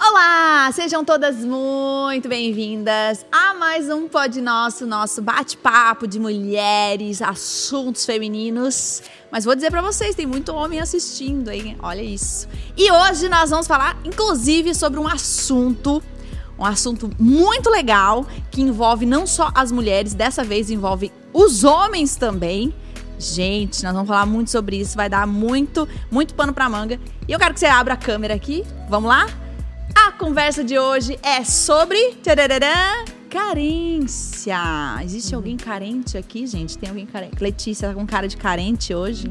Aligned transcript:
Olá, 0.00 0.70
sejam 0.72 1.04
todas 1.04 1.44
muito 1.44 2.28
bem-vindas 2.28 3.26
a 3.32 3.52
mais 3.52 3.90
um 3.90 4.06
Pod 4.06 4.40
Nosso, 4.40 4.86
nosso 4.86 5.20
bate-papo 5.20 6.06
de 6.06 6.20
mulheres, 6.20 7.20
assuntos 7.20 8.06
femininos. 8.06 9.02
Mas 9.28 9.44
vou 9.44 9.56
dizer 9.56 9.72
para 9.72 9.82
vocês, 9.82 10.14
tem 10.14 10.24
muito 10.24 10.54
homem 10.54 10.78
assistindo, 10.78 11.50
hein? 11.50 11.76
Olha 11.82 12.00
isso. 12.00 12.46
E 12.76 12.92
hoje 12.92 13.28
nós 13.28 13.50
vamos 13.50 13.66
falar, 13.66 13.98
inclusive, 14.04 14.72
sobre 14.72 15.00
um 15.00 15.08
assunto, 15.08 16.00
um 16.56 16.64
assunto 16.64 17.10
muito 17.18 17.68
legal 17.68 18.24
que 18.52 18.62
envolve 18.62 19.04
não 19.04 19.26
só 19.26 19.50
as 19.52 19.72
mulheres, 19.72 20.14
dessa 20.14 20.44
vez 20.44 20.70
envolve 20.70 21.12
os 21.32 21.64
homens 21.64 22.14
também. 22.14 22.72
Gente, 23.18 23.82
nós 23.82 23.92
vamos 23.92 24.06
falar 24.08 24.26
muito 24.26 24.52
sobre 24.52 24.76
isso, 24.76 24.96
vai 24.96 25.08
dar 25.08 25.26
muito, 25.26 25.88
muito 26.08 26.34
pano 26.34 26.52
pra 26.52 26.68
manga. 26.68 27.00
E 27.26 27.32
eu 27.32 27.38
quero 27.38 27.52
que 27.52 27.58
você 27.58 27.66
abra 27.66 27.94
a 27.94 27.96
câmera 27.96 28.32
aqui. 28.32 28.64
Vamos 28.88 29.08
lá? 29.08 29.26
A 30.06 30.12
conversa 30.12 30.62
de 30.62 30.78
hoje 30.78 31.18
é 31.24 31.42
sobre 31.42 31.98
carência. 33.28 34.56
Existe 35.02 35.34
alguém 35.34 35.56
carente 35.56 36.16
aqui, 36.16 36.46
gente? 36.46 36.78
Tem 36.78 36.88
alguém 36.88 37.04
carente? 37.04 37.42
Letícia 37.42 37.88
tá 37.88 37.94
com 37.94 38.06
cara 38.06 38.28
de 38.28 38.36
carente 38.36 38.94
hoje? 38.94 39.28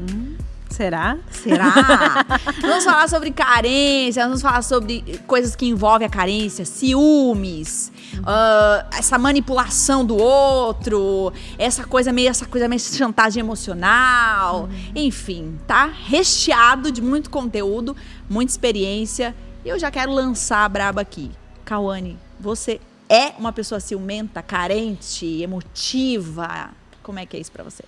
Será? 0.68 1.16
Será? 1.30 1.72
vamos 2.60 2.84
falar 2.84 3.08
sobre 3.08 3.30
carência, 3.30 4.24
vamos 4.24 4.42
falar 4.42 4.62
sobre 4.62 5.02
coisas 5.26 5.56
que 5.56 5.66
envolvem 5.66 6.06
a 6.06 6.10
carência, 6.10 6.64
ciúmes, 6.66 7.90
uh, 8.18 8.86
essa 8.92 9.18
manipulação 9.18 10.04
do 10.04 10.16
outro, 10.16 11.32
essa 11.58 11.84
coisa 11.84 12.12
meio 12.12 12.28
essa 12.28 12.44
coisa 12.44 12.68
meio 12.68 12.80
chantagem 12.80 13.40
emocional, 13.40 14.68
enfim, 14.94 15.58
tá 15.66 15.86
recheado 15.86 16.92
de 16.92 17.00
muito 17.00 17.30
conteúdo, 17.30 17.96
muita 18.28 18.52
experiência. 18.52 19.34
E 19.68 19.70
eu 19.70 19.78
já 19.78 19.90
quero 19.90 20.10
lançar 20.12 20.64
a 20.64 20.68
braba 20.70 21.02
aqui. 21.02 21.30
Cauane, 21.62 22.16
você 22.40 22.80
é 23.06 23.34
uma 23.38 23.52
pessoa 23.52 23.78
ciumenta, 23.78 24.42
carente, 24.42 25.42
emotiva? 25.42 26.70
Como 27.02 27.18
é 27.18 27.26
que 27.26 27.36
é 27.36 27.40
isso 27.40 27.52
pra 27.52 27.62
você? 27.62 27.84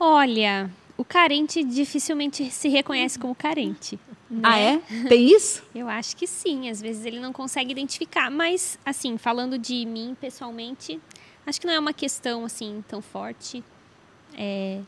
Olha, 0.00 0.68
o 0.98 1.04
carente 1.04 1.62
dificilmente 1.62 2.50
se 2.50 2.66
reconhece 2.68 3.16
como 3.16 3.32
carente. 3.32 3.96
né? 4.28 4.40
Ah, 4.42 4.58
é? 4.58 4.78
Tem 5.08 5.24
isso? 5.32 5.62
Eu 5.72 5.88
acho 5.88 6.16
que 6.16 6.26
sim. 6.26 6.68
Às 6.68 6.82
vezes 6.82 7.04
ele 7.06 7.20
não 7.20 7.32
consegue 7.32 7.70
identificar. 7.70 8.28
Mas, 8.28 8.76
assim, 8.84 9.16
falando 9.16 9.56
de 9.56 9.86
mim 9.86 10.16
pessoalmente, 10.20 11.00
acho 11.46 11.60
que 11.60 11.66
não 11.68 11.74
é 11.74 11.78
uma 11.78 11.92
questão, 11.92 12.44
assim, 12.44 12.82
tão 12.88 13.00
forte. 13.00 13.62
É, 14.36 14.80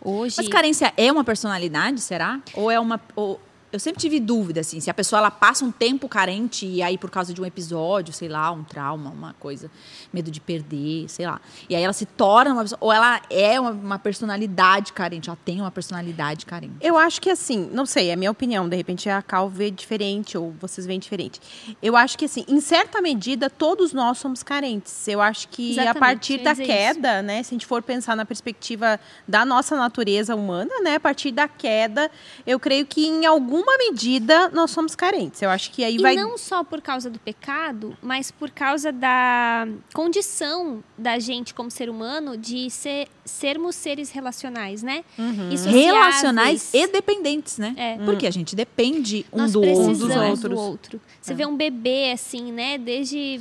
hoje... 0.00 0.36
Mas 0.38 0.46
carência 0.46 0.94
é 0.96 1.10
uma 1.10 1.24
personalidade, 1.24 2.00
será? 2.00 2.40
Ou 2.54 2.70
é 2.70 2.78
uma. 2.78 3.00
ou- 3.16 3.40
Eu 3.72 3.80
sempre 3.80 4.00
tive 4.00 4.20
dúvida, 4.20 4.60
assim, 4.60 4.80
se 4.80 4.90
a 4.90 4.94
pessoa 4.94 5.18
ela 5.18 5.30
passa 5.30 5.64
um 5.64 5.72
tempo 5.72 6.06
carente 6.08 6.66
e 6.66 6.82
aí 6.82 6.98
por 6.98 7.10
causa 7.10 7.32
de 7.32 7.40
um 7.40 7.46
episódio, 7.46 8.12
sei 8.12 8.28
lá, 8.28 8.50
um 8.50 8.62
trauma, 8.62 9.08
uma 9.08 9.32
coisa, 9.34 9.70
medo 10.12 10.30
de 10.30 10.40
perder, 10.40 11.08
sei 11.08 11.26
lá. 11.26 11.40
E 11.70 11.74
aí 11.74 11.82
ela 11.82 11.94
se 11.94 12.04
torna 12.04 12.52
uma 12.52 12.62
pessoa. 12.62 12.78
Ou 12.82 12.92
ela 12.92 13.22
é 13.30 13.58
uma, 13.58 13.70
uma 13.70 13.98
personalidade 13.98 14.92
carente, 14.92 15.30
ela 15.30 15.38
tem 15.42 15.60
uma 15.60 15.70
personalidade 15.70 16.44
carente. 16.44 16.74
Eu 16.82 16.98
acho 16.98 17.18
que 17.20 17.30
assim, 17.30 17.70
não 17.72 17.86
sei, 17.86 18.10
é 18.10 18.12
a 18.12 18.16
minha 18.16 18.30
opinião, 18.30 18.68
de 18.68 18.76
repente 18.76 19.08
a 19.08 19.22
Cal 19.22 19.48
vê 19.48 19.70
diferente 19.70 20.36
ou 20.36 20.52
vocês 20.60 20.86
veem 20.86 21.00
diferente. 21.00 21.40
Eu 21.82 21.96
acho 21.96 22.18
que 22.18 22.26
assim, 22.26 22.44
em 22.46 22.60
certa 22.60 23.00
medida, 23.00 23.48
todos 23.48 23.94
nós 23.94 24.18
somos 24.18 24.42
carentes. 24.42 25.08
Eu 25.08 25.22
acho 25.22 25.48
que 25.48 25.70
a 25.78 25.82
Exatamente, 25.82 25.98
partir 25.98 26.32
eu 26.34 26.38
ia 26.38 26.44
da 26.44 26.52
dizer 26.52 26.66
queda, 26.66 27.22
né, 27.22 27.42
se 27.42 27.54
a 27.54 27.54
gente 27.54 27.66
for 27.66 27.82
pensar 27.82 28.14
na 28.14 28.26
perspectiva 28.26 29.00
da 29.26 29.46
nossa 29.46 29.76
natureza 29.76 30.36
humana, 30.36 30.70
né, 30.82 30.96
a 30.96 31.00
partir 31.00 31.32
da 31.32 31.48
queda, 31.48 32.10
eu 32.46 32.60
creio 32.60 32.84
que 32.84 33.06
em 33.06 33.24
alguma 33.62 33.78
medida 33.78 34.48
nós 34.50 34.70
somos 34.70 34.94
carentes. 34.94 35.40
Eu 35.40 35.48
acho 35.50 35.70
que 35.70 35.84
aí 35.84 35.96
E 35.96 36.02
vai 36.02 36.14
não 36.16 36.36
só 36.36 36.64
por 36.64 36.80
causa 36.82 37.08
do 37.08 37.18
pecado, 37.18 37.96
mas 38.02 38.30
por 38.30 38.50
causa 38.50 38.92
da 38.92 39.66
condição 39.94 40.82
da 40.98 41.18
gente 41.18 41.54
como 41.54 41.70
ser 41.70 41.88
humano 41.88 42.36
de 42.36 42.68
ser, 42.70 43.08
sermos 43.24 43.76
seres 43.76 44.10
relacionais, 44.10 44.82
né? 44.82 45.04
Uhum. 45.18 45.50
E. 45.52 45.56
Relacionais 45.56 46.70
e 46.74 46.86
dependentes, 46.88 47.58
né? 47.58 47.74
É. 47.76 47.98
Porque 48.04 48.26
a 48.26 48.30
gente 48.30 48.56
depende 48.56 49.24
um 49.32 49.38
Nós 49.38 49.52
do 49.52 49.60
precisamos 49.60 50.00
outro. 50.02 50.08
dos 50.08 50.16
do 50.18 50.24
outros. 50.24 50.58
outro. 50.58 51.00
Você 51.20 51.32
É. 51.32 51.36
vê 51.36 51.46
um 51.46 51.56
bebê 51.56 52.10
assim, 52.12 52.50
né? 52.52 52.78
Desde 52.78 53.40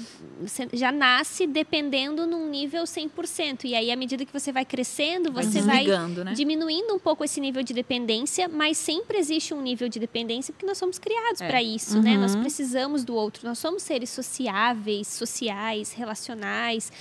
já 0.74 0.92
nasce 0.92 1.46
dependendo 1.48 2.26
num 2.28 2.50
nível 2.50 2.84
100%. 2.86 3.66
E 3.66 3.76
aí 3.76 3.92
à 3.92 3.96
medida 3.96 4.26
que 4.26 4.34
você 4.34 4.52
vai 4.52 4.66
crescendo, 4.66 5.32
Vai 5.32 5.44
você 5.44 5.62
vai 5.62 5.78
desligando, 5.78 6.24
né? 6.26 6.34
diminuindo 6.34 6.94
um 6.94 7.00
pouco 7.00 7.24
esse 7.24 7.40
nível 7.40 7.64
de 7.64 7.74
dependência, 7.74 8.48
mas 8.48 8.78
sempre 8.78 9.18
existe 9.18 9.54
um 9.54 9.62
nível 9.62 9.88
de 9.90 10.00
dependência 10.00 10.54
porque 10.54 10.66
nós 10.66 10.78
somos 10.78 10.98
criados 11.00 11.42
É. 11.42 11.48
para 11.48 11.62
isso, 11.62 12.02
né? 12.02 12.18
Nós 12.18 12.34
Uhum. 12.36 12.42
precisamos 12.42 13.04
do 13.04 13.16
outro. 13.16 13.48
Nós 13.48 13.58
somos 13.60 13.84
seres 13.84 14.10
sociáveis, 14.10 15.08
sociais, 15.08 15.92
relacionais. 15.94 16.92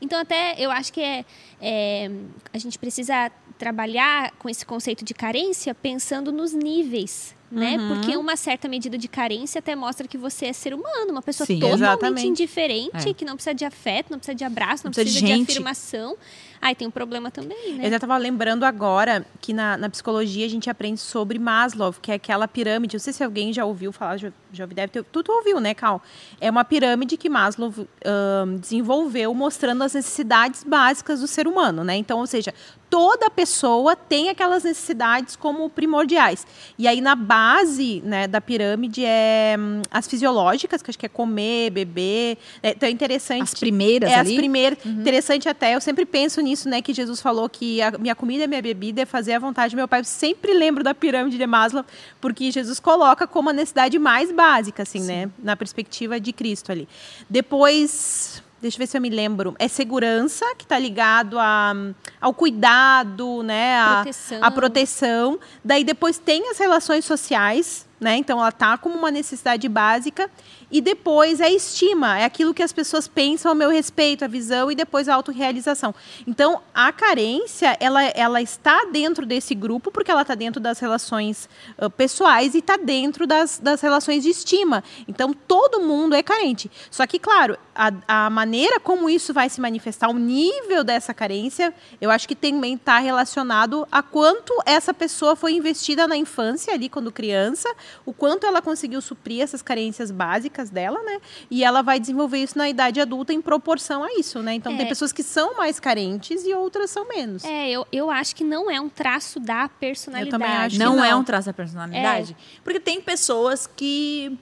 Então 0.00 0.18
até 0.18 0.54
eu 0.58 0.70
acho 0.70 0.92
que 0.92 1.00
é, 1.00 1.24
é, 1.60 2.10
a 2.52 2.58
gente 2.58 2.78
precisa 2.78 3.30
trabalhar 3.58 4.32
com 4.38 4.48
esse 4.48 4.64
conceito 4.64 5.04
de 5.04 5.12
carência 5.12 5.74
pensando 5.74 6.32
nos 6.32 6.52
níveis. 6.52 7.34
Né? 7.50 7.76
Uhum. 7.76 7.88
Porque 7.88 8.16
uma 8.16 8.36
certa 8.36 8.68
medida 8.68 8.96
de 8.96 9.08
carência 9.08 9.58
até 9.58 9.74
mostra 9.74 10.06
que 10.06 10.16
você 10.16 10.46
é 10.46 10.52
ser 10.52 10.72
humano, 10.72 11.10
uma 11.10 11.20
pessoa 11.20 11.44
Sim, 11.44 11.58
totalmente 11.58 11.82
exatamente. 11.82 12.28
indiferente, 12.28 13.08
É. 13.08 13.12
que 13.12 13.24
não 13.24 13.34
precisa 13.34 13.52
de 13.52 13.64
afeto, 13.64 14.10
não 14.10 14.18
precisa 14.18 14.36
de 14.36 14.44
abraço, 14.44 14.84
não, 14.84 14.90
Não 14.90 14.94
precisa 14.94 15.18
precisa, 15.18 15.36
de 15.36 15.44
de, 15.44 15.50
afirmação. 15.52 16.16
Aí 16.62 16.74
tem 16.74 16.86
um 16.86 16.90
problema 16.90 17.30
também, 17.30 17.74
né? 17.74 17.86
Eu 17.86 17.90
já 17.90 17.96
estava 17.96 18.16
lembrando 18.18 18.64
agora 18.64 19.24
que 19.40 19.54
na, 19.54 19.78
na 19.78 19.88
psicologia 19.88 20.44
a 20.44 20.48
gente 20.48 20.68
aprende 20.68 21.00
sobre 21.00 21.38
Maslow, 21.38 21.92
que 21.92 22.12
é 22.12 22.16
aquela 22.16 22.46
pirâmide. 22.46 22.96
Não 22.96 23.00
sei 23.00 23.14
se 23.14 23.24
alguém 23.24 23.50
já 23.50 23.64
ouviu 23.64 23.90
falar, 23.92 24.18
já, 24.18 24.30
já 24.52 24.66
deve 24.66 24.88
ter. 24.88 25.02
Tu, 25.04 25.22
tu 25.22 25.32
ouviu, 25.32 25.58
né, 25.58 25.72
Cal? 25.72 26.02
É 26.38 26.50
uma 26.50 26.62
pirâmide 26.62 27.16
que 27.16 27.30
Maslow 27.30 27.72
ahn, 28.04 28.58
desenvolveu 28.58 29.32
mostrando 29.32 29.82
as 29.82 29.94
necessidades 29.94 30.62
básicas 30.62 31.20
do 31.20 31.26
ser 31.26 31.48
humano, 31.48 31.82
né? 31.82 31.96
Então, 31.96 32.18
ou 32.18 32.26
seja, 32.26 32.52
toda 32.90 33.30
pessoa 33.30 33.94
tem 33.94 34.28
aquelas 34.28 34.64
necessidades 34.64 35.36
como 35.36 35.70
primordiais. 35.70 36.44
E 36.76 36.88
aí 36.88 37.00
na 37.00 37.14
base 37.14 38.02
né, 38.04 38.26
da 38.26 38.40
pirâmide 38.40 39.04
é 39.04 39.56
hum, 39.58 39.80
as 39.90 40.08
fisiológicas, 40.08 40.82
que 40.82 40.90
acho 40.90 40.98
que 40.98 41.06
é 41.06 41.08
comer, 41.08 41.70
beber. 41.70 42.36
né? 42.62 42.72
Então 42.72 42.88
é 42.88 42.92
interessante. 42.92 43.42
As 43.42 43.54
primeiras 43.54 44.10
É, 44.10 44.16
ali. 44.16 44.30
as 44.32 44.36
primeiras. 44.36 44.84
Interessante 44.84 45.48
até, 45.48 45.74
eu 45.76 45.80
sempre 45.80 46.04
penso 46.04 46.40
nisso, 46.40 46.68
né? 46.68 46.82
Que 46.82 46.92
Jesus 46.92 47.20
falou 47.20 47.48
que 47.48 47.80
a 47.80 47.92
minha 47.92 48.14
comida 48.14 48.44
e 48.44 48.46
minha 48.48 48.60
bebida 48.60 49.02
é 49.02 49.06
fazer 49.06 49.34
a 49.34 49.38
vontade 49.38 49.74
do 49.74 49.76
meu 49.78 49.86
pai. 49.86 50.00
Eu 50.00 50.04
sempre 50.04 50.52
lembro 50.52 50.82
da 50.82 50.92
pirâmide 50.92 51.38
de 51.38 51.46
Maslow, 51.46 51.84
porque 52.20 52.50
Jesus 52.50 52.80
coloca 52.80 53.26
como 53.26 53.50
a 53.50 53.52
necessidade 53.52 53.98
mais 53.98 54.32
básica, 54.32 54.82
assim, 54.82 55.00
né? 55.02 55.30
Na 55.38 55.56
perspectiva 55.56 56.18
de 56.18 56.32
Cristo 56.32 56.72
ali. 56.72 56.88
Depois. 57.28 58.42
Deixa 58.60 58.76
eu 58.76 58.78
ver 58.80 58.86
se 58.86 58.96
eu 58.96 59.00
me 59.00 59.08
lembro. 59.08 59.54
É 59.58 59.68
segurança, 59.68 60.44
que 60.56 60.64
está 60.64 60.78
ligado 60.78 61.38
a, 61.38 61.72
ao 62.20 62.34
cuidado, 62.34 63.42
né? 63.42 63.78
A, 63.80 63.94
Proteção. 64.02 64.38
a 64.42 64.50
proteção. 64.50 65.40
Daí 65.64 65.82
depois 65.82 66.18
tem 66.18 66.50
as 66.50 66.58
relações 66.58 67.04
sociais, 67.06 67.86
né? 67.98 68.16
Então 68.16 68.38
ela 68.38 68.52
tá 68.52 68.76
como 68.76 68.94
uma 68.96 69.10
necessidade 69.10 69.66
básica. 69.68 70.30
E 70.70 70.80
depois 70.80 71.40
é 71.40 71.50
estima, 71.50 72.18
é 72.18 72.24
aquilo 72.24 72.54
que 72.54 72.62
as 72.62 72.72
pessoas 72.72 73.08
pensam 73.08 73.50
ao 73.50 73.54
meu 73.54 73.70
respeito, 73.70 74.24
a 74.24 74.28
visão 74.28 74.70
e 74.70 74.74
depois 74.74 75.08
a 75.08 75.14
autorrealização. 75.14 75.94
Então, 76.26 76.60
a 76.72 76.92
carência, 76.92 77.76
ela, 77.80 78.02
ela 78.04 78.40
está 78.40 78.84
dentro 78.84 79.26
desse 79.26 79.54
grupo, 79.54 79.90
porque 79.90 80.10
ela 80.10 80.22
está 80.22 80.34
dentro 80.34 80.60
das 80.60 80.78
relações 80.78 81.48
ah, 81.76 81.90
pessoais 81.90 82.54
e 82.54 82.58
está 82.58 82.76
dentro 82.76 83.26
das, 83.26 83.58
das 83.58 83.80
relações 83.80 84.22
de 84.22 84.30
estima. 84.30 84.84
Então, 85.08 85.32
todo 85.32 85.80
mundo 85.80 86.14
é 86.14 86.22
carente. 86.22 86.70
Só 86.90 87.06
que, 87.06 87.18
claro, 87.18 87.58
a, 87.74 88.26
a 88.26 88.30
maneira 88.30 88.78
como 88.78 89.10
isso 89.10 89.34
vai 89.34 89.48
se 89.48 89.60
manifestar, 89.60 90.08
o 90.08 90.18
nível 90.18 90.84
dessa 90.84 91.12
carência, 91.12 91.74
eu 92.00 92.10
acho 92.10 92.28
que 92.28 92.36
também 92.36 92.74
está 92.74 92.98
relacionado 92.98 93.88
a 93.90 94.02
quanto 94.02 94.54
essa 94.64 94.94
pessoa 94.94 95.34
foi 95.34 95.54
investida 95.54 96.06
na 96.06 96.16
infância, 96.16 96.72
ali, 96.72 96.88
quando 96.88 97.10
criança, 97.10 97.68
o 98.06 98.12
quanto 98.12 98.46
ela 98.46 98.62
conseguiu 98.62 99.00
suprir 99.00 99.42
essas 99.42 99.62
carências 99.62 100.10
básicas 100.10 100.59
dela, 100.68 101.00
né? 101.02 101.20
E 101.50 101.64
ela 101.64 101.80
vai 101.80 101.98
desenvolver 101.98 102.38
isso 102.38 102.58
na 102.58 102.68
idade 102.68 103.00
adulta 103.00 103.32
em 103.32 103.40
proporção 103.40 104.04
a 104.04 104.12
isso, 104.18 104.42
né? 104.42 104.52
Então, 104.54 104.72
É. 104.72 104.76
tem 104.76 104.86
pessoas 104.86 105.12
que 105.12 105.22
são 105.22 105.56
mais 105.56 105.80
carentes 105.80 106.44
e 106.44 106.52
outras 106.52 106.90
são 106.90 107.08
menos. 107.08 107.44
É, 107.44 107.70
eu, 107.70 107.86
eu 107.90 108.10
acho 108.10 108.36
que 108.36 108.44
não 108.44 108.70
é 108.70 108.80
um 108.80 108.88
traço 108.88 109.40
da 109.40 109.68
personalidade. 109.68 110.42
acho 110.66 110.76
que 110.76 110.84
não, 110.84 111.02
é 111.02 111.10
não. 111.12 111.20
um 111.20 111.24
traço 111.24 111.46
da 111.46 111.52
personalidade. 111.54 112.36
Porque 112.64 112.80
tem 112.80 113.00
pessoas 113.00 113.66
que, 113.66 114.36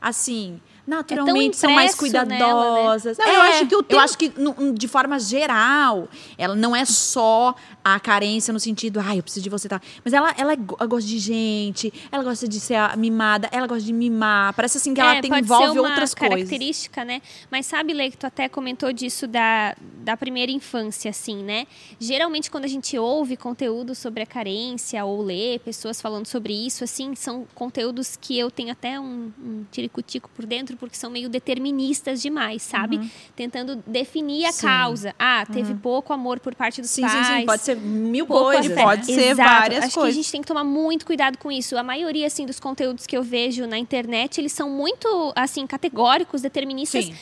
assim, 0.00 0.60
naturalmente 0.86 1.56
são 1.56 1.70
mais 1.72 1.94
impresso 1.94 2.12
nela, 2.12 2.24
né? 2.26 2.36
cuidadosas. 2.38 3.18
Não, 3.18 3.26
eu 3.26 3.40
acho 3.42 3.66
que 3.66 3.74
o 3.74 3.78
eu 3.78 3.82
tempo- 3.82 4.00
acho 4.02 4.18
que 4.18 4.32
no- 4.36 4.72
de 4.72 4.86
forma 4.88 5.18
geral, 5.18 6.08
ela 6.38 6.54
não 6.54 6.74
é 6.74 6.84
só 6.84 7.54
a 7.84 7.98
carência 8.00 8.52
no 8.52 8.60
sentido, 8.60 9.00
ai, 9.00 9.18
eu 9.18 9.22
preciso 9.22 9.42
de 9.44 9.50
você, 9.50 9.68
tá? 9.68 9.80
Mas 10.04 10.12
ela, 10.12 10.34
ela, 10.36 10.54
go- 10.54 10.76
ela 10.78 10.88
gosta 10.88 11.08
de 11.08 11.18
gente, 11.18 11.92
ela 12.10 12.22
gosta 12.24 12.46
de 12.48 12.58
ser 12.60 12.96
mimada, 12.96 13.48
ela 13.52 13.66
gosta 13.66 13.84
de 13.84 13.92
mimar. 13.92 14.52
Parece 14.54 14.78
assim 14.78 14.92
que 14.94 15.00
ela 15.00 15.20
tem, 15.20 15.30
É, 15.30 15.34
pode 15.34 15.44
envolve 15.44 15.72
ser 15.72 15.80
uma 15.80 15.88
outras 15.90 16.14
coisas. 16.14 16.34
característica, 16.36 17.04
né? 17.04 17.22
Mas 17.50 17.66
sabe, 17.66 17.92
Lê, 17.92 18.10
que 18.10 18.16
tu 18.16 18.26
até 18.26 18.48
comentou 18.48 18.92
disso 18.92 19.26
da, 19.26 19.74
da 20.04 20.16
primeira 20.16 20.50
infância, 20.52 21.10
assim, 21.10 21.42
né? 21.42 21.66
Geralmente, 22.00 22.50
quando 22.50 22.64
a 22.64 22.68
gente 22.68 22.98
ouve 22.98 23.36
conteúdo 23.36 23.94
sobre 23.94 24.22
a 24.22 24.26
carência 24.26 25.04
ou 25.04 25.22
lê 25.22 25.58
pessoas 25.58 26.00
falando 26.00 26.26
sobre 26.26 26.52
isso, 26.52 26.84
assim, 26.84 27.14
são 27.14 27.46
conteúdos 27.54 28.16
que 28.20 28.38
eu 28.38 28.50
tenho 28.50 28.72
até 28.72 28.98
um, 29.00 29.30
um 29.42 29.64
tiricutico 29.70 30.28
por 30.34 30.44
dentro, 30.44 30.75
porque 30.76 30.96
são 30.96 31.10
meio 31.10 31.28
deterministas 31.28 32.20
demais, 32.22 32.62
sabe? 32.62 32.96
Uhum. 32.98 33.10
Tentando 33.34 33.82
definir 33.86 34.46
a 34.46 34.52
Sim. 34.52 34.66
causa. 34.66 35.14
Ah, 35.18 35.44
teve 35.50 35.74
pouco 35.74 36.12
amor 36.12 36.40
por 36.40 36.54
parte 36.54 36.80
dos 36.80 36.90
Sim, 36.90 37.02
pais. 37.02 37.26
sim, 37.26 37.36
sim. 37.40 37.46
Pode 37.46 37.62
ser 37.62 37.76
mil 37.76 38.26
coisas. 38.26 38.66
afeto. 38.70 38.82
Pode 38.84 39.06
ser 39.06 39.30
Exato. 39.30 39.50
várias 39.50 39.84
Acho 39.84 39.94
coisas. 39.94 40.14
que 40.14 40.20
a 40.20 40.22
gente 40.22 40.32
tem 40.32 40.40
que 40.42 40.46
tomar 40.48 40.64
muito 40.64 41.06
cuidado 41.06 41.38
com 41.38 41.50
isso. 41.50 41.76
A 41.76 41.82
maioria, 41.82 42.26
assim, 42.26 42.46
dos 42.46 42.60
conteúdos 42.60 43.06
que 43.06 43.16
eu 43.16 43.22
vejo 43.22 43.66
na 43.66 43.78
internet, 43.78 44.40
eles 44.40 44.52
são 44.52 44.68
muito, 44.70 45.32
assim, 45.34 45.66
categóricos, 45.66 46.42
deterministas. 46.42 47.04
Sim. 47.06 47.14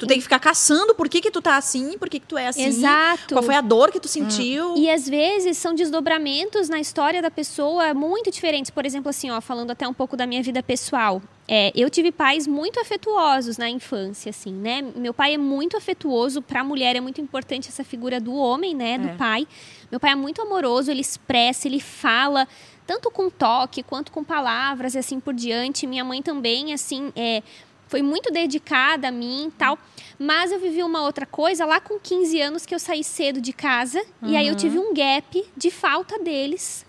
Tu 0.00 0.06
tem 0.06 0.16
que 0.16 0.22
ficar 0.22 0.38
caçando 0.38 0.94
por 0.94 1.08
que 1.08 1.20
que 1.20 1.30
tu 1.30 1.42
tá 1.42 1.56
assim, 1.56 1.96
por 1.98 2.08
que 2.08 2.18
que 2.18 2.26
tu 2.26 2.36
é 2.38 2.48
assim. 2.48 2.64
Exato. 2.64 3.34
Qual 3.34 3.42
foi 3.42 3.54
a 3.54 3.60
dor 3.60 3.92
que 3.92 4.00
tu 4.00 4.08
sentiu. 4.08 4.74
E 4.76 4.90
às 4.90 5.06
vezes 5.08 5.58
são 5.58 5.74
desdobramentos 5.74 6.68
na 6.68 6.80
história 6.80 7.20
da 7.20 7.30
pessoa 7.30 7.92
muito 7.92 8.30
diferentes. 8.30 8.70
Por 8.70 8.86
exemplo, 8.86 9.10
assim, 9.10 9.30
ó, 9.30 9.40
falando 9.40 9.70
até 9.70 9.86
um 9.86 9.92
pouco 9.94 10.16
da 10.16 10.26
minha 10.26 10.42
vida 10.42 10.62
pessoal. 10.62 11.20
É, 11.46 11.72
eu 11.74 11.90
tive 11.90 12.12
pais 12.12 12.46
muito 12.46 12.80
afetuosos 12.80 13.58
na 13.58 13.68
infância, 13.68 14.30
assim, 14.30 14.52
né? 14.52 14.82
Meu 14.96 15.12
pai 15.12 15.34
é 15.34 15.38
muito 15.38 15.76
afetuoso. 15.76 16.40
Para 16.40 16.60
a 16.60 16.64
mulher 16.64 16.96
é 16.96 17.00
muito 17.00 17.20
importante 17.20 17.68
essa 17.68 17.84
figura 17.84 18.20
do 18.20 18.32
homem, 18.34 18.74
né? 18.74 18.96
Do 18.98 19.08
É. 19.08 19.14
pai. 19.16 19.46
Meu 19.90 19.98
pai 20.00 20.12
é 20.12 20.14
muito 20.14 20.40
amoroso, 20.40 20.90
ele 20.90 21.00
expressa, 21.00 21.66
ele 21.66 21.80
fala, 21.80 22.46
tanto 22.86 23.10
com 23.10 23.28
toque 23.28 23.82
quanto 23.82 24.12
com 24.12 24.22
palavras 24.22 24.94
e 24.94 24.98
assim 24.98 25.18
por 25.18 25.34
diante. 25.34 25.86
Minha 25.86 26.04
mãe 26.04 26.22
também, 26.22 26.72
assim, 26.72 27.12
é, 27.16 27.42
foi 27.90 28.02
muito 28.02 28.32
dedicada 28.32 29.08
a 29.08 29.10
mim 29.10 29.48
e 29.48 29.50
tal. 29.50 29.76
Mas 30.16 30.52
eu 30.52 30.60
vivi 30.60 30.80
uma 30.82 31.02
outra 31.02 31.26
coisa 31.26 31.66
lá 31.66 31.80
com 31.80 31.98
15 31.98 32.40
anos 32.40 32.64
que 32.64 32.72
eu 32.72 32.78
saí 32.78 33.02
cedo 33.02 33.40
de 33.40 33.52
casa. 33.52 34.00
E 34.22 34.36
aí 34.36 34.46
eu 34.46 34.54
tive 34.54 34.78
um 34.78 34.94
gap 34.94 35.44
de 35.56 35.70
falta 35.72 36.16
deles. 36.20 36.86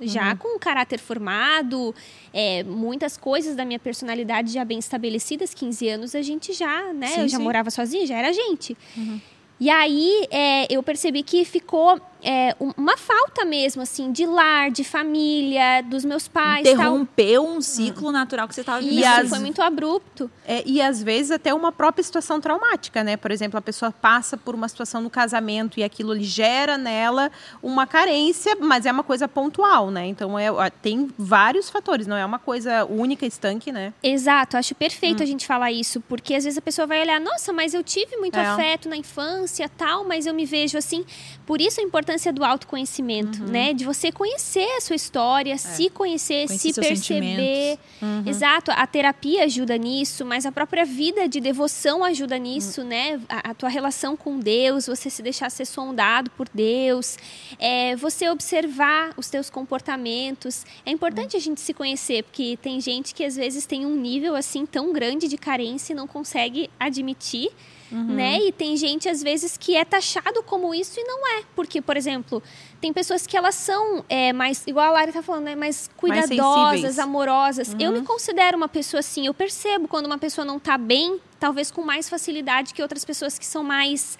Já 0.00 0.36
com 0.36 0.56
um 0.56 0.58
caráter 0.58 1.00
formado, 1.00 1.94
é, 2.32 2.62
muitas 2.62 3.16
coisas 3.16 3.56
da 3.56 3.64
minha 3.64 3.78
personalidade 3.78 4.52
já 4.52 4.64
bem 4.64 4.78
estabelecidas. 4.78 5.52
15 5.52 5.88
anos 5.88 6.14
a 6.14 6.22
gente 6.22 6.52
já, 6.52 6.92
né? 6.92 7.08
Sim, 7.08 7.20
eu 7.22 7.28
já 7.28 7.38
sim. 7.38 7.42
morava 7.42 7.70
sozinha, 7.70 8.06
já 8.06 8.16
era 8.16 8.32
gente. 8.32 8.76
E 9.58 9.70
aí 9.70 10.26
é, 10.30 10.72
eu 10.72 10.82
percebi 10.82 11.22
que 11.22 11.44
ficou 11.44 12.00
é, 12.24 12.56
um- 12.60 12.72
uma 12.76 12.96
falta 12.96 13.44
mesmo, 13.44 13.82
assim, 13.82 14.10
de 14.10 14.24
lar, 14.26 14.70
de 14.70 14.82
família, 14.82 15.82
dos 15.82 16.04
meus 16.04 16.26
pais. 16.28 16.64
tal. 16.64 16.72
Interrompeu 16.74 17.46
um 17.46 17.60
ciclo 17.60 18.10
natural 18.10 18.48
que 18.48 18.54
você 18.54 18.62
estava 18.62 18.80
vivendo. 18.80 18.98
Isso, 18.98 19.08
as- 19.08 19.28
foi 19.28 19.38
muito 19.38 19.60
abrupto. 19.62 20.30
É, 20.46 20.62
e 20.66 20.80
às 20.80 21.02
vezes 21.02 21.30
até 21.30 21.52
uma 21.54 21.70
própria 21.70 22.02
situação 22.02 22.40
traumática, 22.40 23.02
né? 23.04 23.16
Por 23.16 23.30
exemplo, 23.30 23.58
a 23.58 23.62
pessoa 23.62 23.90
passa 23.92 24.36
por 24.36 24.54
uma 24.54 24.68
situação 24.68 25.00
no 25.00 25.10
casamento 25.10 25.78
e 25.78 25.84
aquilo 25.84 26.12
lhe 26.12 26.24
gera 26.24 26.76
nela 26.78 27.30
uma 27.62 27.86
carência, 27.86 28.56
mas 28.60 28.86
é 28.86 28.92
uma 28.92 29.02
coisa 29.02 29.28
pontual, 29.28 29.90
né? 29.90 30.06
Então 30.06 30.38
é, 30.38 30.48
tem 30.82 31.08
vários 31.18 31.68
fatores, 31.70 32.06
não 32.06 32.16
é 32.16 32.24
uma 32.24 32.38
coisa 32.38 32.84
única, 32.84 33.26
estanque, 33.26 33.70
né? 33.72 33.92
Exato, 34.02 34.56
acho 34.56 34.74
perfeito 34.74 35.22
a 35.22 35.26
gente 35.26 35.46
falar 35.46 35.70
isso, 35.72 36.00
porque 36.00 36.34
às 36.34 36.44
vezes 36.44 36.58
a 36.58 36.62
pessoa 36.62 36.86
vai 36.86 37.00
olhar, 37.00 37.20
nossa, 37.20 37.52
mas 37.52 37.74
eu 37.74 37.82
tive 37.82 38.16
muito 38.16 38.38
É. 38.38 38.46
afeto 38.46 38.88
na 38.88 38.96
infância, 38.96 39.68
tal, 39.68 40.04
mas 40.04 40.26
eu 40.26 40.34
me 40.34 40.44
vejo 40.46 40.76
assim. 40.78 41.04
Por 41.46 41.60
isso 41.60 41.80
a 41.80 41.84
importância 42.14 42.32
do 42.32 42.44
autoconhecimento, 42.44 43.42
né? 43.44 43.72
De 43.72 43.84
você 43.84 44.12
conhecer 44.12 44.68
a 44.76 44.80
sua 44.80 44.96
história, 44.96 45.58
se 45.58 45.90
conhecer, 45.90 46.48
se 46.48 46.72
perceber. 46.72 47.78
Exato, 48.26 48.70
a 48.70 48.86
terapia 48.86 49.44
ajuda 49.44 49.76
nisso, 49.76 50.24
mas 50.24 50.46
a 50.46 50.52
própria 50.52 50.84
vida 50.84 51.28
de 51.28 51.40
devoção 51.40 52.04
ajuda 52.04 52.38
nisso, 52.38 52.84
né? 52.84 53.20
A, 53.28 53.50
a 53.50 53.54
tua 53.54 53.68
relação 53.68 54.16
com 54.16 54.38
Deus, 54.38 54.86
você 54.86 55.10
se 55.10 55.22
deixar 55.22 55.50
ser 55.50 55.64
sondado 55.64 56.30
por 56.30 56.48
Deus, 56.52 57.16
é, 57.58 57.96
você 57.96 58.28
observar 58.28 59.12
os 59.16 59.28
teus 59.28 59.50
comportamentos. 59.50 60.64
É 60.86 60.90
importante 60.90 61.36
a 61.36 61.40
gente 61.40 61.60
se 61.60 61.74
conhecer, 61.74 62.22
porque 62.22 62.56
tem 62.60 62.80
gente 62.80 63.14
que 63.14 63.24
às 63.24 63.36
vezes 63.36 63.66
tem 63.66 63.84
um 63.84 63.96
nível 63.96 64.36
assim 64.36 64.64
tão 64.64 64.92
grande 64.92 65.28
de 65.28 65.36
carência 65.36 65.92
e 65.92 65.96
não 65.96 66.06
consegue 66.06 66.70
admitir. 66.78 67.50
Né? 67.90 68.38
E 68.40 68.52
tem 68.52 68.76
gente, 68.76 69.08
às 69.08 69.22
vezes, 69.22 69.56
que 69.56 69.76
é 69.76 69.84
taxado 69.84 70.42
como 70.42 70.74
isso 70.74 70.98
e 70.98 71.04
não 71.04 71.26
é. 71.38 71.42
Porque, 71.54 71.80
por 71.80 71.96
exemplo, 71.96 72.42
tem 72.80 72.92
pessoas 72.92 73.26
que 73.26 73.36
elas 73.36 73.54
são 73.54 74.04
é, 74.08 74.32
mais, 74.32 74.66
igual 74.66 74.86
a 74.86 74.90
Lari 74.90 75.12
tá 75.12 75.22
falando, 75.22 75.44
né? 75.44 75.54
mais 75.54 75.88
cuidadosas, 75.96 76.70
sensíveis. 76.70 76.98
amorosas. 76.98 77.76
Eu 77.78 77.92
me 77.92 78.02
considero 78.02 78.56
uma 78.56 78.68
pessoa 78.68 79.00
assim. 79.00 79.26
Eu 79.26 79.34
percebo 79.34 79.86
quando 79.86 80.06
uma 80.06 80.18
pessoa 80.18 80.44
não 80.44 80.58
tá 80.58 80.76
bem, 80.76 81.20
talvez 81.38 81.70
com 81.70 81.82
mais 81.82 82.08
facilidade 82.08 82.74
que 82.74 82.82
outras 82.82 83.04
pessoas 83.04 83.38
que 83.38 83.46
são 83.46 83.62
mais 83.62 84.18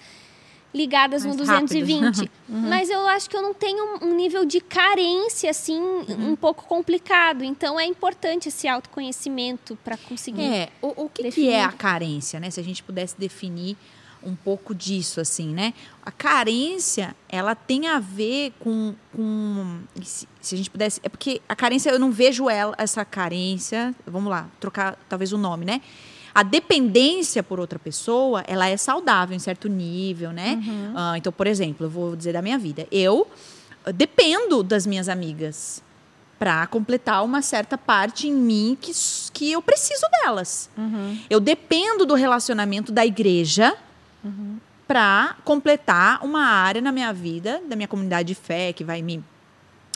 ligadas 0.75 1.23
no 1.23 1.29
Mais 1.29 1.47
220. 1.47 2.29
Mas 2.47 2.89
eu 2.89 3.07
acho 3.07 3.29
que 3.29 3.35
eu 3.35 3.41
não 3.41 3.53
tenho 3.53 3.97
um 4.01 4.13
nível 4.13 4.45
de 4.45 4.59
carência 4.59 5.49
assim 5.49 5.81
um 6.09 6.35
pouco 6.35 6.65
complicado. 6.65 7.43
Então 7.43 7.79
é 7.79 7.85
importante 7.85 8.49
esse 8.49 8.67
autoconhecimento 8.67 9.77
para 9.83 9.97
conseguir. 9.97 10.43
É, 10.43 10.69
o, 10.81 11.05
o 11.05 11.09
que, 11.09 11.31
que 11.31 11.49
é 11.49 11.63
a 11.63 11.71
carência, 11.71 12.39
né? 12.39 12.51
Se 12.51 12.59
a 12.59 12.63
gente 12.63 12.83
pudesse 12.83 13.15
definir 13.17 13.77
um 14.25 14.35
pouco 14.35 14.73
disso, 14.73 15.21
assim, 15.21 15.53
né? 15.53 15.73
A 16.03 16.11
carência, 16.11 17.15
ela 17.29 17.55
tem 17.55 17.87
a 17.87 17.99
ver 17.99 18.51
com. 18.59 18.95
com 19.15 19.79
se, 20.03 20.27
se 20.41 20.55
a 20.55 20.57
gente 20.57 20.69
pudesse. 20.69 20.99
É 21.03 21.09
porque 21.09 21.41
a 21.47 21.55
carência, 21.55 21.91
eu 21.91 21.99
não 21.99 22.11
vejo 22.11 22.49
ela, 22.49 22.75
essa 22.77 23.05
carência. 23.05 23.95
Vamos 24.05 24.29
lá, 24.29 24.49
trocar 24.59 24.97
talvez 25.07 25.31
o 25.31 25.37
nome, 25.37 25.63
né? 25.63 25.81
A 26.35 26.43
dependência 26.43 27.41
por 27.41 27.61
outra 27.61 27.79
pessoa, 27.79 28.43
ela 28.45 28.67
é 28.67 28.75
saudável 28.75 29.33
em 29.33 29.39
certo 29.39 29.69
nível, 29.69 30.33
né? 30.33 30.61
Ah, 30.93 31.17
então, 31.17 31.31
por 31.31 31.47
exemplo, 31.47 31.85
eu 31.85 31.89
vou 31.89 32.13
dizer 32.13 32.33
da 32.33 32.41
minha 32.41 32.57
vida. 32.57 32.85
Eu 32.91 33.25
ah, 33.85 33.91
dependo 33.91 34.61
das 34.61 34.85
minhas 34.85 35.07
amigas 35.07 35.81
para 36.37 36.67
completar 36.67 37.23
uma 37.23 37.41
certa 37.41 37.77
parte 37.77 38.27
em 38.27 38.33
mim 38.33 38.77
que, 38.81 38.91
que 39.31 39.53
eu 39.53 39.61
preciso 39.61 40.05
delas. 40.21 40.69
Eu 41.29 41.39
dependo 41.39 42.05
do 42.05 42.15
relacionamento 42.15 42.91
da 42.91 43.05
igreja 43.05 43.73
para 44.85 45.37
completar 45.45 46.19
uma 46.21 46.43
área 46.43 46.81
na 46.81 46.91
minha 46.91 47.13
vida, 47.13 47.61
da 47.69 47.77
minha 47.77 47.87
comunidade 47.87 48.27
de 48.27 48.35
fé, 48.35 48.73
que 48.73 48.83
vai 48.83 49.01
me, 49.01 49.23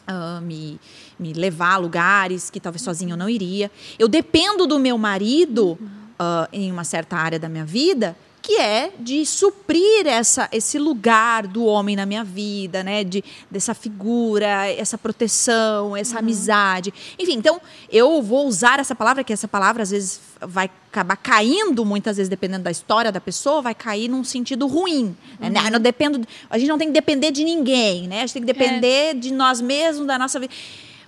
ah, 0.08 0.40
me, 0.42 0.80
me 1.20 1.34
levar 1.34 1.74
a 1.74 1.78
lugares 1.78 2.50
que 2.50 2.62
talvez 2.62 2.82
sozinho 2.82 3.12
eu 3.12 3.18
não 3.18 3.28
iria. 3.30 3.70
Eu 4.00 4.08
dependo 4.08 4.66
do 4.66 4.80
meu 4.80 4.98
marido 4.98 5.78
ah, 6.20 6.50
em 6.52 6.72
uma 6.72 6.84
certa 6.84 7.16
área 7.16 7.40
da 7.40 7.48
minha 7.48 7.66
vida, 7.66 8.16
que 8.42 8.58
é 8.58 8.92
de 9.00 9.26
suprir 9.26 10.08
essa, 10.08 10.48
esse 10.52 10.80
lugar 10.80 11.46
do 11.46 11.66
homem 11.66 11.96
na 11.96 12.06
minha 12.06 12.24
vida, 12.24 12.84
né? 12.84 13.04
De, 13.04 13.24
dessa 13.50 13.74
figura, 13.74 14.68
essa 14.68 14.98
proteção, 14.98 15.96
essa 15.96 16.20
amizade. 16.20 16.94
Enfim, 17.18 17.34
então 17.34 17.62
eu 17.92 18.22
vou 18.22 18.48
usar 18.48 18.80
essa 18.80 18.96
palavra, 18.96 19.24
que 19.24 19.34
essa 19.34 19.48
palavra 19.48 19.84
às 19.84 19.92
vezes 19.92 20.20
vai 20.42 20.70
acabar 20.92 21.18
caindo, 21.18 21.86
muitas 21.86 22.18
vezes, 22.18 22.30
dependendo 22.30 22.64
da 22.64 22.72
história 22.72 23.12
da 23.12 23.22
pessoa, 23.22 23.62
vai 23.62 23.76
cair 23.76 24.08
num 24.08 24.24
sentido 24.24 24.68
ruim. 24.68 25.16
né? 25.40 25.50
Não, 25.50 25.70
não 25.70 25.80
dependo, 25.80 26.26
a 26.50 26.58
gente 26.58 26.70
não 26.70 26.78
tem 26.78 26.88
que 26.88 26.94
depender 26.94 27.32
de 27.32 27.44
ninguém, 27.44 28.08
né? 28.08 28.18
A 28.18 28.22
gente 28.22 28.34
tem 28.34 28.42
que 28.42 28.54
depender 28.54 29.16
de 29.16 29.32
nós 29.32 29.62
mesmos, 29.62 30.08
da 30.08 30.18
nossa 30.18 30.40
vida. 30.40 30.54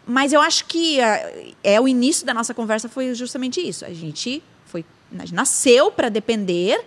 Mas 0.05 0.33
eu 0.33 0.41
acho 0.41 0.65
que 0.65 0.99
ah, 0.99 1.31
é 1.63 1.79
o 1.79 1.87
início 1.87 2.25
da 2.25 2.33
nossa 2.33 2.53
conversa 2.53 2.89
foi 2.89 3.13
justamente 3.13 3.61
isso. 3.61 3.85
A 3.85 3.93
gente 3.93 4.43
nasceu 5.31 5.91
para 5.91 6.09
depender 6.09 6.83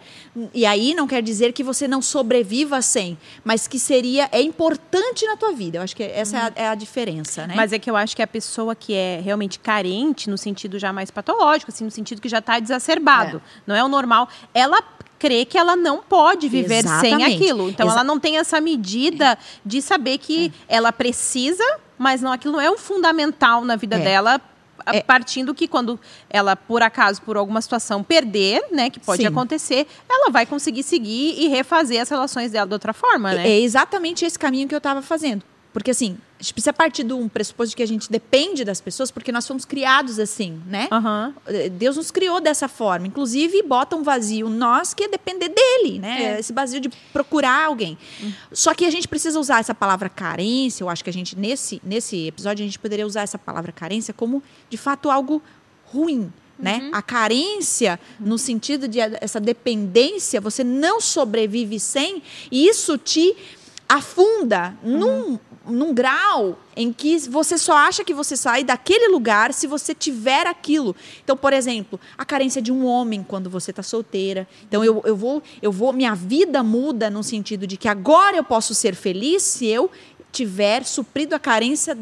e 0.53 0.65
aí 0.67 0.95
não 0.95 1.07
quer 1.07 1.23
dizer 1.23 1.53
que 1.53 1.63
você 1.63 1.87
não 1.87 2.01
sobreviva 2.03 2.81
sem, 2.83 3.17
mas 3.45 3.69
que 3.69 3.79
seria 3.79 4.29
é 4.33 4.41
importante 4.41 5.27
na 5.27 5.37
tua 5.37 5.53
vida. 5.53 5.79
Eu 5.79 5.83
acho 5.83 5.95
que 5.95 6.03
essa 6.03 6.37
é, 6.37 6.41
a, 6.41 6.53
é 6.57 6.69
a 6.69 6.75
diferença, 6.75 7.47
né? 7.47 7.55
Mas 7.57 7.73
é 7.73 7.79
que 7.79 7.89
eu 7.91 7.97
acho 7.97 8.17
que 8.17 8.23
a 8.23 8.27
pessoa 8.27 8.75
que 8.75 8.95
é 8.95 9.21
realmente 9.23 9.59
carente, 9.59 10.29
no 10.29 10.37
sentido 10.39 10.79
já 10.79 10.93
mais 10.93 11.11
patológico, 11.11 11.71
assim, 11.71 11.85
no 11.85 11.91
sentido 11.91 12.21
que 12.21 12.29
já 12.29 12.39
está 12.39 12.59
exacerbado, 12.59 13.41
não 13.67 13.75
é 13.77 13.85
o 13.85 13.89
normal, 13.89 14.29
ela 14.53 14.83
crê 15.19 15.45
que 15.45 15.57
ela 15.57 15.77
não 15.77 16.03
pode 16.03 16.49
viver 16.49 16.83
sem 16.83 16.91
Exatamente. 16.91 17.35
aquilo. 17.37 17.71
Então 17.71 17.87
Exa- 17.87 17.95
ela 17.97 18.05
não 18.05 18.19
tem 18.19 18.37
essa 18.39 18.61
medida 18.61 19.39
de 19.65 19.81
saber 19.81 20.19
que 20.19 20.53
ela 20.69 20.93
precisa, 20.93 21.65
mas 21.97 22.21
não 22.21 22.33
aquilo 22.33 22.55
não 22.55 22.61
é 22.61 22.71
um 22.71 22.77
fundamental 22.77 23.65
na 23.65 23.77
vida 23.77 23.97
É. 23.97 24.01
dela. 24.01 24.41
É. 24.87 25.01
Partindo 25.03 25.55
que 25.55 25.67
quando 25.67 25.99
ela, 26.29 26.57
por 26.57 26.83
acaso, 26.83 27.23
por 27.23 27.37
alguma 27.37 27.61
situação, 27.61 28.03
perder, 28.03 28.65
né, 28.71 28.91
que 28.91 29.01
pode 29.01 29.23
Sim. 29.23 29.29
acontecer, 29.29 29.87
ela 30.09 30.31
vai 30.31 30.45
conseguir 30.45 30.83
seguir 30.83 31.35
e 31.39 31.49
refazer 31.49 32.01
as 32.01 32.09
relações 32.09 32.51
dela 32.51 32.67
de 32.67 32.73
outra 32.73 32.93
forma, 32.93 33.33
né? 33.35 33.49
É 33.49 33.61
exatamente 33.61 34.25
esse 34.25 34.39
caminho 34.39 34.69
que 34.69 34.75
eu 34.75 34.79
estava 34.79 35.01
fazendo. 35.01 35.43
Porque 35.75 35.91
assim, 35.91 36.17
a 36.39 36.43
gente 36.43 36.55
precisa 36.55 36.73
partir 36.73 37.03
de 37.03 37.13
um 37.13 37.29
pressuposto 37.29 37.71
de 37.71 37.77
que 37.77 37.83
a 37.83 37.87
gente 37.87 38.09
depende 38.09 38.65
das 38.65 38.81
pessoas, 38.81 39.11
porque 39.11 39.33
nós 39.33 39.45
fomos 39.45 39.65
criados 39.65 40.21
assim, 40.21 40.63
né? 40.69 40.87
Aham. 40.93 41.35
Deus 41.73 41.97
nos 41.97 42.13
criou 42.13 42.41
dessa 42.41 42.69
forma. 42.69 43.09
Inclusive, 43.09 43.61
bota 43.65 43.97
um 43.97 44.03
vazio 44.05 44.49
nós 44.49 44.95
que 44.95 45.03
é 45.03 45.09
depender 45.09 45.49
dele, 45.49 45.99
né? 45.99 46.37
É. 46.37 46.39
Esse 46.39 46.53
vazio 46.53 46.81
de 46.81 46.89
procurar 47.13 47.65
alguém. 47.65 47.99
Só 48.53 48.73
que 48.73 48.87
a 48.87 48.91
gente 48.91 49.09
precisa 49.09 49.39
usar 49.41 49.59
essa 49.59 49.75
palavra 49.75 50.09
carência. 50.09 50.85
Eu 50.85 50.89
acho 50.89 51.03
que 51.03 51.11
a 51.11 51.13
gente, 51.13 51.37
nesse, 51.37 51.83
nesse 51.85 52.29
episódio, 52.29 52.63
a 52.63 52.67
gente 52.67 52.79
poderia 52.79 53.05
usar 53.05 53.23
essa 53.23 53.37
palavra 53.37 53.73
carência 53.73 54.15
como, 54.15 54.45
de 54.71 54.77
fato, 54.77 55.11
algo 55.11 55.43
ruim. 55.87 56.33
Né? 56.57 56.89
A 56.93 57.03
carência, 57.03 57.99
no 58.21 58.39
sentido 58.39 58.87
de 58.87 59.01
essa 59.01 59.41
dependência, 59.41 60.41
você 60.41 60.63
não 60.63 61.01
sobrevive 61.01 61.81
sem, 61.81 62.23
e 62.49 62.69
isso 62.69 62.97
te 62.97 63.35
afunda 63.89 64.77
num, 64.83 65.39
num 65.67 65.95
grau 65.95 66.59
em 66.77 66.93
que 66.93 67.19
você 67.19 67.57
só 67.57 67.77
acha 67.77 68.05
que 68.05 68.13
você 68.13 68.37
sai 68.37 68.65
daquele 68.65 69.09
lugar 69.09 69.53
se 69.53 69.67
você 69.67 69.95
tiver 69.95 70.47
aquilo. 70.47 70.95
Então, 71.23 71.37
por 71.37 71.53
exemplo, 71.53 71.99
a 72.17 72.25
carência 72.25 72.61
de 72.61 72.73
um 72.73 72.85
homem 72.85 73.23
quando 73.23 73.49
você 73.49 73.71
está 73.71 73.83
solteira. 73.83 74.47
Então, 74.69 74.85
eu, 74.85 75.03
eu 75.05 75.17
vou, 75.17 75.43
eu 75.63 75.73
vou, 75.73 75.93
minha 75.93 76.15
vida 76.15 76.63
muda 76.63 77.09
no 77.11 77.23
sentido 77.23 77.67
de 77.67 77.77
que 77.77 77.89
agora 77.89 78.37
eu 78.37 78.45
posso 78.45 78.75
ser 78.75 78.95
feliz 78.95 79.43
se 79.43 79.67
eu 79.67 79.91
tiver 80.33 80.85
suprido 80.85 81.35
a 81.35 81.39
carência 81.39 81.97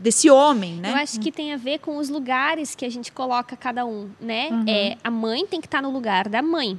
desse 0.00 0.30
homem, 0.30 0.74
né? 0.74 0.90
Eu 0.92 0.96
acho 0.96 1.18
que 1.18 1.32
tem 1.32 1.52
a 1.52 1.56
ver 1.56 1.78
com 1.78 1.96
os 1.96 2.08
lugares 2.08 2.74
que 2.74 2.84
a 2.84 2.90
gente 2.90 3.10
coloca 3.10 3.56
cada 3.56 3.84
um, 3.84 4.08
né? 4.20 4.50
É, 4.66 4.96
a 5.02 5.10
mãe 5.10 5.46
tem 5.46 5.60
que 5.60 5.66
estar 5.66 5.82
no 5.82 5.90
lugar 5.90 6.28
da 6.28 6.42
mãe. 6.42 6.78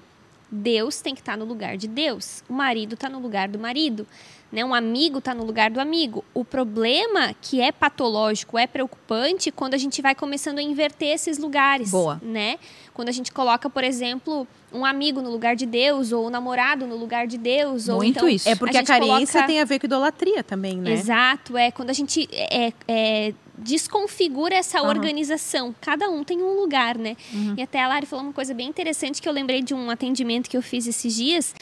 Deus 0.51 0.99
tem 1.01 1.13
que 1.13 1.21
estar 1.21 1.37
no 1.37 1.45
lugar 1.45 1.77
de 1.77 1.87
Deus. 1.87 2.43
O 2.49 2.53
marido 2.53 2.93
está 2.93 3.07
no 3.09 3.19
lugar 3.19 3.47
do 3.47 3.59
marido. 3.59 4.07
Né? 4.51 4.65
Um 4.65 4.73
amigo 4.73 5.19
está 5.19 5.33
no 5.35 5.43
lugar 5.43 5.69
do 5.69 5.79
amigo. 5.79 6.25
O 6.33 6.43
problema 6.43 7.35
que 7.41 7.61
é 7.61 7.71
patológico, 7.71 8.57
é 8.57 8.65
preocupante, 8.65 9.51
quando 9.51 9.75
a 9.75 9.77
gente 9.77 10.01
vai 10.01 10.15
começando 10.15 10.57
a 10.57 10.61
inverter 10.61 11.09
esses 11.09 11.37
lugares. 11.37 11.91
Boa. 11.91 12.19
Né? 12.23 12.57
Quando 12.93 13.09
a 13.09 13.11
gente 13.11 13.31
coloca, 13.31 13.69
por 13.69 13.83
exemplo, 13.83 14.47
um 14.73 14.83
amigo 14.83 15.21
no 15.21 15.29
lugar 15.29 15.55
de 15.55 15.65
Deus, 15.65 16.11
ou 16.11 16.27
um 16.27 16.29
namorado 16.29 16.87
no 16.87 16.95
lugar 16.95 17.27
de 17.27 17.37
Deus. 17.37 17.87
ou 17.87 17.97
Muito 17.97 18.17
então 18.17 18.27
isso. 18.29 18.49
É 18.49 18.55
porque 18.55 18.75
a, 18.77 18.79
gente 18.79 18.87
carência 18.87 19.33
coloca- 19.33 19.47
tem 19.47 19.61
a 19.61 19.65
ver 19.65 19.79
com 19.79 19.85
idolatria 19.85 20.43
também, 20.43 20.77
né? 20.77 20.93
Exato, 20.93 21.55
é 21.55 21.69
quando 21.71 21.91
a 21.91 21.93
gente 21.93 22.27
é, 22.31 22.73
é, 22.87 23.33
desconfigura 23.57 24.55
essa 24.55 24.79
Aham. 24.79 24.89
organização. 24.89 25.73
Cada 25.79 26.09
um 26.09 26.23
tem 26.23 26.41
um 26.41 26.59
lugar, 26.59 26.97
né? 26.97 27.15
E 27.57 27.61
até 27.61 27.81
a 27.81 27.87
Lari 27.87 28.05
falou 28.05 28.25
uma 28.25 28.33
coisa 28.33 28.53
bem 28.53 28.67
interessante 28.67 29.21
que 29.21 29.29
eu 29.29 29.33
lembrei 29.33 29.61
de 29.61 29.73
um 29.73 29.89
atendimento 29.89 30.49
que 30.49 30.57
eu 30.57 30.61
fiz 30.61 30.87
esses 30.87 31.15
dias, 31.15 31.53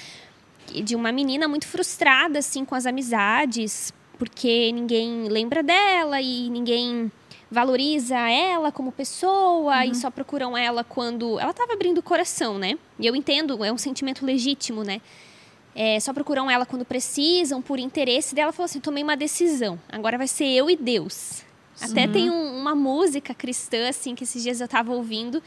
de 0.83 0.95
uma 0.95 1.11
menina 1.11 1.47
muito 1.47 1.67
frustrada, 1.67 2.39
assim, 2.39 2.63
com 2.65 2.75
as 2.75 2.85
amizades, 2.85 3.93
porque 4.17 4.71
ninguém 4.71 5.27
lembra 5.29 5.61
dela 5.63 6.21
e 6.21 6.49
ninguém 6.49 7.11
valoriza 7.49 8.17
ela 8.17 8.71
como 8.71 8.91
pessoa 8.91 9.85
e 9.85 9.95
só 9.95 10.09
procuram 10.11 10.57
ela 10.57 10.83
quando 10.83 11.39
ela 11.39 11.51
estava 11.51 11.73
abrindo 11.73 11.99
o 11.99 12.03
coração, 12.03 12.57
né? 12.57 12.77
E 12.99 13.05
eu 13.07 13.15
entendo, 13.15 13.63
é 13.63 13.71
um 13.71 13.77
sentimento 13.77 14.25
legítimo, 14.25 14.83
né? 14.83 15.01
É, 15.73 15.99
só 15.99 16.11
procuram 16.11 16.49
ela 16.49 16.65
quando 16.65 16.83
precisam, 16.83 17.61
por 17.61 17.77
interesse 17.79 18.33
dela. 18.33 18.47
Ela 18.47 18.51
falou 18.53 18.65
assim: 18.65 18.79
tomei 18.79 19.03
uma 19.03 19.15
decisão. 19.15 19.79
Agora 19.89 20.17
vai 20.17 20.27
ser 20.27 20.45
eu 20.45 20.69
e 20.69 20.75
Deus. 20.75 21.43
Até 21.79 22.07
tem 22.07 22.29
um- 22.31 22.57
uma 22.59 22.73
música 22.73 23.33
cristã, 23.35 23.87
assim, 23.87 24.15
que 24.15 24.23
esses 24.23 24.41
dias 24.41 24.59
eu 24.59 24.67
tava 24.67 24.91
ouvindo, 24.91 25.41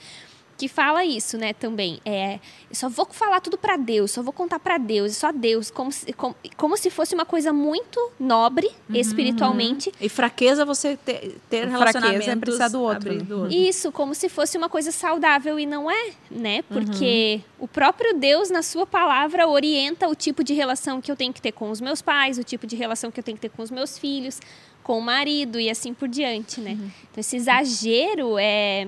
que 0.61 0.69
fala 0.69 1.03
isso, 1.07 1.39
né, 1.39 1.55
também. 1.55 2.03
É, 2.05 2.35
eu 2.69 2.75
só 2.75 2.87
vou 2.91 3.07
falar 3.11 3.41
tudo 3.41 3.57
pra 3.57 3.79
Deus, 3.79 4.11
só 4.11 4.23
vou 4.23 4.31
contar 4.31 4.59
pra 4.59 4.77
Deus, 4.77 5.17
só 5.17 5.33
Deus, 5.33 5.71
como 5.71 5.91
se, 5.91 6.13
como, 6.13 6.37
como 6.55 6.77
se 6.77 6.91
fosse 6.91 7.15
uma 7.15 7.25
coisa 7.25 7.51
muito 7.51 7.99
nobre, 8.21 8.71
espiritualmente. 8.93 9.91
E 9.99 10.07
fraqueza 10.11 10.67
você 10.67 10.99
ter, 10.99 11.39
ter 11.49 11.67
Fraqueza 11.67 11.67
é 11.67 11.71
relacionamentos 11.71 12.41
precisar 12.41 12.69
do 12.69 12.83
outro, 12.83 13.15
né? 13.15 13.23
do 13.23 13.39
outro. 13.41 13.57
Isso, 13.57 13.91
como 13.91 14.15
se 14.15 14.29
fosse 14.29 14.59
uma 14.59 14.69
coisa 14.69 14.93
saudável 14.93 15.59
e 15.59 15.65
não 15.65 15.91
é, 15.91 16.11
né? 16.31 16.61
Porque 16.69 17.41
o 17.59 17.67
próprio 17.67 18.13
Deus, 18.13 18.51
na 18.51 18.63
sua 18.63 18.85
palavra, 18.85 19.49
orienta 19.49 20.09
o 20.09 20.15
tipo 20.15 20.45
de 20.45 20.53
relação 20.53 21.01
que 21.01 21.11
eu 21.11 21.17
tenho 21.17 21.33
que 21.33 21.41
ter 21.41 21.53
com 21.53 21.71
os 21.71 21.81
meus 21.81 22.03
pais, 22.03 22.37
o 22.37 22.45
tipo 22.45 22.67
de 22.67 22.77
relação 22.77 23.11
que 23.11 23.19
eu 23.19 23.25
tenho 23.25 23.39
que 23.39 23.49
ter 23.49 23.49
com 23.49 23.63
os 23.63 23.71
meus 23.71 23.97
filhos, 23.97 24.39
com 24.83 24.99
o 24.99 25.03
marido 25.03 25.59
e 25.59 25.71
assim 25.71 25.95
por 25.95 26.07
diante, 26.07 26.61
né? 26.61 26.73
Então, 26.73 27.21
esse 27.21 27.37
exagero 27.37 28.37
é 28.39 28.87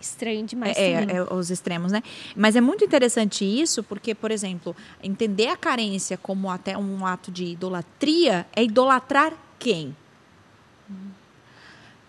estranho 0.00 0.44
demais. 0.46 0.76
É, 0.76 0.92
é, 0.92 1.06
é 1.16 1.22
os 1.34 1.50
extremos, 1.50 1.90
né? 1.92 2.02
Mas 2.36 2.54
é 2.56 2.60
muito 2.60 2.84
interessante 2.84 3.44
isso, 3.44 3.82
porque, 3.82 4.14
por 4.14 4.30
exemplo, 4.30 4.74
entender 5.02 5.48
a 5.48 5.56
carência 5.56 6.16
como 6.16 6.50
até 6.50 6.76
um 6.76 7.04
ato 7.06 7.30
de 7.30 7.44
idolatria 7.46 8.46
é 8.54 8.62
idolatrar 8.64 9.32
quem? 9.58 9.94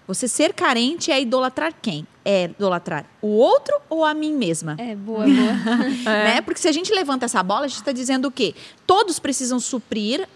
Você 0.07 0.27
ser 0.27 0.53
carente 0.53 1.11
é 1.11 1.21
idolatrar 1.21 1.71
quem? 1.79 2.05
É 2.25 2.45
idolatrar 2.45 3.05
o 3.21 3.27
outro 3.27 3.75
ou 3.87 4.03
a 4.03 4.13
mim 4.13 4.33
mesma? 4.33 4.75
É, 4.79 4.95
boa, 4.95 5.23
boa. 5.25 5.53
Né? 6.03 6.41
Porque 6.41 6.59
se 6.59 6.67
a 6.67 6.71
gente 6.71 6.91
levanta 6.91 7.25
essa 7.25 7.43
bola, 7.43 7.65
a 7.65 7.67
gente 7.67 7.77
está 7.77 7.91
dizendo 7.91 8.27
o 8.27 8.31
quê? 8.31 8.55
Todos 8.87 9.19
precisam 9.19 9.59
suprir 9.59 10.27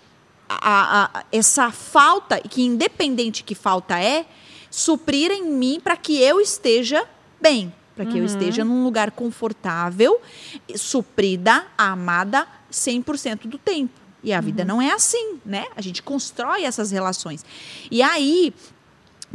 a- 0.48 0.56
a- 0.60 1.20
a- 1.20 1.26
essa 1.32 1.72
falta, 1.72 2.40
que 2.40 2.62
independente 2.62 3.44
que 3.44 3.56
falta 3.56 4.00
é, 4.00 4.26
suprir 4.70 5.32
em 5.32 5.44
mim 5.44 5.80
para 5.84 5.98
que 5.98 6.22
eu 6.22 6.40
esteja 6.40 7.04
bem, 7.44 7.74
para 7.96 8.06
que 8.06 8.18
eu 8.18 8.24
esteja 8.26 8.64
num 8.64 8.84
lugar 8.84 9.12
confortável, 9.12 10.20
suprida, 10.76 11.66
amada 11.78 12.48
100% 12.72 13.48
do 13.48 13.58
tempo. 13.58 13.94
E 14.24 14.32
a 14.32 14.40
vida 14.40 14.64
não 14.64 14.82
é 14.82 14.92
assim, 14.94 15.38
né? 15.46 15.66
A 15.76 15.82
gente 15.82 16.02
constrói 16.02 16.64
essas 16.64 16.92
relações. 16.92 17.46
E 17.92 18.02
aí, 18.02 18.54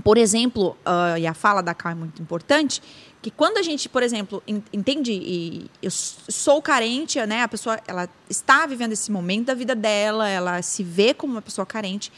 por 0.02 0.16
exemplo, 0.16 0.76
ah, 0.84 1.18
e 1.18 1.26
a 1.26 1.34
fala 1.34 1.62
da 1.62 1.74
Ká 1.74 1.90
é 1.90 1.94
muito 1.94 2.22
importante, 2.22 2.82
que 3.20 3.30
quando 3.30 3.58
a 3.58 3.62
gente, 3.62 3.88
por 3.88 4.02
exemplo, 4.02 4.42
en- 4.46 4.62
entende, 4.72 5.12
e 5.12 5.70
eu 5.82 5.90
sou 5.90 6.62
carente, 6.62 7.20
né? 7.26 7.42
A 7.42 7.48
pessoa, 7.48 7.78
ela 7.86 8.08
está 8.30 8.64
vivendo 8.64 8.92
esse 8.92 9.10
momento 9.12 9.46
da 9.46 9.54
vida 9.54 9.74
dela, 9.74 10.26
ela 10.28 10.62
se 10.62 10.82
vê 10.82 11.12
como 11.12 11.34
uma 11.34 11.42
pessoa 11.42 11.66
carente. 11.66 12.10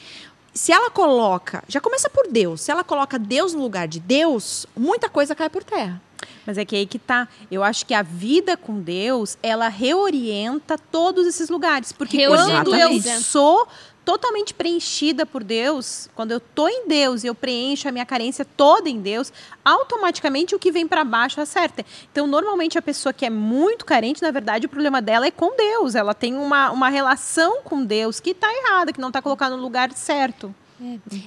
Se 0.53 0.73
ela 0.73 0.91
coloca, 0.91 1.63
já 1.69 1.81
começa 1.81 2.11
por 2.11 2.27
Deus, 2.29 2.61
se 2.61 2.71
ela 2.71 2.83
coloca 2.83 3.19
Deus 3.19 3.55
no 3.55 3.63
lugar 3.63 3.87
de 3.87 4.01
Deus, 4.01 4.67
muita 4.77 5.09
coisa 5.09 5.35
cai 5.35 5.49
por 5.49 5.63
terra. 5.63 6.01
Mas 6.45 6.59
é 6.59 6.65
que 6.65 6.75
aí 6.77 6.87
que 6.87 6.99
tá. 6.99 7.29
Eu 7.51 7.63
acho 7.63 7.87
que 7.87 7.95
a 7.95 8.03
vida 8.03 8.57
com 8.57 8.81
Deus, 8.81 9.39
ela 9.43 9.69
reorienta 9.69 10.77
todos 10.77 11.27
esses 11.27 11.49
lugares. 11.49 11.93
Porque 11.93 12.27
quando 12.27 12.75
eu 12.75 13.01
sou 13.21 13.67
totalmente 14.11 14.53
preenchida 14.53 15.25
por 15.25 15.45
Deus, 15.45 16.11
quando 16.17 16.33
eu 16.33 16.41
tô 16.41 16.67
em 16.69 16.89
Deus 16.89 17.23
e 17.23 17.29
eu 17.29 17.35
preencho 17.35 17.89
a 17.89 17.93
minha 17.93 18.05
carência 18.05 18.45
toda 18.45 18.89
em 18.89 19.01
Deus, 19.01 19.33
automaticamente 19.65 20.53
o 20.53 20.59
que 20.59 20.73
vem 20.73 20.85
para 20.85 21.05
baixo 21.05 21.41
acerta. 21.41 21.87
Então, 22.11 22.27
normalmente 22.27 22.77
a 22.77 22.83
pessoa 22.83 23.13
que 23.13 23.25
é 23.25 23.31
muito 23.31 23.85
carente, 23.85 24.21
na 24.21 24.33
verdade, 24.33 24.67
o 24.67 24.69
problema 24.69 25.01
dela 25.01 25.27
é 25.27 25.31
com 25.31 25.55
Deus. 25.57 25.95
Ela 25.95 26.13
tem 26.13 26.35
uma, 26.35 26.73
uma 26.73 26.89
relação 26.89 27.63
com 27.63 27.85
Deus 27.85 28.19
que 28.19 28.35
tá 28.35 28.53
errada, 28.53 28.93
que 28.93 29.01
não 29.01 29.13
tá 29.13 29.23
colocada 29.23 29.57
no 29.57 29.63
lugar 29.63 29.93
certo. 29.93 30.53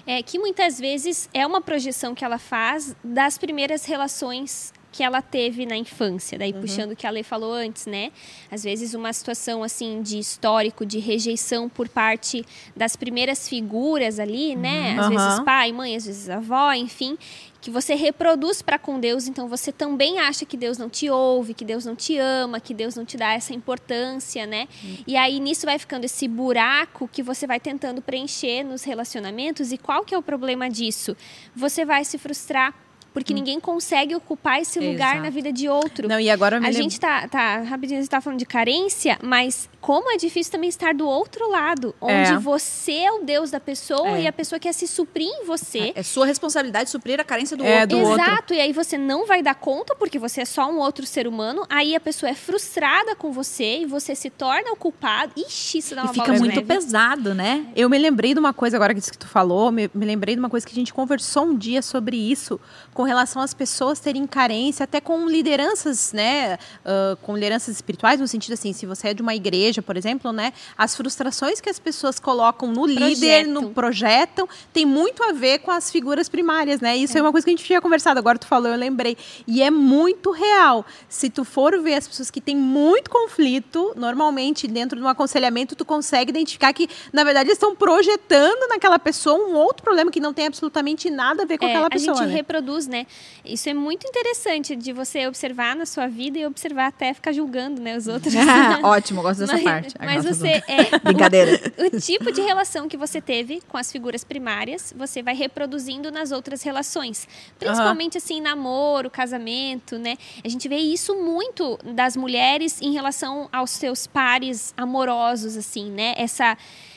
É 0.05 0.21
que 0.21 0.37
muitas 0.37 0.77
vezes 0.77 1.29
é 1.33 1.47
uma 1.47 1.61
projeção 1.61 2.13
que 2.13 2.25
ela 2.25 2.37
faz 2.37 2.93
das 3.01 3.37
primeiras 3.37 3.85
relações 3.85 4.73
que 4.93 5.01
ela 5.03 5.23
teve 5.23 5.65
na 5.65 5.75
infância, 5.75 6.37
daí 6.37 6.53
puxando 6.53 6.91
o 6.91 6.95
que 6.95 7.07
a 7.07 7.09
Lê 7.09 7.23
falou 7.23 7.51
antes, 7.51 7.87
né? 7.87 8.11
Às 8.51 8.63
vezes 8.63 8.93
uma 8.93 9.11
situação 9.11 9.63
assim 9.63 10.03
de 10.03 10.19
histórico, 10.19 10.85
de 10.85 10.99
rejeição 10.99 11.67
por 11.67 11.89
parte 11.89 12.45
das 12.75 12.95
primeiras 12.95 13.49
figuras 13.49 14.19
ali, 14.19 14.55
né? 14.55 14.91
Às 14.91 15.07
Aham. 15.07 15.09
vezes 15.09 15.39
pai, 15.39 15.71
mãe, 15.71 15.95
às 15.95 16.05
vezes 16.05 16.29
avó, 16.29 16.71
enfim, 16.73 17.17
que 17.59 17.71
você 17.71 17.95
reproduz 17.95 18.61
para 18.61 18.77
com 18.77 18.99
Deus, 18.99 19.27
então 19.27 19.47
você 19.47 19.71
também 19.71 20.19
acha 20.19 20.45
que 20.45 20.55
Deus 20.55 20.77
não 20.77 20.89
te 20.89 21.09
ouve, 21.09 21.55
que 21.55 21.65
Deus 21.65 21.85
não 21.85 21.95
te 21.95 22.15
ama, 22.17 22.59
que 22.59 22.73
Deus 22.73 22.93
não 22.95 23.03
te 23.03 23.17
dá 23.17 23.33
essa 23.33 23.51
importância, 23.51 24.45
né? 24.45 24.67
E 25.07 25.17
aí 25.17 25.39
nisso 25.39 25.65
vai 25.65 25.79
ficando 25.79 26.03
esse 26.03 26.27
buraco 26.27 27.09
que 27.11 27.23
você 27.23 27.47
vai 27.47 27.59
tentando 27.59 27.99
preencher 27.99 28.63
nos 28.63 28.83
relacionamentos. 28.83 29.71
E 29.71 29.77
qual 29.79 30.05
que 30.05 30.13
é 30.13 30.17
o 30.17 30.21
problema 30.21 30.69
disso? 30.69 31.17
Você 31.55 31.83
vai 31.83 32.05
se 32.05 32.19
frustrar 32.19 32.75
porque 33.13 33.33
ninguém 33.33 33.59
consegue 33.59 34.15
ocupar 34.15 34.59
esse 34.61 34.79
lugar 34.79 35.11
Exato. 35.13 35.23
na 35.23 35.29
vida 35.29 35.51
de 35.53 35.69
outro. 35.69 36.07
Não, 36.07 36.19
e 36.19 36.29
agora 36.29 36.57
A 36.57 36.71
gente 36.71 36.99
tá, 36.99 37.27
tá, 37.27 37.57
rapidinho, 37.61 37.99
a 37.99 38.01
gente 38.01 38.09
tá 38.09 38.19
falando 38.19 38.39
de 38.39 38.45
carência, 38.45 39.17
mas 39.21 39.69
como 39.79 40.11
é 40.11 40.17
difícil 40.17 40.51
também 40.51 40.69
estar 40.69 40.93
do 40.93 41.07
outro 41.07 41.49
lado, 41.49 41.93
onde 42.01 42.13
É. 42.33 42.37
você 42.37 42.93
é 42.93 43.11
o 43.11 43.23
Deus 43.23 43.51
da 43.51 43.59
pessoa 43.59 44.17
É. 44.17 44.23
e 44.23 44.27
a 44.27 44.31
pessoa 44.33 44.57
quer 44.59 44.73
se 44.73 44.87
suprir 44.87 45.27
em 45.27 45.45
você. 45.45 45.91
É 45.95 46.01
sua 46.03 46.25
responsabilidade 46.25 46.89
suprir 46.89 47.19
a 47.19 47.23
carência 47.23 47.55
do 47.57 47.63
É, 47.65 47.81
outro. 47.81 47.97
do 47.97 48.03
outro. 48.03 48.23
Exato, 48.23 48.53
e 48.53 48.59
aí 48.61 48.71
você 48.73 48.97
não 48.97 49.25
vai 49.27 49.41
dar 49.43 49.55
conta 49.55 49.93
porque 49.95 50.17
você 50.17 50.41
é 50.41 50.45
só 50.45 50.69
um 50.71 50.77
outro 50.79 51.05
ser 51.05 51.27
humano, 51.27 51.65
aí 51.69 51.95
a 51.95 51.99
pessoa 51.99 52.29
é 52.29 52.33
frustrada 52.33 53.15
com 53.15 53.31
você 53.31 53.79
e 53.81 53.85
você 53.85 54.15
se 54.15 54.29
torna 54.29 54.71
o 54.71 54.75
culpado. 54.75 55.33
Ixi, 55.37 55.77
isso 55.79 55.95
dá 55.95 56.01
E 56.01 56.05
uma 56.05 56.13
fica 56.13 56.25
bola 56.25 56.35
de 56.37 56.39
muito 56.41 56.55
neve. 56.55 56.67
pesado, 56.67 57.33
né? 57.35 57.65
Eu 57.75 57.89
me 57.89 57.97
lembrei 57.97 58.33
de 58.33 58.39
uma 58.39 58.53
coisa 58.53 58.77
agora 58.77 58.93
que 58.95 59.01
tu 59.17 59.27
falou, 59.27 59.71
me, 59.71 59.89
me 59.93 60.05
lembrei 60.05 60.33
de 60.35 60.39
uma 60.39 60.49
coisa 60.49 60.65
que 60.65 60.71
a 60.71 60.75
gente 60.75 60.93
conversou 60.93 61.43
um 61.45 61.55
dia 61.57 61.81
sobre 61.81 62.15
isso 62.17 62.59
com 62.93 63.02
com 63.03 63.07
relação 63.07 63.41
às 63.41 63.53
pessoas 63.53 63.99
terem 63.99 64.25
carência, 64.25 64.85
até 64.85 65.01
com 65.01 65.27
lideranças, 65.27 66.13
né? 66.13 66.57
Uh, 66.85 67.17
com 67.17 67.35
lideranças 67.35 67.75
espirituais, 67.75 68.17
no 68.17 68.29
sentido 68.29 68.53
assim, 68.53 68.71
se 68.71 68.85
você 68.85 69.09
é 69.09 69.13
de 69.13 69.21
uma 69.21 69.35
igreja, 69.35 69.81
por 69.81 69.97
exemplo, 69.97 70.31
né? 70.31 70.53
As 70.77 70.95
frustrações 70.95 71.59
que 71.59 71.69
as 71.69 71.77
pessoas 71.77 72.17
colocam 72.17 72.69
no 72.69 72.83
projetam. 72.83 73.07
líder, 73.09 73.45
no 73.45 73.71
projeto, 73.71 74.47
tem 74.71 74.85
muito 74.85 75.21
a 75.21 75.33
ver 75.33 75.59
com 75.59 75.69
as 75.69 75.91
figuras 75.91 76.29
primárias, 76.29 76.79
né? 76.79 76.95
Isso 76.95 77.17
é. 77.17 77.19
é 77.19 77.21
uma 77.21 77.33
coisa 77.33 77.43
que 77.43 77.51
a 77.51 77.55
gente 77.57 77.65
tinha 77.65 77.81
conversado, 77.81 78.17
agora 78.17 78.39
tu 78.39 78.47
falou, 78.47 78.71
eu 78.71 78.77
lembrei. 78.77 79.17
E 79.45 79.61
é 79.61 79.69
muito 79.69 80.31
real. 80.31 80.85
Se 81.09 81.29
tu 81.29 81.43
for 81.43 81.77
ver 81.81 81.95
as 81.95 82.07
pessoas 82.07 82.31
que 82.31 82.39
têm 82.39 82.55
muito 82.55 83.09
conflito, 83.09 83.91
normalmente 83.97 84.65
dentro 84.65 84.97
de 84.97 85.03
um 85.03 85.09
aconselhamento, 85.09 85.75
tu 85.75 85.83
consegue 85.83 86.29
identificar 86.29 86.71
que, 86.71 86.87
na 87.11 87.25
verdade, 87.25 87.49
eles 87.49 87.57
estão 87.57 87.75
projetando 87.75 88.69
naquela 88.69 88.97
pessoa 88.97 89.35
um 89.35 89.55
outro 89.55 89.83
problema 89.83 90.09
que 90.09 90.21
não 90.21 90.33
tem 90.33 90.47
absolutamente 90.47 91.09
nada 91.09 91.43
a 91.43 91.45
ver 91.45 91.57
com 91.57 91.65
é, 91.65 91.71
aquela 91.71 91.89
pessoa. 91.89 92.13
A 92.13 92.21
gente 92.21 92.29
né? 92.29 92.35
reproduz, 92.35 92.87
né? 92.93 93.07
Isso 93.43 93.67
é 93.67 93.73
muito 93.73 94.07
interessante 94.07 94.75
de 94.75 94.93
você 94.93 95.25
observar 95.25 95.75
na 95.75 95.83
sua 95.83 96.07
vida 96.07 96.37
e 96.37 96.45
observar 96.45 96.87
até 96.87 97.11
ficar 97.11 97.31
julgando, 97.31 97.81
né, 97.81 97.97
os 97.97 98.07
outros. 98.07 98.31
Ótimo, 98.83 99.23
gosto 99.23 99.39
dessa 99.39 99.53
mas, 99.53 99.63
parte. 99.63 99.95
Mas 99.99 100.23
você 100.23 100.61
é 100.67 100.99
brincadeira. 100.99 101.59
O, 101.79 101.87
o 101.97 101.99
tipo 101.99 102.31
de 102.31 102.41
relação 102.41 102.87
que 102.87 102.95
você 102.95 103.19
teve 103.19 103.61
com 103.67 103.77
as 103.77 103.91
figuras 103.91 104.23
primárias, 104.23 104.93
você 104.95 105.23
vai 105.23 105.33
reproduzindo 105.33 106.11
nas 106.11 106.31
outras 106.31 106.61
relações, 106.61 107.27
principalmente 107.57 108.15
uhum. 108.17 108.23
assim 108.23 108.41
namoro, 108.41 109.09
casamento, 109.09 109.97
né? 109.97 110.15
A 110.43 110.47
gente 110.47 110.69
vê 110.69 110.77
isso 110.77 111.15
muito 111.15 111.79
das 111.83 112.15
mulheres 112.15 112.79
em 112.79 112.93
relação 112.93 113.49
aos 113.51 113.71
seus 113.71 114.05
pares 114.05 114.71
amorosos, 114.77 115.57
assim, 115.57 115.89
né? 115.89 116.13
Essa 116.15 116.55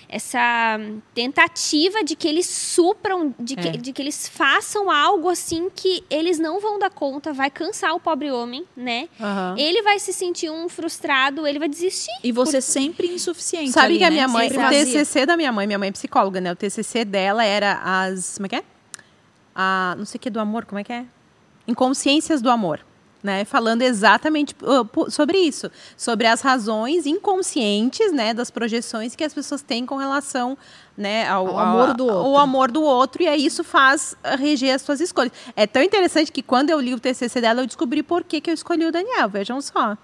essa 0.09 0.79
tentativa 1.15 2.05
de 2.05 2.15
que 2.15 2.29
eles 2.29 2.47
supram, 2.47 3.35
de 3.39 3.57
que, 3.57 3.69
é. 3.69 3.73
de 3.73 3.93
que 3.93 4.01
eles 4.01 4.29
façam 4.29 4.91
algo 4.91 5.29
assim 5.29 5.69
que 5.75 6.05
eles 6.09 6.39
não 6.39 6.61
vão 6.61 6.79
dar 6.79 6.91
conta, 6.91 7.33
vai 7.33 7.51
cansar 7.51 7.95
o 7.95 8.01
pobre 8.01 8.31
homem, 8.31 8.65
né? 8.77 9.09
Uhum. 9.19 9.59
Ele 9.59 9.83
vai 9.83 9.99
se 9.99 10.13
sentir 10.13 10.51
um 10.51 10.69
frustrado, 10.69 11.47
ele 11.47 11.59
vai 11.59 11.69
desistir. 11.69 12.13
E 12.23 12.31
você 12.31 12.59
por... 12.59 12.63
sempre 12.63 13.09
insuficiente. 13.09 13.73
Sabe 13.73 13.87
ali, 13.87 13.99
que 13.99 14.05
a 14.05 14.11
né? 14.11 14.15
minha 14.15 14.29
mãe, 14.29 14.49
sempre 14.49 14.65
o 14.65 14.71
TCC 14.71 15.27
da 15.27 15.37
minha 15.37 15.51
mãe, 15.51 15.67
minha 15.67 15.79
mãe 15.79 15.89
é 15.89 15.93
psicóloga, 15.93 16.41
né? 16.41 16.53
O 16.53 16.57
TCC 16.57 17.05
dela 17.05 17.45
era 17.45 17.81
as. 17.83 18.37
Como 18.37 18.47
é 18.47 18.49
que 18.49 18.57
é? 18.57 18.65
A, 19.55 19.95
não 19.99 20.05
sei 20.05 20.19
o 20.19 20.21
que 20.21 20.31
do 20.31 20.39
amor, 20.39 20.65
como 20.67 20.79
é 20.79 20.85
que 20.85 20.93
é? 20.93 21.05
Inconsciências 21.67 22.41
do 22.41 22.51
amor 22.51 22.86
né, 23.26 23.45
falando 23.45 23.83
exatamente 23.83 24.54
uh, 24.62 25.11
sobre 25.11 25.37
isso, 25.37 25.68
sobre 25.97 26.28
as 26.28 26.40
razões 26.40 27.06
inconscientes, 27.06 28.12
né, 28.12 28.33
das 28.33 28.52
projeções 28.52 29.16
que 29.16 29.25
as 29.25 29.35
pessoas 29.35 29.62
têm 29.62 29.85
com 29.85 29.97
relação, 29.97 30.56
né, 30.97 31.28
ao, 31.28 31.49
ao 31.49 31.59
amor 31.59 31.95
do 31.95 32.04
outro. 32.06 32.18
Ao 32.21 32.38
amor 32.38 32.71
do 32.71 32.83
outro 32.83 33.23
e 33.25 33.26
aí 33.26 33.45
isso 33.45 33.64
faz 33.64 34.16
reger 34.38 34.76
as 34.76 34.83
suas 34.83 35.00
escolhas. 35.00 35.33
É 35.56 35.66
tão 35.66 35.83
interessante 35.83 36.30
que 36.30 36.40
quando 36.40 36.71
eu 36.71 36.78
li 36.78 36.95
o 36.95 37.00
TCC 37.00 37.40
dela 37.40 37.62
eu 37.62 37.66
descobri 37.66 38.00
por 38.00 38.23
que, 38.23 38.40
que 38.40 38.49
eu 38.49 38.54
escolhi 38.54 38.87
o 38.87 38.92
Daniel. 38.92 39.28
Vejam 39.28 39.61
só. 39.61 39.99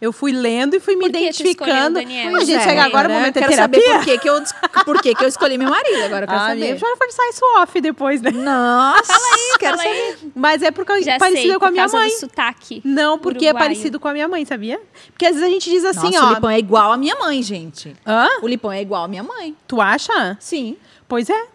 Eu 0.00 0.12
fui 0.12 0.30
lendo 0.30 0.76
e 0.76 0.80
fui 0.80 0.94
me 0.94 1.08
identificando. 1.08 1.98
A 1.98 2.02
gente 2.02 2.54
é, 2.54 2.60
chega 2.60 2.84
agora 2.84 3.08
no 3.08 3.14
momento 3.14 3.34
quero 3.34 3.48
terapia. 3.48 3.80
saber 3.80 3.96
por 3.96 4.04
que, 4.04 4.18
que, 4.18 4.28
eu, 4.28 4.42
por 4.84 5.02
que, 5.02 5.14
que 5.14 5.24
eu 5.24 5.28
escolhi 5.28 5.58
meu 5.58 5.68
marido. 5.68 6.04
Agora 6.04 6.24
eu 6.24 6.28
quero 6.28 6.40
ah, 6.40 6.48
saber. 6.48 6.78
Já 6.78 6.86
sair 7.10 7.28
isso 7.30 7.44
off 7.56 7.80
depois, 7.80 8.22
né? 8.22 8.30
Nossa, 8.30 9.12
fala 9.12 9.26
aí, 9.34 9.58
quero 9.58 9.76
fala 9.76 9.88
saber. 9.88 10.18
Aí. 10.22 10.32
Mas 10.36 10.62
é 10.62 10.70
porque 10.70 11.02
Já 11.02 11.18
parecido 11.18 11.48
sei, 11.48 11.58
com 11.58 11.64
a 11.64 11.70
minha 11.72 11.88
mãe. 11.88 12.10
sotaque 12.10 12.80
Não, 12.84 13.18
porque 13.18 13.46
é 13.46 13.48
uruguaio. 13.48 13.64
é 13.64 13.68
parecido 13.68 13.98
com 13.98 14.06
a 14.06 14.12
minha 14.12 14.28
mãe, 14.28 14.44
sabia? 14.44 14.80
Porque 15.10 15.26
às 15.26 15.34
vezes 15.34 15.48
a 15.48 15.50
gente 15.50 15.68
diz 15.68 15.84
assim, 15.84 16.12
Nossa, 16.12 16.24
ó. 16.24 16.30
O 16.30 16.34
Lipão 16.34 16.50
é 16.50 16.58
igual 16.58 16.92
a 16.92 16.96
minha 16.96 17.16
mãe, 17.16 17.42
gente. 17.42 17.96
Hã? 18.06 18.28
O 18.40 18.46
Lipão 18.46 18.70
é 18.70 18.80
igual 18.80 19.04
a 19.04 19.08
minha 19.08 19.24
mãe. 19.24 19.56
Tu 19.66 19.80
acha? 19.80 20.36
Sim. 20.38 20.76
Pois 21.08 21.28
é. 21.28 21.46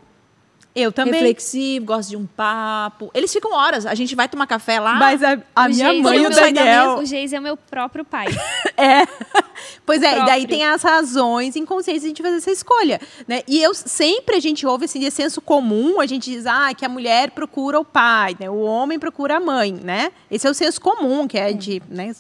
Eu 0.75 0.92
também. 0.92 1.13
Reflexivo, 1.13 1.86
gosta 1.86 2.10
de 2.10 2.18
um 2.18 2.25
papo. 2.25 3.12
Eles 3.13 3.32
ficam 3.32 3.53
horas. 3.53 3.86
A 3.86 3.94
gente 3.94 4.15
vai 4.15 4.27
tomar 4.27 4.48
café 4.48 4.80
lá. 4.80 4.96
Mas 4.96 5.22
a, 5.22 5.38
a 5.56 5.70
minha 5.70 5.89
Geis 5.92 6.03
mãe 6.03 6.18
e 6.18 6.25
o 6.25 6.30
Daniel. 6.30 6.98
O 6.98 7.06
Geis 7.06 7.32
é 7.32 7.39
o 7.39 7.42
meu 7.42 7.56
próprio 7.56 8.03
pai. 8.03 8.27
é. 8.75 9.08
Pois 9.86 10.01
é, 10.01 10.20
e 10.20 10.25
daí 10.25 10.48
tem 10.48 10.63
as 10.65 10.82
razões 10.82 11.56
inconscientes 11.56 12.01
de 12.01 12.08
a 12.08 12.10
gente 12.10 12.22
fazer 12.22 12.38
essa 12.38 12.51
escolha. 12.51 13.00
Né? 13.27 13.42
E 13.48 13.62
eu 13.62 13.74
sempre 13.74 14.38
a 14.38 14.39
gente 14.39 14.65
ouve 14.65 14.86
assim, 14.86 15.00
de 15.00 15.12
senso 15.12 15.42
comum, 15.42 16.00
a 16.00 16.06
gente 16.06 16.32
diz 16.32 16.46
ah, 16.46 16.74
que 16.74 16.86
a 16.86 16.89
mulher 16.89 17.32
procura 17.32 17.80
o 17.80 17.86
pai, 17.86 18.36
né? 18.39 18.50
o 18.50 18.62
homem 18.62 18.98
procura 18.98 19.38
a 19.38 19.39
mãe, 19.39 19.74
né? 19.74 20.12
Esse 20.32 20.48
é 20.48 20.50
o 20.50 20.53
senso 20.53 20.82
comum, 20.82 21.27
que 21.27 21.38
é 21.38 21.53
de. 21.53 21.82
Né? 21.89 22.13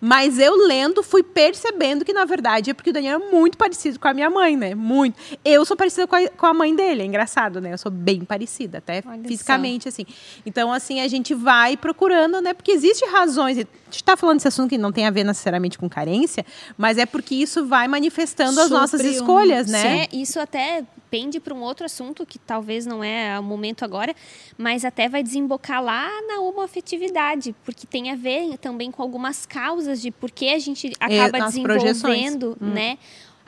Mas 0.00 0.38
eu 0.38 0.66
lendo, 0.66 1.02
fui 1.02 1.22
percebendo 1.22 2.04
que, 2.04 2.12
na 2.12 2.24
verdade, 2.24 2.70
é 2.70 2.74
porque 2.74 2.90
o 2.90 2.92
Daniel 2.92 3.20
é 3.20 3.30
muito 3.30 3.56
parecido 3.56 3.98
com 3.98 4.08
a 4.08 4.14
minha 4.14 4.30
mãe, 4.30 4.56
né? 4.56 4.74
Muito. 4.74 5.16
Eu 5.44 5.64
sou 5.64 5.76
parecida 5.76 6.06
com 6.06 6.16
a, 6.16 6.28
com 6.28 6.46
a 6.46 6.54
mãe 6.54 6.74
dele, 6.74 7.02
é 7.02 7.04
engraçado, 7.04 7.60
né? 7.60 7.72
Eu 7.72 7.78
sou 7.78 7.92
bem 8.00 8.24
parecida, 8.24 8.78
até 8.78 9.02
Olha 9.06 9.22
fisicamente, 9.22 9.84
só. 9.84 9.88
assim. 9.88 10.06
Então, 10.44 10.72
assim, 10.72 11.00
a 11.00 11.08
gente 11.08 11.34
vai 11.34 11.76
procurando, 11.76 12.40
né? 12.40 12.54
Porque 12.54 12.72
existem 12.72 13.08
razões. 13.10 13.58
A 13.58 13.60
gente 13.60 13.70
está 13.92 14.16
falando 14.16 14.38
desse 14.38 14.48
assunto 14.48 14.70
que 14.70 14.78
não 14.78 14.90
tem 14.90 15.06
a 15.06 15.10
ver 15.10 15.24
necessariamente 15.24 15.78
com 15.78 15.88
carência, 15.88 16.44
mas 16.78 16.98
é 16.98 17.06
porque 17.06 17.34
isso 17.34 17.66
vai 17.66 17.86
manifestando 17.86 18.52
Supre 18.52 18.64
as 18.64 18.70
nossas 18.70 19.00
escolhas, 19.02 19.68
um... 19.68 19.72
né? 19.72 20.04
É, 20.04 20.16
isso 20.16 20.40
até 20.40 20.84
pende 21.10 21.40
para 21.40 21.52
um 21.52 21.60
outro 21.60 21.84
assunto 21.84 22.24
que 22.24 22.38
talvez 22.38 22.86
não 22.86 23.02
é 23.02 23.38
o 23.38 23.42
momento 23.42 23.84
agora, 23.84 24.14
mas 24.56 24.84
até 24.84 25.08
vai 25.08 25.22
desembocar 25.22 25.82
lá 25.82 26.08
na 26.28 26.40
homoafetividade, 26.40 27.54
porque 27.64 27.86
tem 27.86 28.10
a 28.10 28.14
ver 28.14 28.56
também 28.58 28.90
com 28.90 29.02
algumas 29.02 29.44
causas 29.44 30.00
de 30.00 30.10
por 30.10 30.30
que 30.30 30.48
a 30.50 30.58
gente 30.58 30.92
acaba 31.00 31.38
é, 31.38 31.42
desenvolvendo, 31.42 32.56
hum. 32.60 32.70
né? 32.70 32.98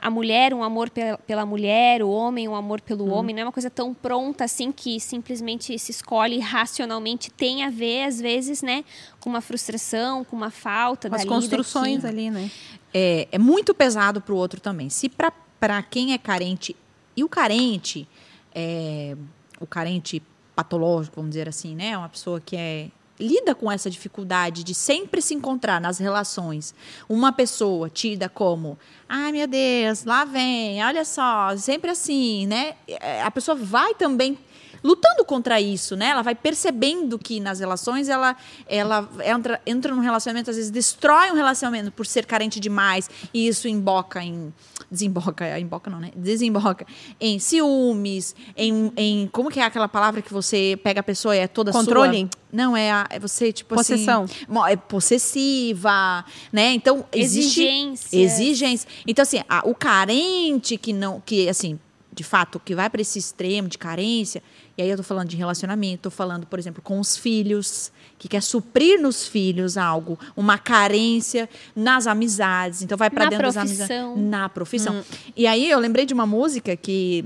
A 0.03 0.09
mulher 0.09 0.53
um 0.53 0.61
amor 0.61 0.89
pela, 0.89 1.17
pela 1.17 1.45
mulher, 1.45 2.03
o 2.03 2.09
homem 2.09 2.45
um 2.45 2.55
amor 2.55 2.81
pelo 2.81 3.05
hum. 3.05 3.13
homem, 3.13 3.33
não 3.33 3.43
é 3.43 3.45
uma 3.45 3.53
coisa 3.53 3.69
tão 3.69 3.93
pronta 3.93 4.43
assim 4.43 4.69
que 4.69 4.99
simplesmente 4.99 5.79
se 5.79 5.91
escolhe 5.91 6.39
racionalmente, 6.39 7.31
tem 7.31 7.63
a 7.63 7.69
ver 7.69 8.03
às 8.03 8.19
vezes, 8.19 8.61
né, 8.61 8.83
com 9.21 9.29
uma 9.29 9.39
frustração, 9.39 10.25
com 10.25 10.35
uma 10.35 10.51
falta 10.51 11.09
com 11.09 11.15
as 11.15 11.23
construções 11.23 12.01
daqui. 12.01 12.15
ali, 12.15 12.29
né? 12.29 12.51
É, 12.93 13.29
é 13.31 13.39
muito 13.39 13.73
pesado 13.73 14.19
para 14.19 14.33
o 14.33 14.37
outro 14.37 14.59
também. 14.59 14.89
Se 14.89 15.07
para 15.07 15.81
quem 15.83 16.11
é 16.11 16.17
carente 16.17 16.75
e 17.15 17.23
o 17.23 17.29
carente, 17.29 18.05
é, 18.53 19.15
o 19.57 19.65
carente 19.65 20.21
patológico, 20.53 21.15
vamos 21.15 21.29
dizer 21.29 21.47
assim, 21.47 21.73
né, 21.75 21.97
uma 21.97 22.09
pessoa 22.09 22.41
que 22.41 22.57
é 22.57 22.89
lida 23.19 23.53
com 23.53 23.71
essa 23.71 23.89
dificuldade 23.89 24.63
de 24.63 24.73
sempre 24.73 25.21
se 25.21 25.33
encontrar 25.33 25.79
nas 25.79 25.97
relações 25.97 26.73
uma 27.07 27.31
pessoa 27.31 27.89
tida 27.89 28.27
como 28.27 28.77
ai 29.07 29.31
meu 29.31 29.47
Deus 29.47 30.03
lá 30.03 30.25
vem 30.25 30.83
olha 30.83 31.05
só 31.05 31.55
sempre 31.57 31.91
assim 31.91 32.47
né? 32.47 32.75
É, 32.87 33.21
a 33.21 33.29
pessoa 33.29 33.55
vai 33.55 33.93
também 33.93 34.37
lutando 34.83 35.23
contra 35.23 35.59
isso, 35.61 35.95
né? 35.95 36.07
Ela 36.07 36.21
vai 36.21 36.35
percebendo 36.35 37.17
que 37.17 37.39
nas 37.39 37.59
relações 37.59 38.09
ela, 38.09 38.35
ela 38.67 39.09
entra, 39.25 39.61
entra 39.65 39.95
num 39.95 40.01
relacionamento, 40.01 40.49
às 40.49 40.57
vezes 40.57 40.69
destrói 40.69 41.31
um 41.31 41.35
relacionamento 41.35 41.91
por 41.91 42.05
ser 42.05 42.25
carente 42.25 42.59
demais, 42.59 43.09
e 43.33 43.47
isso 43.47 43.67
emboca 43.67 44.21
em. 44.21 44.53
Desemboca, 44.91 45.59
emboca 45.59 45.89
não, 45.89 45.99
né? 45.99 46.11
Desemboca 46.15 46.85
em 47.19 47.39
ciúmes, 47.39 48.35
em, 48.55 48.91
em. 48.95 49.27
Como 49.31 49.49
que 49.49 49.59
é 49.59 49.63
aquela 49.63 49.87
palavra 49.87 50.21
que 50.21 50.31
você 50.31 50.79
pega 50.83 50.99
a 50.99 51.03
pessoa 51.03 51.35
e 51.35 51.39
é 51.39 51.47
toda 51.47 51.71
Controle? 51.71 52.19
sua? 52.19 52.29
Não, 52.51 52.77
é, 52.77 52.91
a, 52.91 53.07
é 53.09 53.17
você, 53.17 53.51
tipo 53.51 53.73
Possessão. 53.73 54.25
assim. 54.25 54.71
É 54.71 54.75
possessiva, 54.75 56.23
né? 56.51 56.73
Então, 56.73 57.05
existe. 57.11 57.63
Exigência. 57.63 58.17
Exigência. 58.17 58.89
Então, 59.07 59.23
assim, 59.23 59.41
a, 59.49 59.67
o 59.67 59.73
carente 59.73 60.77
que 60.77 60.93
não. 60.93 61.21
que 61.25 61.49
assim 61.49 61.79
de 62.13 62.23
fato, 62.23 62.59
que 62.59 62.75
vai 62.75 62.89
para 62.89 63.01
esse 63.01 63.17
extremo 63.17 63.67
de 63.67 63.77
carência, 63.77 64.43
e 64.77 64.81
aí 64.81 64.89
eu 64.89 64.95
estou 64.95 65.03
falando 65.03 65.29
de 65.29 65.37
relacionamento, 65.37 65.95
estou 65.95 66.11
falando, 66.11 66.47
por 66.47 66.57
exemplo, 66.57 66.81
com 66.81 66.99
os 66.99 67.15
filhos, 67.15 67.91
que 68.17 68.27
quer 68.27 68.41
suprir 68.41 68.99
nos 68.99 69.27
filhos 69.27 69.77
algo, 69.77 70.17
uma 70.35 70.57
carência 70.57 71.47
nas 71.75 72.07
amizades, 72.07 72.81
então 72.81 72.97
vai 72.97 73.09
para 73.09 73.25
dentro 73.25 73.51
profissão. 73.51 73.63
das 73.63 73.91
amizades. 73.91 74.29
Na 74.29 74.49
profissão. 74.49 74.95
Hum. 74.95 75.03
E 75.35 75.45
aí 75.45 75.69
eu 75.69 75.77
lembrei 75.77 76.05
de 76.05 76.13
uma 76.13 76.25
música 76.25 76.75
que 76.75 77.23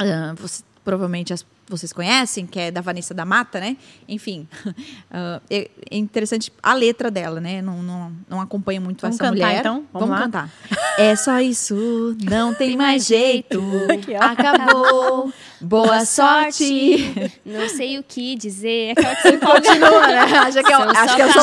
uh, 0.00 0.34
você, 0.36 0.62
provavelmente 0.84 1.32
as 1.32 1.44
vocês 1.68 1.92
conhecem, 1.92 2.46
que 2.46 2.58
é 2.58 2.70
da 2.70 2.80
Vanessa 2.80 3.14
da 3.14 3.24
Mata, 3.24 3.58
né? 3.58 3.76
Enfim, 4.08 4.46
uh, 4.66 5.40
é, 5.50 5.70
interessante 5.90 6.52
a 6.62 6.74
letra 6.74 7.10
dela, 7.10 7.40
né? 7.40 7.62
Não, 7.62 7.82
não, 7.82 8.12
não 8.28 8.40
acompanho 8.40 8.82
muito 8.82 9.00
Vamos 9.00 9.16
essa 9.16 9.24
cantar, 9.24 9.46
mulher. 9.46 9.60
Então? 9.60 9.84
Vamos, 9.92 10.08
Vamos 10.08 10.24
cantar. 10.24 10.50
É 10.98 11.16
só 11.16 11.40
isso, 11.40 12.16
não 12.22 12.52
tem 12.54 12.76
mais 12.76 13.06
jeito. 13.06 13.62
Acabou. 14.20 15.32
Boa 15.60 16.04
sorte. 16.04 17.30
Não 17.44 17.68
sei 17.70 17.98
o 17.98 18.02
que 18.02 18.36
dizer. 18.36 18.92
Aquela 18.92 19.16
que 19.16 19.22
você 19.22 19.38
continua, 19.38 20.06
né? 20.06 20.18
Acho 20.18 20.62
que, 20.62 20.72
eu, 20.72 20.78
acho 20.78 21.16
que 21.16 21.22
eu 21.22 21.32
sou 21.32 21.42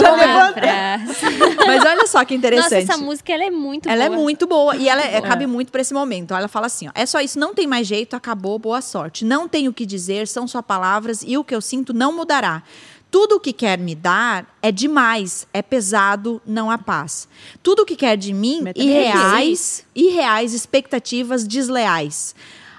Mas 1.66 1.86
olha 1.86 2.06
só 2.06 2.24
que 2.24 2.36
interessante. 2.36 2.86
Nossa, 2.86 2.94
essa 2.94 2.98
música 2.98 3.34
ela 3.34 3.46
é 3.46 3.50
muito 3.50 3.90
ela 3.90 4.06
boa. 4.06 4.20
é 4.20 4.22
muito 4.22 4.48
boa 4.48 4.76
e 4.76 4.88
ela 4.88 5.02
é, 5.02 5.20
cabe 5.22 5.48
muito 5.48 5.72
para 5.72 5.82
esse 5.82 5.94
momento. 5.94 6.36
Ela 6.36 6.48
fala 6.48 6.68
assim: 6.68 6.88
ó, 6.88 6.92
é 6.94 7.06
só 7.08 7.20
isso, 7.20 7.40
não 7.40 7.56
tem 7.56 7.66
mais 7.66 7.88
jeito, 7.88 8.16
acabou, 8.16 8.60
boa 8.60 8.82
sorte. 8.82 9.26
Não 9.26 9.48
tenho 9.48 9.72
o 9.72 9.74
que 9.74 9.88
dizer 9.88 10.11
dizer 10.12 10.28
são 10.28 10.48
só 10.48 10.62
palavras 10.62 11.24
e 11.26 11.38
o 11.38 11.44
que 11.44 11.56
eu 11.56 11.62
sinto 11.62 11.94
não 11.94 12.14
mudará. 12.14 12.64
Tudo 13.10 13.36
o 13.36 13.40
que 13.40 13.52
quer 13.52 13.78
me 13.78 13.94
dar 13.94 14.48
é 14.62 14.72
demais, 14.72 15.46
é 15.54 15.62
pesado, 15.62 16.42
não 16.46 16.72
há 16.72 16.78
paz. 16.78 17.28
Tudo 17.62 17.82
o 17.82 17.86
que 17.86 17.98
quer 17.98 18.16
de 18.16 18.32
mim, 18.32 18.64
irreais, 18.74 19.86
irreais 19.94 20.54
expectativas 20.54 21.46
desleais. 21.46 22.34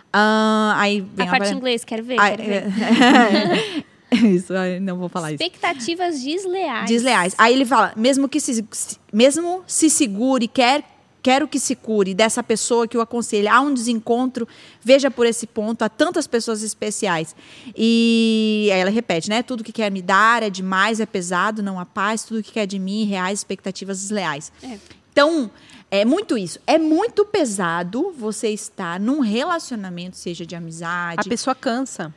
Uh, 0.08 0.72
aí 0.76 1.06
a 1.18 1.26
parte 1.26 1.52
em 1.52 1.56
inglês, 1.56 1.84
quero 1.84 2.02
ver, 2.02 2.16
quero 2.16 2.42
ver. 2.42 3.84
Isso, 4.12 4.52
não 4.82 4.98
vou 4.98 5.08
falar 5.08 5.32
isso. 5.32 5.42
Expectativas 5.42 6.22
desleais. 6.22 6.86
Desleais. 6.86 7.34
Aí 7.38 7.54
ele 7.54 7.64
fala, 7.64 7.94
mesmo 7.96 8.28
que 8.28 8.38
se, 8.40 8.62
mesmo 9.10 9.62
se 9.66 9.88
segure, 9.88 10.46
quer 10.46 10.84
quero 11.22 11.46
que 11.46 11.58
se 11.58 11.76
cure 11.76 12.12
dessa 12.14 12.42
pessoa 12.42 12.88
que 12.88 12.96
o 12.96 13.00
aconselha. 13.00 13.54
Há 13.54 13.60
um 13.60 13.72
desencontro, 13.72 14.46
veja 14.82 15.10
por 15.10 15.24
esse 15.24 15.46
ponto, 15.46 15.82
há 15.82 15.88
tantas 15.88 16.26
pessoas 16.26 16.62
especiais. 16.62 17.34
E 17.76 18.68
aí 18.72 18.80
ela 18.80 18.90
repete, 18.90 19.28
né? 19.28 19.42
Tudo 19.42 19.62
que 19.62 19.72
quer 19.72 19.90
me 19.90 20.02
dar 20.02 20.42
é 20.42 20.50
demais, 20.50 21.00
é 21.00 21.06
pesado, 21.06 21.62
não 21.62 21.78
há 21.78 21.86
paz, 21.86 22.24
tudo 22.24 22.42
que 22.42 22.52
quer 22.52 22.66
de 22.66 22.78
mim, 22.78 23.04
reais 23.04 23.38
expectativas 23.40 24.00
desleais. 24.00 24.52
É. 24.62 24.78
Então, 25.12 25.50
é 25.90 26.06
muito 26.06 26.38
isso. 26.38 26.58
É 26.66 26.78
muito 26.78 27.24
pesado 27.24 28.14
você 28.18 28.48
estar 28.48 28.98
num 28.98 29.20
relacionamento, 29.20 30.16
seja 30.16 30.46
de 30.46 30.56
amizade. 30.56 31.20
A 31.20 31.28
pessoa 31.28 31.54
cansa. 31.54 32.14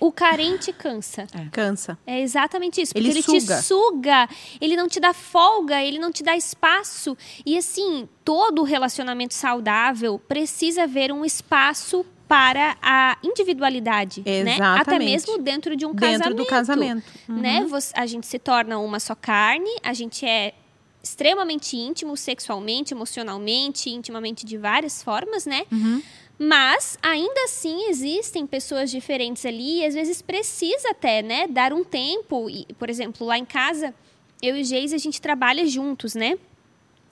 O 0.00 0.12
carente 0.12 0.72
cansa. 0.72 1.26
É. 1.34 1.48
Cansa. 1.50 1.98
É 2.06 2.20
exatamente 2.20 2.80
isso. 2.80 2.92
Porque 2.92 3.06
ele, 3.06 3.18
ele 3.18 3.22
suga. 3.22 3.56
te 3.56 3.62
suga, 3.64 4.28
ele 4.60 4.76
não 4.76 4.88
te 4.88 5.00
dá 5.00 5.12
folga, 5.12 5.82
ele 5.82 5.98
não 5.98 6.12
te 6.12 6.22
dá 6.22 6.36
espaço. 6.36 7.16
E 7.44 7.56
assim, 7.56 8.08
todo 8.24 8.62
relacionamento 8.62 9.34
saudável 9.34 10.18
precisa 10.18 10.86
ver 10.86 11.12
um 11.12 11.24
espaço 11.24 12.04
para 12.28 12.78
a 12.80 13.18
individualidade, 13.22 14.22
Exatamente. 14.24 14.60
né? 14.60 14.80
Até 14.80 14.98
mesmo 14.98 15.36
dentro 15.36 15.76
de 15.76 15.84
um 15.84 15.92
dentro 15.92 16.18
casamento. 16.18 16.36
do 16.36 16.46
casamento. 16.46 17.04
Uhum. 17.28 17.36
Né? 17.36 17.66
A 17.94 18.06
gente 18.06 18.26
se 18.26 18.38
torna 18.38 18.78
uma 18.78 18.98
só 18.98 19.14
carne, 19.14 19.70
a 19.82 19.92
gente 19.92 20.24
é 20.24 20.54
extremamente 21.02 21.76
íntimo 21.76 22.16
sexualmente, 22.16 22.94
emocionalmente, 22.94 23.90
intimamente 23.90 24.46
de 24.46 24.56
várias 24.56 25.02
formas, 25.02 25.44
né? 25.44 25.66
Uhum. 25.70 26.00
Mas 26.38 26.98
ainda 27.02 27.44
assim 27.44 27.88
existem 27.88 28.46
pessoas 28.46 28.90
diferentes 28.90 29.46
ali 29.46 29.80
e 29.80 29.86
às 29.86 29.94
vezes 29.94 30.20
precisa 30.20 30.90
até, 30.90 31.22
né, 31.22 31.46
dar 31.46 31.72
um 31.72 31.84
tempo. 31.84 32.50
E, 32.50 32.66
por 32.78 32.90
exemplo, 32.90 33.26
lá 33.26 33.38
em 33.38 33.44
casa, 33.44 33.94
eu 34.42 34.56
e 34.56 34.64
Geis, 34.64 34.92
a 34.92 34.98
gente 34.98 35.20
trabalha 35.20 35.66
juntos, 35.66 36.14
né? 36.14 36.38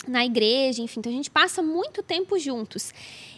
Na 0.09 0.24
igreja, 0.24 0.83
enfim, 0.83 1.00
então 1.00 1.12
a 1.12 1.14
gente 1.14 1.30
passa 1.30 1.62
muito 1.62 2.02
tempo 2.02 2.38
juntos. 2.38 2.92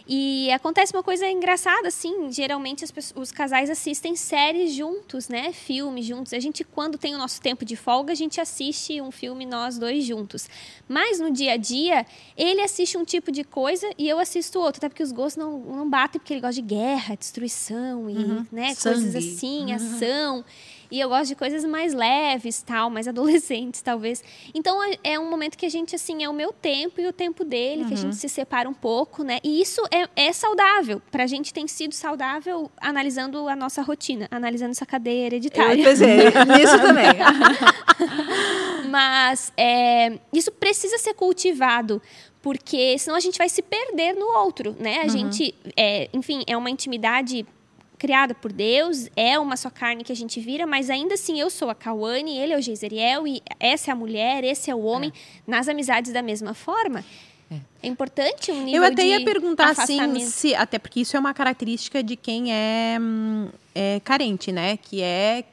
E 0.07 0.51
acontece 0.51 0.93
uma 0.93 1.03
coisa 1.03 1.25
engraçada, 1.27 1.87
assim, 1.87 2.31
geralmente 2.31 2.85
pessoas, 2.91 3.13
os 3.15 3.31
casais 3.31 3.69
assistem 3.69 4.15
séries 4.15 4.73
juntos, 4.73 5.29
né? 5.29 5.53
Filmes 5.53 6.05
juntos. 6.05 6.33
A 6.33 6.39
gente, 6.39 6.63
quando 6.63 6.97
tem 6.97 7.15
o 7.15 7.17
nosso 7.17 7.41
tempo 7.41 7.63
de 7.63 7.75
folga, 7.75 8.11
a 8.11 8.15
gente 8.15 8.41
assiste 8.41 8.99
um 9.01 9.11
filme 9.11 9.45
nós 9.45 9.77
dois 9.77 10.03
juntos. 10.03 10.49
Mas 10.87 11.19
no 11.19 11.31
dia 11.31 11.53
a 11.53 11.57
dia, 11.57 12.05
ele 12.35 12.61
assiste 12.61 12.97
um 12.97 13.05
tipo 13.05 13.31
de 13.31 13.43
coisa 13.43 13.89
e 13.97 14.09
eu 14.09 14.19
assisto 14.19 14.59
outro, 14.59 14.79
até 14.79 14.89
porque 14.89 15.03
os 15.03 15.11
gostos 15.11 15.37
não, 15.37 15.59
não 15.59 15.89
batem, 15.89 16.19
porque 16.19 16.33
ele 16.33 16.41
gosta 16.41 16.61
de 16.61 16.67
guerra, 16.67 17.15
destruição 17.15 18.09
e, 18.09 18.15
uhum. 18.15 18.45
né, 18.51 18.75
coisas 18.75 19.15
assim, 19.15 19.67
uhum. 19.67 19.75
ação. 19.75 20.45
E 20.93 20.99
eu 20.99 21.09
gosto 21.09 21.29
de 21.29 21.35
coisas 21.35 21.65
mais 21.65 21.91
leves, 21.91 22.61
tal, 22.61 22.87
mais 22.87 23.07
adolescentes, 23.09 23.81
talvez. 23.81 24.23
Então 24.53 24.77
é, 25.03 25.17
um 25.17 25.27
momento 25.27 25.57
que 25.57 25.65
a 25.65 25.69
gente, 25.69 25.95
assim, 25.95 26.23
é 26.23 26.29
o 26.29 26.33
meu 26.33 26.53
tempo 26.53 27.01
e 27.01 27.07
o 27.07 27.11
tempo 27.11 27.43
dele, 27.43 27.81
uhum. 27.81 27.87
que 27.87 27.93
a 27.95 27.97
gente 27.97 28.13
uhum. 28.13 28.19
se 28.19 28.29
separa 28.29 28.69
um 28.69 28.75
pouco, 28.75 29.23
né? 29.23 29.39
E 29.43 29.59
isso 29.59 29.81
é, 29.91 30.07
é 30.27 30.31
saudável. 30.31 31.01
Pra 31.09 31.25
gente 31.25 31.51
tem 31.51 31.67
sido 31.67 31.95
saudável 31.95 32.69
analisando 32.79 33.49
a 33.49 33.55
nossa 33.55 33.81
rotina, 33.81 34.27
analisando 34.29 34.69
essa 34.69 34.85
cadeia 34.85 35.25
hereditária. 35.25 35.81
Eu 35.81 35.83
pensei, 35.83 36.17
nisso 36.57 36.77
também. 36.79 37.05
Mas 38.91 39.51
é, 39.57 40.19
isso 40.31 40.51
precisa 40.51 40.99
ser 40.99 41.15
cultivado 41.15 41.99
porque 42.39 42.99
senão 42.99 43.15
a 43.15 43.21
gente 43.21 43.37
vai 43.37 43.49
se 43.49 43.63
perder 43.63 44.13
no 44.13 44.27
outro, 44.37 44.75
né? 44.77 44.99
A 44.99 45.03
uhum. 45.03 45.09
gente, 45.09 45.55
é, 45.75 46.07
enfim, 46.13 46.43
é 46.45 46.55
uma 46.55 46.69
intimidade 46.69 47.47
criada 48.03 48.35
por 48.35 48.51
Deus, 48.51 49.07
é 49.15 49.39
uma 49.39 49.55
só 49.55 49.69
carne 49.69 50.03
que 50.03 50.11
a 50.11 50.15
gente 50.15 50.37
vira, 50.41 50.67
mas 50.67 50.89
ainda 50.89 51.13
assim 51.13 51.39
eu 51.39 51.49
sou 51.49 51.69
a 51.69 51.75
Cauane, 51.75 52.37
ele 52.37 52.51
é 52.51 52.57
o 52.57 52.61
Geiseriel, 52.61 53.25
e 53.25 53.41
essa 53.57 53.91
é 53.91 53.93
a 53.93 53.95
mulher, 53.95 54.43
esse 54.43 54.69
é 54.69 54.75
o 54.75 54.83
homem, 54.83 55.09
é. 55.09 55.41
nas 55.49 55.69
amizades 55.69 56.11
da 56.11 56.21
mesma 56.21 56.53
forma. 56.53 57.01
É. 57.49 57.55
é 57.83 57.87
importante 57.87 58.51
um 58.51 58.61
nível 58.65 58.83
Eu 58.83 58.91
até 58.91 59.07
ia 59.07 59.23
perguntar 59.23 59.69
assim, 59.69 60.19
se, 60.19 60.53
até 60.53 60.77
porque 60.77 60.99
isso 60.99 61.15
é 61.15 61.19
uma 61.19 61.33
característica 61.33 62.03
de 62.03 62.17
quem 62.17 62.53
é, 62.53 62.97
hum, 62.99 63.47
é 63.73 64.01
carente, 64.03 64.51
né? 64.51 64.75
Que 64.75 65.01
é 65.01 65.45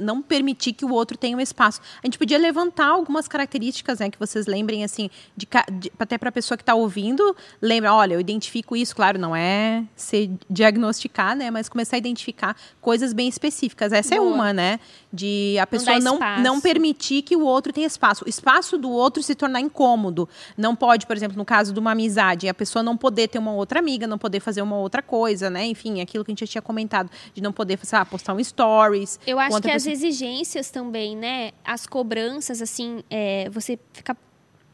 não 0.00 0.22
permitir 0.22 0.72
que 0.72 0.84
o 0.84 0.92
outro 0.92 1.16
tenha 1.16 1.36
um 1.36 1.40
espaço. 1.40 1.80
A 2.02 2.06
gente 2.06 2.18
podia 2.18 2.38
levantar 2.38 2.86
algumas 2.86 3.26
características, 3.26 3.98
né, 3.98 4.10
que 4.10 4.18
vocês 4.18 4.46
lembrem, 4.46 4.84
assim, 4.84 5.10
de, 5.36 5.48
de, 5.72 5.92
até 5.98 6.16
para 6.16 6.28
a 6.28 6.32
pessoa 6.32 6.56
que 6.56 6.62
está 6.62 6.74
ouvindo, 6.74 7.36
lembra, 7.60 7.92
olha, 7.92 8.14
eu 8.14 8.20
identifico 8.20 8.76
isso, 8.76 8.94
claro, 8.94 9.18
não 9.18 9.34
é 9.34 9.84
se 9.96 10.30
diagnosticar, 10.48 11.36
né, 11.36 11.50
mas 11.50 11.68
começar 11.68 11.96
a 11.96 11.98
identificar 11.98 12.56
coisas 12.80 13.12
bem 13.12 13.28
específicas. 13.28 13.92
Essa 13.92 14.14
é 14.14 14.18
Boa. 14.18 14.30
é 14.30 14.34
uma, 14.34 14.52
né, 14.52 14.80
de 15.12 15.56
a 15.58 15.66
pessoa 15.66 15.98
não, 15.98 16.18
não, 16.18 16.42
não, 16.42 16.60
permitir 16.60 17.22
que 17.22 17.36
o 17.36 17.44
outro 17.44 17.72
tenha 17.72 17.86
espaço. 17.86 18.24
O 18.24 18.28
espaço 18.28 18.78
do 18.78 18.90
outro 18.90 19.22
se 19.22 19.34
tornar 19.34 19.60
incômodo. 19.60 20.28
Não 20.56 20.74
pode, 20.74 21.06
por 21.06 21.16
exemplo, 21.16 21.36
no 21.36 21.44
caso 21.44 21.72
de 21.72 21.78
uma 21.78 21.92
amizade, 21.92 22.48
a 22.48 22.54
pessoa 22.54 22.82
não 22.82 22.96
poder 22.96 23.28
ter 23.28 23.38
uma 23.38 23.52
outra 23.52 23.78
amiga, 23.78 24.06
não 24.06 24.18
poder 24.18 24.40
fazer 24.40 24.62
uma 24.62 24.76
outra 24.76 25.02
coisa, 25.02 25.50
né, 25.50 25.66
enfim, 25.66 26.00
aquilo 26.00 26.24
que 26.24 26.30
a 26.30 26.32
gente 26.32 26.40
já 26.40 26.46
tinha 26.46 26.62
comentado, 26.62 27.10
de 27.34 27.42
não 27.42 27.52
poder, 27.52 27.78
sei 27.82 27.98
lá, 27.98 28.04
postar 28.04 28.34
um 28.34 28.42
stories. 28.42 29.18
Eu 29.26 29.38
acho 29.38 29.63
que 29.64 29.70
as 29.70 29.86
exigências 29.86 30.70
também, 30.70 31.16
né? 31.16 31.52
As 31.64 31.86
cobranças, 31.86 32.60
assim, 32.62 33.02
é, 33.10 33.48
você 33.50 33.78
fica 33.92 34.16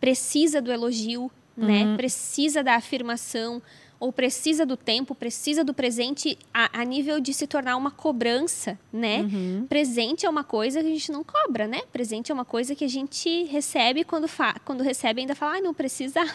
precisa 0.00 0.62
do 0.62 0.72
elogio, 0.72 1.31
né? 1.57 1.83
uhum. 1.83 1.90
né? 1.92 1.96
Precisa 1.96 2.62
da 2.62 2.74
afirmação 2.74 3.62
ou 4.00 4.11
precisa 4.11 4.64
do 4.64 4.79
tempo, 4.79 5.14
precisa 5.14 5.62
do 5.62 5.74
presente 5.74 6.38
a, 6.55 6.81
a 6.81 6.85
nível 6.85 7.20
de 7.20 7.35
se 7.35 7.46
tornar 7.46 7.76
uma 7.76 7.90
cobrança, 7.90 8.79
né? 8.90 9.20
Uhum. 9.20 9.66
Presente 9.68 10.24
é 10.24 10.31
uma 10.31 10.42
coisa 10.42 10.81
que 10.81 10.87
a 10.87 10.90
gente 10.90 11.12
não 11.12 11.22
cobra, 11.22 11.68
né? 11.68 11.83
Presente 11.92 12.33
é 12.33 12.35
uma 12.35 12.46
coisa 12.46 12.74
que 12.74 12.83
a 12.83 12.88
gente 12.88 13.44
recebe 13.44 14.03
quando, 14.03 14.26
fa 14.26 14.55
quando 14.64 14.83
recebe 14.83 15.20
ainda 15.20 15.35
fala, 15.35 15.59
ah, 15.59 15.61
não 15.61 15.74
precisava. 15.74 16.33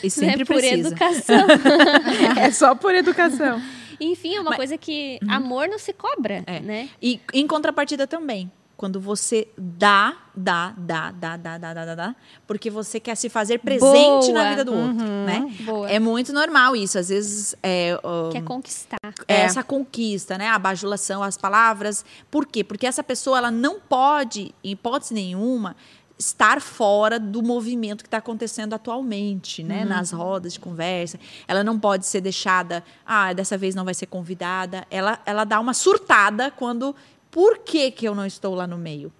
E 0.00 0.08
sempre 0.08 0.38
né? 0.38 0.44
Por 0.44 0.56
precisa. 0.58 0.88
educação. 0.88 1.46
é 2.40 2.50
só 2.52 2.72
por 2.76 2.94
educação. 2.94 3.60
Enfim, 4.00 4.36
é 4.36 4.40
uma 4.40 4.50
Mas, 4.50 4.56
coisa 4.56 4.78
que 4.78 5.18
uhum. 5.22 5.32
amor 5.32 5.68
não 5.68 5.78
se 5.78 5.92
cobra, 5.92 6.42
é. 6.46 6.60
né? 6.60 6.88
E 7.00 7.20
em 7.32 7.46
contrapartida 7.46 8.06
também, 8.06 8.50
quando 8.82 8.98
você 8.98 9.46
dá, 9.56 10.16
dá, 10.34 10.74
dá, 10.76 11.12
dá, 11.12 11.36
dá, 11.36 11.56
dá, 11.56 11.72
dá, 11.72 11.94
dá, 11.94 12.16
porque 12.48 12.68
você 12.68 12.98
quer 12.98 13.14
se 13.14 13.28
fazer 13.28 13.60
presente 13.60 14.26
Boa. 14.26 14.32
na 14.32 14.50
vida 14.50 14.64
do 14.64 14.74
outro, 14.74 15.06
uhum. 15.06 15.24
né? 15.24 15.54
Boa. 15.60 15.88
É 15.88 16.00
muito 16.00 16.32
normal 16.32 16.74
isso, 16.74 16.98
às 16.98 17.08
vezes 17.08 17.54
é, 17.62 17.96
um, 18.02 18.30
quer 18.30 18.42
conquistar. 18.42 18.98
É, 19.28 19.34
é 19.34 19.40
essa 19.42 19.62
conquista, 19.62 20.36
né? 20.36 20.48
A 20.48 20.58
bajulação, 20.58 21.22
as 21.22 21.38
palavras. 21.38 22.04
Por 22.28 22.44
quê? 22.44 22.64
Porque 22.64 22.84
essa 22.84 23.04
pessoa 23.04 23.38
ela 23.38 23.52
não 23.52 23.78
pode, 23.78 24.52
em 24.64 24.72
hipótese 24.72 25.14
nenhuma, 25.14 25.76
estar 26.22 26.60
fora 26.60 27.18
do 27.18 27.42
movimento 27.42 28.02
que 28.02 28.08
está 28.08 28.18
acontecendo 28.18 28.74
atualmente, 28.74 29.62
né? 29.62 29.82
Uhum. 29.82 29.88
Nas 29.88 30.10
rodas 30.12 30.54
de 30.54 30.60
conversa. 30.60 31.18
Ela 31.46 31.64
não 31.64 31.78
pode 31.78 32.06
ser 32.06 32.20
deixada, 32.20 32.84
ah, 33.04 33.32
dessa 33.32 33.58
vez 33.58 33.74
não 33.74 33.84
vai 33.84 33.94
ser 33.94 34.06
convidada. 34.06 34.86
Ela, 34.90 35.18
ela 35.26 35.44
dá 35.44 35.58
uma 35.60 35.74
surtada 35.74 36.50
quando. 36.50 36.94
Por 37.30 37.58
que, 37.58 37.90
que 37.90 38.06
eu 38.06 38.14
não 38.14 38.26
estou 38.26 38.54
lá 38.54 38.66
no 38.66 38.76
meio? 38.76 39.10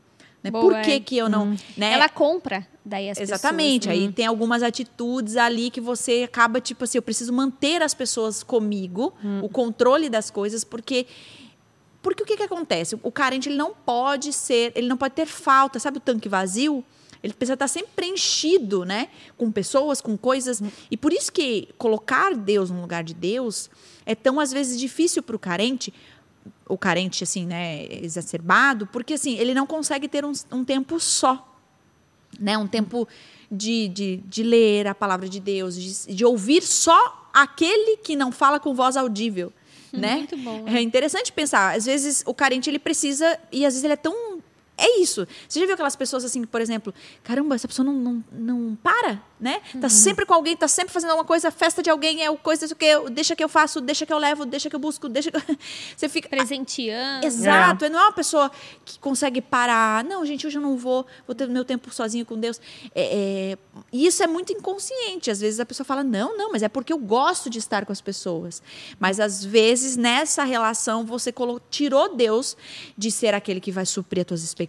Né? 0.43 0.51
Boa, 0.51 0.65
Por 0.65 0.83
que, 0.83 1.01
que 1.01 1.17
eu 1.17 1.29
não. 1.29 1.45
Uhum. 1.45 1.57
Né? 1.77 1.93
Ela 1.93 2.09
compra 2.09 2.67
daí 2.85 3.09
as 3.09 3.19
Exatamente. 3.19 3.89
Pessoas, 3.89 4.01
Aí 4.01 4.07
uhum. 4.07 4.13
tem 4.13 4.27
algumas 4.27 4.63
atitudes 4.63 5.37
ali 5.37 5.71
que 5.71 5.81
você 5.81 6.25
acaba, 6.25 6.61
tipo 6.61 6.85
assim, 6.85 6.99
eu 6.99 7.03
preciso 7.03 7.33
manter 7.33 7.83
as 7.83 7.95
pessoas 7.95 8.43
comigo, 8.43 9.15
uhum. 9.23 9.45
o 9.45 9.49
controle 9.49 10.09
das 10.09 10.31
coisas, 10.31 10.65
porque 10.65 11.07
porque 12.03 12.25
o 12.25 12.27
que, 12.27 12.37
que 12.37 12.43
acontece? 12.43 12.99
O 13.03 13.13
carente 13.13 13.49
ele 13.49 13.57
não 13.57 13.73
pode 13.73 14.33
ser, 14.33 14.73
ele 14.75 14.89
não 14.89 14.97
pode 14.97 15.15
ter 15.15 15.27
falta, 15.27 15.79
sabe 15.79 15.99
o 15.99 16.01
tanque 16.01 16.29
vazio? 16.29 16.85
Ele 17.23 17.33
precisa 17.33 17.55
estar 17.55 17.69
sempre 17.69 17.93
preenchido, 17.95 18.85
né? 18.85 19.09
Com 19.39 19.53
pessoas, 19.53 20.01
com 20.01 20.17
coisas. 20.19 20.61
E 20.91 20.97
por 20.97 21.13
isso 21.13 21.33
que 21.33 21.69
colocar 21.79 22.35
Deus 22.35 22.69
no 22.71 22.81
lugar 22.81 23.05
de 23.05 23.15
Deus 23.15 23.71
é 24.05 24.17
tão, 24.17 24.41
às 24.41 24.53
vezes, 24.53 24.79
difícil 24.79 25.23
para 25.23 25.37
o 25.37 25.39
carente, 25.39 25.95
o 26.69 26.77
carente, 26.77 27.23
assim, 27.23 27.47
né, 27.47 27.87
exacerbado, 28.03 28.89
porque, 28.89 29.15
assim, 29.15 29.39
ele 29.39 29.55
não 29.55 29.67
consegue 29.67 30.09
ter 30.09 30.25
um, 30.25 30.33
um 30.51 30.65
tempo 30.65 30.99
só, 30.99 31.57
né? 32.41 32.59
Um 32.59 32.67
tempo 32.67 33.07
de, 33.49 33.87
de, 33.87 34.17
de 34.17 34.43
ler 34.43 34.89
a 34.89 34.95
palavra 34.95 35.29
de 35.29 35.39
Deus, 35.39 35.77
de, 35.77 36.13
de 36.13 36.25
ouvir 36.25 36.63
só 36.63 37.31
aquele 37.33 37.99
que 37.99 38.17
não 38.17 38.33
fala 38.33 38.59
com 38.59 38.75
voz 38.75 38.97
audível 38.97 39.53
né? 39.93 40.17
Muito 40.17 40.37
bom. 40.39 40.65
É 40.67 40.81
interessante 40.81 41.33
pensar. 41.33 41.77
Às 41.77 41.87
vezes 41.87 42.23
o 42.27 42.35
carente 42.35 42.71
ele 42.71 42.79
precisa 42.79 43.39
e 43.51 43.67
às 43.67 43.75
vezes 43.75 43.85
ele 43.85 43.93
é 43.93 43.97
tão 43.97 44.32
é 44.77 45.01
isso. 45.01 45.27
Você 45.49 45.61
já 45.61 45.67
viu 45.67 45.75
aquelas 45.75 45.95
pessoas 45.95 46.25
assim, 46.25 46.45
por 46.45 46.61
exemplo, 46.61 46.95
caramba, 47.23 47.55
essa 47.55 47.69
pessoa 47.69 47.85
não, 47.85 47.95
não, 47.95 48.25
não 48.33 48.79
para, 48.83 49.23
né? 49.39 49.61
Tá 49.81 49.89
sempre 49.89 50.25
com 50.25 50.35
alguém, 50.35 50.57
tá 50.57 50.67
sempre 50.67 50.93
fazendo 50.93 51.11
alguma 51.11 51.27
coisa, 51.27 51.51
festa 51.51 51.83
de 51.83 51.91
alguém, 51.91 52.25
é 52.25 52.31
o 52.31 52.37
coisa, 52.37 52.65
isso 52.65 52.75
que 52.75 52.85
eu, 52.85 53.11
deixa 53.11 53.37
que 53.37 53.45
eu 53.45 53.49
faço, 53.49 53.81
deixa 53.81 54.07
que 54.07 54.13
eu 54.13 54.19
levo, 54.19 54.47
deixa 54.47 54.71
que 54.71 54.77
eu 54.77 54.81
busco, 54.81 55.09
deixa 55.09 55.31
que 55.31 55.37
eu... 55.37 55.43
Você 55.97 56.09
fica. 56.09 56.29
Presenteando. 56.29 57.27
Exato, 57.27 57.89
não 57.89 57.99
é 57.99 58.03
uma 58.05 58.13
pessoa 58.13 58.51
que 58.85 58.99
consegue 58.99 59.41
parar. 59.41 60.05
Não, 60.05 60.25
gente, 60.25 60.47
hoje 60.47 60.59
eu 60.59 60.63
não 60.63 60.77
vou, 60.77 61.07
vou 61.27 61.35
ter 61.35 61.49
meu 61.49 61.65
tempo 61.65 61.93
sozinho 61.93 62.25
com 62.25 62.39
Deus. 62.39 62.61
É, 62.95 63.53
é, 63.53 63.59
e 63.93 64.07
isso 64.07 64.23
é 64.23 64.27
muito 64.27 64.53
inconsciente. 64.53 65.31
Às 65.31 65.41
vezes 65.41 65.61
a 65.61 65.67
pessoa 65.67 65.85
fala, 65.85 66.03
não, 66.03 66.37
não, 66.37 66.53
mas 66.53 66.63
é 66.63 66.69
porque 66.69 66.93
eu 66.93 66.99
gosto 66.99 67.51
de 67.51 67.59
estar 67.59 67.85
com 67.85 67.93
as 67.93 68.01
pessoas. 68.01 68.63
Mas 68.99 69.21
às 69.21 69.45
vezes 69.45 69.97
nessa 69.97 70.45
relação 70.45 71.05
você 71.05 71.33
tirou 71.71 72.15
Deus 72.15 72.57
de 72.97 73.11
ser 73.11 73.35
aquele 73.35 73.61
que 73.61 73.71
vai 73.71 73.87
suprir 73.87 74.23
as 74.23 74.27
tuas 74.27 74.43
expectativas, 74.43 74.62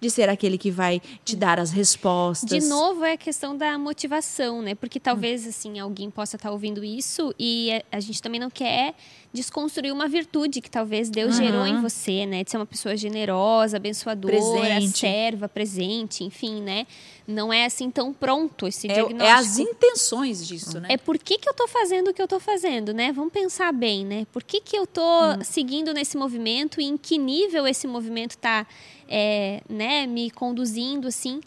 de 0.00 0.10
ser 0.10 0.28
aquele 0.28 0.56
que 0.58 0.70
vai 0.70 1.00
te 1.24 1.36
dar 1.36 1.58
as 1.60 1.70
respostas. 1.70 2.48
De 2.50 2.68
novo 2.68 3.04
é 3.04 3.12
a 3.12 3.16
questão 3.16 3.56
da 3.56 3.76
motivação, 3.78 4.62
né? 4.62 4.74
Porque 4.74 4.98
talvez 5.00 5.46
assim 5.46 5.78
alguém 5.78 6.10
possa 6.10 6.36
estar 6.36 6.50
ouvindo 6.50 6.84
isso 6.84 7.34
e 7.38 7.72
a- 7.72 7.82
a 7.96 8.00
gente 8.00 8.20
também 8.22 8.40
não 8.40 8.50
quer 8.50 8.94
desconstruir 9.32 9.92
uma 9.92 10.08
virtude 10.08 10.60
que 10.60 10.70
talvez 10.70 11.10
Deus 11.10 11.36
gerou 11.36 11.66
em 11.66 11.80
você, 11.82 12.24
né? 12.24 12.42
De 12.42 12.50
ser 12.50 12.56
uma 12.56 12.64
pessoa 12.66 12.96
generosa, 12.96 13.76
abençoadora, 13.76 14.34
Presente. 14.36 14.98
serva, 14.98 15.48
presente, 15.48 16.24
enfim, 16.24 16.62
né? 16.62 16.86
Não 17.26 17.52
é 17.52 17.66
assim 17.66 17.90
tão 17.90 18.12
pronto 18.12 18.66
esse 18.66 18.90
é, 18.90 18.94
diagnóstico. 18.94 19.22
é 19.22 19.32
as 19.32 19.58
intenções 19.58 20.46
disso, 20.46 20.80
né? 20.80 20.88
É 20.92 20.96
por 20.96 21.18
que, 21.18 21.36
que 21.38 21.48
eu 21.48 21.52
tô 21.54 21.68
fazendo 21.68 22.08
o 22.08 22.14
que 22.14 22.22
eu 22.22 22.28
tô 22.28 22.40
fazendo, 22.40 22.94
né? 22.94 23.12
Vamos 23.12 23.32
pensar 23.32 23.72
bem, 23.72 24.04
né? 24.04 24.26
Por 24.32 24.42
que, 24.42 24.60
que 24.60 24.76
eu 24.76 24.86
tô 24.86 25.02
Hum. 25.02 25.44
seguindo 25.44 25.92
nesse 25.92 26.16
movimento 26.16 26.80
e 26.80 26.84
em 26.84 26.96
que 26.96 27.18
nível 27.18 27.66
esse 27.66 27.86
movimento 27.86 28.36
tá 28.38 28.66
é, 29.10 29.62
né, 29.68 30.06
me 30.06 30.30
conduzindo, 30.30 31.08
assim. 31.08 31.40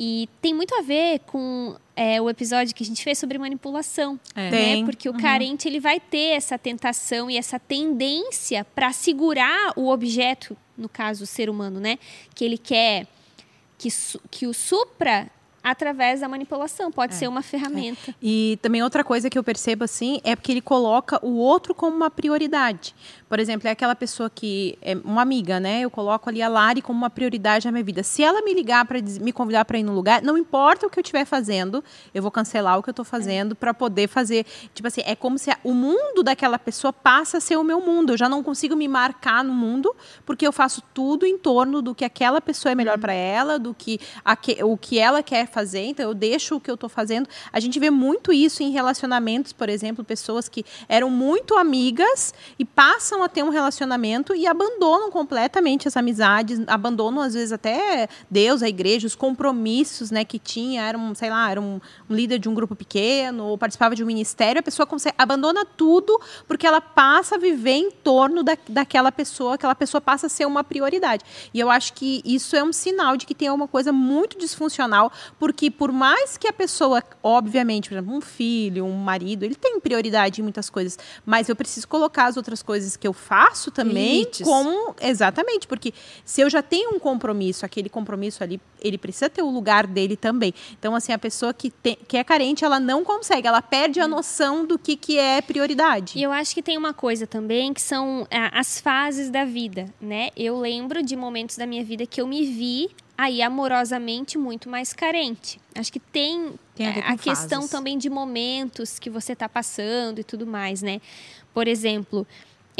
E 0.00 0.28
tem 0.40 0.54
muito 0.54 0.72
a 0.76 0.80
ver 0.80 1.18
com 1.26 1.74
é, 1.96 2.20
o 2.20 2.30
episódio 2.30 2.72
que 2.72 2.84
a 2.84 2.86
gente 2.86 3.02
fez 3.02 3.18
sobre 3.18 3.36
manipulação. 3.36 4.18
É. 4.32 4.42
Né? 4.42 4.50
Tem. 4.50 4.84
Porque 4.84 5.08
o 5.08 5.14
carente 5.14 5.66
ele 5.66 5.80
vai 5.80 5.98
ter 5.98 6.36
essa 6.36 6.56
tentação 6.56 7.28
e 7.28 7.36
essa 7.36 7.58
tendência 7.58 8.64
para 8.64 8.92
segurar 8.92 9.72
o 9.74 9.88
objeto, 9.88 10.56
no 10.76 10.88
caso 10.88 11.24
o 11.24 11.26
ser 11.26 11.50
humano, 11.50 11.80
né? 11.80 11.98
Que 12.32 12.44
ele 12.44 12.56
quer 12.56 13.08
que, 13.76 13.88
que 14.30 14.46
o 14.46 14.54
supra 14.54 15.28
através 15.62 16.20
da 16.20 16.28
manipulação. 16.28 16.90
Pode 16.90 17.14
ser 17.14 17.28
uma 17.28 17.42
ferramenta. 17.42 18.14
E 18.22 18.58
também 18.62 18.82
outra 18.82 19.02
coisa 19.02 19.28
que 19.28 19.38
eu 19.38 19.44
percebo 19.44 19.84
assim 19.84 20.20
é 20.24 20.34
porque 20.36 20.52
ele 20.52 20.60
coloca 20.60 21.18
o 21.24 21.36
outro 21.36 21.74
como 21.74 21.96
uma 21.96 22.10
prioridade. 22.10 22.94
Por 23.28 23.38
exemplo, 23.38 23.68
é 23.68 23.70
aquela 23.70 23.94
pessoa 23.94 24.30
que 24.30 24.78
é 24.80 24.96
uma 25.04 25.20
amiga, 25.20 25.60
né? 25.60 25.80
Eu 25.82 25.90
coloco 25.90 26.28
ali 26.30 26.40
a 26.40 26.48
Lari 26.48 26.80
como 26.80 26.98
uma 26.98 27.10
prioridade 27.10 27.66
na 27.66 27.72
minha 27.72 27.84
vida. 27.84 28.02
Se 28.02 28.22
ela 28.22 28.40
me 28.42 28.54
ligar 28.54 28.86
para 28.86 28.98
me 29.20 29.32
convidar 29.32 29.64
para 29.66 29.78
ir 29.78 29.82
no 29.82 29.92
lugar, 29.92 30.22
não 30.22 30.38
importa 30.38 30.86
o 30.86 30.90
que 30.90 30.98
eu 30.98 31.02
estiver 31.02 31.26
fazendo, 31.26 31.84
eu 32.14 32.22
vou 32.22 32.30
cancelar 32.30 32.78
o 32.78 32.82
que 32.82 32.88
eu 32.88 32.92
estou 32.92 33.04
fazendo 33.04 33.54
para 33.54 33.74
poder 33.74 34.08
fazer. 34.08 34.46
Tipo 34.74 34.88
assim, 34.88 35.02
é 35.04 35.14
como 35.14 35.38
se 35.38 35.50
a- 35.50 35.58
o 35.62 35.74
mundo 35.74 36.22
daquela 36.22 36.58
pessoa 36.58 36.90
passa 36.92 37.36
a 37.36 37.40
ser 37.40 37.56
o 37.56 37.64
meu 37.64 37.80
mundo. 37.82 38.14
Eu 38.14 38.16
já 38.16 38.28
não 38.30 38.42
consigo 38.42 38.74
me 38.74 38.88
marcar 38.88 39.44
no 39.44 39.52
mundo 39.52 39.94
porque 40.24 40.46
eu 40.46 40.52
faço 40.52 40.82
tudo 40.94 41.26
em 41.26 41.36
torno 41.36 41.82
do 41.82 41.94
que 41.94 42.06
aquela 42.06 42.40
pessoa 42.40 42.72
é 42.72 42.74
melhor 42.74 42.98
para 42.98 43.12
ela, 43.12 43.58
do 43.58 43.74
que, 43.74 44.00
aque- 44.24 44.64
o 44.64 44.76
que 44.78 44.98
ela 44.98 45.22
quer 45.22 45.46
fazer. 45.46 45.84
Então 45.84 46.06
eu 46.08 46.14
deixo 46.14 46.56
o 46.56 46.60
que 46.60 46.70
eu 46.70 46.74
estou 46.76 46.88
fazendo. 46.88 47.28
A 47.52 47.60
gente 47.60 47.78
vê 47.78 47.90
muito 47.90 48.32
isso 48.32 48.62
em 48.62 48.70
relacionamentos, 48.70 49.52
por 49.52 49.68
exemplo, 49.68 50.02
pessoas 50.02 50.48
que 50.48 50.64
eram 50.88 51.10
muito 51.10 51.56
amigas 51.58 52.32
e 52.58 52.64
passam 52.64 53.17
a 53.22 53.28
ter 53.28 53.42
um 53.42 53.48
relacionamento 53.48 54.34
e 54.34 54.46
abandonam 54.46 55.10
completamente 55.10 55.88
as 55.88 55.96
amizades, 55.96 56.60
abandonam 56.66 57.22
às 57.22 57.34
vezes 57.34 57.52
até 57.52 58.08
Deus, 58.30 58.62
a 58.62 58.68
igreja, 58.68 59.06
os 59.06 59.14
compromissos, 59.14 60.10
né, 60.10 60.24
que 60.24 60.38
tinha, 60.38 60.82
era 60.82 60.96
um, 60.96 61.14
sei 61.14 61.30
lá, 61.30 61.50
era 61.50 61.60
um, 61.60 61.80
um 62.08 62.14
líder 62.14 62.38
de 62.38 62.48
um 62.48 62.54
grupo 62.54 62.76
pequeno 62.76 63.44
ou 63.44 63.58
participava 63.58 63.94
de 63.94 64.02
um 64.02 64.06
ministério, 64.06 64.60
a 64.60 64.62
pessoa 64.62 64.86
consegue, 64.86 65.14
abandona 65.18 65.64
tudo 65.64 66.20
porque 66.46 66.66
ela 66.66 66.80
passa 66.80 67.34
a 67.34 67.38
viver 67.38 67.72
em 67.72 67.90
torno 67.90 68.42
da, 68.42 68.56
daquela 68.68 69.10
pessoa, 69.10 69.54
aquela 69.54 69.74
pessoa 69.74 70.00
passa 70.00 70.26
a 70.26 70.30
ser 70.30 70.46
uma 70.46 70.62
prioridade. 70.62 71.24
E 71.52 71.60
eu 71.60 71.70
acho 71.70 71.92
que 71.92 72.22
isso 72.24 72.54
é 72.56 72.62
um 72.62 72.72
sinal 72.72 73.16
de 73.16 73.26
que 73.26 73.34
tem 73.34 73.48
alguma 73.48 73.68
coisa 73.68 73.92
muito 73.92 74.38
disfuncional, 74.38 75.10
porque 75.38 75.70
por 75.70 75.90
mais 75.90 76.36
que 76.36 76.46
a 76.46 76.52
pessoa, 76.52 77.02
obviamente, 77.22 77.88
por 77.88 77.94
exemplo, 77.96 78.14
um 78.14 78.20
filho, 78.20 78.84
um 78.84 78.94
marido, 78.94 79.44
ele 79.44 79.54
tem 79.54 79.80
prioridade 79.80 80.40
em 80.40 80.44
muitas 80.44 80.70
coisas, 80.70 80.98
mas 81.24 81.48
eu 81.48 81.56
preciso 81.56 81.88
colocar 81.88 82.26
as 82.26 82.36
outras 82.36 82.62
coisas 82.62 82.96
que 82.96 83.07
eu 83.08 83.12
faço 83.12 83.70
também 83.70 84.18
Limites. 84.20 84.46
como 84.46 84.94
exatamente, 85.00 85.66
porque 85.66 85.92
se 86.24 86.40
eu 86.40 86.50
já 86.50 86.62
tenho 86.62 86.94
um 86.94 86.98
compromisso, 86.98 87.64
aquele 87.64 87.88
compromisso 87.88 88.44
ali, 88.44 88.60
ele 88.80 88.98
precisa 88.98 89.28
ter 89.28 89.42
o 89.42 89.50
lugar 89.50 89.86
dele 89.86 90.16
também. 90.16 90.54
Então, 90.78 90.94
assim, 90.94 91.12
a 91.12 91.18
pessoa 91.18 91.52
que, 91.52 91.70
tem, 91.70 91.98
que 92.06 92.16
é 92.16 92.24
carente, 92.24 92.64
ela 92.64 92.78
não 92.78 93.04
consegue, 93.04 93.46
ela 93.46 93.62
perde 93.62 94.00
a 94.00 94.06
noção 94.06 94.64
do 94.64 94.78
que, 94.78 94.96
que 94.96 95.18
é 95.18 95.40
prioridade. 95.40 96.18
E 96.18 96.22
eu 96.22 96.30
acho 96.30 96.54
que 96.54 96.62
tem 96.62 96.76
uma 96.76 96.94
coisa 96.94 97.26
também 97.26 97.72
que 97.74 97.80
são 97.80 98.26
ah, 98.30 98.58
as 98.58 98.80
fases 98.80 99.30
da 99.30 99.44
vida, 99.44 99.92
né? 100.00 100.28
Eu 100.36 100.58
lembro 100.58 101.02
de 101.02 101.16
momentos 101.16 101.56
da 101.56 101.66
minha 101.66 101.84
vida 101.84 102.06
que 102.06 102.20
eu 102.20 102.26
me 102.26 102.44
vi 102.44 102.90
aí 103.18 103.42
amorosamente 103.42 104.38
muito 104.38 104.70
mais 104.70 104.92
carente. 104.92 105.60
Acho 105.74 105.92
que 105.92 105.98
tem, 105.98 106.54
Tem 106.76 106.86
a 106.86 106.92
com 106.92 107.00
a 107.00 107.18
questão 107.18 107.66
também 107.66 107.98
de 107.98 108.08
momentos 108.08 109.00
que 109.00 109.10
você 109.10 109.32
está 109.32 109.48
passando 109.48 110.20
e 110.20 110.24
tudo 110.24 110.46
mais, 110.46 110.80
né? 110.82 111.00
Por 111.52 111.66
exemplo, 111.66 112.24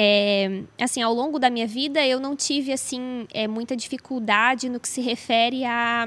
é, 0.00 0.62
assim, 0.80 1.02
ao 1.02 1.12
longo 1.12 1.40
da 1.40 1.50
minha 1.50 1.66
vida 1.66 2.06
eu 2.06 2.20
não 2.20 2.36
tive 2.36 2.72
assim 2.72 3.26
é, 3.34 3.48
muita 3.48 3.76
dificuldade 3.76 4.68
no 4.68 4.78
que 4.78 4.88
se 4.88 5.00
refere 5.00 5.64
a 5.64 6.06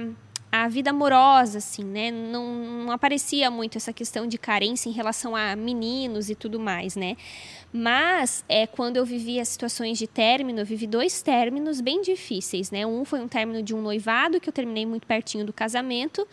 a 0.52 0.68
vida 0.68 0.90
amorosa, 0.90 1.60
assim, 1.60 1.84
né? 1.84 2.12
Não, 2.12 2.46
não 2.84 2.92
aparecia 2.92 3.50
muito 3.50 3.78
essa 3.78 3.94
questão 3.94 4.28
de 4.28 4.38
carência 4.38 4.90
em 4.90 4.92
relação 4.92 5.34
a 5.34 5.56
meninos 5.56 6.30
e 6.30 6.36
tudo 6.36 6.60
mais, 6.60 6.96
né? 6.96 7.16
Mas 7.72 8.44
é, 8.50 8.68
quando 8.68 8.98
eu 8.98 9.06
vivi 9.06 9.40
as 9.40 9.48
situações 9.48 9.98
de 9.98 10.08
término, 10.08 10.60
eu 10.60 10.66
vivi 10.66 10.86
dois 10.88 11.22
términos 11.22 11.80
bem 11.80 12.02
difíceis, 12.02 12.70
né? 12.70 12.86
Um 12.86 13.06
foi 13.06 13.22
um 13.22 13.30
término 13.30 13.64
de 13.64 13.74
um 13.74 13.82
noivado 13.82 14.42
que 14.42 14.50
eu 14.50 14.54
terminei 14.54 14.86
muito 14.86 15.08
pertinho 15.08 15.46
do 15.46 15.54
casamento, 15.54 16.28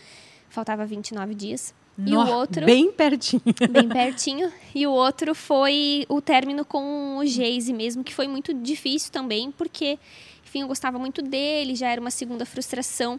faltava 0.48 0.84
29 0.84 1.36
dias. 1.36 1.72
E 1.98 2.14
o 2.14 2.24
Nó, 2.24 2.38
outro 2.38 2.64
Bem 2.64 2.92
pertinho. 2.92 3.42
bem 3.70 3.88
pertinho. 3.88 4.52
E 4.74 4.86
o 4.86 4.92
outro 4.92 5.34
foi 5.34 6.06
o 6.08 6.20
término 6.20 6.64
com 6.64 7.18
o 7.18 7.26
Geise 7.26 7.72
mesmo, 7.72 8.04
que 8.04 8.14
foi 8.14 8.28
muito 8.28 8.54
difícil 8.54 9.10
também, 9.10 9.50
porque, 9.50 9.98
enfim, 10.46 10.62
eu 10.62 10.68
gostava 10.68 10.98
muito 10.98 11.20
dele, 11.20 11.74
já 11.74 11.88
era 11.88 12.00
uma 12.00 12.10
segunda 12.10 12.46
frustração. 12.46 13.18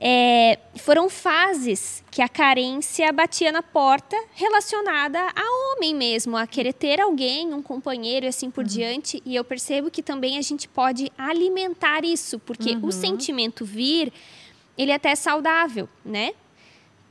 É, 0.00 0.60
foram 0.76 1.10
fases 1.10 2.04
que 2.08 2.22
a 2.22 2.28
carência 2.28 3.12
batia 3.12 3.50
na 3.50 3.64
porta 3.64 4.16
relacionada 4.34 5.18
a 5.18 5.74
homem 5.74 5.92
mesmo, 5.92 6.36
a 6.36 6.46
querer 6.46 6.72
ter 6.72 7.00
alguém, 7.00 7.52
um 7.52 7.60
companheiro 7.60 8.24
e 8.24 8.28
assim 8.28 8.48
por 8.48 8.62
diante. 8.62 9.20
E 9.26 9.34
eu 9.34 9.42
percebo 9.42 9.90
que 9.90 10.04
também 10.04 10.38
a 10.38 10.42
gente 10.42 10.68
pode 10.68 11.10
alimentar 11.18 12.04
isso, 12.04 12.38
porque 12.38 12.78
o 12.80 12.92
sentimento 12.92 13.64
vir, 13.64 14.12
ele 14.76 14.92
é 14.92 14.94
até 14.94 15.16
saudável, 15.16 15.88
né? 16.04 16.32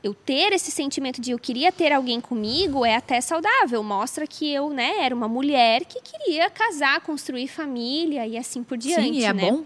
Eu 0.02 0.14
ter 0.14 0.52
esse 0.52 0.70
sentimento 0.70 1.20
de 1.20 1.32
eu 1.32 1.38
queria 1.38 1.72
ter 1.72 1.92
alguém 1.92 2.20
comigo 2.20 2.84
é 2.84 2.94
até 2.94 3.20
saudável. 3.20 3.82
Mostra 3.82 4.26
que 4.26 4.52
eu, 4.52 4.70
né, 4.70 5.04
era 5.04 5.14
uma 5.14 5.28
mulher 5.28 5.84
que 5.84 6.00
queria 6.00 6.48
casar, 6.48 7.00
construir 7.00 7.48
família 7.48 8.26
e 8.26 8.36
assim 8.36 8.62
por 8.62 8.78
diante. 8.78 9.20
Sim, 9.20 9.24
é 9.24 9.32
né? 9.32 9.50
bom. 9.50 9.64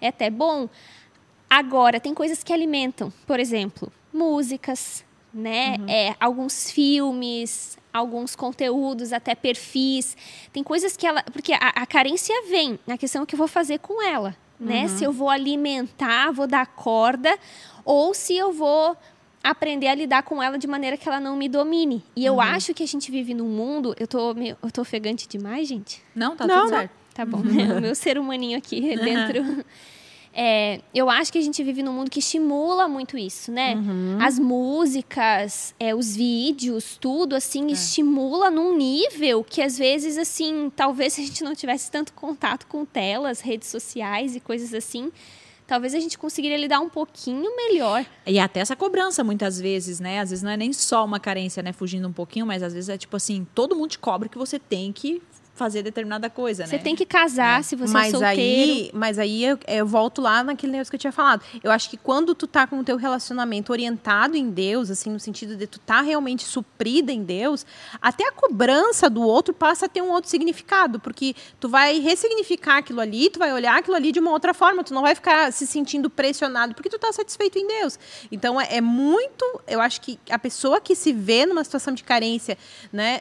É 0.00 0.08
até 0.08 0.30
bom. 0.30 0.68
Agora, 1.48 2.00
tem 2.00 2.14
coisas 2.14 2.42
que 2.42 2.52
alimentam. 2.52 3.12
Por 3.26 3.38
exemplo, 3.38 3.92
músicas, 4.12 5.04
né? 5.34 5.76
Uhum. 5.78 5.88
É, 5.88 6.16
alguns 6.18 6.70
filmes, 6.70 7.76
alguns 7.92 8.34
conteúdos, 8.34 9.12
até 9.12 9.34
perfis. 9.34 10.16
Tem 10.52 10.62
coisas 10.62 10.96
que 10.96 11.06
ela. 11.06 11.22
Porque 11.24 11.52
a, 11.52 11.58
a 11.58 11.86
carência 11.86 12.34
vem 12.48 12.78
na 12.86 12.96
questão 12.96 13.26
que 13.26 13.34
eu 13.34 13.38
vou 13.38 13.48
fazer 13.48 13.78
com 13.80 14.02
ela. 14.02 14.36
Né? 14.58 14.82
Uhum. 14.82 14.88
Se 14.88 15.04
eu 15.04 15.12
vou 15.12 15.28
alimentar, 15.28 16.30
vou 16.30 16.46
dar 16.46 16.66
corda, 16.66 17.36
ou 17.84 18.14
se 18.14 18.36
eu 18.36 18.52
vou 18.52 18.96
aprender 19.42 19.88
a 19.88 19.94
lidar 19.94 20.22
com 20.22 20.42
ela 20.42 20.56
de 20.58 20.66
maneira 20.66 20.96
que 20.96 21.08
ela 21.08 21.18
não 21.20 21.36
me 21.36 21.48
domine. 21.48 22.02
E 22.14 22.20
Uhum. 22.28 22.36
eu 22.36 22.40
acho 22.40 22.72
que 22.74 22.82
a 22.82 22.86
gente 22.86 23.10
vive 23.10 23.34
num 23.34 23.48
mundo. 23.48 23.94
Eu 23.98 24.06
tô, 24.06 24.32
meio- 24.34 24.56
eu 24.62 24.70
tô 24.70 24.82
ofegante 24.82 25.26
demais, 25.28 25.66
gente? 25.68 26.00
Não, 26.14 26.36
tá 26.36 26.46
Não, 26.46 26.60
tudo 26.62 26.70
não. 26.70 26.78
certo. 26.78 26.92
Tá 27.14 27.24
bom. 27.26 27.38
o 27.78 27.80
meu 27.80 27.94
ser 27.94 28.18
humaninho 28.18 28.56
aqui 28.58 28.80
dentro. 28.96 29.64
É, 30.34 30.80
eu 30.94 31.10
acho 31.10 31.30
que 31.30 31.36
a 31.36 31.42
gente 31.42 31.62
vive 31.62 31.82
num 31.82 31.92
mundo 31.92 32.10
que 32.10 32.20
estimula 32.20 32.88
muito 32.88 33.18
isso, 33.18 33.52
né? 33.52 33.76
As 34.18 34.38
músicas, 34.38 35.74
é, 35.78 35.94
os 35.94 36.16
vídeos, 36.16 36.96
tudo 36.98 37.34
assim, 37.36 37.66
estimula 37.70 38.50
num 38.50 38.76
nível 38.76 39.44
que 39.44 39.60
às 39.60 39.76
vezes, 39.76 40.16
assim, 40.16 40.72
talvez 40.74 41.12
se 41.14 41.20
a 41.20 41.24
gente 41.24 41.44
não 41.44 41.54
tivesse 41.54 41.90
tanto 41.90 42.12
contato 42.14 42.66
com 42.66 42.84
telas, 42.84 43.40
redes 43.40 43.68
sociais 43.68 44.34
e 44.34 44.40
coisas 44.40 44.72
assim, 44.72 45.12
talvez 45.72 45.94
a 45.94 46.00
gente 46.00 46.18
conseguiria 46.18 46.58
lidar 46.58 46.80
um 46.80 46.88
pouquinho 46.90 47.56
melhor. 47.56 48.04
E 48.26 48.38
até 48.38 48.60
essa 48.60 48.76
cobrança, 48.76 49.24
muitas 49.24 49.58
vezes, 49.58 50.00
né? 50.00 50.20
Às 50.20 50.28
vezes 50.28 50.42
não 50.42 50.50
é 50.50 50.56
nem 50.56 50.70
só 50.70 51.02
uma 51.02 51.18
carência, 51.18 51.62
né? 51.62 51.72
Fugindo 51.72 52.06
um 52.06 52.12
pouquinho, 52.12 52.44
mas 52.44 52.62
às 52.62 52.74
vezes 52.74 52.90
é 52.90 52.98
tipo 52.98 53.16
assim, 53.16 53.46
todo 53.54 53.74
mundo 53.74 53.88
te 53.88 53.98
cobra 53.98 54.28
que 54.28 54.36
você 54.36 54.58
tem 54.58 54.92
que 54.92 55.22
fazer 55.62 55.82
determinada 55.82 56.28
coisa, 56.28 56.66
Você 56.66 56.76
né? 56.76 56.82
tem 56.82 56.96
que 56.96 57.06
casar 57.06 57.62
se 57.62 57.76
você 57.76 57.90
é 57.90 57.94
mas 57.94 58.10
solteiro. 58.10 58.72
aí, 58.72 58.90
mas 58.92 59.18
aí 59.18 59.44
eu, 59.44 59.58
eu 59.68 59.86
volto 59.86 60.20
lá 60.20 60.42
naquele 60.42 60.72
negócio 60.72 60.90
que 60.90 60.96
eu 60.96 61.00
tinha 61.00 61.12
falado. 61.12 61.42
Eu 61.62 61.70
acho 61.70 61.88
que 61.88 61.96
quando 61.96 62.34
tu 62.34 62.46
tá 62.46 62.66
com 62.66 62.80
o 62.80 62.84
teu 62.84 62.96
relacionamento 62.96 63.70
orientado 63.70 64.36
em 64.36 64.50
Deus, 64.50 64.90
assim, 64.90 65.10
no 65.10 65.20
sentido 65.20 65.56
de 65.56 65.66
tu 65.66 65.78
tá 65.78 66.00
realmente 66.00 66.44
suprida 66.44 67.12
em 67.12 67.22
Deus, 67.22 67.64
até 68.00 68.26
a 68.26 68.32
cobrança 68.32 69.08
do 69.08 69.22
outro 69.22 69.54
passa 69.54 69.86
a 69.86 69.88
ter 69.88 70.02
um 70.02 70.10
outro 70.10 70.28
significado, 70.28 70.98
porque 70.98 71.34
tu 71.60 71.68
vai 71.68 72.00
ressignificar 72.00 72.78
aquilo 72.78 73.00
ali, 73.00 73.30
tu 73.30 73.38
vai 73.38 73.52
olhar 73.52 73.78
aquilo 73.78 73.94
ali 73.96 74.10
de 74.10 74.18
uma 74.18 74.30
outra 74.32 74.52
forma, 74.52 74.82
tu 74.82 74.92
não 74.92 75.02
vai 75.02 75.14
ficar 75.14 75.52
se 75.52 75.66
sentindo 75.66 76.10
pressionado, 76.10 76.74
porque 76.74 76.88
tu 76.88 76.98
tá 76.98 77.12
satisfeito 77.12 77.58
em 77.58 77.66
Deus. 77.66 77.98
Então 78.30 78.60
é, 78.60 78.76
é 78.76 78.80
muito, 78.80 79.44
eu 79.66 79.80
acho 79.80 80.00
que 80.00 80.18
a 80.28 80.38
pessoa 80.38 80.80
que 80.80 80.94
se 80.96 81.12
vê 81.12 81.46
numa 81.46 81.62
situação 81.62 81.94
de 81.94 82.02
carência, 82.02 82.58
né, 82.92 83.20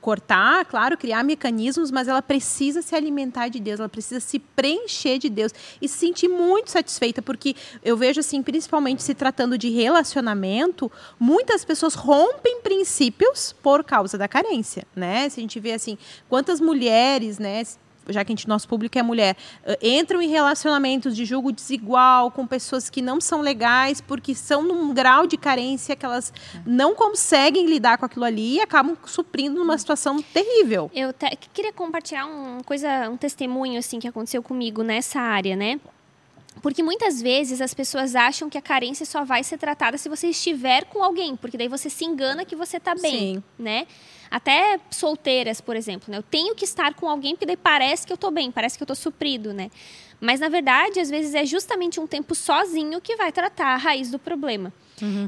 cortar, 0.00 0.64
claro, 0.64 0.96
criar 0.96 1.22
mecanismos, 1.22 1.90
mas 1.90 2.08
ela 2.08 2.22
precisa 2.22 2.82
se 2.82 2.94
alimentar 2.94 3.48
de 3.48 3.60
Deus, 3.60 3.78
ela 3.78 3.88
precisa 3.88 4.20
se 4.20 4.38
preencher 4.38 5.18
de 5.18 5.28
Deus 5.28 5.52
e 5.80 5.88
se 5.88 5.98
sentir 5.98 6.28
muito 6.28 6.70
satisfeita, 6.70 7.20
porque 7.20 7.54
eu 7.84 7.96
vejo 7.96 8.20
assim, 8.20 8.42
principalmente 8.42 9.02
se 9.02 9.14
tratando 9.14 9.58
de 9.58 9.68
relacionamento, 9.70 10.90
muitas 11.18 11.64
pessoas 11.64 11.94
rompem 11.94 12.60
princípios 12.62 13.54
por 13.62 13.84
causa 13.84 14.16
da 14.16 14.26
carência, 14.26 14.86
né? 14.94 15.28
Se 15.28 15.40
a 15.40 15.42
gente 15.42 15.60
vê 15.60 15.72
assim, 15.72 15.98
quantas 16.28 16.60
mulheres, 16.60 17.38
né, 17.38 17.62
já 18.12 18.24
que 18.24 18.32
a 18.32 18.34
gente, 18.34 18.48
nosso 18.48 18.68
público 18.68 18.98
é 18.98 19.02
mulher, 19.02 19.36
eh, 19.64 19.78
entram 19.82 20.20
em 20.20 20.28
relacionamentos 20.28 21.14
de 21.16 21.24
julgo 21.24 21.52
desigual 21.52 22.30
com 22.30 22.46
pessoas 22.46 22.90
que 22.90 23.00
não 23.02 23.20
são 23.20 23.40
legais 23.40 24.00
porque 24.00 24.34
são 24.34 24.62
num 24.62 24.92
grau 24.94 25.26
de 25.26 25.36
carência 25.36 25.94
que 25.96 26.04
elas 26.04 26.32
não 26.66 26.94
conseguem 26.94 27.66
lidar 27.66 27.98
com 27.98 28.04
aquilo 28.06 28.24
ali 28.24 28.54
e 28.56 28.60
acabam 28.60 28.96
suprindo 29.04 29.58
numa 29.58 29.76
situação 29.78 30.20
terrível. 30.22 30.90
Eu 30.94 31.12
te- 31.12 31.36
queria 31.52 31.72
compartilhar 31.72 32.26
um 32.26 32.60
coisa, 32.64 33.08
um 33.10 33.16
testemunho 33.16 33.78
assim 33.78 33.98
que 33.98 34.08
aconteceu 34.08 34.42
comigo 34.42 34.82
nessa 34.82 35.20
área, 35.20 35.56
né? 35.56 35.80
Porque 36.62 36.82
muitas 36.82 37.22
vezes 37.22 37.60
as 37.60 37.72
pessoas 37.72 38.14
acham 38.16 38.50
que 38.50 38.58
a 38.58 38.60
carência 38.60 39.06
só 39.06 39.24
vai 39.24 39.42
ser 39.44 39.56
tratada 39.56 39.96
se 39.96 40.08
você 40.08 40.26
estiver 40.28 40.84
com 40.84 41.02
alguém, 41.02 41.36
porque 41.36 41.56
daí 41.56 41.68
você 41.68 41.88
se 41.88 42.04
engana 42.04 42.44
que 42.44 42.56
você 42.56 42.78
tá 42.80 42.94
bem, 42.94 43.36
Sim. 43.36 43.42
né? 43.58 43.86
Até 44.30 44.78
solteiras, 44.90 45.60
por 45.60 45.74
exemplo, 45.74 46.10
né? 46.10 46.18
Eu 46.18 46.22
tenho 46.22 46.54
que 46.54 46.64
estar 46.64 46.94
com 46.94 47.08
alguém 47.08 47.34
porque 47.34 47.46
daí 47.46 47.56
parece 47.56 48.06
que 48.06 48.12
eu 48.12 48.16
tô 48.16 48.30
bem, 48.30 48.50
parece 48.52 48.76
que 48.78 48.82
eu 48.82 48.86
tô 48.86 48.94
suprido, 48.94 49.52
né? 49.52 49.70
Mas 50.20 50.38
na 50.38 50.48
verdade, 50.48 51.00
às 51.00 51.08
vezes 51.10 51.34
é 51.34 51.44
justamente 51.46 51.98
um 51.98 52.06
tempo 52.06 52.34
sozinho 52.34 53.00
que 53.00 53.16
vai 53.16 53.32
tratar 53.32 53.68
a 53.68 53.76
raiz 53.76 54.10
do 54.10 54.18
problema. 54.18 54.72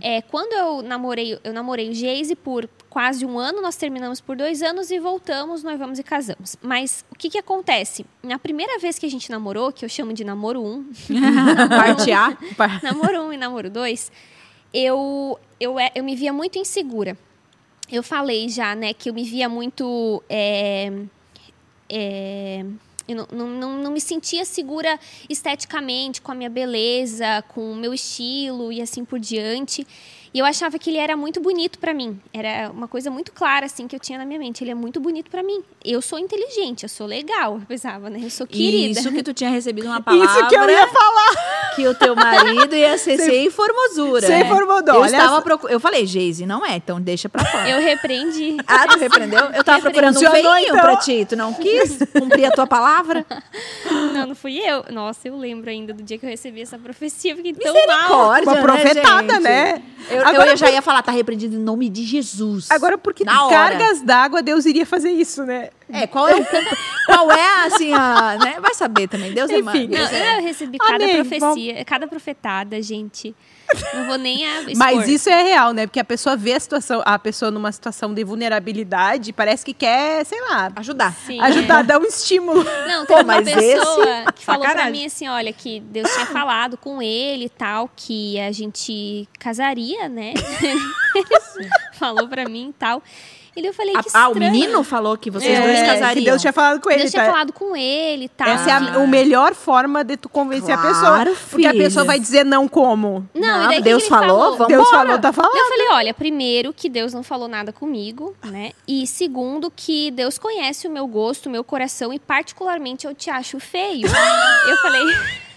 É, 0.03 0.21
quando 0.21 0.53
eu 0.53 0.83
namorei, 0.83 1.39
eu 1.43 1.53
namorei 1.55 1.89
o 1.89 1.95
Geise 1.95 2.37
por 2.37 2.69
quase 2.91 3.25
um 3.25 3.39
ano, 3.39 3.63
nós 3.63 3.75
terminamos 3.75 4.21
por 4.21 4.37
dois 4.37 4.61
anos 4.63 4.91
e 4.91 4.99
voltamos, 4.99 5.63
noivamos 5.63 5.99
e 5.99 6.03
casamos. 6.03 6.57
Mas 6.61 7.03
o 7.11 7.15
que 7.17 7.31
que 7.31 7.39
acontece? 7.39 8.05
Na 8.23 8.39
primeira 8.39 8.79
vez 8.79 8.99
que 8.99 9.07
a 9.07 9.11
gente 9.11 9.31
namorou, 9.31 9.73
que 9.73 9.83
eu 9.83 9.89
chamo 9.89 10.13
de 10.13 10.25
namoro 10.25 10.63
1, 10.63 10.91
Parte 11.71 12.13
A. 12.13 12.37
namoro 12.85 13.23
1 13.29 13.33
e 13.33 13.37
namoro 13.39 13.71
2, 13.71 14.13
eu, 14.75 15.39
eu, 15.59 15.79
é- 15.81 15.91
eu 15.95 16.05
me 16.05 16.15
via 16.15 16.35
muito 16.35 16.59
insegura. 16.59 17.17
Eu 17.93 18.03
falei 18.03 18.49
já, 18.49 18.75
né, 18.75 18.95
que 18.95 19.11
eu 19.11 19.15
me 19.15 19.23
via 19.23 19.51
muito. 19.51 20.23
é, 20.27 20.91
é, 21.91 22.65
eu 23.07 23.17
não, 23.17 23.27
não, 23.31 23.49
não, 23.49 23.83
não 23.83 23.91
me 23.91 24.01
sentia 24.01 24.47
segura 24.47 24.99
esteticamente, 25.29 26.23
com 26.23 26.33
a 26.33 26.35
minha 26.35 26.49
beleza, 26.49 27.43
com 27.49 27.73
o 27.73 27.77
meu 27.77 27.93
estilo 27.93 28.73
e 28.73 28.81
assim 28.81 29.05
por 29.05 29.19
diante. 29.19 29.87
E 30.35 30.39
eu 30.39 30.47
achava 30.47 30.79
que 30.79 30.89
ele 30.89 30.99
era 30.99 31.15
muito 31.15 31.41
bonito 31.41 31.79
pra 31.79 31.93
mim. 31.93 32.19
Era 32.33 32.71
uma 32.71 32.89
coisa 32.89 33.11
muito 33.11 33.33
clara, 33.33 33.67
assim, 33.67 33.87
que 33.87 33.95
eu 33.95 34.01
tinha 34.01 34.19
na 34.19 34.25
minha 34.25 34.39
mente. 34.39 34.65
Ele 34.65 34.71
é 34.71 34.75
muito 34.75 34.99
bonito 34.99 35.31
pra 35.31 35.43
mim. 35.43 35.63
Eu 35.85 36.01
sou 36.01 36.19
inteligente, 36.19 36.85
eu 36.85 36.89
sou 36.89 37.07
legal, 37.07 37.57
eu 37.57 37.67
pensava, 37.67 38.09
né? 38.09 38.19
Eu 38.23 38.31
sou 38.31 38.47
querida. 38.47 38.99
Isso 38.99 39.13
que 39.13 39.23
tu 39.23 39.35
tinha 39.35 39.51
recebido 39.51 39.87
uma 39.89 40.01
palavra 40.01 40.25
Isso 40.41 40.49
que 40.49 40.55
eu 40.57 40.71
ia 40.71 40.87
falar. 40.89 41.75
que 41.77 41.87
o 41.87 41.95
teu 41.95 42.17
marido 42.17 42.75
ia 42.75 42.97
ser 42.97 43.19
sem 43.21 43.51
formosura. 43.51 44.27
sem 44.27 44.45
né? 44.45 44.49
formosura. 44.49 44.95
Eu 44.95 45.05
estava 45.05 45.37
só. 45.37 45.41
procu... 45.43 45.69
Eu 45.69 45.79
falei, 45.79 46.07
Geise, 46.07 46.47
não 46.47 46.65
é, 46.65 46.77
então 46.77 46.99
deixa 46.99 47.29
pra 47.29 47.45
fora. 47.45 47.69
Eu 47.69 47.81
repreendi. 47.81 48.57
Ah, 48.67 48.87
tu 48.89 48.99
repreendeu? 48.99 49.51
Eu 49.55 49.63
tava 49.63 49.81
procurando 49.83 50.17
um 50.17 50.31
feinho 50.31 50.57
então. 50.59 50.81
pra 50.81 50.97
ti. 50.97 51.27
Tu 51.29 51.37
não 51.37 51.53
quis 51.53 51.99
cumprir 52.13 52.47
a 52.47 52.51
tua 52.53 52.67
palavra? 52.67 53.27
Não, 54.15 54.29
não 54.29 54.35
fui 54.35 54.59
eu. 54.59 54.85
Nossa, 54.91 55.29
eu 55.29 55.37
lembro 55.37 55.69
ainda 55.69 55.93
do 55.93 56.03
dia 56.03 56.17
que 56.17 56.25
eu 56.25 56.31
recebi 56.31 56.63
essa 56.63 56.79
profecia. 56.79 57.37
Fiquei 57.37 57.53
tão 57.53 57.75
mal. 57.75 57.83
Misericórdia, 57.83 58.49
Uma 58.49 58.55
né, 58.55 58.63
profetada, 58.63 59.33
gente? 59.35 59.43
né? 59.43 59.83
Eu, 60.11 60.22
Agora, 60.23 60.51
eu 60.51 60.57
já 60.57 60.71
ia 60.71 60.83
falar, 60.83 61.03
tá 61.03 61.13
repreendido 61.13 61.57
em 61.57 61.59
nome 61.59 61.89
de 61.89 62.05
Jesus. 62.05 62.71
Agora, 62.71 62.97
porque 62.97 63.25
Na 63.25 63.47
hora. 63.47 63.55
cargas 63.55 64.03
d'água, 64.03 64.43
Deus 64.43 64.65
iria 64.65 64.87
fazer 64.87 65.11
isso, 65.11 65.45
né? 65.45 65.71
É, 65.89 66.07
qual 66.07 66.29
é 66.29 66.37
o... 66.37 66.47
Qual 67.07 67.31
é, 67.31 67.67
assim, 67.67 67.93
a... 67.93 68.39
Né? 68.39 68.61
Vai 68.61 68.75
saber 68.75 69.09
também. 69.09 69.33
Deus 69.33 69.51
é... 69.51 69.59
Enfim. 69.59 69.89
Não, 69.89 69.99
é... 69.99 70.39
eu 70.39 70.43
recebi 70.43 70.79
cada 70.79 71.05
Amém, 71.05 71.25
profecia, 71.25 71.85
cada 71.85 72.07
profetada, 72.07 72.81
gente. 72.81 73.35
Não 73.95 74.07
vou 74.07 74.19
nem 74.19 74.47
a 74.47 74.59
expor. 74.61 74.77
Mas 74.77 75.09
isso 75.09 75.29
é 75.29 75.43
real, 75.43 75.73
né? 75.73 75.87
Porque 75.87 76.01
a 76.01 76.05
pessoa 76.05 76.37
vê 76.37 76.55
a 76.55 76.61
situação, 76.61 77.03
a 77.05 77.19
pessoa 77.19 77.51
numa 77.51 77.71
situação 77.73 78.13
de 78.15 78.23
vulnerabilidade, 78.25 79.33
parece 79.33 79.65
que 79.65 79.73
quer, 79.75 80.25
sei 80.27 80.41
lá, 80.43 80.71
Ajudar. 80.77 81.15
Sim, 81.27 81.41
ajudar, 81.41 81.81
é. 81.81 81.83
dar 81.85 81.99
um 82.01 82.05
estímulo. 82.05 82.63
Não, 82.87 83.07
Pô, 83.07 83.15
teve 83.17 83.23
uma 83.31 83.43
pessoa 83.43 84.09
esse- 84.21 84.33
que 84.35 84.45
falou 84.45 84.61
pra 84.63 84.71
sacanagem. 84.71 84.93
mim 85.01 85.07
assim, 85.07 85.29
olha, 85.29 85.53
que 85.53 85.81
Deus 85.81 86.11
tinha 86.13 86.27
falado 86.33 86.77
com 86.77 87.01
ele 87.03 87.45
e 87.47 87.49
tal, 87.51 87.91
que 87.95 88.39
a 88.41 88.51
gente 88.53 89.29
casaria, 89.39 90.09
né? 90.09 90.35
falou 91.95 92.29
pra 92.29 92.49
mim 92.49 92.69
e 92.71 92.73
tal. 92.73 93.03
E 93.55 93.67
eu 93.67 93.75
falei, 93.75 93.93
que 93.93 94.09
Ah, 94.15 94.29
o 94.29 94.33
estranho. 94.33 94.51
menino 94.51 94.83
falou 94.83 95.17
que 95.19 95.31
vocês 95.31 95.59
É, 95.59 95.61
dois 95.63 95.81
que 95.81 95.87
casariam. 95.87 96.25
Deus 96.25 96.41
tinha 96.41 96.53
falado 96.53 96.81
com 96.81 96.91
ele. 96.91 96.99
Deus 97.01 97.11
tinha 97.11 97.25
tá? 97.25 97.31
falado 97.33 97.53
com 97.53 97.77
ele 97.77 98.25
e 98.25 98.29
tal. 98.29 98.49
Essa 98.49 98.71
é 98.71 98.73
a, 98.73 98.77
Ah. 98.79 99.03
a 99.03 99.07
melhor 99.07 99.55
forma 99.55 100.03
de 100.03 100.17
tu 100.17 100.29
convencer 100.29 100.75
a 100.75 100.79
Claro, 100.79 101.31
pessoa. 101.31 101.37
Porque 101.51 101.67
a 101.67 101.73
pessoa 101.73 102.05
vai 102.05 102.19
dizer 102.19 102.45
não 102.47 102.67
como. 102.67 103.29
Não, 103.35 103.41
Não, 103.43 103.65
e 103.65 103.69
daí 103.69 103.77
que 103.77 103.83
Deus 103.83 104.09
falou, 104.09 104.29
falou? 104.39 104.57
vamos 104.57 104.69
Deus 104.73 104.89
falou, 104.89 105.19
tá 105.19 105.33
falando. 105.33 105.55
Eu 105.55 105.67
falei, 105.69 105.89
olha, 105.91 106.15
primeiro 106.15 106.73
que 106.73 106.89
Deus 106.89 107.13
não 107.13 107.23
falou 107.23 107.47
nada 107.47 107.73
comigo, 107.73 108.35
né? 108.45 108.73
E 108.89 109.07
segundo 109.07 109.71
que 109.75 110.11
Deus 110.13 110.39
conhece 110.39 110.89
o 110.89 110.91
meu 110.91 111.07
gosto, 111.07 111.47
o 111.47 111.51
meu 111.51 111.63
coração 111.63 112.13
e 112.13 112.19
particularmente 112.19 113.07
eu 113.07 113.15
te 113.15 113.29
acho 113.29 113.61
feio. 113.61 114.07
eu 114.69 114.77
falei, 114.79 115.03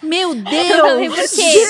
Meu 0.05 0.35
eu 0.35 0.43
falei, 0.43 1.09
por 1.09 1.15
Deus! 1.17 1.31
quê? 1.31 1.65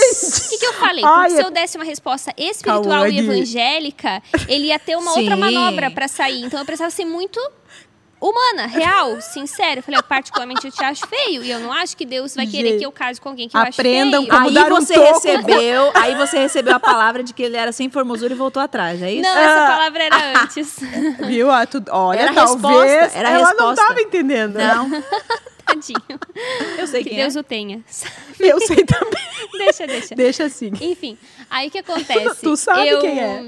O 0.46 0.50
que, 0.50 0.58
que 0.60 0.66
eu 0.66 0.74
falei? 0.74 1.04
Ai, 1.06 1.30
se 1.32 1.38
é- 1.40 1.44
eu 1.44 1.52
desse 1.52 1.78
uma 1.78 1.86
resposta 1.86 2.32
espiritual 2.38 2.84
Cauane. 2.84 3.16
e 3.16 3.20
evangélica, 3.20 4.22
ele 4.48 4.68
ia 4.68 4.80
ter 4.80 4.96
uma 4.98 5.12
outra 5.12 5.36
Sim. 5.36 5.40
manobra 5.42 5.90
pra 5.92 6.08
sair. 6.08 6.44
Então 6.44 6.60
eu 6.60 6.66
precisava 6.66 6.92
ser 6.92 7.06
muito 7.06 7.40
humana, 8.22 8.66
real, 8.66 9.22
sincera. 9.22 9.80
Eu 9.80 9.84
falei, 9.84 10.02
particularmente 10.02 10.66
eu 10.66 10.72
te 10.72 10.84
acho 10.84 11.06
feio 11.06 11.44
e 11.44 11.52
eu 11.52 11.60
não 11.60 11.72
acho 11.72 11.96
que 11.96 12.06
Deus 12.06 12.34
vai 12.36 12.48
querer 12.48 12.70
Gente, 12.70 12.80
que 12.80 12.86
eu 12.86 12.92
case 12.92 13.22
com 13.22 13.30
alguém 13.30 13.48
que 13.48 13.56
eu 13.56 13.62
acho 13.62 13.80
aprendam 13.80 14.22
feio. 14.24 14.34
como 14.34 14.48
Aí 14.48 14.54
dar 14.54 14.72
um 14.72 14.76
você 14.76 14.94
toco. 14.96 15.14
recebeu, 15.14 15.92
aí 15.94 16.16
você 16.16 16.40
recebeu 16.40 16.76
a 16.76 16.80
palavra 16.80 17.22
de 17.22 17.34
que 17.34 17.44
ele 17.44 17.56
era 17.58 17.72
sem 17.72 17.88
formosura 17.90 18.34
e 18.34 18.36
voltou 18.36 18.64
atrás, 18.64 19.00
é 19.02 19.12
isso? 19.12 19.22
Não, 19.22 19.38
essa 19.38 19.66
Ah. 19.66 19.68
palavra 19.68 20.04
era 20.04 20.42
antes. 20.42 20.76
Viu? 21.28 21.52
Ah, 21.52 21.68
tu- 21.68 21.84
olha, 21.92 22.20
Era 22.20 22.32
a 22.32 22.34
talvez 22.34 22.64
resposta, 22.64 23.20
era 23.20 23.30
ela 23.30 23.40
não 23.40 23.48
resposta. 23.50 23.82
estava 23.82 24.02
entendendo. 24.02 24.54
né? 24.56 25.04
Tadinho. 25.76 26.20
eu 26.80 26.88
sei 26.88 27.04
Que 27.04 27.10
quem 27.10 27.20
Deus 27.20 27.36
é. 27.36 27.40
o 27.40 27.44
tenha. 27.44 27.84
Eu 28.40 28.60
sei 28.60 28.84
também. 28.86 29.24
deixa, 29.58 29.88
deixa. 29.88 30.16
Deixa 30.16 30.44
assim. 30.46 30.72
Enfim, 30.82 31.18
aí 31.50 31.68
o 31.68 31.72
que 31.72 31.80
acontece? 31.80 32.42
Tu 32.42 32.58
sabe 32.58 32.88
eu, 32.88 33.02
quem 33.02 33.20
é. 33.20 33.44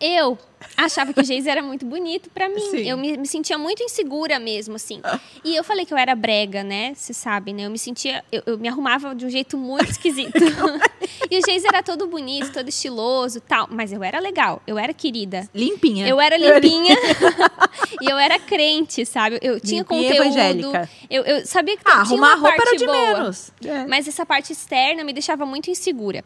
Eu 0.00 0.38
achava 0.76 1.12
que 1.12 1.20
o 1.20 1.24
Geis 1.24 1.46
era 1.46 1.62
muito 1.62 1.84
bonito 1.84 2.30
pra 2.30 2.48
mim. 2.48 2.70
Sim. 2.70 2.88
Eu 2.88 2.96
me, 2.96 3.16
me 3.16 3.26
sentia 3.26 3.58
muito 3.58 3.82
insegura 3.82 4.38
mesmo, 4.38 4.76
assim. 4.76 5.00
E 5.44 5.54
eu 5.54 5.64
falei 5.64 5.84
que 5.84 5.92
eu 5.92 5.98
era 5.98 6.14
brega, 6.14 6.62
né? 6.62 6.92
Você 6.94 7.12
sabe, 7.12 7.52
né? 7.52 7.66
Eu 7.66 7.70
me 7.70 7.78
sentia... 7.78 8.24
Eu, 8.30 8.42
eu 8.46 8.58
me 8.58 8.68
arrumava 8.68 9.14
de 9.14 9.26
um 9.26 9.30
jeito 9.30 9.56
muito 9.56 9.90
esquisito. 9.90 10.32
e 11.30 11.38
o 11.38 11.42
Geis 11.44 11.64
era 11.64 11.82
todo 11.82 12.06
bonito, 12.06 12.52
todo 12.52 12.68
estiloso 12.68 13.40
tal. 13.40 13.68
Mas 13.70 13.92
eu 13.92 14.02
era 14.02 14.18
legal, 14.18 14.62
eu 14.66 14.78
era 14.78 14.92
querida. 14.92 15.48
Limpinha. 15.54 16.06
Eu 16.06 16.20
era 16.20 16.36
limpinha 16.36 16.96
e 18.00 18.10
eu 18.10 18.18
era 18.18 18.38
crente, 18.38 19.04
sabe? 19.04 19.38
Eu 19.42 19.60
tinha 19.60 19.82
Limpinha 19.82 20.02
conteúdo. 20.02 20.36
evangélica. 20.36 20.90
Eu, 21.10 21.22
eu 21.24 21.46
sabia 21.46 21.76
que 21.76 21.82
ah, 21.84 22.04
tinha 22.04 22.18
uma 22.18 22.32
a 22.32 22.34
roupa 22.34 22.48
era 22.48 22.56
parte 22.56 22.76
de 22.78 22.86
boa. 22.86 22.96
menos. 22.96 23.52
É. 23.64 23.86
Mas 23.86 24.08
essa 24.08 24.24
parte 24.24 24.52
externa 24.52 25.04
me 25.04 25.12
deixava 25.12 25.44
muito 25.46 25.70
insegura. 25.70 26.24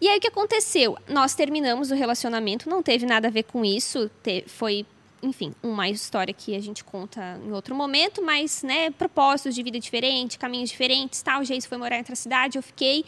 E 0.00 0.08
aí 0.08 0.18
o 0.18 0.20
que 0.20 0.28
aconteceu? 0.28 0.96
Nós 1.08 1.34
terminamos 1.34 1.90
o 1.90 1.94
relacionamento, 1.94 2.68
não 2.68 2.82
teve 2.82 3.04
nada 3.04 3.28
a 3.28 3.30
ver 3.30 3.44
com 3.44 3.64
isso, 3.78 4.10
te- 4.22 4.44
foi, 4.46 4.84
enfim, 5.22 5.54
uma 5.62 5.88
história 5.88 6.34
que 6.34 6.54
a 6.54 6.60
gente 6.60 6.84
conta 6.84 7.40
em 7.44 7.50
outro 7.52 7.74
momento, 7.74 8.22
mas, 8.22 8.62
né, 8.62 8.90
propósitos 8.90 9.54
de 9.54 9.62
vida 9.62 9.80
diferentes, 9.80 10.36
caminhos 10.36 10.70
diferentes, 10.70 11.22
tal. 11.22 11.42
Geis 11.44 11.64
foi 11.66 11.78
morar 11.78 11.96
em 11.96 12.00
outra 12.00 12.14
cidade, 12.16 12.58
eu 12.58 12.62
fiquei. 12.62 13.04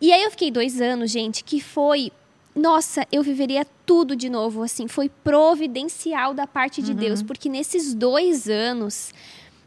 E 0.00 0.12
aí 0.12 0.22
eu 0.22 0.30
fiquei 0.30 0.50
dois 0.50 0.80
anos, 0.80 1.10
gente, 1.10 1.44
que 1.44 1.60
foi. 1.60 2.10
Nossa, 2.54 3.06
eu 3.12 3.22
viveria 3.22 3.66
tudo 3.84 4.16
de 4.16 4.30
novo, 4.30 4.62
assim, 4.62 4.88
foi 4.88 5.10
providencial 5.10 6.32
da 6.32 6.46
parte 6.46 6.80
de 6.80 6.92
Deus, 6.94 7.22
porque 7.22 7.48
nesses 7.50 7.92
dois 7.94 8.48
anos 8.48 9.12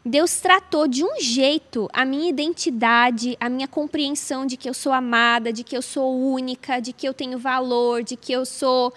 Deus 0.04 0.40
tratou 0.40 0.88
de 0.88 1.04
um 1.04 1.20
jeito 1.20 1.88
a 1.92 2.04
minha 2.04 2.28
identidade, 2.28 3.36
a 3.38 3.48
minha 3.48 3.68
compreensão 3.68 4.44
de 4.44 4.56
que 4.56 4.68
eu 4.68 4.74
sou 4.74 4.92
amada, 4.92 5.52
de 5.52 5.62
que 5.62 5.76
eu 5.76 5.82
sou 5.82 6.18
única, 6.18 6.80
de 6.80 6.92
que 6.92 7.06
eu 7.06 7.14
tenho 7.14 7.38
valor, 7.38 8.02
de 8.02 8.16
que 8.16 8.32
eu 8.32 8.44
sou 8.44 8.92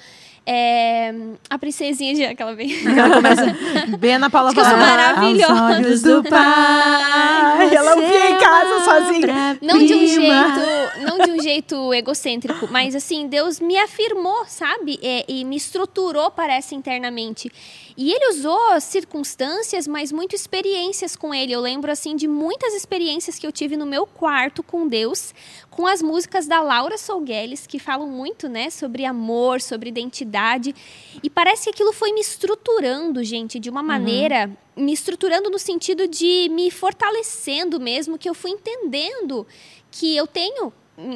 É, 0.46 1.14
a 1.50 1.58
princesinha 1.58 2.14
de 2.14 2.26
aquela 2.26 2.54
vez. 2.54 2.84
Ela 2.86 3.16
começa 3.16 3.56
bem 3.98 4.18
na 4.18 4.30
Paula 4.30 4.50
Acho 4.50 4.56
que 4.56 4.62
eu 4.62 4.66
sou 4.66 4.74
Fala, 4.74 4.86
maravilhosa. 4.86 5.54
"Aos 5.54 5.78
olhos 5.78 6.02
do 6.02 6.24
pai. 6.24 7.76
Ela 7.76 7.96
ouvia 7.96 8.30
em 8.32 8.38
casa 8.38 8.84
sozinha. 8.84 9.58
Não 9.62 9.78
de 9.78 9.94
um 9.94 10.06
jeito, 10.06 11.02
não 11.02 11.18
de 11.26 11.32
um 11.32 11.42
jeito 11.42 11.94
egocêntrico, 11.94 12.68
mas 12.70 12.94
assim, 12.94 13.28
Deus 13.28 13.60
me 13.60 13.78
afirmou, 13.78 14.44
sabe? 14.46 15.00
É, 15.02 15.24
e 15.28 15.46
me 15.46 15.56
estruturou, 15.56 16.30
parece, 16.32 16.76
internamente. 16.76 17.50
E 17.96 18.12
ele 18.12 18.30
usou 18.30 18.80
circunstâncias, 18.82 19.88
mas 19.88 20.12
muito 20.12 20.36
experiências 20.36 21.16
com 21.16 21.34
ele. 21.34 21.52
Eu 21.52 21.60
lembro, 21.60 21.92
assim, 21.92 22.16
de 22.16 22.28
muitas 22.28 22.74
experiências 22.74 23.38
que 23.38 23.46
eu 23.46 23.52
tive 23.52 23.78
no 23.78 23.86
meu 23.86 24.06
quarto 24.06 24.64
com 24.64 24.88
Deus, 24.88 25.34
com 25.70 25.86
as 25.86 26.02
músicas 26.02 26.48
da 26.48 26.62
Laura 26.62 26.98
Solgueles, 26.98 27.68
que 27.68 27.78
falam 27.80 28.08
muito, 28.08 28.48
né, 28.50 28.70
sobre 28.70 29.06
amor, 29.06 29.62
sobre 29.62 29.90
identidade. 29.90 30.76
E 31.22 31.30
parece 31.30 31.66
que 31.66 31.70
aquilo 31.70 31.94
foi 31.94 32.12
me 32.12 32.22
estruturando, 32.22 33.24
gente, 33.24 33.60
de 33.60 33.70
uma 33.70 33.84
maneira. 33.84 34.50
Me 34.76 34.92
estruturando 34.92 35.50
no 35.52 35.60
sentido 35.60 36.08
de 36.08 36.50
me 36.50 36.72
fortalecendo 36.72 37.80
mesmo, 37.80 38.18
que 38.18 38.28
eu 38.28 38.34
fui 38.34 38.52
entendendo 38.52 39.46
que 39.92 40.16
eu 40.16 40.26
tenho 40.26 40.74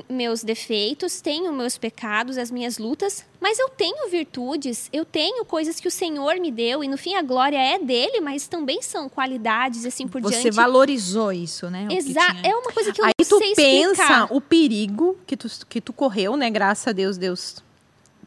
meus 0.10 0.44
defeitos, 0.44 1.22
tenho 1.22 1.54
meus 1.54 1.78
pecados, 1.78 2.38
as 2.38 2.50
minhas 2.50 2.78
lutas, 2.78 3.24
mas 3.40 3.60
eu 3.60 3.70
tenho 3.70 4.10
virtudes, 4.10 4.90
eu 4.92 5.06
tenho 5.06 5.46
coisas 5.46 5.80
que 5.80 5.88
o 5.88 5.92
Senhor 5.92 6.36
me 6.40 6.52
deu 6.52 6.84
e 6.84 6.88
no 6.88 6.98
fim 6.98 7.14
a 7.16 7.22
glória 7.22 7.58
é 7.58 7.78
dele, 7.78 8.20
mas 8.20 8.48
também 8.48 8.82
são 8.82 9.08
qualidades 9.08 9.86
e 9.86 9.88
assim 9.88 10.08
por 10.08 10.22
Você 10.22 10.42
diante. 10.42 10.56
valorizou 10.56 11.32
isso, 11.32 11.70
né? 11.70 11.88
Exato, 11.92 12.40
é 12.44 12.56
uma 12.56 12.72
coisa 12.72 12.92
que 12.92 13.00
eu 13.00 13.06
Aí 13.06 13.12
não 13.20 13.28
tu 13.28 13.40
pensa 13.40 13.92
explicar. 13.92 14.28
o 14.32 14.42
perigo 14.42 15.18
que 15.28 15.38
tu, 15.38 15.48
que 15.70 15.80
tu 15.80 15.94
correu, 15.94 16.36
né? 16.36 16.50
Graças 16.50 16.88
a 16.88 16.92
Deus, 16.92 17.18
Deus 17.18 17.64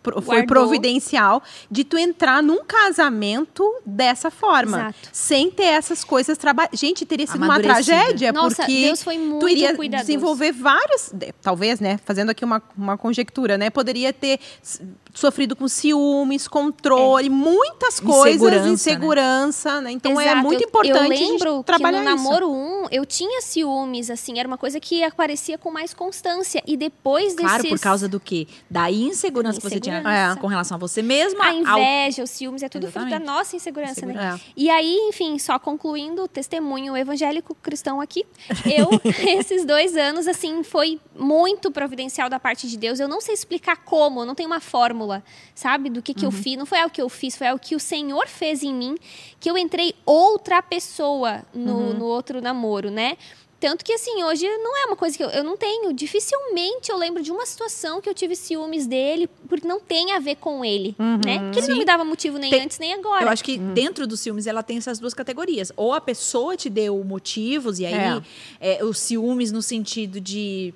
pro- 0.03 0.21
foi 0.23 0.45
providencial 0.47 1.43
de 1.71 1.85
tu 1.85 1.97
entrar 1.99 2.43
num 2.43 2.65
casamento 2.65 3.63
dessa 3.85 4.31
forma. 4.31 4.79
Exato. 4.79 5.09
Sem 5.13 5.51
ter 5.51 5.65
essas 5.65 6.05
coisas 6.05 6.37
trabalhadas. 6.39 6.79
Gente, 6.79 7.05
teria 7.07 7.27
sido 7.27 7.43
uma 7.45 7.61
tragédia, 7.61 8.33
Nossa, 8.33 8.57
porque 8.57 8.85
Deus 8.85 9.03
foi 9.03 9.19
muito 9.19 9.41
tu 9.41 9.49
iria 9.49 9.75
cuidadoso. 9.75 10.07
desenvolver 10.07 10.53
vários, 10.53 11.13
talvez, 11.43 11.81
né? 11.81 11.99
Fazendo 12.05 12.31
aqui 12.31 12.45
uma, 12.45 12.63
uma 12.77 12.97
conjectura, 12.99 13.57
né? 13.59 13.71
Poderia 13.71 14.13
ter 14.13 14.39
sofrido 15.13 15.57
com 15.57 15.67
ciúmes, 15.69 16.47
controle, 16.47 17.29
muitas 17.29 17.99
coisas, 17.99 18.41
Insegurança, 18.41 18.67
né? 18.67 18.73
insegurança, 18.73 19.81
né? 19.81 19.91
Então 19.91 20.21
é 20.21 20.27
Exato, 20.27 20.43
muito 20.43 20.63
eu- 20.63 20.69
importante 20.69 20.97
eu 21.07 21.13
a 21.13 21.15
gente 21.17 21.31
lembro 21.45 21.63
trabalhar 21.65 21.99
que 21.99 22.05
no 22.09 22.15
isso. 22.15 22.25
namoro 22.25 22.51
1, 22.53 22.87
eu 22.93 23.05
tinha 23.05 23.41
ciúmes, 23.41 24.09
assim, 24.11 24.39
era 24.39 24.47
uma 24.47 24.59
coisa 24.59 24.79
que 24.79 25.03
aparecia 25.03 25.59
com 25.59 25.71
mais 25.71 25.93
constância. 25.93 26.63
E 26.67 26.77
depois 26.77 27.35
Claro, 27.35 27.63
desses... 27.63 27.71
por 27.79 27.83
causa 27.83 28.09
do 28.09 28.21
quê? 28.21 28.47
Da 28.71 28.91
insegurança 28.91 29.61
que 29.61 29.69
você 29.69 29.81
tinha 29.81 29.90
Insegurança. 29.99 30.41
com 30.41 30.47
relação 30.47 30.75
a 30.77 30.79
você 30.79 31.03
mesma. 31.03 31.45
A 31.45 31.49
ao- 31.73 31.79
inveja, 31.81 32.23
os 32.23 32.31
ciúmes, 32.31 32.63
é 32.63 32.69
tudo 32.69 32.85
fruto 32.91 32.99
da 33.09 33.17
Exatamente. 33.17 33.27
nossa 33.27 33.57
insegurança, 33.57 34.07
né? 34.07 34.35
É. 34.37 34.51
E 34.57 34.71
aí, 34.71 34.97
enfim, 35.09 35.39
só 35.39 35.59
concluindo 35.59 36.23
o 36.25 36.29
testemunho 36.29 36.97
evangélico 36.97 37.55
cristão 37.55 38.01
aqui, 38.01 38.25
eu, 38.67 38.89
esses 39.39 39.65
dois 39.65 39.97
anos, 39.97 40.27
assim, 40.29 40.63
foi 40.63 41.01
muito 41.19 41.71
providencial 41.71 42.29
da 42.29 42.39
parte 42.41 42.69
de 42.69 42.77
Deus. 42.77 43.01
Eu 43.01 43.09
não 43.09 43.21
sei 43.21 43.35
explicar 43.35 43.77
como, 43.79 44.25
não 44.25 44.35
tenho 44.35 44.49
uma 44.49 44.61
fórmula, 44.61 45.23
sabe, 45.55 45.91
do 45.91 46.01
que, 46.03 46.15
que 46.15 46.25
eu 46.27 46.31
fiz. 46.31 46.57
Não 46.57 46.67
foi 46.67 46.79
algo 46.81 46.93
que 46.93 47.03
eu 47.03 47.09
fiz, 47.09 47.37
foi 47.37 47.47
algo 47.49 47.61
que 47.61 47.75
o 47.75 47.81
Senhor 47.81 48.27
fez 48.29 48.63
em 48.63 48.73
mim, 48.75 48.97
que 49.39 49.51
eu 49.51 49.57
entrei 49.57 49.95
outra 50.05 50.63
pessoa 50.63 51.43
no, 51.55 51.95
no 51.95 52.05
outro 52.05 52.41
namoro, 52.41 52.91
né? 52.91 53.17
Tanto 53.61 53.85
que, 53.85 53.93
assim, 53.93 54.25
hoje 54.25 54.49
não 54.59 54.75
é 54.83 54.87
uma 54.87 54.97
coisa 54.97 55.15
que 55.15 55.23
eu, 55.23 55.29
eu 55.29 55.45
não 55.45 55.55
tenho. 55.55 55.93
Dificilmente 55.93 56.91
eu 56.91 56.97
lembro 56.97 57.23
de 57.23 57.31
uma 57.31 57.45
situação 57.45 58.01
que 58.01 58.09
eu 58.09 58.15
tive 58.15 58.35
ciúmes 58.35 58.87
dele, 58.87 59.29
porque 59.49 59.69
não 59.69 59.79
tem 59.79 60.13
a 60.13 60.19
ver 60.19 60.37
com 60.37 60.65
ele, 60.65 60.97
né? 60.99 61.39
Porque 61.41 61.59
ele 61.59 61.67
não 61.69 61.75
Sim. 61.75 61.79
me 61.81 61.85
dava 61.85 62.03
motivo 62.03 62.39
nem 62.39 62.51
Tem- 62.51 62.63
antes 62.63 62.79
nem 62.79 62.95
agora. 62.95 63.23
Eu 63.23 63.29
acho 63.29 63.45
que 63.45 63.59
dentro 63.59 64.07
dos 64.07 64.21
ciúmes 64.21 64.47
ela 64.47 64.63
tem 64.63 64.79
essas 64.79 64.99
duas 64.99 65.13
categorias. 65.13 65.71
Ou 65.77 65.93
a 65.93 66.01
pessoa 66.01 66.57
te 66.57 66.71
deu 66.71 67.05
motivos, 67.05 67.79
e 67.79 67.85
aí 67.85 68.23
é, 68.59 68.83
os 68.83 68.99
ciúmes 68.99 69.53
no 69.53 69.61
sentido 69.61 70.21
de, 70.21 70.73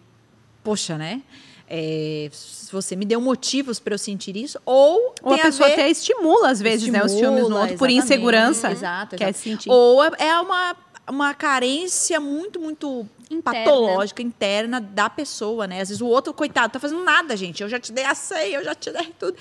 poxa, 0.62 0.98
né? 0.98 1.22
É, 1.66 2.28
se 2.30 2.70
você 2.70 2.94
me 2.94 3.06
deu 3.06 3.18
motivos 3.22 3.80
para 3.80 3.94
eu 3.94 3.98
sentir 3.98 4.36
isso, 4.36 4.58
ou, 4.66 5.14
Ou 5.22 5.32
a 5.32 5.38
pessoa 5.38 5.66
ver, 5.68 5.72
até 5.72 5.90
estimula, 5.90 6.50
às 6.50 6.60
vezes, 6.60 6.88
né, 6.90 7.02
os 7.02 7.10
ciúmes 7.12 7.30
no 7.30 7.38
estimula, 7.40 7.60
outro 7.62 7.78
por 7.78 7.88
exatamente, 7.88 8.04
insegurança. 8.12 8.70
Exato, 8.70 9.16
Quer 9.16 9.30
exato. 9.30 9.38
sentir. 9.42 9.70
Ou 9.70 10.04
é, 10.04 10.10
é 10.18 10.40
uma, 10.40 10.76
uma 11.08 11.34
carência 11.34 12.18
muito, 12.20 12.58
muito 12.60 13.06
Interna. 13.30 13.64
patológica, 13.64 14.22
interna 14.22 14.80
da 14.80 15.08
pessoa, 15.10 15.66
né? 15.66 15.80
Às 15.80 15.88
vezes 15.88 16.00
o 16.00 16.06
outro, 16.06 16.32
coitado, 16.32 16.72
tá 16.72 16.78
fazendo 16.80 17.02
nada, 17.04 17.36
gente. 17.36 17.62
Eu 17.62 17.68
já 17.68 17.78
te 17.80 17.92
dei 17.92 18.04
a 18.04 18.14
ceia, 18.14 18.56
eu 18.56 18.64
já 18.64 18.74
te 18.74 18.90
dei 18.90 19.12
tudo. 19.18 19.36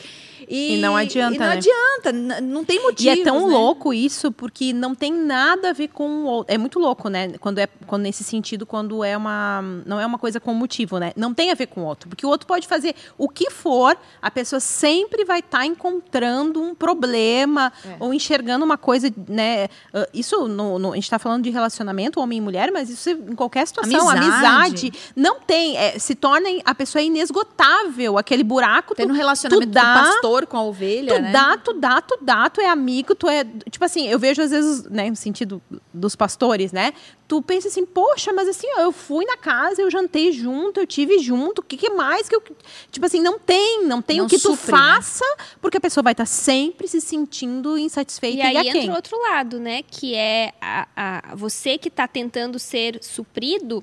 E, 0.48 0.76
E 0.76 0.78
não 0.82 0.96
adianta, 0.96 1.36
e 1.36 1.40
não 1.40 1.46
né? 1.48 1.54
adianta, 1.54 2.42
não 2.42 2.66
tem 2.66 2.78
E 2.78 2.82
motivo. 2.84 3.10
é 3.22 3.24
tão 3.24 3.48
né? 3.48 3.54
louco 3.54 3.94
isso, 3.94 4.30
porque 4.32 4.74
não 4.74 4.94
tem 4.94 5.14
nada 5.14 5.70
a 5.70 5.74
ver 5.74 5.88
com 5.90 6.06
o 6.08 6.26
outro. 6.26 6.54
É 6.54 6.58
muito 6.58 6.80
louco, 6.80 7.08
né? 7.10 7.34
Quando 7.40 7.60
é 7.60 7.68
quando 7.88 8.02
nesse 8.04 8.24
sentido, 8.24 8.66
quando 8.66 9.04
é 9.04 9.16
uma. 9.16 9.62
Não 9.86 10.00
é 10.00 10.06
uma 10.06 10.18
coisa 10.18 10.40
com 10.40 10.54
motivo, 10.54 10.98
né? 10.98 11.14
Não 11.16 11.34
tem 11.34 11.52
a 11.52 11.54
ver 11.56 11.68
com 11.68 11.82
o 11.82 11.86
outro. 11.86 12.10
Porque 12.10 12.26
o 12.26 12.30
outro 12.30 12.46
pode 12.48 12.68
fazer 12.68 12.94
o 13.18 13.30
que 13.30 13.50
for, 13.52 13.98
a 14.22 14.32
pessoa 14.32 14.60
sempre 14.60 15.24
vai 15.24 15.40
estar 15.40 15.66
encontrando 15.66 16.62
um 16.62 16.74
problema 16.76 17.72
É. 17.86 17.96
ou 18.00 18.14
enxergando 18.14 18.66
uma 18.66 18.78
coisa, 18.78 19.14
né? 19.30 19.68
Ah, 19.94 20.08
Isso, 20.14 20.48
no, 20.48 20.78
no- 20.80 20.92
a 20.92 20.96
gente 20.96 21.04
está 21.06 21.20
falando 21.20 21.44
de 21.44 21.52
relacionamento, 21.54 22.20
homem 22.20 22.40
e 22.40 22.42
mulher, 22.42 22.72
mas 22.72 22.90
isso 22.90 23.10
em 23.10 23.36
qualquer 23.36 23.66
situação. 23.68 24.10
Amizade. 24.10 24.28
Amizade. 24.34 24.94
não 25.16 25.40
tem. 25.40 25.78
é, 25.78 25.98
se 26.00 26.16
torna. 26.16 26.50
A 26.66 26.76
pessoa 26.76 27.02
é 27.02 27.06
inesgotável. 27.06 28.18
Aquele 28.18 28.44
buraco. 28.44 28.96
Tem 28.96 29.06
tu- 29.06 29.10
no 29.12 29.16
relacionamento 29.18 29.68
tu 29.70 29.74
dá- 29.74 29.82
do 29.94 30.10
pastor 30.12 30.46
com 30.48 30.58
a 30.58 30.64
ovelha, 30.64 31.16
Tu 31.16 31.22
né? 31.22 31.32
dá, 31.32 31.58
tu 31.58 31.74
dá, 31.74 32.02
tu 32.02 32.18
dá, 32.22 32.50
tu 32.50 32.60
é 32.62 32.68
amigo, 32.68 33.16
tu 33.16 33.28
é. 33.30 33.44
Tipo 33.70 33.86
assim, 33.86 34.08
eu 34.08 34.20
vejo 34.20 34.42
às 34.42 34.52
vezes, 34.52 34.84
né, 34.90 35.10
no 35.10 35.16
sentido 35.16 35.62
dos 35.94 36.16
pastores, 36.16 36.72
né? 36.72 36.94
Tu 37.34 37.42
pensa 37.42 37.68
assim, 37.68 37.84
poxa, 37.84 38.32
mas 38.32 38.48
assim, 38.48 38.68
ó, 38.78 38.82
eu 38.82 38.92
fui 38.92 39.26
na 39.26 39.36
casa, 39.36 39.82
eu 39.82 39.90
jantei 39.90 40.32
junto, 40.32 40.80
eu 40.80 40.86
tive 40.86 41.18
junto, 41.18 41.60
o 41.60 41.64
que, 41.64 41.76
que 41.76 41.90
mais 41.90 42.30
que 42.30 42.36
eu. 42.36 42.44
Tipo 42.92 43.08
assim, 43.08 43.20
não 43.20 43.40
tem, 43.40 43.84
não 43.86 44.04
tem 44.04 44.18
Não 44.18 44.26
o 44.26 44.30
que 44.30 44.38
tu 44.38 44.52
né? 44.52 44.56
faça, 44.58 45.26
porque 45.60 45.78
a 45.78 45.82
pessoa 45.82 46.04
vai 46.04 46.14
estar 46.14 46.28
sempre 46.28 46.88
se 46.88 47.02
sentindo 47.02 47.76
insatisfeita. 47.76 48.38
E 48.38 48.42
aí 48.58 48.72
quem? 48.72 48.82
entra 48.82 48.92
o 48.92 48.96
outro 48.96 49.20
lado, 49.20 49.60
né? 49.60 49.82
Que 49.82 50.14
é 50.14 50.54
a, 50.62 50.88
a- 50.96 51.36
você 51.36 51.76
que 51.80 51.88
está 51.88 52.08
tentando 52.08 52.60
ser 52.60 53.04
suprido, 53.04 53.82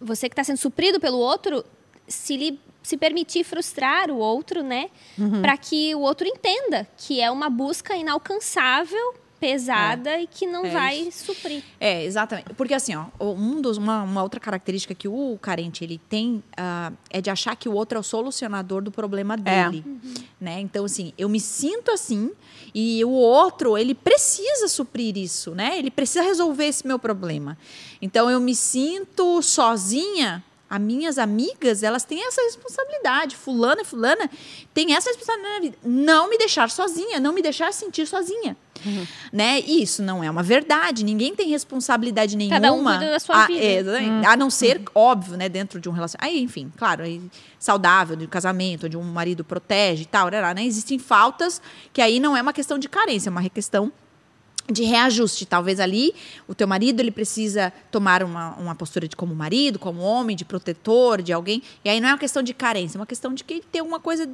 você 0.00 0.28
que 0.30 0.32
está 0.32 0.44
sendo 0.44 0.56
suprido 0.56 0.98
pelo 0.98 1.18
outro, 1.18 1.62
se, 2.06 2.38
lhe, 2.38 2.58
se 2.82 2.96
permitir 2.96 3.44
frustrar 3.44 4.10
o 4.10 4.16
outro, 4.16 4.62
né? 4.62 4.88
Uhum. 5.18 5.42
Para 5.42 5.58
que 5.58 5.94
o 5.94 6.00
outro 6.00 6.26
entenda 6.26 6.88
que 6.96 7.20
é 7.20 7.30
uma 7.30 7.50
busca 7.50 7.94
inalcançável, 7.94 9.14
pesada 9.40 10.18
e 10.20 10.26
que 10.26 10.46
não 10.46 10.64
É 10.66 10.70
vai 10.70 11.10
suprir. 11.10 11.62
É, 11.80 12.04
exatamente. 12.04 12.52
Porque 12.54 12.74
assim, 12.74 12.94
ó, 12.94 13.06
um 13.20 13.60
dos, 13.60 13.76
uma, 13.76 14.02
uma 14.02 14.22
outra 14.22 14.40
característica 14.40 14.94
que 14.94 15.08
o 15.08 15.38
carente 15.40 15.84
ele 15.84 16.00
tem 16.08 16.42
ah, 16.56 16.92
é 17.10 17.20
de 17.20 17.30
achar 17.30 17.54
que 17.56 17.68
o 17.68 17.72
outro 17.72 17.98
é 17.98 18.00
o 18.00 18.04
solucionador 18.04 18.82
do 18.82 18.90
problema 18.90 19.34
É. 19.34 19.36
dele. 19.70 19.84
Né? 20.40 20.60
Então, 20.60 20.84
assim, 20.84 21.12
eu 21.18 21.28
me 21.28 21.40
sinto 21.40 21.90
assim 21.90 22.30
e 22.74 23.04
o 23.04 23.10
outro, 23.10 23.76
ele 23.78 23.94
precisa 23.94 24.68
suprir 24.68 25.16
isso, 25.16 25.52
né? 25.54 25.78
Ele 25.78 25.90
precisa 25.90 26.22
resolver 26.22 26.66
esse 26.66 26.86
meu 26.86 26.98
problema. 26.98 27.56
Então, 28.00 28.30
eu 28.30 28.38
me 28.40 28.54
sinto 28.54 29.42
sozinha. 29.42 30.44
As 30.68 30.80
minhas 30.80 31.18
amigas, 31.18 31.82
elas 31.82 32.04
têm 32.04 32.26
essa 32.26 32.42
responsabilidade. 32.42 33.36
Fulana 33.36 33.82
e 33.82 33.84
fulana 33.84 34.30
tem 34.74 34.94
essa 34.94 35.08
responsabilidade 35.08 35.54
na 35.54 35.60
vida. 35.60 35.78
Não 35.82 36.28
me 36.28 36.36
deixar 36.36 36.68
sozinha, 36.70 37.18
não 37.18 37.32
me 37.32 37.40
deixar 37.40 37.72
sentir 37.72 38.06
sozinha. 38.06 38.56
Né? 39.32 39.60
E 39.60 39.82
isso 39.82 40.02
não 40.02 40.22
é 40.22 40.30
uma 40.30 40.42
verdade. 40.42 41.04
Ninguém 41.04 41.34
tem 41.34 41.48
responsabilidade 41.48 42.36
nenhuma. 42.36 42.56
Cada 42.60 42.72
um 42.72 42.84
cuida 42.84 43.10
da 43.10 43.18
sua 43.18 43.44
a, 43.44 43.46
vida. 43.46 43.64
é, 43.64 43.78
exatamente. 43.78 44.26
A 44.26 44.36
não 44.36 44.50
ser, 44.50 44.82
óbvio, 44.94 45.36
né, 45.36 45.48
dentro 45.48 45.80
de 45.80 45.88
um 45.88 45.92
relacionamento. 45.92 46.36
Aí, 46.36 46.42
enfim, 46.42 46.72
claro, 46.76 47.02
aí, 47.02 47.20
saudável, 47.58 48.14
de 48.14 48.24
um 48.26 48.28
casamento, 48.28 48.86
onde 48.86 48.96
um 48.96 49.02
marido 49.02 49.44
protege 49.44 50.02
e 50.02 50.06
tal, 50.06 50.28
né? 50.28 50.64
Existem 50.64 50.98
faltas 50.98 51.60
que 51.92 52.00
aí 52.00 52.20
não 52.20 52.36
é 52.36 52.42
uma 52.42 52.52
questão 52.52 52.78
de 52.78 52.88
carência, 52.88 53.28
é 53.28 53.32
uma 53.32 53.48
questão 53.48 53.92
de 54.70 54.84
reajuste. 54.84 55.46
Talvez 55.46 55.80
ali 55.80 56.14
o 56.46 56.54
teu 56.54 56.66
marido 56.66 57.00
ele 57.00 57.10
precisa 57.10 57.72
tomar 57.90 58.22
uma, 58.22 58.54
uma 58.56 58.74
postura 58.74 59.08
de 59.08 59.16
como 59.16 59.34
marido, 59.34 59.78
como 59.78 60.00
homem, 60.00 60.36
de 60.36 60.44
protetor, 60.44 61.22
de 61.22 61.32
alguém. 61.32 61.62
E 61.84 61.88
aí 61.88 62.00
não 62.00 62.08
é 62.08 62.12
uma 62.12 62.18
questão 62.18 62.42
de 62.42 62.52
carência, 62.54 62.96
é 62.96 63.00
uma 63.00 63.06
questão 63.06 63.32
de 63.32 63.44
que 63.44 63.60
tem 63.60 63.80
alguma 63.80 64.00
coisa 64.00 64.28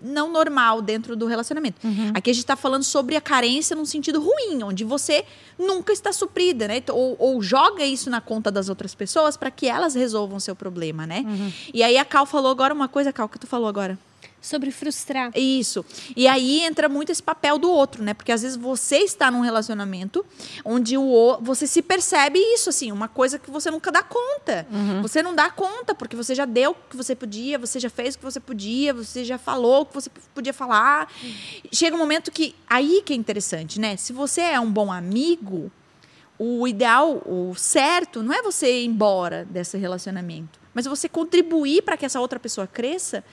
não 0.00 0.30
normal 0.30 0.82
dentro 0.82 1.16
do 1.16 1.26
relacionamento. 1.26 1.80
Aqui 2.14 2.30
a 2.30 2.32
gente 2.32 2.42
está 2.42 2.54
falando 2.54 2.82
sobre 2.82 3.16
a 3.16 3.20
carência 3.20 3.74
num 3.74 3.86
sentido 3.86 4.20
ruim, 4.20 4.62
onde 4.62 4.84
você 4.84 5.24
nunca 5.58 5.90
está 5.92 6.12
suprida, 6.12 6.68
né? 6.68 6.82
Ou, 6.90 7.16
ou 7.18 7.40
joga 7.42 7.82
isso 7.84 8.10
na 8.10 8.20
conta 8.20 8.50
das 8.50 8.68
outras 8.68 8.94
pessoas 8.94 9.36
para 9.38 9.50
que 9.50 9.66
elas 9.66 9.94
resolvam 9.94 10.36
o 10.36 10.40
seu 10.40 10.54
problema, 10.54 11.06
né? 11.06 11.24
E 11.72 11.82
aí 11.82 11.96
a 11.96 12.04
Cal 12.04 12.26
falou 12.26 12.50
agora 12.50 12.74
uma 12.74 12.88
coisa, 12.88 13.10
Cal, 13.12 13.28
que 13.28 13.38
tu 13.38 13.46
falou 13.46 13.68
agora. 13.68 13.98
Sobre 14.40 14.70
frustrar. 14.70 15.32
Isso. 15.34 15.84
E 16.14 16.28
aí 16.28 16.60
entra 16.60 16.88
muito 16.88 17.10
esse 17.10 17.22
papel 17.22 17.58
do 17.58 17.70
outro, 17.70 18.04
né? 18.04 18.14
Porque 18.14 18.30
às 18.30 18.42
vezes 18.42 18.56
você 18.56 18.98
está 18.98 19.30
num 19.30 19.40
relacionamento 19.40 20.24
onde 20.64 20.96
o 20.96 21.38
você 21.40 21.66
se 21.66 21.82
percebe 21.82 22.38
isso, 22.38 22.68
assim, 22.70 22.92
uma 22.92 23.08
coisa 23.08 23.38
que 23.38 23.50
você 23.50 23.70
nunca 23.70 23.90
dá 23.90 24.02
conta. 24.02 24.66
Uhum. 24.70 25.02
Você 25.02 25.22
não 25.22 25.34
dá 25.34 25.50
conta, 25.50 25.94
porque 25.94 26.14
você 26.14 26.34
já 26.34 26.44
deu 26.44 26.70
o 26.70 26.74
que 26.74 26.96
você 26.96 27.16
podia, 27.16 27.58
você 27.58 27.80
já 27.80 27.90
fez 27.90 28.14
o 28.14 28.18
que 28.18 28.24
você 28.24 28.38
podia, 28.38 28.94
você 28.94 29.24
já 29.24 29.36
falou 29.36 29.82
o 29.82 29.86
que 29.86 29.94
você 29.94 30.10
podia 30.32 30.52
falar. 30.52 31.10
Uhum. 31.22 31.34
Chega 31.72 31.96
um 31.96 31.98
momento 31.98 32.30
que. 32.30 32.54
Aí 32.68 33.02
que 33.04 33.12
é 33.12 33.16
interessante, 33.16 33.80
né? 33.80 33.96
Se 33.96 34.12
você 34.12 34.42
é 34.42 34.60
um 34.60 34.70
bom 34.70 34.92
amigo, 34.92 35.72
o 36.38 36.68
ideal, 36.68 37.22
o 37.26 37.54
certo, 37.56 38.22
não 38.22 38.32
é 38.32 38.42
você 38.42 38.80
ir 38.82 38.86
embora 38.86 39.44
desse 39.44 39.76
relacionamento, 39.76 40.60
mas 40.74 40.86
você 40.86 41.08
contribuir 41.08 41.82
para 41.82 41.96
que 41.96 42.04
essa 42.04 42.20
outra 42.20 42.38
pessoa 42.38 42.66
cresça 42.66 43.24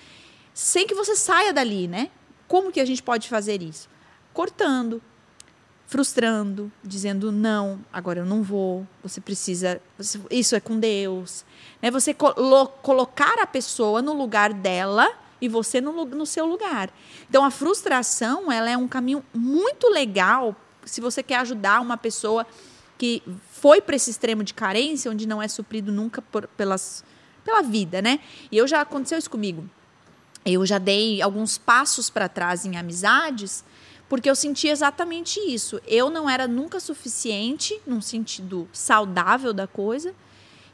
sem 0.54 0.86
que 0.86 0.93
você 0.93 1.16
saia 1.16 1.51
dali, 1.51 1.88
né? 1.88 2.10
Como 2.47 2.72
que 2.72 2.80
a 2.80 2.86
gente 2.86 3.01
pode 3.01 3.28
fazer 3.28 3.62
isso? 3.62 3.89
Cortando, 4.34 5.01
frustrando, 5.88 6.72
dizendo 6.84 7.32
não, 7.32 7.84
agora 7.91 8.20
eu 8.20 8.26
não 8.26 8.43
vou, 8.43 8.88
você 9.01 9.20
precisa, 9.20 9.82
isso 10.30 10.56
é 10.56 10.60
com 10.60 10.80
Deus. 10.80 11.43
Né? 11.82 11.89
Você 11.91 12.14
colo 12.14 12.68
colocar 12.82 13.39
a 13.39 13.47
pessoa 13.47 14.01
no 14.01 14.14
lugar 14.14 14.54
dela 14.54 15.12
e 15.41 15.49
você 15.49 15.82
no, 15.82 16.06
no 16.06 16.26
seu 16.26 16.45
lugar. 16.45 16.91
Então 17.30 17.43
a 17.43 17.51
frustração 17.51 18.51
ela 18.51 18.70
é 18.70 18.78
um 18.78 18.88
caminho 18.88 19.24
muito 19.34 19.89
legal 19.89 20.56
se 20.86 21.01
você 21.01 21.24
quer 21.24 21.38
ajudar 21.38 21.82
uma 21.82 21.97
pessoa 21.97 22.45
que 22.97 23.24
foi 23.51 23.82
para 23.82 23.95
esse 23.95 24.10
extremo 24.10 24.43
de 24.43 24.54
carência, 24.54 25.10
onde 25.10 25.28
não 25.28 25.41
é 25.41 25.47
suprido 25.47 25.91
nunca 25.91 26.22
por, 26.22 26.47
pelas, 26.49 27.04
pela 27.43 27.62
vida, 27.62 28.01
né? 28.01 28.20
E 28.51 28.58
eu 28.58 28.68
já 28.68 28.82
aconteceu 28.82 29.18
isso 29.18 29.30
comigo 29.30 29.68
eu 30.45 30.65
já 30.65 30.77
dei 30.77 31.21
alguns 31.21 31.57
passos 31.57 32.09
para 32.09 32.27
trás 32.27 32.65
em 32.65 32.75
amizades, 32.75 33.63
porque 34.09 34.29
eu 34.29 34.35
senti 34.35 34.67
exatamente 34.67 35.39
isso. 35.39 35.81
Eu 35.87 36.09
não 36.09 36.29
era 36.29 36.47
nunca 36.47 36.79
suficiente, 36.79 37.79
num 37.85 38.01
sentido 38.01 38.67
saudável 38.71 39.53
da 39.53 39.67
coisa, 39.67 40.13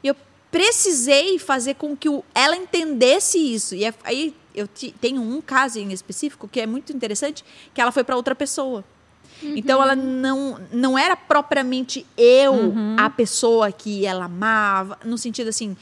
e 0.02 0.08
eu 0.08 0.16
precisei 0.50 1.38
fazer 1.38 1.74
com 1.74 1.96
que 1.96 2.08
ela 2.34 2.56
entendesse 2.56 3.38
isso. 3.38 3.74
E 3.74 3.84
é, 3.84 3.94
aí 4.04 4.34
eu 4.54 4.68
tenho 5.00 5.22
um 5.22 5.40
caso 5.40 5.78
em 5.78 5.92
específico 5.92 6.48
que 6.48 6.60
é 6.60 6.66
muito 6.66 6.92
interessante, 6.92 7.44
que 7.72 7.80
ela 7.80 7.92
foi 7.92 8.02
para 8.02 8.16
outra 8.16 8.34
pessoa. 8.34 8.84
Uhum. 9.42 9.54
Então 9.56 9.82
ela 9.82 9.96
não, 9.96 10.60
não 10.72 10.98
era 10.98 11.16
propriamente 11.16 12.04
eu 12.16 12.52
uhum. 12.52 12.96
a 12.98 13.08
pessoa 13.08 13.72
que 13.72 14.04
ela 14.04 14.26
amava, 14.26 14.98
no 15.04 15.16
sentido 15.16 15.48
assim, 15.48 15.76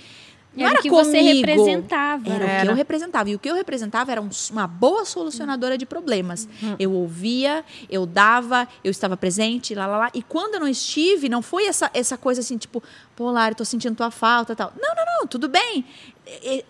não 0.58 0.66
era, 0.66 0.74
era 0.74 0.80
o 0.80 0.82
que 0.82 0.90
comigo, 0.90 1.10
você 1.10 1.20
representava. 1.20 2.30
Era, 2.30 2.44
era, 2.44 2.62
o 2.62 2.64
que 2.64 2.70
eu 2.70 2.74
representava. 2.74 3.30
E 3.30 3.34
o 3.34 3.38
que 3.38 3.50
eu 3.50 3.54
representava 3.54 4.12
era 4.12 4.20
um, 4.20 4.28
uma 4.50 4.66
boa 4.66 5.04
solucionadora 5.04 5.78
de 5.78 5.86
problemas. 5.86 6.48
Uhum. 6.62 6.76
Eu 6.78 6.92
ouvia, 6.92 7.64
eu 7.88 8.04
dava, 8.04 8.68
eu 8.82 8.90
estava 8.90 9.16
presente, 9.16 9.74
lá, 9.74 9.86
lá, 9.86 9.98
lá. 9.98 10.10
E 10.14 10.22
quando 10.22 10.54
eu 10.54 10.60
não 10.60 10.68
estive, 10.68 11.28
não 11.28 11.42
foi 11.42 11.66
essa, 11.66 11.90
essa 11.94 12.16
coisa 12.16 12.40
assim, 12.40 12.56
tipo, 12.56 12.82
pô, 13.16 13.30
Lara, 13.30 13.54
tô 13.54 13.64
sentindo 13.64 13.94
tua 13.94 14.10
falta 14.10 14.54
tal. 14.54 14.72
Não, 14.80 14.94
não, 14.94 15.04
não, 15.04 15.26
tudo 15.26 15.48
bem 15.48 15.84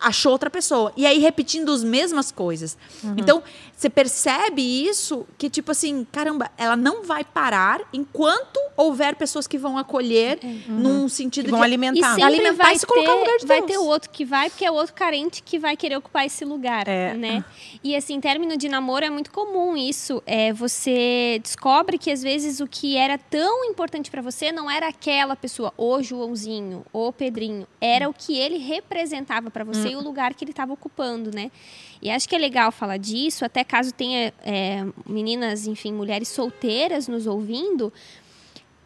achou 0.01 0.33
outra 0.33 0.51
pessoa. 0.51 0.93
E 0.97 1.07
aí 1.07 1.19
repetindo 1.19 1.73
as 1.73 1.83
mesmas 1.83 2.31
coisas. 2.31 2.77
Uhum. 3.03 3.15
Então, 3.17 3.43
você 3.79 3.89
percebe 3.89 4.61
isso 4.61 5.25
que, 5.37 5.49
tipo 5.49 5.71
assim, 5.71 6.05
caramba, 6.11 6.51
ela 6.57 6.77
não 6.77 7.05
vai 7.05 7.23
parar 7.23 7.81
enquanto 7.93 8.59
houver 8.77 9.15
pessoas 9.15 9.47
que 9.47 9.57
vão 9.57 9.79
acolher 9.79 10.41
uhum. 10.43 10.63
num 10.69 11.09
sentido 11.09 11.47
que 11.47 11.51
vão 11.53 11.61
de 11.61 11.67
alimentar. 11.67 12.19
E 12.19 12.23
alimentar 12.23 12.65
vai 12.65 12.75
e 12.75 12.79
se 12.79 12.87
colocar 12.87 13.13
no 13.13 13.19
lugar 13.21 13.39
de 13.39 13.47
Deus. 13.47 13.59
Vai 13.59 13.63
ter 13.63 13.79
o 13.79 13.85
outro 13.85 14.11
que 14.11 14.25
vai, 14.25 14.51
porque 14.51 14.65
é 14.65 14.71
o 14.71 14.75
outro 14.75 14.95
carente 14.95 15.43
que 15.43 15.59
vai 15.59 15.77
querer 15.77 15.97
ocupar 15.97 16.27
esse 16.27 16.45
lugar, 16.45 16.89
é. 16.89 17.15
né? 17.15 17.45
E 17.83 17.95
assim, 17.95 18.21
término 18.21 18.57
de 18.57 18.69
namoro 18.69 19.05
é 19.05 19.11
muito 19.11 19.31
comum 19.31 19.77
isso. 19.77 20.23
É, 20.27 20.53
você 20.53 21.39
descobre 21.43 21.99
que 21.99 22.11
às 22.11 22.23
vezes 22.23 22.59
o 22.59 22.67
que 22.67 22.97
era 22.97 23.17
tão 23.17 23.65
importante 23.65 24.11
para 24.11 24.21
você 24.21 24.51
não 24.51 24.71
era 24.71 24.89
aquela 24.89 25.37
pessoa, 25.37 25.73
o 25.77 26.03
Joãozinho, 26.03 26.85
o 26.93 27.13
Pedrinho, 27.13 27.67
era 27.81 28.09
o 28.09 28.15
que 28.15 28.37
ele 28.37 28.59
representava 28.59 29.48
para 29.51 29.65
você 29.65 29.89
hum. 29.89 29.93
e 29.93 29.97
o 29.97 30.01
lugar 30.01 30.35
que 30.35 30.45
ele 30.45 30.51
estava 30.53 30.73
ocupando, 30.73 31.31
né? 31.35 31.51
E 32.01 32.11
acho 32.11 32.29
que 32.29 32.35
é 32.35 32.39
legal 32.39 32.71
falar 32.71 32.97
disso, 32.97 33.45
até 33.45 33.65
caso 33.65 33.93
tenha 33.93 34.33
é, 34.45 34.85
meninas, 35.07 35.67
enfim, 35.67 35.93
mulheres 35.93 36.29
solteiras 36.29 37.09
nos 37.09 37.27
ouvindo. 37.27 37.93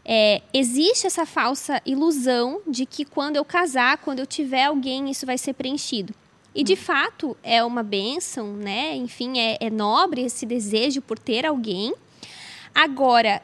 É, 0.04 0.42
existe 0.52 1.06
essa 1.06 1.24
falsa 1.24 1.80
ilusão 1.86 2.60
de 2.66 2.84
que 2.86 3.04
quando 3.04 3.36
eu 3.36 3.44
casar, 3.44 3.98
quando 3.98 4.18
eu 4.18 4.26
tiver 4.26 4.64
alguém, 4.64 5.10
isso 5.10 5.24
vai 5.24 5.38
ser 5.38 5.52
preenchido. 5.52 6.14
E 6.54 6.62
de 6.62 6.74
hum. 6.74 6.76
fato 6.76 7.36
é 7.42 7.64
uma 7.64 7.82
bênção, 7.82 8.54
né? 8.54 8.94
Enfim, 8.96 9.38
é, 9.38 9.56
é 9.60 9.70
nobre 9.70 10.22
esse 10.22 10.44
desejo 10.44 11.00
por 11.00 11.18
ter 11.18 11.46
alguém. 11.46 11.94
Agora, 12.74 13.42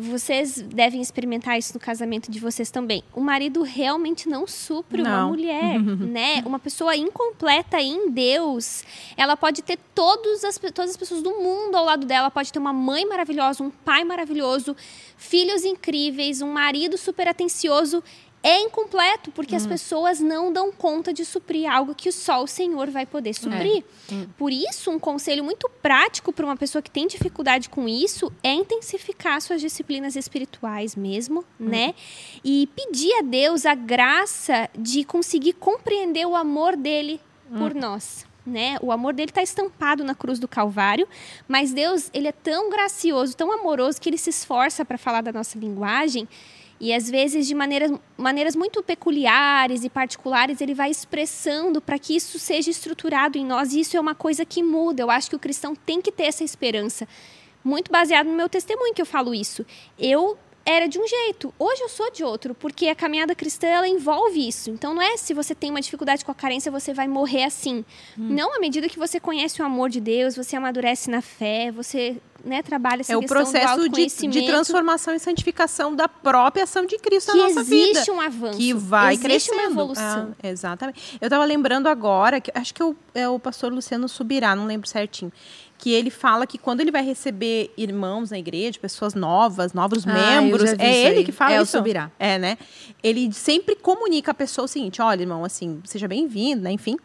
vocês 0.00 0.60
devem 0.60 1.00
experimentar 1.00 1.58
isso 1.58 1.74
no 1.74 1.80
casamento 1.80 2.30
de 2.30 2.38
vocês 2.38 2.70
também. 2.70 3.02
O 3.14 3.20
marido 3.20 3.62
realmente 3.62 4.28
não 4.28 4.46
supre 4.46 5.02
não. 5.02 5.10
uma 5.10 5.26
mulher, 5.28 5.78
né? 5.80 6.42
Uma 6.44 6.58
pessoa 6.58 6.96
incompleta 6.96 7.80
em 7.80 8.10
Deus. 8.10 8.84
Ela 9.16 9.36
pode 9.36 9.62
ter 9.62 9.78
todas 9.94 10.44
as, 10.44 10.58
todas 10.58 10.90
as 10.90 10.96
pessoas 10.96 11.22
do 11.22 11.30
mundo 11.30 11.76
ao 11.76 11.84
lado 11.84 12.06
dela, 12.06 12.30
pode 12.30 12.52
ter 12.52 12.58
uma 12.58 12.72
mãe 12.72 13.06
maravilhosa, 13.06 13.62
um 13.62 13.70
pai 13.70 14.04
maravilhoso, 14.04 14.76
filhos 15.16 15.64
incríveis, 15.64 16.40
um 16.40 16.52
marido 16.52 16.96
super 16.96 17.28
atencioso 17.28 18.02
é 18.42 18.60
incompleto, 18.60 19.32
porque 19.32 19.54
hum. 19.54 19.56
as 19.56 19.66
pessoas 19.66 20.20
não 20.20 20.52
dão 20.52 20.70
conta 20.70 21.12
de 21.12 21.24
suprir 21.24 21.70
algo 21.70 21.94
que 21.94 22.10
só 22.12 22.42
o 22.42 22.46
Senhor 22.46 22.90
vai 22.90 23.04
poder 23.04 23.34
suprir. 23.34 23.84
É. 24.10 24.14
Hum. 24.14 24.26
Por 24.36 24.52
isso, 24.52 24.90
um 24.90 24.98
conselho 24.98 25.42
muito 25.42 25.68
prático 25.82 26.32
para 26.32 26.46
uma 26.46 26.56
pessoa 26.56 26.80
que 26.80 26.90
tem 26.90 27.06
dificuldade 27.06 27.68
com 27.68 27.88
isso 27.88 28.32
é 28.42 28.52
intensificar 28.52 29.40
suas 29.40 29.60
disciplinas 29.60 30.14
espirituais 30.16 30.94
mesmo, 30.94 31.40
hum. 31.60 31.68
né? 31.68 31.94
E 32.44 32.68
pedir 32.74 33.12
a 33.14 33.22
Deus 33.22 33.66
a 33.66 33.74
graça 33.74 34.70
de 34.78 35.04
conseguir 35.04 35.54
compreender 35.54 36.26
o 36.26 36.36
amor 36.36 36.76
dele 36.76 37.20
por 37.56 37.74
hum. 37.74 37.80
nós. 37.80 38.26
Né? 38.46 38.78
O 38.80 38.90
amor 38.90 39.12
dele 39.12 39.30
está 39.30 39.42
estampado 39.42 40.02
na 40.02 40.14
cruz 40.14 40.38
do 40.38 40.48
Calvário, 40.48 41.06
mas 41.46 41.70
Deus 41.70 42.08
ele 42.14 42.28
é 42.28 42.32
tão 42.32 42.70
gracioso, 42.70 43.36
tão 43.36 43.52
amoroso 43.52 44.00
que 44.00 44.08
ele 44.08 44.16
se 44.16 44.30
esforça 44.30 44.86
para 44.86 44.96
falar 44.96 45.20
da 45.20 45.30
nossa 45.30 45.58
linguagem 45.58 46.26
e 46.80 46.92
às 46.92 47.10
vezes 47.10 47.46
de 47.46 47.54
maneiras, 47.54 47.92
maneiras 48.16 48.54
muito 48.54 48.82
peculiares 48.82 49.82
e 49.84 49.90
particulares, 49.90 50.60
ele 50.60 50.74
vai 50.74 50.90
expressando 50.90 51.80
para 51.80 51.98
que 51.98 52.14
isso 52.14 52.38
seja 52.38 52.70
estruturado 52.70 53.36
em 53.36 53.44
nós. 53.44 53.72
E 53.72 53.80
isso 53.80 53.96
é 53.96 54.00
uma 54.00 54.14
coisa 54.14 54.44
que 54.44 54.62
muda. 54.62 55.02
Eu 55.02 55.10
acho 55.10 55.28
que 55.28 55.36
o 55.36 55.40
cristão 55.40 55.74
tem 55.74 56.00
que 56.00 56.12
ter 56.12 56.24
essa 56.24 56.44
esperança. 56.44 57.08
Muito 57.64 57.90
baseado 57.90 58.26
no 58.26 58.36
meu 58.36 58.48
testemunho 58.48 58.94
que 58.94 59.02
eu 59.02 59.06
falo 59.06 59.34
isso. 59.34 59.66
Eu 59.98 60.38
era 60.68 60.86
de 60.86 60.98
um 60.98 61.08
jeito, 61.08 61.52
hoje 61.58 61.80
eu 61.80 61.88
sou 61.88 62.10
de 62.10 62.22
outro, 62.22 62.54
porque 62.54 62.88
a 62.88 62.94
caminhada 62.94 63.34
cristã 63.34 63.66
ela 63.66 63.88
envolve 63.88 64.46
isso. 64.46 64.68
Então 64.68 64.92
não 64.92 65.00
é 65.00 65.16
se 65.16 65.32
você 65.32 65.54
tem 65.54 65.70
uma 65.70 65.80
dificuldade 65.80 66.22
com 66.22 66.30
a 66.30 66.34
carência 66.34 66.70
você 66.70 66.92
vai 66.92 67.08
morrer 67.08 67.44
assim. 67.44 67.82
Hum. 68.18 68.28
Não, 68.28 68.54
à 68.54 68.60
medida 68.60 68.86
que 68.86 68.98
você 68.98 69.18
conhece 69.18 69.62
o 69.62 69.64
amor 69.64 69.88
de 69.88 69.98
Deus, 69.98 70.36
você 70.36 70.56
amadurece 70.56 71.08
na 71.08 71.22
fé, 71.22 71.72
você 71.72 72.18
né, 72.44 72.62
trabalha 72.62 73.00
essa 73.00 73.14
é 73.14 73.16
o 73.16 73.22
processo 73.22 73.88
de, 73.88 74.06
de, 74.06 74.46
transformação 74.46 75.14
e 75.14 75.18
santificação 75.18 75.96
da 75.96 76.06
própria 76.06 76.64
ação 76.64 76.84
de 76.84 76.98
Cristo 76.98 77.32
que 77.32 77.38
na 77.38 77.44
nossa 77.44 77.64
vida. 77.64 77.90
existe 77.90 78.10
um 78.10 78.20
avanço. 78.20 78.58
Que 78.58 78.74
vai 78.74 79.14
existe 79.14 79.26
crescendo. 79.26 79.54
uma 79.54 79.70
evolução. 79.70 80.36
Ah, 80.42 80.48
exatamente. 80.48 81.18
Eu 81.18 81.26
estava 81.26 81.46
lembrando 81.46 81.86
agora, 81.86 82.42
que 82.42 82.52
acho 82.54 82.74
que 82.74 82.82
é 82.82 82.84
o, 82.84 82.96
é 83.14 83.28
o 83.28 83.38
pastor 83.38 83.72
Luciano 83.72 84.06
Subirá, 84.06 84.54
não 84.54 84.66
lembro 84.66 84.86
certinho 84.86 85.32
que 85.78 85.92
ele 85.92 86.10
fala 86.10 86.44
que 86.44 86.58
quando 86.58 86.80
ele 86.80 86.90
vai 86.90 87.04
receber 87.04 87.72
irmãos 87.76 88.32
na 88.32 88.38
igreja, 88.38 88.76
pessoas 88.80 89.14
novas, 89.14 89.72
novos 89.72 90.04
ah, 90.06 90.12
membros, 90.12 90.72
é 90.76 91.06
ele 91.06 91.22
que 91.22 91.30
fala 91.30 91.52
é 91.52 91.62
isso. 91.62 91.76
É 91.76 91.78
Subirá. 91.78 92.10
É, 92.18 92.36
né? 92.36 92.58
Ele 93.00 93.32
sempre 93.32 93.76
comunica 93.76 94.32
a 94.32 94.34
pessoa 94.34 94.64
o 94.64 94.68
seguinte: 94.68 95.00
olha, 95.00 95.22
irmão, 95.22 95.44
assim, 95.44 95.80
seja 95.84 96.08
bem-vindo, 96.08 96.62
né? 96.62 96.72
Enfim. 96.72 96.96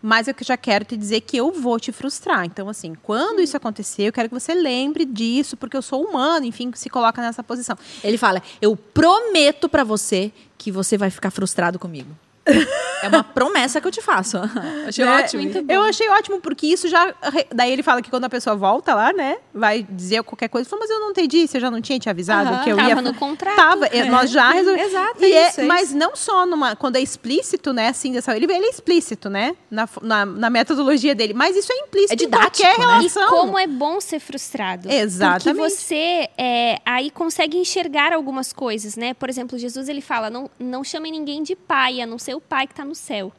Mas 0.00 0.26
eu 0.26 0.34
já 0.40 0.56
quero 0.56 0.84
te 0.84 0.96
dizer 0.96 1.20
que 1.20 1.36
eu 1.36 1.52
vou 1.52 1.78
te 1.78 1.92
frustrar. 1.92 2.44
Então, 2.44 2.68
assim, 2.68 2.94
quando 3.02 3.40
isso 3.40 3.56
acontecer, 3.56 4.04
eu 4.04 4.12
quero 4.12 4.28
que 4.28 4.34
você 4.34 4.54
lembre 4.54 5.04
disso, 5.04 5.56
porque 5.56 5.76
eu 5.76 5.82
sou 5.82 6.02
humano, 6.02 6.44
enfim, 6.44 6.70
que 6.70 6.78
se 6.78 6.88
coloca 6.88 7.20
nessa 7.20 7.44
posição. 7.44 7.76
Ele 8.02 8.16
fala: 8.16 8.42
eu 8.62 8.74
prometo 8.74 9.68
para 9.68 9.84
você 9.84 10.32
que 10.56 10.72
você 10.72 10.96
vai 10.96 11.10
ficar 11.10 11.30
frustrado 11.30 11.78
comigo. 11.78 12.16
É 13.02 13.08
uma 13.08 13.24
promessa 13.24 13.80
que 13.80 13.86
eu 13.86 13.90
te 13.90 14.00
faço. 14.00 14.38
Achei 14.86 15.04
né? 15.04 15.18
ótimo. 15.18 15.42
Eu 15.68 15.82
achei 15.82 16.08
ótimo, 16.08 16.40
porque 16.40 16.66
isso 16.66 16.88
já. 16.88 17.12
Daí 17.52 17.72
ele 17.72 17.82
fala 17.82 18.00
que 18.00 18.10
quando 18.10 18.24
a 18.24 18.28
pessoa 18.28 18.54
volta 18.54 18.94
lá, 18.94 19.12
né? 19.12 19.38
Vai 19.52 19.82
dizer 19.88 20.22
qualquer 20.22 20.48
coisa. 20.48 20.68
Fala, 20.68 20.80
mas 20.80 20.90
eu 20.90 21.00
não 21.00 21.10
entendi, 21.10 21.46
você 21.46 21.58
já 21.58 21.70
não 21.70 21.80
tinha 21.80 21.98
te 21.98 22.08
avisado 22.08 22.62
que 22.62 22.70
eu 22.70 22.76
tava 22.76 22.88
ia. 22.88 22.94
Tava 22.96 23.08
no 23.08 23.14
contrato. 23.14 23.56
Tava, 23.56 23.86
é. 23.86 24.04
nós 24.04 24.30
já 24.30 24.52
resolvemos. 24.52 24.92
Exato, 24.92 25.24
é 25.24 25.48
isso, 25.48 25.60
é, 25.60 25.64
Mas 25.64 25.92
não 25.92 26.14
só 26.14 26.46
numa. 26.46 26.76
Quando 26.76 26.96
é 26.96 27.00
explícito, 27.00 27.72
né? 27.72 27.88
Assim, 27.88 28.12
dessa, 28.12 28.36
ele, 28.36 28.46
ele 28.46 28.66
é 28.66 28.70
explícito, 28.70 29.28
né? 29.28 29.56
Na, 29.70 29.88
na, 30.00 30.26
na, 30.26 30.50
metodologia 30.50 31.14
dele. 31.14 31.34
Mas 31.34 31.56
isso 31.56 31.72
é 31.72 31.76
implícito 31.76 32.12
é 32.12 32.16
didático, 32.16 32.62
em 32.62 32.64
qualquer 32.64 32.78
né? 32.78 32.86
relação. 32.86 33.26
E 33.26 33.30
como 33.30 33.58
é 33.58 33.66
bom 33.66 34.00
ser 34.00 34.20
frustrado. 34.20 34.90
Exatamente. 34.90 35.44
Porque 35.44 35.70
você 35.70 36.28
é, 36.38 36.80
aí 36.84 37.10
consegue 37.10 37.56
enxergar 37.56 38.12
algumas 38.12 38.52
coisas, 38.52 38.96
né? 38.96 39.14
Por 39.14 39.28
exemplo, 39.28 39.58
Jesus 39.58 39.88
ele 39.88 40.00
fala: 40.00 40.30
não, 40.30 40.50
não 40.58 40.84
chame 40.84 41.10
ninguém 41.10 41.42
de 41.42 41.56
pai, 41.56 42.00
a 42.00 42.06
não 42.06 42.18
ser 42.18 42.31
o 42.34 42.40
pai 42.40 42.66
que 42.66 42.72
está 42.72 42.84
no 42.84 42.94
céu. 42.94 43.32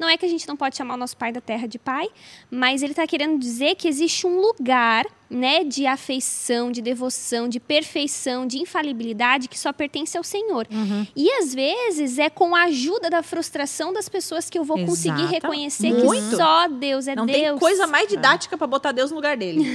Não 0.00 0.08
é 0.08 0.16
que 0.16 0.24
a 0.24 0.28
gente 0.28 0.48
não 0.48 0.56
pode 0.56 0.78
chamar 0.78 0.94
o 0.94 0.96
nosso 0.96 1.14
pai 1.14 1.30
da 1.30 1.42
terra 1.42 1.68
de 1.68 1.78
pai, 1.78 2.08
mas 2.50 2.82
ele 2.82 2.92
está 2.92 3.06
querendo 3.06 3.38
dizer 3.38 3.74
que 3.74 3.86
existe 3.86 4.26
um 4.26 4.40
lugar 4.40 5.04
né, 5.28 5.62
de 5.62 5.86
afeição, 5.86 6.72
de 6.72 6.80
devoção, 6.80 7.46
de 7.46 7.60
perfeição, 7.60 8.46
de 8.46 8.58
infalibilidade 8.58 9.46
que 9.46 9.58
só 9.58 9.74
pertence 9.74 10.16
ao 10.16 10.24
Senhor. 10.24 10.66
Uhum. 10.70 11.06
E 11.14 11.30
às 11.32 11.54
vezes 11.54 12.18
é 12.18 12.30
com 12.30 12.56
a 12.56 12.62
ajuda 12.62 13.10
da 13.10 13.22
frustração 13.22 13.92
das 13.92 14.08
pessoas 14.08 14.48
que 14.48 14.58
eu 14.58 14.64
vou 14.64 14.82
conseguir 14.86 15.20
Exata. 15.20 15.34
reconhecer 15.34 15.92
Muito. 15.92 16.30
que 16.30 16.36
só 16.36 16.66
Deus 16.66 17.06
é 17.06 17.14
Não 17.14 17.26
Deus. 17.26 17.38
tem 17.38 17.58
coisa 17.58 17.86
mais 17.86 18.08
didática 18.08 18.56
pra 18.56 18.66
botar 18.66 18.92
Deus 18.92 19.10
no 19.10 19.16
lugar 19.16 19.36
dele. 19.36 19.66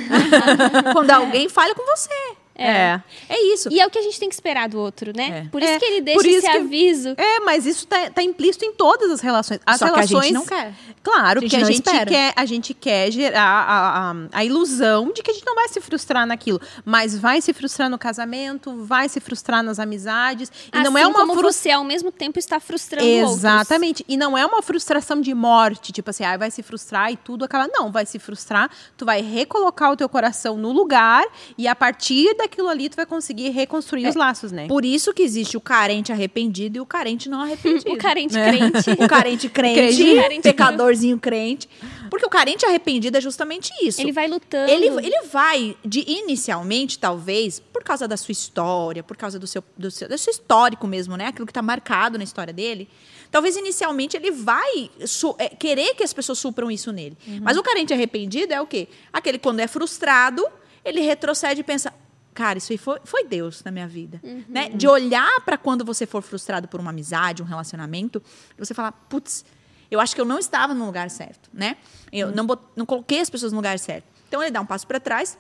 Quando 0.92 1.12
alguém 1.12 1.48
falha 1.50 1.76
com 1.76 1.86
você. 1.86 2.10
É. 2.58 3.02
É 3.28 3.54
isso. 3.54 3.70
E 3.72 3.80
é 3.82 3.86
o 3.86 3.90
que 3.90 4.00
a 4.00 4.02
gente 4.02 4.20
tem 4.20 4.30
que 4.30 4.36
esperar 4.36 4.70
do 4.70 4.80
outro, 4.80 5.12
né? 5.16 5.46
É. 5.46 5.50
Por 5.50 5.62
isso 5.62 5.74
É, 5.74 5.80
que 5.80 5.86
ele 5.86 6.02
deixa 6.02 6.28
esse 6.28 6.50
que- 6.50 6.58
aviso. 6.58 7.10
É, 7.18 7.40
mas 7.42 7.66
isso 7.66 7.86
tá, 7.86 8.10
tá 8.10 8.24
implícito 8.24 8.64
em 8.66 8.74
todas 8.74 9.12
as 9.12 9.20
relações. 9.22 9.60
As 9.66 9.78
Só 9.80 9.86
que 9.86 9.92
a 9.92 9.96
relações 9.96 10.24
gente 10.26 10.34
não 10.34 10.46
quer. 10.46 10.74
Claro, 11.04 11.40
A 11.40 11.42
gente 11.42 11.50
porque 11.52 11.56
a 11.56 11.66
gente, 11.66 11.86
espera. 11.86 12.06
quer, 12.10 12.34
a 12.36 12.46
gente 12.46 12.74
quer 12.74 13.12
gerar 13.12 13.42
a, 13.44 14.12
a, 14.12 14.16
a 14.32 14.46
ilusão 14.46 15.12
de 15.12 15.22
que 15.22 15.30
a 15.32 15.34
gente 15.34 15.46
não 15.46 15.54
vai 15.56 15.68
se 15.68 15.80
frustrar 15.82 16.26
naquilo. 16.26 16.60
Mas 16.84 17.18
vai 17.18 17.42
se 17.42 17.54
frustrar 17.54 17.90
no 17.90 17.98
casamento, 18.00 18.84
vai 18.86 19.08
se 19.10 19.20
frustrar 19.20 19.62
nas 19.62 19.78
amizades. 19.80 20.52
E 20.74 20.80
não 20.80 20.98
é 20.98 21.02
Assim 21.02 21.12
uma 21.12 21.20
como 21.28 21.36
você 21.42 21.72
ao 21.72 21.84
mesmo 21.84 22.12
tempo 22.12 22.40
está 22.40 22.60
frustrando 22.60 23.06
outros. 23.08 23.38
Exatamente. 23.38 24.04
E 24.08 24.18
não 24.18 24.38
é 24.38 24.46
uma 24.46 24.62
frustração 24.62 25.20
de 25.22 25.34
morte, 25.34 25.92
tipo 25.92 26.10
assim, 26.10 26.24
ah, 26.24 26.38
vai 26.38 26.50
se 26.50 26.64
frustrar 26.64 27.12
e 27.12 27.18
tudo 27.18 27.46
acaba. 27.46 27.68
Não, 27.72 27.92
vai 27.92 28.06
se 28.06 28.18
frustrar, 28.18 28.70
tu 28.98 29.06
vai 29.06 29.22
recolocar 29.22 29.92
o 29.92 29.96
teu 29.96 30.08
coração 30.10 30.58
no 30.58 30.72
lugar 30.72 31.24
e 31.58 31.68
a 31.68 31.76
partir 31.76 32.34
daquilo 32.46 32.68
ali 32.70 32.90
tu 32.90 32.96
vai 32.96 33.06
conseguir 33.06 33.50
reconstruir 33.50 34.08
os 34.08 34.16
laços, 34.16 34.52
né? 34.52 34.68
Por 34.68 34.86
isso 34.86 35.14
que 35.14 35.24
existe 35.24 35.58
o 35.58 35.62
carente 35.62 36.12
arrependido 36.12 36.78
e 36.78 36.82
o 36.82 36.86
carente 36.86 37.28
não 37.30 37.42
arrependido. 37.42 37.92
O 37.92 37.98
carente 37.98 38.38
É. 38.38 38.48
crente. 38.50 38.90
O 39.04 39.08
carente 39.08 39.50
crente, 39.50 39.76
Crente. 39.98 40.16
Carente 40.22 40.42
pecadorzinho 40.44 41.20
crente. 41.20 41.68
Porque 42.10 42.26
o 42.26 42.30
carente 42.30 42.66
arrependido 42.66 43.18
é 43.18 43.22
justamente 43.22 43.72
isso. 43.82 44.00
Ele 44.00 44.12
vai 44.12 44.28
lutando. 44.28 44.72
Ele, 44.72 44.88
ele 45.06 45.22
vai, 45.32 45.76
de 45.84 46.02
inicialmente, 46.08 46.98
talvez, 47.00 47.60
por 47.60 47.84
causa 47.84 48.08
da 48.08 48.16
sua 48.18 48.32
história, 48.32 49.02
por 49.04 49.18
causa 49.18 49.38
do 49.40 49.48
seu, 49.48 49.64
do 49.78 49.90
seu, 49.92 50.08
do 50.08 50.18
seu 50.18 50.32
histórico 50.32 50.88
mesmo, 50.88 51.16
né? 51.18 51.28
Aquilo 51.28 51.46
que 51.46 51.52
está 51.52 51.62
marcado 51.62 52.18
na 52.18 52.24
história 52.24 52.54
dele. 52.54 52.88
Talvez 53.32 53.58
inicialmente 53.58 54.16
ele 54.16 54.32
vai 54.32 54.90
su- 55.06 55.36
é, 55.40 55.50
querer 55.50 55.94
que 55.96 56.04
as 56.04 56.14
pessoas 56.14 56.40
supram 56.40 56.72
isso 56.72 56.92
nele. 56.92 57.18
Mas 57.42 57.58
o 57.58 57.64
carente 57.64 57.94
arrependido 57.94 58.54
é 58.54 58.62
o 58.62 58.68
quê? 58.68 58.88
Aquele 59.12 59.38
quando 59.40 59.60
é 59.60 59.68
frustrado, 59.68 60.46
ele 60.86 61.02
retrocede 61.02 61.62
e 61.62 61.64
pensa. 61.64 61.92
Cara, 62.36 62.58
isso 62.60 62.72
aí 62.72 62.78
foi, 62.78 63.00
foi 63.04 63.24
Deus 63.24 63.64
na 63.64 63.72
minha 63.72 63.88
vida. 63.88 64.22
Né? 64.48 64.70
De 64.70 64.88
olhar 64.88 65.42
para 65.42 65.58
quando 65.58 65.84
você 65.84 66.06
for 66.06 66.22
frustrado 66.22 66.68
por 66.68 66.80
uma 66.80 66.92
amizade, 66.92 67.42
um 67.42 67.46
relacionamento, 67.46 68.22
você 68.58 68.74
falar, 68.74 68.92
putz, 68.92 69.44
eu 69.90 70.00
acho 70.02 70.14
que 70.14 70.20
eu 70.22 70.26
não 70.26 70.38
estava 70.38 70.74
no 70.74 70.86
lugar 70.86 71.10
certo, 71.10 71.50
né? 71.54 71.78
Eu 72.12 72.32
não, 72.32 72.46
bot- 72.46 72.62
não 72.76 72.86
coloquei 72.86 73.22
as 73.22 73.30
pessoas 73.30 73.52
no 73.54 73.58
lugar 73.58 73.80
certo. 73.80 74.04
Então 74.28 74.42
ele 74.44 74.52
dá 74.52 74.60
um 74.60 74.66
passo 74.66 74.86
para 74.86 75.00
trás, 75.00 75.38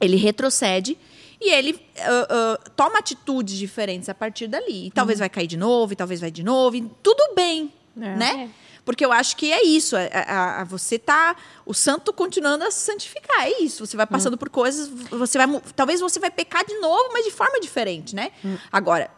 ele 0.00 0.16
retrocede 0.16 0.96
e 1.40 1.50
ele 1.52 1.84
ah, 1.98 2.28
ah, 2.30 2.70
toma 2.76 3.00
atitudes 3.00 3.56
diferentes 3.58 4.08
a 4.08 4.14
partir 4.14 4.46
dali. 4.46 4.86
E 4.86 4.90
talvez 4.92 5.18
vai 5.18 5.28
cair 5.28 5.48
de 5.48 5.56
novo, 5.56 5.92
e 5.92 5.96
talvez 5.96 6.20
vai 6.20 6.30
de 6.30 6.44
novo, 6.44 6.76
e 6.76 6.88
tudo 7.02 7.34
bem, 7.34 7.72
É. 8.00 8.16
né? 8.16 8.50
Porque 8.84 9.04
eu 9.04 9.12
acho 9.12 9.36
que 9.36 9.52
é 9.52 9.64
isso. 9.64 9.94
é- 9.96 10.06
é- 10.12 10.24
a- 10.28 10.60
a- 10.60 10.64
você 10.64 10.98
tá. 10.98 11.36
O 11.64 11.72
santo 11.72 12.12
continuando 12.12 12.64
a 12.64 12.70
se 12.70 12.80
santificar. 12.80 13.42
É 13.42 13.62
isso. 13.62 13.86
Você 13.86 13.96
vai 13.96 14.06
passando 14.06 14.36
por 14.36 14.48
coisas. 14.50 14.88
Você 15.10 15.38
vai. 15.38 15.62
Talvez 15.76 16.00
você 16.00 16.18
vai 16.18 16.30
pecar 16.30 16.64
de 16.66 16.74
novo, 16.80 17.10
mas 17.12 17.24
de 17.24 17.30
forma 17.30 17.60
diferente, 17.60 18.14
né? 18.14 18.32
Agora. 18.72 19.10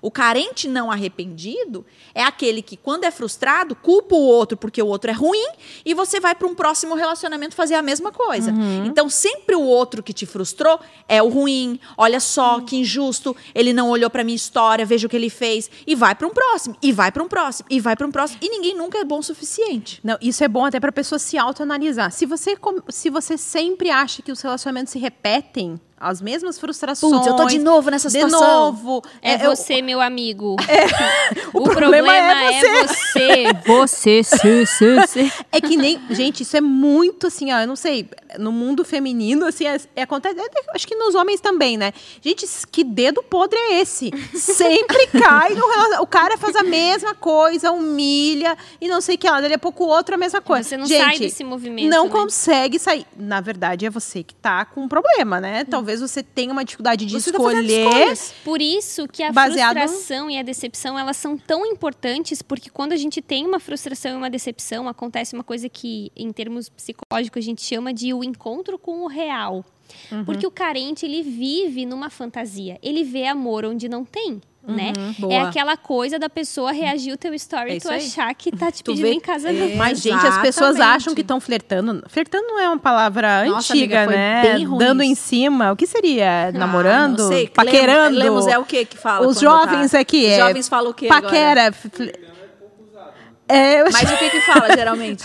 O 0.00 0.10
carente 0.10 0.68
não 0.68 0.90
arrependido 0.90 1.84
é 2.14 2.22
aquele 2.22 2.62
que, 2.62 2.76
quando 2.76 3.04
é 3.04 3.10
frustrado, 3.10 3.74
culpa 3.74 4.14
o 4.14 4.22
outro 4.22 4.56
porque 4.56 4.82
o 4.82 4.86
outro 4.86 5.10
é 5.10 5.14
ruim 5.14 5.48
e 5.84 5.94
você 5.94 6.20
vai 6.20 6.34
para 6.34 6.46
um 6.46 6.54
próximo 6.54 6.94
relacionamento 6.94 7.54
fazer 7.54 7.74
a 7.74 7.82
mesma 7.82 8.12
coisa. 8.12 8.52
Então, 8.84 9.08
sempre 9.08 9.54
o 9.56 9.62
outro 9.62 10.02
que 10.02 10.12
te 10.12 10.26
frustrou 10.26 10.80
é 11.08 11.22
o 11.22 11.28
ruim. 11.28 11.80
Olha 11.96 12.20
só 12.20 12.60
que 12.60 12.76
injusto, 12.76 13.36
ele 13.54 13.72
não 13.72 13.90
olhou 13.90 14.10
para 14.10 14.24
minha 14.24 14.36
história, 14.36 14.84
veja 14.84 15.06
o 15.06 15.10
que 15.10 15.16
ele 15.16 15.30
fez. 15.30 15.70
E 15.86 15.94
vai 15.94 16.14
para 16.14 16.26
um 16.26 16.30
próximo, 16.30 16.76
e 16.82 16.92
vai 16.92 17.10
para 17.10 17.22
um 17.22 17.28
próximo, 17.28 17.66
e 17.70 17.80
vai 17.80 17.96
para 17.96 18.06
um 18.06 18.10
próximo. 18.10 18.38
E 18.42 18.48
ninguém 18.48 18.76
nunca 18.76 18.98
é 18.98 19.04
bom 19.04 19.18
o 19.18 19.22
suficiente. 19.22 20.00
Não, 20.02 20.16
isso 20.20 20.42
é 20.44 20.48
bom 20.48 20.64
até 20.64 20.78
para 20.78 20.90
a 20.90 20.92
pessoa 20.92 21.18
se 21.18 21.36
autoanalisar. 21.36 22.10
Se 22.12 22.26
você, 22.26 22.56
se 22.88 23.10
você 23.10 23.36
sempre 23.36 23.90
acha 23.90 24.22
que 24.22 24.32
os 24.32 24.40
relacionamentos 24.40 24.92
se 24.92 24.98
repetem, 24.98 25.80
as 26.00 26.20
mesmas 26.22 26.58
frustrações. 26.58 27.12
Putz, 27.12 27.26
eu 27.26 27.36
tô 27.36 27.44
de 27.46 27.58
novo 27.58 27.90
nessa 27.90 28.08
de 28.08 28.14
situação. 28.20 28.40
novo. 28.66 29.02
É, 29.22 29.34
eu- 29.46 29.54
você, 29.56 29.82
meu 29.82 30.00
amigo. 30.00 30.56
o 31.52 31.58
o, 31.58 31.62
problema 31.64 32.08
problema, 32.08 32.44
é 32.52 32.58
é 32.58 32.86
você. 32.86 33.44
Você, 33.66 34.22
se, 34.22 34.66
se. 35.08 35.32
É 35.52 35.60
que 35.60 35.76
nem. 35.76 36.00
Gente, 36.10 36.42
isso 36.42 36.56
é 36.56 36.60
muito 36.60 37.26
assim, 37.26 37.52
ó. 37.52 37.60
Eu 37.60 37.66
não 37.66 37.76
sei. 37.76 38.08
No 38.38 38.52
mundo 38.52 38.84
feminino, 38.84 39.46
assim, 39.46 39.66
é, 39.66 39.80
é- 39.96 40.02
acontece. 40.02 40.38
é- 40.38 40.46
acho 40.74 40.86
que 40.86 40.94
nos 40.94 41.14
homens 41.14 41.40
também, 41.40 41.76
né? 41.76 41.92
Gente, 42.20 42.46
que 42.70 42.84
dedo 42.84 43.22
podre 43.22 43.58
é 43.58 43.80
esse? 43.80 44.10
Sempre 44.34 45.06
cai 45.18 45.54
no 45.54 45.66
relacion- 45.68 46.02
O 46.02 46.06
cara 46.06 46.36
faz 46.36 46.54
a 46.56 46.62
mesma 46.62 47.14
coisa, 47.14 47.70
humilha 47.72 48.56
e 48.80 48.88
não 48.88 49.00
sei 49.00 49.14
o 49.14 49.18
que 49.18 49.28
lá. 49.28 49.40
Daqui 49.40 49.54
a 49.54 49.58
pouco 49.58 49.84
o 49.84 49.88
outro 49.88 50.14
a 50.14 50.18
mesma 50.18 50.40
coisa. 50.40 50.68
Você 50.68 50.76
não 50.76 50.86
Gente, 50.86 51.02
sai 51.04 51.18
desse 51.18 51.42
movimento. 51.44 51.88
Não 51.90 52.04
né? 52.04 52.10
consegue 52.10 52.78
sair. 52.78 53.06
Na 53.16 53.40
verdade, 53.40 53.86
é 53.86 53.90
você 53.90 54.22
que 54.22 54.34
tá 54.34 54.64
com 54.64 54.82
um 54.82 54.88
problema, 54.88 55.40
né? 55.40 55.64
Talvez 55.64 55.87
você 55.96 56.22
tenha 56.22 56.52
uma 56.52 56.64
dificuldade 56.64 57.04
de 57.06 57.12
Você 57.12 57.32
tá 57.32 57.38
escolher. 57.38 58.16
Por 58.44 58.60
isso 58.60 59.08
que 59.08 59.22
a 59.22 59.32
Baseado- 59.32 59.78
frustração 59.78 60.30
e 60.30 60.38
a 60.38 60.42
decepção, 60.42 60.98
elas 60.98 61.16
são 61.16 61.36
tão 61.36 61.64
importantes, 61.66 62.42
porque 62.42 62.70
quando 62.70 62.92
a 62.92 62.96
gente 62.96 63.20
tem 63.22 63.46
uma 63.46 63.58
frustração 63.58 64.12
e 64.12 64.16
uma 64.16 64.30
decepção, 64.30 64.88
acontece 64.88 65.34
uma 65.34 65.44
coisa 65.44 65.68
que, 65.68 66.12
em 66.16 66.30
termos 66.32 66.68
psicológicos, 66.68 67.42
a 67.42 67.44
gente 67.44 67.62
chama 67.62 67.92
de 67.92 68.12
o 68.12 68.22
encontro 68.22 68.78
com 68.78 69.02
o 69.02 69.06
real. 69.06 69.64
Uhum. 70.12 70.24
Porque 70.24 70.46
o 70.46 70.50
carente, 70.50 71.06
ele 71.06 71.22
vive 71.22 71.86
numa 71.86 72.10
fantasia. 72.10 72.78
Ele 72.82 73.02
vê 73.02 73.26
amor 73.26 73.64
onde 73.64 73.88
não 73.88 74.04
tem. 74.04 74.40
Né? 74.68 74.92
Uhum, 74.98 75.14
É 75.32 75.38
boa. 75.38 75.48
aquela 75.48 75.78
coisa 75.78 76.18
da 76.18 76.28
pessoa 76.28 76.72
reagir 76.72 77.10
o 77.12 77.16
teu 77.16 77.32
story 77.32 77.70
É 77.70 77.76
e 77.76 77.80
tu 77.80 77.84
isso 77.84 77.90
aí. 77.90 78.06
achar 78.06 78.34
que 78.34 78.50
tá 78.54 78.70
te 78.70 78.82
Tu 78.84 78.90
pedindo 78.90 79.06
vê- 79.06 79.12
em 79.14 79.18
casamento. 79.20 79.72
É. 79.72 79.76
Mas, 79.76 79.98
gente, 80.02 80.26
as 80.26 80.36
pessoas 80.42 80.78
acham 80.78 81.14
que 81.14 81.22
estão 81.22 81.40
flertando. 81.40 82.04
Flertando 82.06 82.46
não 82.48 82.58
é 82.60 82.68
uma 82.68 82.78
palavra 82.78 83.46
Nossa, 83.46 83.72
antiga, 83.72 84.02
amiga, 84.02 84.12
né? 84.18 84.42
bem 84.42 84.64
ruim 84.64 84.78
Dando 84.78 85.02
em 85.02 85.14
cima. 85.14 85.72
O 85.72 85.76
que 85.76 85.86
seria? 85.86 86.48
Ah, 86.48 86.52
Namorando? 86.52 87.18
não 87.18 87.28
sei. 87.28 87.48
Paquerando? 87.48 88.18
Lemos, 88.18 88.44
Lemos 88.44 88.46
é 88.46 88.58
o 88.58 88.64
que 88.66 88.84
que 88.84 88.98
fala? 88.98 89.26
Os 89.26 89.38
quando 89.38 89.40
jovens 89.42 89.90
tá... 89.92 90.00
aqui 90.00 90.26
Os 90.26 90.32
é 90.32 90.38
jovens 90.38 90.68
falam 90.68 90.90
o 90.90 90.94
quê 90.94 91.06
agora? 91.06 91.22
Paquera. 91.22 91.72
fle- 91.72 92.12
É, 93.48 93.80
eu 93.80 93.84
Mas 93.90 94.02
o 94.12 94.16
que 94.18 94.28
que 94.30 94.40
fala, 94.42 94.68
geralmente? 94.76 95.24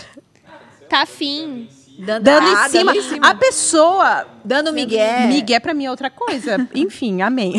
Tá 0.88 1.02
afim. 1.02 1.68
Dando, 2.00 2.24
dando 2.24 2.48
ah, 2.48 2.66
em 2.66 2.70
cima. 2.70 2.94
Dando 2.94 2.98
em 2.98 3.10
cima. 3.10 3.28
A 3.30 3.36
pessoa. 3.36 4.28
Dando 4.46 4.74
migué. 4.74 5.26
Migué 5.28 5.60
pra 5.60 5.74
mim 5.74 5.86
é 5.86 5.90
outra 5.92 6.10
coisa. 6.10 6.68
Enfim, 6.76 7.22
amém. 7.22 7.54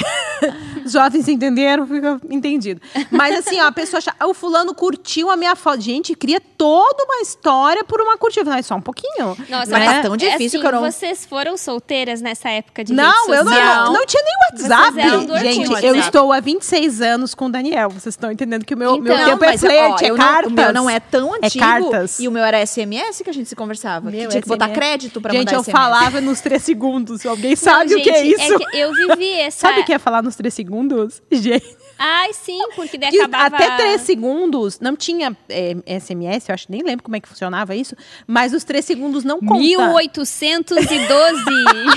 Os 0.85 0.93
jovens 0.93 1.27
entenderam, 1.29 1.87
fica 1.87 2.21
entendido. 2.31 2.81
Mas 3.11 3.39
assim, 3.39 3.61
ó, 3.61 3.67
a 3.69 3.73
pessoa 3.73 3.99
acha, 3.99 4.15
"Ah, 4.19 4.27
o 4.27 4.35
fulano 4.35 4.75
curtiu 4.75 5.31
a 5.31 5.37
minha 5.37 5.57
foto. 5.57 5.81
Gente, 5.81 6.15
cria 6.15 6.41
toda 6.41 7.05
uma 7.05 7.23
história 7.23 7.85
por 7.85 8.01
uma 8.01 8.17
curtida. 8.19 8.51
Não, 8.51 8.57
é 8.59 8.63
só 8.63 8.75
um 8.75 8.81
pouquinho. 8.81 9.37
Nossa, 9.49 9.71
Mas 9.71 9.71
né? 9.71 9.87
tá 9.97 10.03
tão 10.03 10.17
difícil 10.17 10.61
é 10.61 10.63
que 10.63 10.67
eu 10.67 10.71
assim, 10.71 10.85
não- 10.85 10.91
Vocês 10.93 11.25
foram 11.27 11.57
solteiras 11.57 12.21
nessa 12.21 12.49
época 12.51 12.85
de 12.85 12.93
Não, 12.93 13.27
rede 13.29 13.39
eu 13.39 13.45
não, 13.45 13.53
não, 13.53 13.93
não 13.95 14.07
tinha 14.07 14.23
nem 14.23 14.35
WhatsApp. 14.51 14.93
Vocês 14.93 15.07
eram 15.07 15.25
do 15.27 15.33
Orkut, 15.33 15.53
Gente, 15.53 15.69
WhatsApp. 15.69 15.87
eu 15.87 15.97
estou 15.97 16.33
há 16.33 16.41
26 16.41 17.01
anos 17.01 17.35
com 17.35 17.47
o 17.47 17.51
Daniel. 17.51 17.89
Vocês 17.91 18.13
estão 18.15 18.31
entendendo 18.31 18.65
que 18.65 18.75
o 18.75 18.77
meu, 18.77 18.99
meu 19.01 19.15
Então, 19.15 19.31
tempo 19.31 19.45
é 19.45 19.57
flerte, 19.59 20.05
é 20.05 20.11
eu 20.11 20.17
não- 20.17 20.25
cartas. 20.27 20.53
o 20.53 20.55
meu 20.55 20.73
não 20.73 20.91
é 20.91 21.01
tão 21.01 21.35
É 21.35 21.39
antigo. 21.47 21.65
cartas. 21.65 22.19
E 22.21 22.29
o 22.29 22.31
meu 22.31 22.45
era 22.45 22.59
SMS 22.65 23.23
que 23.25 23.31
a 23.31 23.33
gente 23.35 23.49
se 23.49 23.57
conversava. 23.57 24.11
que 24.11 24.17
Meu, 24.17 24.29
tinha 24.31 24.43
que 24.43 24.49
botar 24.49 24.67
SMS. 24.67 24.79
crédito 24.79 25.21
pra 25.21 25.33
Gente, 25.33 25.47
mandar 25.47 25.57
eu 25.59 25.63
SMS. 25.65 25.73
falava 25.73 26.21
nos 26.21 26.41
três 26.41 26.63
segundos. 26.75 27.25
Alguém 27.27 27.51
Não, 27.51 27.57
sabe 27.57 27.95
o 27.95 28.03
que 28.03 28.11
é 28.11 28.25
gente, 28.25 28.41
isso? 28.41 28.59
que 28.59 28.77
eu 28.77 28.93
vivi 28.93 29.31
essa. 29.41 29.69
Sabe 29.69 29.81
o 29.81 29.85
que 29.85 29.93
é 29.93 29.99
falar 29.99 30.23
nos 30.23 30.37
três 30.37 30.53
segundos? 30.55 31.23
Gente. 31.31 31.77
Ai, 31.97 32.33
sim, 32.33 32.59
porque 32.75 32.99
daí 32.99 33.17
acabava. 33.21 33.55
Até 33.57 33.77
três 33.77 34.01
segundos 34.01 34.81
não 34.81 34.97
tinha 34.97 35.37
é, 35.49 35.75
SMS, 36.01 36.49
eu 36.49 36.55
acho, 36.55 36.67
nem 36.69 36.83
lembro 36.83 37.05
como 37.05 37.15
é 37.15 37.21
que 37.21 37.29
funcionava 37.29 37.75
isso, 37.77 37.95
mas 38.27 38.53
os 38.53 38.65
três 38.65 38.85
segundos 38.85 39.23
não 39.23 39.39
contam. 39.39 39.59
1812 39.61 41.45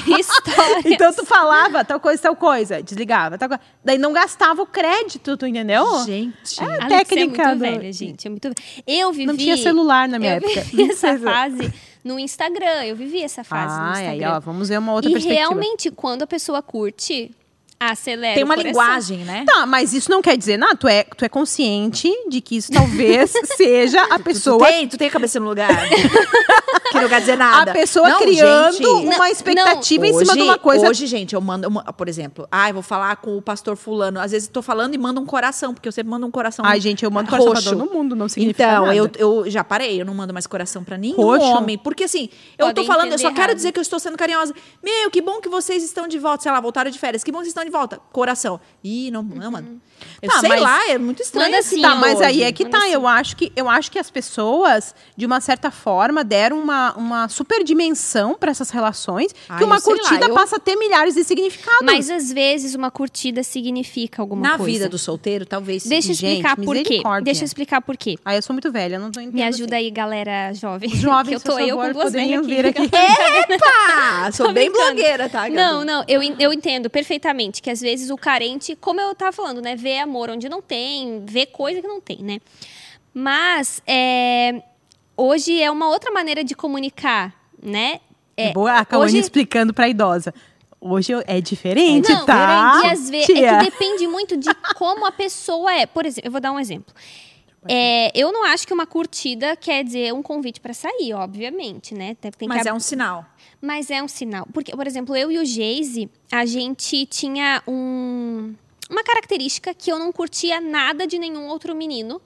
histórias. 0.20 0.86
Então 0.86 1.12
tu 1.14 1.26
falava 1.26 1.84
tal 1.84 2.00
coisa, 2.00 2.22
tal 2.22 2.36
coisa, 2.36 2.82
desligava, 2.82 3.38
tal 3.38 3.50
coisa. 3.50 3.62
Daí 3.84 3.98
não 3.98 4.14
gastava 4.14 4.62
o 4.62 4.66
crédito, 4.68 5.36
tu 5.36 5.46
entendeu? 5.48 5.86
Gente. 6.06 6.62
É. 6.62 6.64
A 6.64 6.86
Alex 6.86 6.88
técnica 7.10 7.42
é 7.42 7.46
muito 7.48 7.58
do- 7.58 7.60
velha, 7.60 7.92
gente. 7.94 8.28
É 8.28 8.30
muito... 8.30 8.52
Eu 8.86 9.12
vivi. 9.12 9.26
Não 9.26 9.36
tinha 9.38 9.58
celular 9.58 10.08
na 10.08 10.20
minha 10.20 10.34
eu 10.34 10.38
época. 10.38 10.62
vivi 10.62 10.92
essa 10.92 11.14
26 11.14 11.26
anos. 11.26 11.34
fase 11.34 11.74
no 12.08 12.18
Instagram. 12.20 12.86
Eu 12.86 12.96
vivi 12.96 13.22
essa 13.22 13.44
fase 13.44 13.76
no 13.78 13.82
Ah, 13.86 13.92
Instagram. 13.92 14.12
aí, 14.12 14.24
ó, 14.26 14.40
vamos 14.40 14.70
ver 14.70 14.80
uma 14.80 14.94
outra 14.94 15.10
e 15.10 15.14
perspectiva. 15.14 15.48
realmente, 15.50 15.92
quando 15.92 16.24
a 16.24 16.28
pessoa 16.28 16.62
curte, 16.62 17.32
Acelera 17.80 18.34
Tem 18.34 18.44
uma 18.44 18.56
linguagem, 18.56 19.20
né? 19.20 19.46
Tá, 19.46 19.66
mas 19.68 19.94
isso 19.94 20.10
não 20.10 20.20
quer 20.22 20.36
dizer 20.36 20.58
nada. 20.58 20.76
Tu 20.76 20.88
é, 20.88 21.04
tu 21.04 21.24
é 21.24 21.30
consciente 21.30 22.12
de 22.28 22.42
que 22.42 22.58
isso 22.58 22.72
talvez 22.72 23.32
seja 23.56 24.02
a 24.06 24.18
Tu 24.18 24.24
pessoa. 24.24 24.66
tem, 24.66 24.88
tu 24.88 24.98
tem 24.98 25.08
a 25.08 25.12
cabeça 25.12 25.40
no 25.40 25.48
lugar. 25.48 25.70
que 26.92 27.00
não 27.00 27.08
quer 27.08 27.20
dizer 27.20 27.38
nada. 27.38 27.70
A 27.72 27.74
pessoa 27.74 28.10
Não, 28.10 28.20
criando 28.20 28.72
gente, 28.74 28.88
uma 28.88 29.18
Não, 29.20 29.26
expectativa 29.26 30.08
em 30.08 30.14
cima 30.18 30.34
de 30.34 30.42
uma 30.42 30.58
coisa. 30.58 30.90
Hoje, 30.90 31.06
gente, 31.06 31.36
eu 31.36 31.42
mando, 31.42 31.70
por 31.94 32.08
exemplo, 32.10 32.48
ah, 32.52 32.70
eu 32.70 32.74
vou 32.74 32.82
falar 32.84 33.16
com 33.18 33.38
o 33.38 33.42
pastor 33.44 33.78
fulano. 33.78 34.20
Às 34.20 34.32
vezes 34.32 34.48
eu 34.48 34.54
tô 34.54 34.62
falando 34.64 34.96
e 34.96 34.98
mando 34.98 35.22
um 35.22 35.26
coração, 35.26 35.74
porque 35.74 35.88
eu 35.88 35.92
sempre 35.92 36.10
mando 36.10 36.26
um 36.26 36.32
coração 36.32 36.66
Ai, 36.66 36.80
gente, 36.82 37.04
eu 37.06 37.12
mando 37.12 37.30
coração 37.30 37.52
pra 37.52 37.60
roxo. 37.60 37.76
todo 37.78 37.94
mundo, 37.94 38.16
não 38.16 38.28
significa 38.28 38.64
Então, 38.64 38.86
nada. 38.88 38.96
eu, 38.96 39.10
eu 39.18 39.50
já 39.52 39.64
parei, 39.64 40.02
eu 40.02 40.06
não 40.06 40.16
mando 40.16 40.34
mais 40.34 40.48
coração 40.48 40.84
pra 40.84 40.98
nenhum 40.98 41.16
Roxo? 41.18 41.46
homem. 41.46 41.78
Porque 41.78 42.06
assim, 42.06 42.30
eu 42.58 42.68
Podem 42.68 42.84
tô 42.84 42.92
falando, 42.92 43.12
eu 43.12 43.18
só 43.20 43.28
entender 43.28 43.36
quero 43.36 43.50
errado. 43.52 43.56
dizer 43.58 43.72
que 43.72 43.78
eu 43.80 43.84
estou 43.84 44.00
sendo 44.00 44.18
carinhosa. 44.18 44.54
Meu, 44.84 45.12
que 45.12 45.22
bom 45.22 45.40
que 45.40 45.50
vocês 45.50 45.84
estão 45.84 46.08
de 46.08 46.18
volta. 46.18 46.42
Sei 46.44 46.52
lá, 46.52 46.60
voltaram 46.60 46.90
de 46.90 46.98
férias. 46.98 47.24
Que 47.24 47.32
bom 47.32 47.40
que 47.40 47.44
vocês 47.46 47.52
estão 47.52 47.67
de 47.68 47.72
volta. 47.72 48.00
Coração. 48.12 48.60
Ih, 48.84 49.12
não, 49.12 49.22
não 49.24 49.52
mano. 49.52 49.82
Eu 50.22 50.30
Tá, 50.30 50.40
sei 50.40 50.60
lá, 50.60 50.90
é 50.90 50.98
muito 50.98 51.22
estranho. 51.24 51.48
Manda 51.48 51.58
esse 51.60 51.74
assim, 51.74 51.82
Tá, 51.82 51.96
mas 51.96 52.22
aí 52.22 52.36
hoje. 52.38 52.44
é 52.44 52.52
que 52.52 52.64
Manda 52.64 52.78
tá. 52.78 52.84
assim. 52.86 52.94
Eu 52.94 53.08
acho 53.08 53.36
que, 53.36 53.52
eu 53.56 53.68
acho 53.70 53.92
que 53.92 53.98
as 54.00 54.12
pessoas, 54.12 54.94
de 55.16 55.26
uma 55.26 55.42
certa 55.42 55.72
forma, 55.72 56.24
deram 56.24 56.60
uma, 56.60 56.94
uma 56.96 57.28
super 57.30 57.64
dimensão 57.64 58.36
para 58.36 58.52
essas 58.52 58.70
relações, 58.70 59.34
Ah, 59.50 59.58
que 59.58 59.64
uma 59.64 59.76
eu 59.78 59.80
sei 59.82 59.94
lá, 59.96 60.00
curtida 60.00 60.26
eu- 60.28 60.34
passa 60.36 60.58
a 60.58 60.60
ter 60.60 60.76
milhares 60.76 61.16
de 61.16 61.24
significados. 61.24 61.82
Mas 61.84 62.10
às 62.12 62.32
vezes 62.32 62.76
uma 62.76 62.92
curtida 62.92 63.42
significa 63.44 64.22
alguma 64.22 64.42
Na 64.50 64.58
coisa. 64.58 64.72
vida 64.72 64.90
do 64.90 64.98
solteiro, 65.00 65.46
talvez. 65.46 65.84
Deixa 65.84 66.12
eu 66.12 66.16
Gente, 66.16 66.46
explicar 66.46 66.56
por 66.56 66.76
quê. 66.78 67.02
Deixa 67.24 67.42
eu 67.42 67.46
explicar 67.46 67.82
por 67.82 67.98
quê. 67.98 68.18
Aí 68.24 68.38
eu 68.38 68.42
sou 68.44 68.54
muito 68.54 68.72
velha, 68.72 69.00
não 69.00 69.10
tô 69.12 69.20
entendendo. 69.20 69.36
Me 69.36 69.44
ajuda 69.44 69.76
aí, 69.78 69.90
galera 69.90 70.54
jovem. 70.54 70.90
Que 71.28 71.34
eu 71.36 71.40
tô 71.42 71.54
por 71.54 71.62
eu 71.62 71.70
favor, 71.78 71.88
com 71.88 71.94
duas 72.00 72.14
velhas 72.14 72.46
vir 72.46 72.66
aqui. 72.68 72.84
Epa! 73.50 74.32
Sou 74.32 74.52
bem 74.54 74.72
blogueira, 74.72 75.28
tá? 75.30 75.50
Não, 75.50 75.84
não, 75.84 76.04
eu, 76.08 76.22
eu 76.40 76.54
entendo 76.54 76.90
perfeitamente 76.90 77.57
que 77.62 77.70
às 77.70 77.80
vezes 77.82 78.10
o 78.10 78.18
carente, 78.18 78.76
como 78.76 79.00
eu 79.02 79.14
tava 79.16 79.32
falando, 79.32 79.62
né? 79.62 79.76
Vê 79.76 80.00
amor 80.00 80.30
onde 80.30 80.48
não 80.50 80.62
tem, 80.62 81.24
vê 81.26 81.46
coisa 81.46 81.82
que 81.82 81.88
não 81.88 82.00
tem, 82.02 82.18
né? 82.22 82.40
Mas 83.14 83.82
é, 83.88 84.62
hoje 85.16 85.62
é 85.62 85.70
uma 85.72 85.90
outra 85.90 86.12
maneira 86.12 86.44
de 86.44 86.56
comunicar, 86.56 87.34
né? 87.62 88.00
É, 88.36 88.52
Boa, 88.54 88.78
a 88.78 88.86
Cauane 88.86 89.10
hoje- 89.12 89.20
explicando 89.20 89.74
pra 89.74 89.88
idosa. 89.90 90.34
Hoje 90.80 91.12
é 91.26 91.42
diferente, 91.42 92.12
não, 92.12 92.24
tá? 92.26 92.82
E 92.86 92.90
às 92.92 93.10
vezes 93.10 93.26
Tia. 93.26 93.48
é 93.50 93.58
que 93.60 93.72
depende 93.72 94.06
muito 94.08 94.38
de 94.38 94.54
como 94.76 95.08
a 95.08 95.12
pessoa 95.12 95.74
é. 95.74 95.88
Por 95.88 96.06
exemplo, 96.06 96.28
eu 96.28 96.32
vou 96.32 96.40
dar 96.40 96.52
um 96.52 96.60
exemplo. 96.60 96.94
É, 97.70 98.12
eu 98.16 98.32
não 98.32 98.44
acho 98.46 98.66
que 98.68 98.74
uma 98.74 98.86
curtida 98.86 99.56
quer 99.56 99.84
dizer 99.84 100.14
um 100.14 100.22
convite 100.24 100.60
pra 100.62 100.74
sair, 100.74 101.14
obviamente, 101.14 101.94
né? 101.94 102.16
Tem, 102.16 102.32
tem 102.32 102.48
Mas 102.48 102.66
é 102.66 102.74
um 102.74 102.80
sinal. 102.80 103.26
mas 103.62 103.90
é 103.90 104.02
um 104.02 104.08
sinal. 104.08 104.48
Porque, 104.54 104.72
por 104.76 104.88
exemplo, 104.88 105.16
eu 105.16 105.32
e 105.32 105.38
o 105.38 105.46
Geise, 105.46 106.10
a 106.32 106.46
gente 106.46 107.06
tinha 107.06 107.62
um- 107.68 108.54
uma 108.90 109.04
característica 109.04 109.74
que 109.74 109.92
eu 109.92 110.00
não 110.00 110.12
curtia 110.12 110.62
nada 110.62 111.06
de 111.06 111.18
nenhum 111.20 111.48
outro 111.48 111.76
menino. 111.76 112.22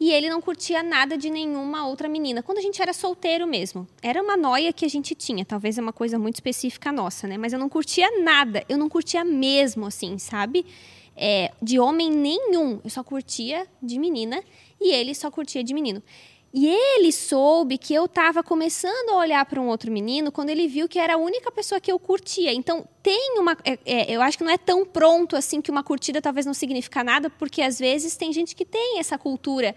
E 0.00 0.10
ele 0.10 0.28
não 0.28 0.40
curtia 0.40 0.82
nada 0.82 1.16
de 1.16 1.30
nenhuma 1.30 1.86
outra 1.86 2.08
menina. 2.08 2.42
Quando 2.42 2.58
a 2.58 2.60
gente 2.60 2.82
era 2.82 2.92
solteiro 2.92 3.46
mesmo. 3.46 3.86
Era 4.02 4.20
uma 4.20 4.36
noia 4.36 4.72
que 4.72 4.84
a 4.84 4.88
gente 4.88 5.14
tinha. 5.14 5.44
Talvez 5.44 5.78
é 5.78 5.80
uma 5.80 5.92
coisa 5.92 6.18
muito 6.18 6.34
específica 6.34 6.90
nossa, 6.90 7.28
né? 7.28 7.38
Mas 7.38 7.52
eu 7.52 7.58
não 7.60 7.68
curtia 7.68 8.08
nada. 8.20 8.64
Eu 8.68 8.76
não 8.76 8.88
curtia 8.88 9.24
mesmo, 9.24 9.86
assim, 9.86 10.18
sabe? 10.18 10.66
É, 11.16 11.52
de 11.62 11.78
homem 11.78 12.10
nenhum. 12.10 12.80
Eu 12.82 12.90
só 12.90 13.04
curtia 13.04 13.64
de 13.80 13.96
menina. 13.96 14.42
E 14.82 14.92
ele 14.92 15.14
só 15.14 15.30
curtia 15.30 15.62
de 15.62 15.72
menino. 15.72 16.02
E 16.54 16.66
ele 16.68 17.10
soube 17.10 17.78
que 17.78 17.94
eu 17.94 18.06
tava 18.06 18.42
começando 18.42 19.10
a 19.10 19.16
olhar 19.16 19.42
para 19.46 19.58
um 19.58 19.68
outro 19.68 19.90
menino 19.90 20.30
quando 20.30 20.50
ele 20.50 20.68
viu 20.68 20.86
que 20.86 20.98
era 20.98 21.14
a 21.14 21.16
única 21.16 21.50
pessoa 21.50 21.80
que 21.80 21.90
eu 21.90 21.98
curtia. 21.98 22.52
Então, 22.52 22.86
tem 23.02 23.38
uma. 23.38 23.56
é, 23.64 23.78
é, 23.86 24.14
eu 24.14 24.20
acho 24.20 24.36
que 24.36 24.44
não 24.44 24.50
é 24.50 24.58
tão 24.58 24.84
pronto 24.84 25.34
assim 25.34 25.62
que 25.62 25.70
uma 25.70 25.82
curtida 25.82 26.20
talvez 26.20 26.44
não 26.44 26.52
significa 26.52 27.02
nada, 27.02 27.30
porque 27.30 27.62
às 27.62 27.78
vezes 27.78 28.16
tem 28.16 28.30
gente 28.34 28.54
que 28.54 28.66
tem 28.66 28.98
essa 28.98 29.16
cultura. 29.16 29.74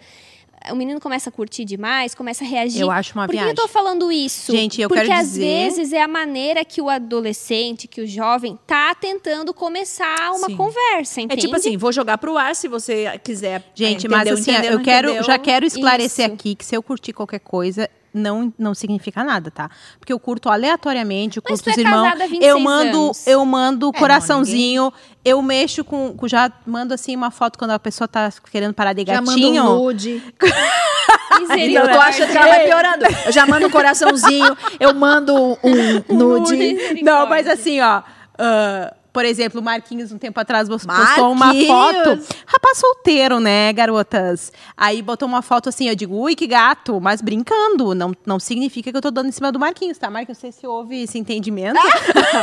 O 0.70 0.74
menino 0.74 1.00
começa 1.00 1.28
a 1.30 1.32
curtir 1.32 1.64
demais, 1.64 2.14
começa 2.14 2.44
a 2.44 2.46
reagir. 2.46 2.80
Eu 2.80 2.90
acho 2.90 3.14
uma 3.14 3.26
Por 3.26 3.30
que 3.32 3.36
viagem. 3.36 3.50
eu 3.50 3.54
tô 3.56 3.68
falando 3.68 4.10
isso? 4.10 4.52
Gente, 4.52 4.80
eu 4.80 4.88
Porque 4.88 5.04
quero 5.06 5.20
às 5.20 5.28
dizer- 5.28 5.40
vezes 5.70 5.92
é 5.92 6.02
a 6.02 6.08
maneira 6.08 6.64
que 6.64 6.80
o 6.80 6.88
adolescente, 6.88 7.86
que 7.88 8.00
o 8.00 8.06
jovem, 8.06 8.58
tá 8.66 8.94
tentando 8.94 9.52
começar 9.54 10.32
uma 10.32 10.46
Sim. 10.48 10.56
conversa, 10.56 11.20
É 11.20 11.24
entende? 11.24 11.42
tipo 11.42 11.56
assim, 11.56 11.76
vou 11.76 11.92
jogar 11.92 12.18
pro 12.18 12.36
ar 12.36 12.54
se 12.54 12.68
você 12.68 13.18
quiser. 13.22 13.62
Gente, 13.74 14.06
é, 14.06 14.08
mas 14.08 14.20
entendeu, 14.22 14.34
assim, 14.34 14.50
entendeu, 14.52 14.72
eu 14.72 14.80
quero, 14.82 15.08
entendeu? 15.08 15.24
já 15.24 15.38
quero 15.38 15.64
esclarecer 15.66 16.26
Isso. 16.26 16.34
aqui 16.34 16.54
que 16.54 16.64
se 16.64 16.74
eu 16.76 16.82
curtir 16.82 17.12
qualquer 17.12 17.40
coisa, 17.40 17.88
não, 18.16 18.52
não 18.58 18.74
significa 18.74 19.22
nada, 19.22 19.50
tá? 19.50 19.70
Porque 20.00 20.12
eu 20.12 20.18
curto 20.18 20.48
aleatoriamente, 20.48 21.36
eu 21.38 21.42
Mas 21.48 21.60
curto 21.60 21.64
tu 21.64 21.70
os 21.70 21.78
é 21.78 21.80
irmãos. 21.82 22.02
casada 22.04 22.24
há 22.24 22.26
26 22.26 22.50
Eu 22.50 22.60
mando, 22.60 23.04
anos. 23.04 23.26
eu 23.26 23.44
mando 23.44 23.92
É, 23.94 23.98
coraçãozinho, 23.98 24.92
eu 25.24 25.40
mexo 25.42 25.84
com, 25.84 26.14
com- 26.16 26.26
Já 26.28 26.50
mando 26.66 26.94
assim 26.94 27.14
uma 27.14 27.30
foto 27.30 27.58
quando 27.58 27.70
a 27.72 27.78
pessoa 27.78 28.08
tá 28.08 28.30
querendo 28.50 28.74
parar 28.74 28.92
de 28.92 29.04
Já 29.06 29.20
mando 29.20 29.30
gatinho. 29.30 29.62
um 29.64 29.76
nude. 29.84 30.22
Misericórdia. 31.40 31.78
Eu 31.78 31.88
tô 31.90 31.98
achando 32.00 32.30
que 32.32 32.38
ela 32.38 32.46
vai 32.48 32.64
piorando. 32.66 33.04
Eu 33.26 33.32
já 33.32 33.46
mando 33.46 33.66
um 33.66 33.70
coraçãozinho, 33.70 34.56
eu 34.80 34.94
mando 34.94 35.34
um 35.62 36.02
nude. 36.14 37.02
Não, 37.02 37.26
mas 37.28 37.46
assim, 37.46 37.80
ó. 37.80 38.02
ah, 38.38 38.94
por 39.16 39.24
exemplo, 39.24 39.62
o 39.62 39.64
Marquinhos, 39.64 40.12
um 40.12 40.18
tempo 40.18 40.38
atrás, 40.38 40.68
postou 40.68 41.32
uma 41.32 41.46
Marquinhos! 41.46 41.66
foto. 41.66 42.34
Rapaz 42.46 42.76
solteiro, 42.76 43.40
né, 43.40 43.72
garotas? 43.72 44.52
Aí 44.76 45.00
botou 45.00 45.26
uma 45.26 45.40
foto 45.40 45.70
assim, 45.70 45.88
eu 45.88 45.94
digo, 45.94 46.14
ui, 46.14 46.34
que 46.34 46.46
gato, 46.46 47.00
mas 47.00 47.22
brincando. 47.22 47.94
Não, 47.94 48.12
não 48.26 48.38
significa 48.38 48.90
que 48.90 48.96
eu 48.98 49.00
tô 49.00 49.10
dando 49.10 49.30
em 49.30 49.32
cima 49.32 49.50
do 49.50 49.58
Marquinhos, 49.58 49.96
tá? 49.96 50.10
Marquinhos, 50.10 50.36
não 50.36 50.40
sei 50.42 50.52
se 50.52 50.66
houve 50.66 51.04
esse 51.04 51.18
entendimento. 51.18 51.80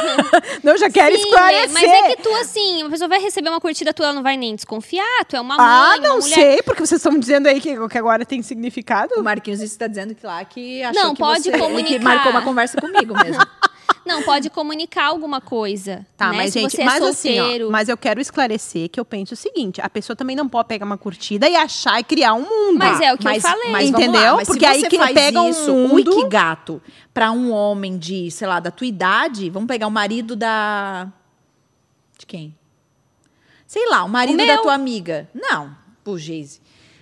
não, 0.64 0.76
já 0.76 0.90
quero 0.90 1.16
Sim, 1.16 1.22
esclarecer. 1.22 1.64
é, 1.70 1.74
mas 1.74 1.84
é 1.84 2.16
que 2.16 2.24
tu, 2.24 2.30
assim, 2.38 2.82
a 2.82 2.90
pessoa 2.90 3.08
vai 3.08 3.20
receber 3.20 3.50
uma 3.50 3.62
curtida 3.62 3.94
tua, 3.94 4.08
ela 4.08 4.16
não 4.16 4.24
vai 4.24 4.36
nem 4.36 4.56
desconfiar, 4.56 5.26
tu 5.30 5.36
é 5.36 5.42
uma 5.42 5.54
Ah, 5.60 5.90
mãe, 5.92 6.00
não 6.00 6.16
uma 6.16 6.22
mulher. 6.22 6.34
sei, 6.34 6.62
porque 6.64 6.84
vocês 6.84 6.98
estão 6.98 7.12
me 7.12 7.20
dizendo 7.20 7.46
aí 7.46 7.62
que, 7.62 7.88
que 7.88 7.98
agora 8.00 8.26
tem 8.26 8.42
significado. 8.42 9.14
O 9.20 9.24
Marquinhos 9.24 9.62
está 9.62 9.86
dizendo 9.86 10.16
que 10.16 10.26
lá 10.26 10.44
que 10.44 10.82
achou 10.82 11.04
Não, 11.04 11.14
que 11.14 11.20
pode 11.22 11.44
você, 11.44 11.52
que 11.52 11.58
comunicar. 11.60 12.02
marcou 12.04 12.32
uma 12.32 12.42
conversa 12.42 12.82
comigo 12.82 13.14
mesmo. 13.14 13.44
Não, 14.06 14.22
pode 14.24 14.50
comunicar 14.50 15.06
alguma 15.06 15.40
coisa. 15.40 16.06
Tá, 16.18 16.30
né? 16.32 16.38
mas 16.38 16.54
Se 16.54 16.60
gente, 16.60 16.72
você 16.76 16.82
é 16.82 16.86
mas 16.86 17.04
assim, 17.04 17.38
solteiro. 17.38 17.68
ó, 17.68 17.72
mas 17.72 17.88
eu 17.90 17.98
quero 17.98 18.20
esclarecer 18.20 18.90
que 18.90 19.00
eu 19.00 19.06
penso 19.06 19.34
o 19.34 19.38
seguinte, 19.38 19.80
a 19.82 19.90
pessoa 19.90 20.16
também 20.16 20.36
não 20.36 20.48
pode 20.50 20.68
pegar 20.68 20.86
uma 20.86 20.98
curtida 20.98 21.48
e 21.48 21.56
achar 21.56 22.00
e 22.00 22.04
criar 22.04 22.34
um 22.34 22.42
mundo. 22.42 22.78
Mas 22.78 23.00
é 23.00 23.14
o 23.14 23.18
que 23.18 23.28
eu 23.28 23.32
mas, 23.32 23.42
falei. 23.42 23.72
Mas 23.72 23.90
Entendeu? 23.90 24.36
Mas 24.36 24.48
Porque 24.48 24.66
aí 24.66 24.84
que 24.88 24.98
pega 25.14 25.42
um 25.42 25.50
isso, 25.50 25.72
mundo- 25.74 25.96
o 25.96 26.20
Ikigato, 26.20 26.82
pra 27.14 27.32
um 27.32 27.52
homem 27.52 27.98
de, 27.98 28.30
sei 28.32 28.48
lá, 28.48 28.60
da 28.60 28.72
tua 28.72 28.88
idade, 28.88 29.50
vamos 29.50 29.68
pegar 29.68 29.88
o 29.88 29.92
marido 29.92 30.36
da... 30.36 31.08
De 32.18 32.26
quem? 32.26 32.56
Sei 33.66 33.88
lá, 33.90 34.04
o 34.04 34.10
marido 34.10 34.42
O 34.44 34.46
da 34.48 34.58
tua 34.58 34.74
amiga. 34.74 35.28
Não, 35.34 35.76
pro 36.04 36.18
Geise. 36.18 36.62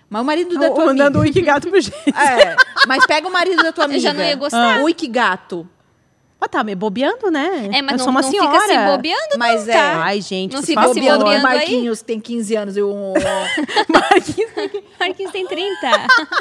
Mas 0.10 0.22
o 0.22 0.26
marido 0.26 0.58
da 0.58 0.70
tua 0.70 0.86
mandando 0.88 1.18
amiga. 1.18 1.20
o 1.20 1.22
Wikigato 1.22 1.70
pro 1.70 1.80
gente. 1.82 1.96
É, 2.10 2.56
mas 2.88 3.06
pega 3.06 3.28
o 3.28 3.32
marido 3.32 3.64
da 3.64 3.72
tua 3.72 3.86
amiga. 3.86 3.98
Eu 3.98 4.02
já 4.04 4.14
não 4.14 4.24
ia 4.24 4.36
gostar. 4.36 4.82
O 4.82 4.90
Ikigato. 4.90 5.68
Ah, 6.44 6.48
tá 6.48 6.64
me 6.64 6.74
bobeando, 6.74 7.30
né? 7.30 7.70
É, 7.72 7.82
mas 7.84 7.92
eu 7.92 7.98
não, 7.98 8.00
sou 8.00 8.10
uma 8.10 8.22
não 8.24 8.32
senhora. 8.32 8.60
fica 8.60 8.74
se 8.74 8.86
bobeando, 8.92 9.38
Mas 9.38 9.68
não, 9.68 9.74
é. 9.74 9.78
tá? 9.78 10.04
Ai, 10.04 10.22
gente, 10.22 10.54
Não 10.54 10.62
por 10.62 10.66
fica 10.66 10.82
se 10.82 10.86
favor. 10.88 10.96
Bobeando 10.96 11.26
o 11.26 11.28
aí. 11.30 11.42
Marquinhos, 11.42 12.00
que 12.00 12.06
tem 12.06 12.20
15 12.20 12.56
anos. 12.56 12.78
Eu... 12.78 12.92
Marquinhos. 13.88 14.52
Marquinhos 15.00 15.32
tem 15.32 15.46
30. 15.46 15.88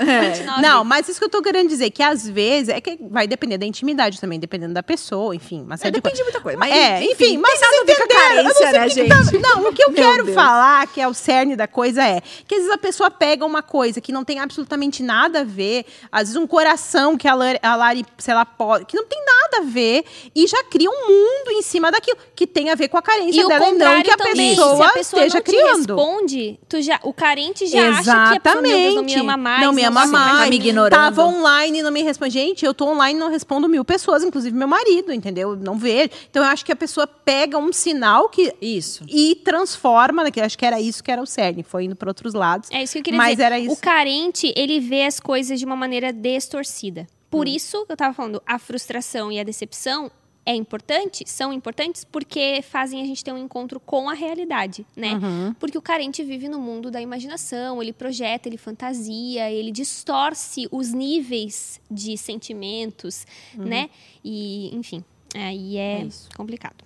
É. 0.00 0.20
29. 0.30 0.62
Não, 0.62 0.84
mas 0.84 1.06
isso 1.08 1.18
que 1.18 1.24
eu 1.24 1.28
tô 1.28 1.42
querendo 1.42 1.68
dizer, 1.68 1.90
que 1.90 2.02
às 2.02 2.26
vezes, 2.26 2.70
é 2.70 2.80
que 2.80 2.98
vai 3.10 3.26
depender 3.26 3.58
da 3.58 3.66
intimidade 3.66 4.18
também, 4.18 4.40
dependendo 4.40 4.72
da 4.72 4.82
pessoa, 4.82 5.34
enfim, 5.36 5.66
série 5.76 5.90
de 5.92 6.00
depende 6.00 6.16
de 6.16 6.22
muita 6.22 6.40
coisa. 6.40 6.58
Mas, 6.58 6.72
é, 6.72 7.02
enfim, 7.02 7.12
enfim, 7.12 7.38
mas 7.38 7.58
vocês 7.58 7.82
entenderam. 7.82 8.08
Carência, 8.10 8.72
né, 8.72 8.78
tá- 8.78 8.88
gente? 8.88 9.38
Não, 9.38 9.68
o 9.68 9.72
que 9.72 9.82
eu 9.84 9.92
quero 9.92 10.24
Deus. 10.24 10.34
falar, 10.34 10.86
que 10.86 11.00
é 11.00 11.06
o 11.06 11.12
cerne 11.12 11.56
da 11.56 11.68
coisa, 11.68 12.02
é 12.02 12.20
que 12.46 12.54
às 12.54 12.60
vezes 12.62 12.72
a 12.74 12.78
pessoa 12.78 13.10
pega 13.10 13.44
uma 13.44 13.62
coisa 13.62 14.00
que 14.00 14.12
não 14.12 14.24
tem 14.24 14.38
absolutamente 14.40 15.02
nada 15.02 15.40
a 15.40 15.44
ver, 15.44 15.84
às 16.10 16.22
vezes 16.22 16.36
um 16.36 16.46
coração 16.46 17.16
que 17.16 17.28
a 17.28 17.34
Lari, 17.34 17.58
a 17.62 17.76
Lari 17.76 18.06
sei 18.18 18.34
lá, 18.34 18.44
pode, 18.46 18.86
que 18.86 18.96
não 18.96 19.04
tem 19.04 19.18
nada 19.24 19.58
a 19.58 19.70
ver, 19.70 19.89
e 20.34 20.46
já 20.46 20.62
cria 20.64 20.88
um 20.90 21.08
mundo 21.08 21.50
em 21.52 21.62
cima 21.62 21.90
daquilo, 21.90 22.18
que 22.34 22.46
tem 22.46 22.70
a 22.70 22.74
ver 22.74 22.88
com 22.88 22.96
a 22.96 23.02
carência 23.02 23.40
E 23.40 23.44
o 23.44 23.48
dela 23.48 23.66
e 23.66 23.78
não 23.78 24.02
que 24.02 24.10
a 24.10 24.16
também, 24.16 24.50
pessoa, 24.50 24.76
se 24.76 24.82
a 24.82 24.88
pessoa 24.90 25.26
esteja 25.26 25.34
não 25.38 25.42
te 25.42 25.50
criando. 25.50 25.96
responde, 25.96 26.60
tu 26.68 26.80
já, 26.82 27.00
o 27.02 27.12
carente 27.12 27.66
já 27.66 27.90
acha 27.90 28.02
que 28.02 28.36
a 28.36 28.40
pessoa, 28.40 28.62
meu 28.62 28.78
Deus, 28.78 28.94
não 28.94 29.02
me 29.02 29.14
ama 29.14 29.36
mais. 29.36 29.60
Não 29.62 29.72
me 29.72 29.84
ama 29.84 30.02
sei 30.02 30.10
mais. 30.10 30.38
tá 30.38 30.46
me 30.46 30.56
ignorando. 30.56 31.00
Tava 31.00 31.24
online 31.24 31.78
e 31.78 31.82
não 31.82 31.90
me 31.90 32.02
responde. 32.02 32.32
Gente, 32.32 32.64
eu 32.64 32.72
tô 32.74 32.86
online 32.86 33.18
e 33.18 33.20
não 33.20 33.30
respondo 33.30 33.68
mil 33.68 33.84
pessoas, 33.84 34.22
inclusive 34.22 34.56
meu 34.56 34.68
marido, 34.68 35.12
entendeu? 35.12 35.56
Não 35.56 35.76
vejo. 35.78 36.10
Então 36.30 36.42
eu 36.42 36.48
acho 36.48 36.64
que 36.64 36.72
a 36.72 36.76
pessoa 36.76 37.06
pega 37.06 37.58
um 37.58 37.72
sinal 37.72 38.28
que 38.28 38.54
Isso. 38.60 39.04
e 39.08 39.34
transforma, 39.34 40.24
né, 40.24 40.30
que 40.30 40.40
acho 40.40 40.56
que 40.56 40.64
era 40.64 40.80
isso 40.80 41.02
que 41.02 41.10
era 41.10 41.22
o 41.22 41.26
cerne, 41.26 41.62
foi 41.62 41.84
indo 41.84 41.96
para 41.96 42.08
outros 42.10 42.34
lados. 42.34 42.68
É 42.70 42.82
isso 42.82 42.92
que 42.94 42.98
eu 43.00 43.02
queria 43.02 43.18
Mas 43.18 43.30
dizer. 43.32 43.42
era 43.44 43.58
isso. 43.58 43.72
O 43.72 43.76
carente, 43.76 44.52
ele 44.56 44.80
vê 44.80 45.04
as 45.04 45.18
coisas 45.20 45.58
de 45.58 45.64
uma 45.64 45.76
maneira 45.76 46.12
distorcida. 46.12 47.06
Por 47.30 47.46
Hum. 47.46 47.50
isso 47.50 47.86
que 47.86 47.92
eu 47.92 47.96
tava 47.96 48.12
falando, 48.12 48.42
a 48.46 48.58
frustração 48.58 49.30
e 49.30 49.38
a 49.38 49.44
decepção 49.44 50.10
é 50.44 50.54
importante, 50.54 51.22
são 51.28 51.52
importantes 51.52 52.02
porque 52.02 52.60
fazem 52.62 53.00
a 53.02 53.04
gente 53.04 53.22
ter 53.22 53.30
um 53.32 53.38
encontro 53.38 53.78
com 53.78 54.08
a 54.08 54.14
realidade, 54.14 54.84
né? 54.96 55.12
Uhum. 55.14 55.54
Porque 55.60 55.76
o 55.78 55.82
carente 55.82 56.24
vive 56.24 56.48
no 56.48 56.58
mundo 56.58 56.90
da 56.90 57.00
imaginação, 57.00 57.80
ele 57.80 57.92
projeta, 57.92 58.48
ele 58.48 58.56
fantasia, 58.56 59.50
ele 59.50 59.70
distorce 59.70 60.66
os 60.72 60.92
níveis 60.92 61.78
de 61.90 62.16
sentimentos, 62.16 63.26
né? 63.54 63.90
E, 64.24 64.74
enfim, 64.74 65.04
aí 65.34 65.76
é, 65.76 66.00
É 66.00 66.04
isso. 66.04 66.28
complicado. 66.36 66.82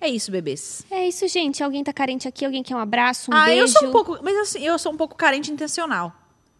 É 0.00 0.08
isso, 0.08 0.30
bebês. 0.30 0.84
É 0.90 1.06
isso, 1.08 1.26
gente. 1.28 1.62
Alguém 1.62 1.82
tá 1.84 1.92
carente 1.92 2.26
aqui, 2.28 2.44
alguém 2.44 2.62
quer 2.62 2.74
um 2.74 2.78
abraço, 2.78 3.30
um 3.30 3.34
ah, 3.34 3.46
beijo. 3.46 3.62
eu 3.62 3.68
sou 3.68 3.88
um 3.88 3.92
pouco. 3.92 4.18
Mas 4.22 4.36
assim, 4.38 4.62
eu 4.64 4.78
sou 4.78 4.92
um 4.92 4.96
pouco 4.96 5.14
carente 5.16 5.50
intencional. 5.50 6.12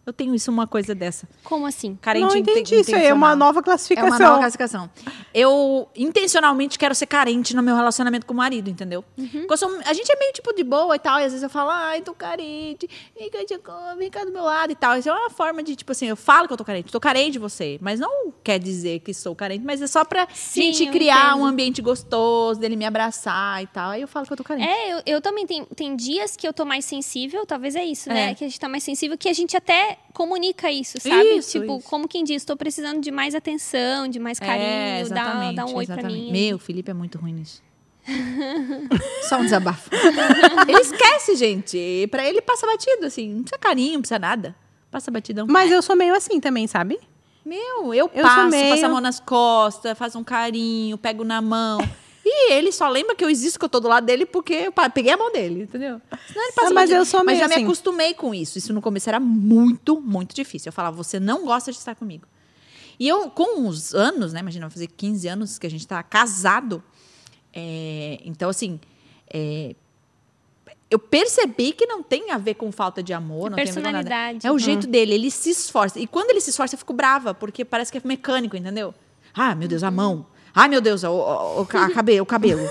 Eu 0.07 0.13
tenho 0.13 0.33
isso, 0.33 0.49
uma 0.49 0.65
coisa 0.65 0.95
dessa. 0.95 1.27
Como 1.43 1.65
assim? 1.65 1.97
Carente 2.01 2.25
Não 2.25 2.35
entendi, 2.37 2.75
isso 2.79 2.95
aí 2.95 3.07
é 3.07 3.13
uma 3.13 3.35
nova 3.35 3.59
É 3.59 3.61
classificação. 3.61 4.09
uma 4.09 4.17
nova 4.17 4.37
classificação. 4.39 4.89
Eu 5.33 5.89
intencionalmente 5.93 6.79
quero 6.79 6.95
ser 6.95 7.07
carente 7.07 7.53
no 7.53 7.61
meu 7.61 7.75
relacionamento 7.75 8.25
com 8.25 8.33
o 8.33 8.37
marido, 8.37 8.69
entendeu? 8.69 9.03
Eu 9.17 9.57
sou- 9.57 9.69
a 9.85 9.93
gente 9.93 10.09
é 10.09 10.17
meio 10.17 10.31
tipo 10.31 10.53
de 10.53 10.63
boa 10.63 10.95
e 10.95 10.99
tal, 10.99 11.19
e 11.19 11.23
às 11.25 11.33
vezes 11.33 11.43
eu 11.43 11.49
falo, 11.49 11.69
ai, 11.71 12.01
tô 12.01 12.13
carente, 12.13 12.89
vem 13.19 13.29
cá, 13.29 13.95
vem 13.97 14.09
cá 14.09 14.23
do 14.23 14.31
meu 14.31 14.43
lado 14.43 14.71
e 14.71 14.75
tal. 14.75 14.97
Isso 14.97 15.09
é 15.09 15.11
uma 15.13 15.29
forma 15.29 15.61
de, 15.61 15.75
tipo 15.75 15.91
assim, 15.91 16.07
eu 16.07 16.15
falo 16.15 16.47
que 16.47 16.53
eu 16.53 16.57
tô 16.57 16.63
carente, 16.63 16.89
tô 16.91 16.99
carente 17.01 17.31
de 17.33 17.39
você, 17.39 17.77
mas 17.81 17.99
não 17.99 18.31
quer 18.43 18.59
dizer 18.59 19.01
que 19.01 19.13
sou 19.13 19.35
carente, 19.35 19.65
mas 19.65 19.81
é 19.81 19.87
só 19.87 20.05
pra 20.05 20.25
Sim, 20.33 20.71
gente 20.71 20.89
criar 20.89 21.31
entendo. 21.31 21.41
um 21.41 21.45
ambiente 21.45 21.81
gostoso, 21.81 22.59
dele 22.61 22.77
me 22.77 22.85
abraçar 22.85 23.61
e 23.61 23.67
tal. 23.67 23.91
Aí 23.91 24.01
eu 24.01 24.07
falo 24.07 24.25
que 24.25 24.31
eu 24.31 24.37
tô 24.37 24.43
carente. 24.45 24.67
É, 24.69 24.93
eu, 24.93 25.01
eu 25.05 25.21
também 25.21 25.45
tem, 25.45 25.65
tem 25.75 25.95
dias 25.97 26.37
que 26.37 26.47
eu 26.47 26.53
tô 26.53 26.63
mais 26.63 26.85
sensível, 26.85 27.45
talvez 27.45 27.75
é 27.75 27.83
isso, 27.83 28.09
É. 28.09 28.13
né? 28.13 28.35
Que 28.35 28.45
a 28.45 28.47
gente 28.47 28.57
tá 28.59 28.69
mais 28.69 28.83
sensível, 28.83 29.17
que 29.17 29.27
a 29.27 29.33
gente 29.33 29.55
até 29.57 29.96
comunica 30.13 30.71
isso, 30.71 30.99
sabe? 30.99 31.37
Isso, 31.37 31.59
tipo, 31.59 31.77
isso. 31.77 31.87
como 31.89 32.07
quem 32.07 32.23
diz, 32.23 32.43
tô 32.43 32.55
precisando 32.57 32.99
de 33.01 33.11
mais 33.11 33.35
atenção, 33.35 34.07
de 34.07 34.19
mais 34.19 34.39
É, 34.41 34.45
carinho, 34.45 34.65
dá, 34.69 34.99
exatamente, 35.21 35.55
dá 35.55 35.65
um 35.65 35.75
oi 35.75 35.83
exatamente. 35.83 36.13
mim. 36.21 36.31
Meu, 36.31 36.55
o 36.57 36.59
Felipe 36.59 36.89
é 36.89 36.93
muito 36.93 37.17
ruim 37.19 37.33
nisso. 37.33 37.61
Só 39.27 39.37
um 39.37 39.43
desabafo. 39.43 39.89
ele 40.67 40.79
esquece, 40.79 41.35
gente. 41.35 42.07
Pra 42.09 42.25
ele 42.27 42.41
passa 42.41 42.65
batido, 42.65 43.05
assim. 43.05 43.29
Não 43.33 43.41
precisa 43.43 43.59
carinho, 43.59 43.93
não 43.93 44.01
precisa 44.01 44.19
nada. 44.19 44.55
Passa 44.89 45.11
batidão. 45.11 45.45
Mas 45.49 45.71
eu 45.71 45.81
sou 45.81 45.95
meio 45.95 46.15
assim 46.15 46.39
também, 46.39 46.65
sabe? 46.67 46.97
Meu, 47.45 47.93
eu, 47.93 48.09
Eu 48.13 48.23
passo, 48.23 48.49
meio- 48.49 48.69
passo 48.69 48.85
a 48.85 48.89
mão 48.89 48.99
nas 49.01 49.19
costas, 49.19 49.97
faço 49.97 50.17
um 50.19 50.23
carinho, 50.23 50.97
pego 50.97 51.23
na 51.23 51.41
mão. 51.41 51.79
E 52.39 52.53
ele 52.53 52.71
só 52.71 52.87
lembra 52.87 53.15
que 53.15 53.23
eu 53.25 53.29
existo, 53.29 53.57
que 53.57 53.65
eu 53.65 53.69
tô 53.69 53.79
do 53.79 53.87
lado 53.87 54.05
dele, 54.05 54.25
porque 54.25 54.53
eu 54.53 54.73
peguei 54.91 55.11
a 55.11 55.17
mão 55.17 55.31
dele, 55.31 55.63
entendeu? 55.63 55.99
Senão 56.27 56.43
ele 56.45 56.53
passa 56.53 56.69
Ah, 56.69 56.73
mas 56.73 56.91
eu 56.91 57.03
sou 57.03 57.23
Mas 57.23 57.39
já 57.39 57.47
me 57.47 57.55
assim. 57.55 57.63
acostumei 57.63 58.13
com 58.13 58.33
isso. 58.33 58.57
Isso 58.59 58.71
no 58.73 58.81
começo 58.81 59.09
era 59.09 59.19
muito, 59.19 59.99
muito 59.99 60.35
difícil. 60.35 60.69
Eu 60.69 60.73
falava, 60.73 60.95
você 60.95 61.19
não 61.19 61.43
gosta 61.45 61.71
de 61.71 61.77
estar 61.79 61.95
comigo. 61.95 62.27
E 62.99 63.07
eu, 63.07 63.29
com 63.31 63.67
os 63.67 63.95
anos, 63.95 64.33
né? 64.33 64.39
Imagina, 64.41 64.67
vai 64.67 64.71
fazer 64.71 64.87
15 64.87 65.27
anos 65.27 65.57
que 65.57 65.65
a 65.65 65.69
gente 65.69 65.87
tá 65.87 66.01
casado. 66.03 66.83
é, 67.53 68.19
então, 68.23 68.49
assim, 68.49 68.79
é, 69.33 69.75
eu 70.89 70.99
percebi 70.99 71.73
que 71.73 71.85
não 71.85 72.01
tem 72.01 72.31
a 72.31 72.37
ver 72.37 72.53
com 72.53 72.71
falta 72.71 73.01
de 73.03 73.13
amor, 73.13 73.49
não 73.49 73.55
tem 73.57 73.63
a 73.63 73.67
ver 73.67 73.73
com 73.73 73.79
nada. 73.81 73.97
Personalidade. 73.97 74.47
É 74.47 74.51
o 74.51 74.59
jeito 74.59 74.87
dele, 74.87 75.13
ele 75.13 75.31
se 75.31 75.49
esforça. 75.49 75.99
E 75.99 76.07
quando 76.07 76.29
ele 76.29 76.39
se 76.39 76.49
esforça, 76.51 76.75
eu 76.75 76.79
fico 76.79 76.93
brava, 76.93 77.33
porque 77.33 77.65
parece 77.65 77.91
que 77.91 77.97
é 77.97 78.01
mecânico, 78.03 78.55
entendeu? 78.55 78.93
Ah, 79.33 79.53
meu 79.53 79.67
Deus, 79.67 79.83
a 79.83 79.91
mão. 79.91 80.25
Ai, 80.57 80.67
meu 80.67 80.81
Deus, 80.81 81.03
o, 81.03 81.11
o, 81.11 81.61
o 81.61 81.65
ca- 81.67 81.87
cabelo. 81.91 82.23
O 82.23 82.25
cabelo. 82.25 82.67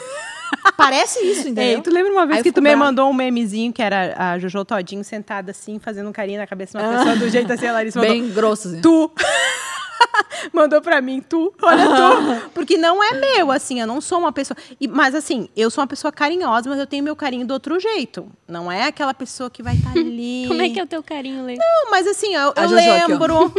Parece 0.76 1.20
isso, 1.24 1.42
entendeu? 1.48 1.78
Ei, 1.78 1.82
tu 1.82 1.90
lembra 1.90 2.10
uma 2.12 2.26
vez 2.26 2.38
Aí 2.38 2.42
que 2.42 2.50
tu 2.52 2.60
me 2.60 2.74
mandou 2.74 3.08
um 3.08 3.14
memezinho 3.14 3.72
que 3.72 3.80
era 3.80 4.14
a 4.18 4.38
Jojo 4.40 4.64
Todinho 4.64 5.04
sentada 5.04 5.52
assim, 5.52 5.78
fazendo 5.78 6.08
um 6.08 6.12
carinho 6.12 6.40
na 6.40 6.46
cabeça 6.46 6.76
de 6.78 6.84
uma 6.84 6.98
pessoa 6.98 7.16
do 7.16 7.28
jeito 7.30 7.52
assim, 7.52 7.66
a 7.66 7.72
Larissa 7.72 7.98
mandou. 8.00 8.14
Bem 8.14 8.28
grosso, 8.30 8.68
assim. 8.68 8.80
Tu. 8.80 9.10
Mandou 10.52 10.80
pra 10.80 11.00
mim, 11.00 11.20
tu, 11.26 11.52
olha 11.62 11.86
tu. 11.88 12.50
Porque 12.54 12.76
não 12.76 13.02
é 13.02 13.12
meu, 13.14 13.50
assim, 13.50 13.80
eu 13.80 13.86
não 13.86 14.00
sou 14.00 14.18
uma 14.18 14.32
pessoa. 14.32 14.56
e- 14.80 14.88
mas 14.88 15.14
assim, 15.14 15.48
eu 15.56 15.70
sou 15.70 15.82
uma 15.82 15.86
pessoa 15.88 16.12
carinhosa, 16.12 16.68
mas 16.70 16.78
eu 16.78 16.86
tenho 16.86 17.02
meu 17.02 17.16
carinho 17.16 17.46
do 17.46 17.52
outro 17.52 17.78
jeito. 17.80 18.30
Não 18.46 18.70
é 18.70 18.84
aquela 18.84 19.12
pessoa 19.14 19.50
que 19.50 19.62
vai 19.62 19.74
estar 19.74 19.90
ali. 19.96 20.44
Como 20.48 20.62
é 20.62 20.68
que 20.70 20.78
é 20.78 20.82
o 20.82 20.86
teu 20.86 21.02
carinho, 21.02 21.44
Lê? 21.44 21.56
Não, 21.56 21.90
mas 21.90 22.06
assim, 22.06 22.34
eu, 22.34 22.52
eu 22.56 22.68
Jojo 22.68 22.76
aqui, 22.76 23.08
lembro. 23.12 23.52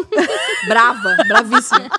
Brava, 0.68 1.16
bravíssima. 1.28 1.90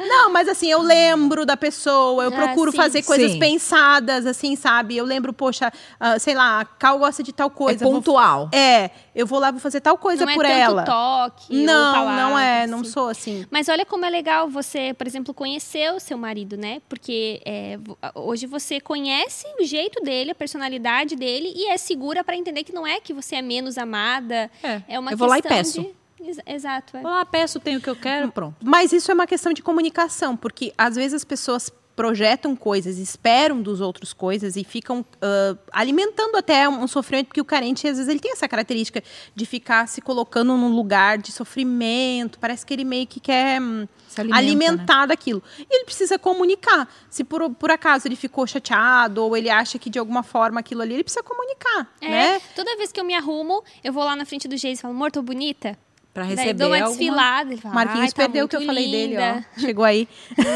Não, 0.00 0.30
mas 0.32 0.48
assim, 0.48 0.70
eu 0.70 0.80
lembro 0.82 1.44
da 1.46 1.56
pessoa, 1.56 2.24
eu 2.24 2.28
Ah, 2.30 2.32
procuro 2.32 2.70
sim. 2.70 2.76
fazer 2.76 3.02
coisas 3.02 3.32
Sim. 3.32 3.38
pensadas, 3.38 4.26
assim, 4.26 4.56
sabe? 4.56 4.96
Eu 4.96 5.04
lembro, 5.04 5.32
poxa, 5.32 5.72
ah, 5.98 6.18
sei 6.18 6.34
lá, 6.34 6.60
a 6.60 6.64
Cal 6.64 6.98
gosta 6.98 7.22
de 7.22 7.32
tal 7.32 7.50
coisa. 7.50 7.84
é 7.84 7.86
eu 7.86 7.90
vou- 7.90 7.98
pontual. 8.00 8.48
É, 8.52 8.90
eu 9.14 9.26
vou 9.26 9.38
lá, 9.38 9.50
vou 9.50 9.60
fazer 9.60 9.80
tal 9.80 9.96
coisa 9.98 10.24
não 10.24 10.32
é 10.32 10.34
por 10.34 10.44
tanto 10.44 10.54
ela. 10.56 10.82
toque 10.84 11.56
ou 11.58 11.64
não, 11.64 11.94
palavra, 11.94 12.22
não 12.22 12.38
é, 12.38 12.66
não 12.66 12.80
assim. 12.80 12.90
sou 12.90 13.08
assim. 13.08 13.46
Mas 13.50 13.68
olha 13.68 13.84
como 13.88 14.04
é 14.04 14.10
legal 14.10 14.48
você, 14.48 14.94
por 14.94 15.06
exemplo, 15.06 15.34
conhecer 15.34 15.92
o 15.92 15.98
seu 15.98 16.16
marido, 16.16 16.56
né? 16.56 16.80
Porque 16.88 17.40
é, 17.44 17.78
hoje 18.14 18.46
você 18.46 18.80
conhece 18.80 19.46
o 19.58 19.64
jeito 19.64 20.00
dele, 20.02 20.30
a 20.30 20.34
personalidade 20.34 21.16
dele 21.16 21.52
e 21.56 21.66
é 21.68 21.76
segura 21.76 22.22
pra 22.22 22.36
entender 22.36 22.62
que 22.64 22.72
não 22.72 22.86
é 22.86 23.00
que 23.00 23.12
você 23.12 23.36
é 23.36 23.42
menos 23.42 23.76
amada. 23.78 24.50
É, 24.62 24.82
É 24.88 24.98
uma 24.98 25.10
eu 25.12 25.16
vou 25.16 25.26
lá 25.28 25.38
e 25.38 25.42
questão 25.42 25.58
peço. 25.58 25.80
de- 25.82 25.98
Ex- 26.20 26.38
Exato. 26.46 26.96
é. 26.96 27.00
Vou 27.00 27.10
lá, 27.12 27.24
peço, 27.24 27.60
tenho 27.60 27.78
o 27.78 27.82
que 27.82 27.88
eu 27.88 27.94
quero, 27.96 28.30
pronto. 28.32 28.56
Mas 28.62 28.92
isso 28.92 29.10
é 29.10 29.14
uma 29.14 29.26
questão 29.26 29.52
de 29.52 29.62
comunicação, 29.62 30.36
porque 30.36 30.72
às 30.76 30.96
vezes 30.96 31.14
as 31.14 31.24
pessoas 31.24 31.70
projetam 31.98 32.54
coisas, 32.54 32.96
esperam 32.96 33.60
dos 33.60 33.80
outros 33.80 34.12
coisas 34.12 34.54
e 34.54 34.62
ficam 34.62 35.04
ah, 35.20 35.56
alimentando 35.72 36.36
até 36.36 36.68
um 36.68 36.86
sofrimento, 36.86 37.26
porque 37.26 37.40
o 37.40 37.44
carente, 37.44 37.88
às 37.88 37.96
vezes, 37.96 38.08
ele 38.08 38.20
tem 38.20 38.30
essa 38.30 38.46
característica 38.46 39.02
de 39.34 39.44
ficar 39.44 39.88
se 39.88 40.00
colocando 40.00 40.56
num 40.56 40.72
lugar 40.76 41.18
de 41.18 41.32
sofrimento, 41.32 42.38
parece 42.38 42.64
que 42.64 42.72
ele 42.72 42.84
meio 42.84 43.04
que 43.04 43.18
quer 43.18 43.60
hum, 43.60 43.88
alimenta, 44.16 44.32
né? 44.32 44.38
alimentar 44.38 45.06
daquilo. 45.06 45.42
E 45.58 45.66
ele 45.68 45.84
precisa 45.84 46.16
comunicar. 46.20 46.88
Se 47.10 47.24
por, 47.24 47.50
por 47.50 47.72
acaso 47.72 48.06
ele 48.06 48.14
ficou 48.14 48.46
chateado 48.46 49.24
ou 49.24 49.36
ele 49.36 49.50
acha 49.50 49.76
que 49.76 49.90
de 49.90 49.98
alguma 49.98 50.22
forma 50.22 50.60
aquilo 50.60 50.82
ali, 50.82 50.94
ele 50.94 51.02
precisa 51.02 51.24
comunicar, 51.24 51.92
É, 52.00 52.08
né? 52.08 52.40
Toda 52.54 52.76
vez 52.76 52.92
que 52.92 53.00
eu 53.00 53.04
me 53.04 53.14
arrumo, 53.14 53.64
eu 53.82 53.92
vou 53.92 54.04
lá 54.04 54.14
na 54.14 54.24
frente 54.24 54.46
do 54.46 54.56
Geis 54.56 54.78
e 54.78 54.82
falo, 54.82 54.94
amor, 54.94 55.10
tô 55.10 55.20
bonita? 55.20 55.76
Pra 56.18 56.34
Daí 56.34 56.36
receber 56.36 56.54
dou 56.64 56.68
uma 56.74 56.88
desfilada. 56.88 57.52
Ele 57.52 57.60
fala, 57.60 57.74
Marquinhos 57.74 58.04
"Ai, 58.04 58.08
tá 58.10 58.16
perdeu 58.16 58.44
o 58.44 58.48
que 58.48 58.56
eu 58.56 58.64
falei 58.66 58.90
dele, 58.90 59.06
linda, 59.16 59.44
ó. 59.56 59.58
Chegou 59.60 59.84
aí. 59.84 60.08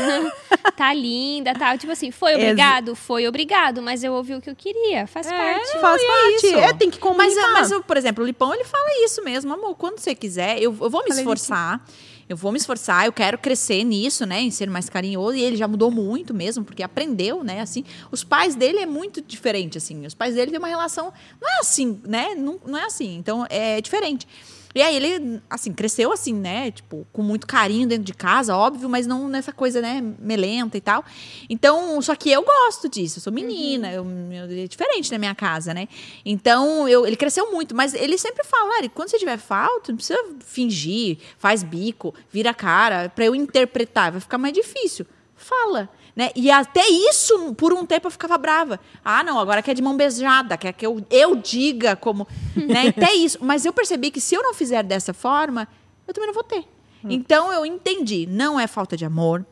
Tá 0.77 0.93
linda, 0.95 1.55
tal. 1.55 1.77
Tipo 1.79 1.93
assim, 1.93 2.11
foi 2.11 2.35
obrigado? 2.35 2.95
Foi 2.95 3.27
obrigado, 3.29 3.83
mas 3.83 4.03
eu 4.03 4.13
ouvi 4.15 4.35
o 4.35 4.41
que 4.41 4.51
eu 4.51 4.57
queria. 4.57 5.07
Faz 5.07 5.27
parte. 5.27 5.79
Faz 5.81 6.03
parte. 6.05 6.55
É, 6.55 6.73
tem 6.73 6.91
que 6.91 6.99
Mas, 6.99 7.17
comunicar. 7.17 7.53
mas, 7.53 7.71
o- 7.73 7.83
por 7.83 7.97
exemplo, 7.97 8.25
o 8.25 8.27
Lipão, 8.27 8.55
ele 8.55 8.65
fala 8.65 8.87
isso 9.05 9.23
mesmo, 9.23 9.53
amor, 9.53 9.75
quando 9.77 9.99
você 9.99 10.15
quiser, 10.15 10.57
eu, 10.59 10.65
eu 10.81 10.91
vou 10.91 11.03
me 11.03 11.09
Falei 11.09 11.19
esforçar, 11.23 11.85
eu 12.29 12.37
vou 12.37 12.51
me 12.51 12.59
esforçar, 12.59 13.05
eu 13.07 13.13
quero 13.13 13.37
crescer 13.39 13.85
nisso, 13.85 14.25
né, 14.27 14.41
em 14.41 14.51
ser 14.51 14.69
mais 14.71 14.89
carinhoso, 14.89 15.37
e 15.37 15.43
ele 15.43 15.57
já 15.57 15.69
mudou 15.69 15.91
muito 15.91 16.33
mesmo, 16.33 16.65
porque 16.65 16.83
aprendeu, 16.83 17.45
né, 17.45 17.61
assim, 17.61 17.85
os 18.11 18.25
pais 18.25 18.55
dele 18.55 18.79
é 18.79 18.87
muito 18.87 19.21
diferente, 19.21 19.77
assim, 19.79 20.05
os 20.07 20.15
pais 20.15 20.35
dele 20.35 20.51
têm 20.51 20.59
uma 20.59 20.69
relação, 20.69 21.13
não 21.41 21.49
é 21.49 21.59
assim, 21.61 22.01
né, 22.07 22.35
não, 22.35 22.59
não 22.67 22.79
é 22.79 22.85
assim, 22.87 23.17
então 23.17 23.47
é 23.51 23.81
diferente. 23.81 24.27
E 24.75 24.81
aí 24.81 24.97
ele, 24.97 25.41
assim, 25.51 25.73
cresceu 25.73 26.13
assim, 26.13 26.33
né? 26.33 26.71
Tipo, 26.71 27.07
com 27.13 27.23
muito 27.23 27.47
carinho 27.47 27.87
dentro 27.87 28.05
de 28.05 28.15
casa, 28.15 28.57
óbvio, 28.57 28.89
mas 28.89 29.07
não 29.07 29.29
nessa 29.29 29.53
coisa, 29.53 29.81
né, 29.81 30.03
melenta 30.19 30.77
e 30.77 30.81
tal. 30.81 31.05
Então, 31.49 32.01
só 32.01 32.15
que 32.15 32.31
eu 32.31 32.43
gosto 32.43 32.89
disso, 32.89 33.19
eu 33.19 33.23
sou 33.23 33.33
menina, 33.33 33.93
eu, 33.93 34.05
eu- 34.05 34.63
é 34.65 34.67
diferente 34.67 35.11
na 35.13 35.19
minha 35.19 35.35
casa, 35.35 35.75
né? 35.75 35.89
Então, 36.25 36.89
eu, 36.89 37.07
ele 37.07 37.17
cresceu 37.17 37.51
muito, 37.53 37.75
mas 37.75 37.95
ele 37.95 38.17
sempre 38.17 38.45
fala, 38.45 38.75
Lari, 38.77 38.89
quando 38.89 39.09
você 39.11 39.19
tiver 39.19 39.37
falta, 39.39 39.93
não 39.93 39.97
precisa 39.97 40.19
fingir, 40.45 41.19
faz 41.39 41.63
bico, 41.63 42.15
vira 42.31 42.51
a 42.51 42.55
cara, 42.55 43.09
pra 43.09 43.25
eu 43.25 43.35
interpretar, 43.35 44.11
vai 44.13 44.21
ficar 44.21 44.39
mais 44.39 44.55
difícil. 44.55 45.07
Fala. 45.37 45.89
Né? 46.15 46.31
E 46.37 46.51
até 46.51 46.87
isso, 46.89 47.55
por 47.55 47.73
um 47.73 47.87
tempo, 47.87 48.07
eu 48.07 48.11
ficava 48.11 48.37
brava. 48.37 48.79
Ah, 49.05 49.25
não, 49.25 49.39
agora 49.39 49.63
quer 49.63 49.75
de 49.75 49.83
mão 49.83 49.97
beijada, 49.97 50.59
quer 50.59 50.73
que 50.73 50.87
eu, 50.87 51.05
eu 51.11 51.35
diga 51.37 51.97
como. 51.97 52.27
Né? 52.55 52.89
Até 52.89 53.15
isso. 53.15 53.39
Mas 53.41 53.65
eu 53.65 53.73
percebi 53.73 54.11
que 54.11 54.21
se 54.21 54.35
eu 54.35 54.43
não 54.43 54.53
fizer 54.53 54.83
dessa 54.83 55.15
forma, 55.15 55.67
eu 56.07 56.13
também 56.13 56.27
não 56.27 56.35
vou 56.35 56.45
ter. 56.45 56.65
Então 57.05 57.53
eu 57.53 57.67
entendi. 57.67 58.27
Não 58.27 58.61
é 58.61 58.67
falta 58.67 58.97
de 58.97 59.05
amor, 59.05 59.45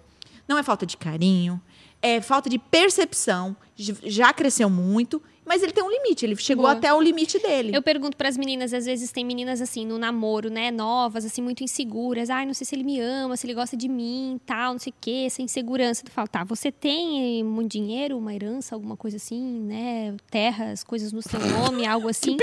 não 0.47 0.59
é 0.59 0.63
falta 0.63 0.87
de 0.87 0.97
carinho, 0.97 1.61
é 2.03 2.21
falta 2.21 2.49
de 2.49 2.59
percepção. 2.59 3.57
Já 3.77 4.33
cresceu 4.33 4.69
muito, 4.69 5.23
mas 5.51 5.65
ele 5.65 5.73
tem 5.73 5.83
um 5.83 5.91
limite. 5.91 6.25
Ele 6.25 6.37
chegou 6.37 6.63
Boa. 6.63 6.75
até 6.75 6.95
o 6.95 7.01
limite 7.01 7.37
dele. 7.41 7.73
Eu 7.75 7.83
pergunto 7.83 8.17
pras 8.17 8.37
meninas, 8.37 8.73
às 8.73 8.87
vezes 8.87 9.11
tem 9.11 9.25
meninas 9.25 9.61
assim, 9.61 9.85
no 9.85 9.99
namoro, 9.99 10.49
né, 10.49 10.71
novas, 10.71 11.25
assim, 11.25 11.43
muito 11.43 11.65
inseguras. 11.65 12.31
Ai, 12.31 12.47
não 12.47 12.55
sei 12.55 12.65
se 12.65 12.77
ele 12.77 12.85
me 12.85 13.01
ama, 13.01 13.37
se 13.37 13.49
ele 13.49 13.55
gosta 13.55 13.77
de 13.77 13.89
mim, 13.89 14.41
tal, 14.47 14.75
não 14.75 14.79
sei 14.79 14.93
o 14.93 14.95
quê, 15.01 15.25
essa 15.27 15.43
insegurança. 15.43 16.05
Tu 16.05 16.13
fala, 16.13 16.29
tá, 16.29 16.45
você 16.45 16.71
tem 16.71 17.43
muito 17.43 17.73
dinheiro, 17.73 18.17
uma 18.17 18.33
herança, 18.33 18.77
alguma 18.77 18.97
coisa 18.97 19.17
assim, 19.17 19.43
né, 19.43 20.15
terras, 20.31 20.85
coisas 20.85 21.13
no 21.13 21.21
seu 21.21 21.41
nome, 21.41 21.85
algo 21.85 22.07
assim. 22.09 22.37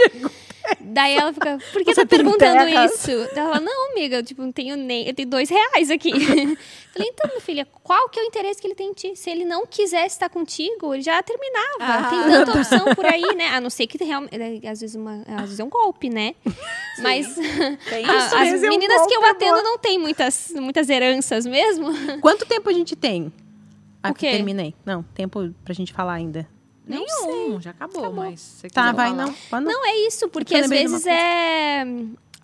Daí 0.81 1.15
ela 1.15 1.31
fica, 1.33 1.57
por 1.71 1.83
que 1.83 1.93
Você 1.93 2.01
tá 2.01 2.07
tem 2.07 2.19
perguntando 2.19 2.65
terras? 2.65 2.91
isso? 2.93 3.11
Daí 3.35 3.43
ela, 3.45 3.59
não, 3.59 3.91
amiga, 3.91 4.17
eu, 4.17 4.23
tipo, 4.23 4.41
não 4.41 4.51
tenho 4.51 4.75
nem, 4.75 5.07
eu 5.07 5.13
tenho 5.13 5.27
dois 5.29 5.49
reais 5.49 5.89
aqui. 5.91 6.11
Falei, 6.93 7.09
então, 7.09 7.27
minha 7.29 7.41
filha, 7.41 7.65
qual 7.83 8.09
que 8.09 8.19
é 8.19 8.23
o 8.23 8.25
interesse 8.25 8.59
que 8.59 8.67
ele 8.67 8.75
tem 8.75 8.89
em 8.89 8.93
ti? 8.93 9.15
Se 9.15 9.29
ele 9.29 9.45
não 9.45 9.65
quisesse 9.65 10.15
estar 10.15 10.29
contigo, 10.29 10.93
ele 10.93 11.03
já 11.03 11.21
terminava. 11.21 11.77
Ah. 11.79 12.09
Tem 12.09 12.19
tanta 12.31 12.57
opção 12.57 12.95
por 12.95 13.05
aí, 13.05 13.35
né? 13.35 13.49
A 13.49 13.61
não 13.61 13.69
ser 13.69 13.85
que 13.87 14.03
realmente, 14.03 14.35
às 14.67 14.81
vezes, 14.81 14.95
uma, 14.95 15.21
às 15.27 15.41
vezes 15.41 15.59
é 15.59 15.63
um 15.63 15.69
golpe, 15.69 16.09
né? 16.09 16.33
Mas 17.01 17.35
Tem 17.35 18.03
a- 18.09 18.17
isso. 18.17 18.35
as 18.35 18.63
é 18.63 18.67
um 18.67 18.69
meninas 18.69 19.05
que 19.05 19.13
eu 19.13 19.25
atendo 19.25 19.61
não 19.61 19.77
têm 19.77 19.99
muitas, 19.99 20.51
muitas 20.55 20.89
heranças 20.89 21.45
mesmo. 21.45 21.87
Quanto 22.19 22.45
tempo 22.45 22.69
a 22.69 22.73
gente 22.73 22.95
tem? 22.95 23.31
Ah, 24.01 24.11
O 24.11 24.13
terminei. 24.13 24.73
Não, 24.85 25.03
tempo 25.13 25.53
pra 25.63 25.73
gente 25.73 25.91
falar 25.93 26.13
ainda. 26.13 26.47
Nenhum, 26.87 27.59
já 27.61 27.71
acabou, 27.71 28.05
Acabou. 28.05 28.23
mas... 28.25 28.39
você 28.39 28.69
Tá, 28.69 28.91
vai, 28.91 29.09
falar. 29.09 29.25
não. 29.27 29.33
Pode 29.49 29.65
não. 29.65 29.85
É 29.85 30.07
isso, 30.07 30.27
porque 30.29 30.55
às 30.55 30.69
vezes 30.69 31.05
é. 31.05 31.83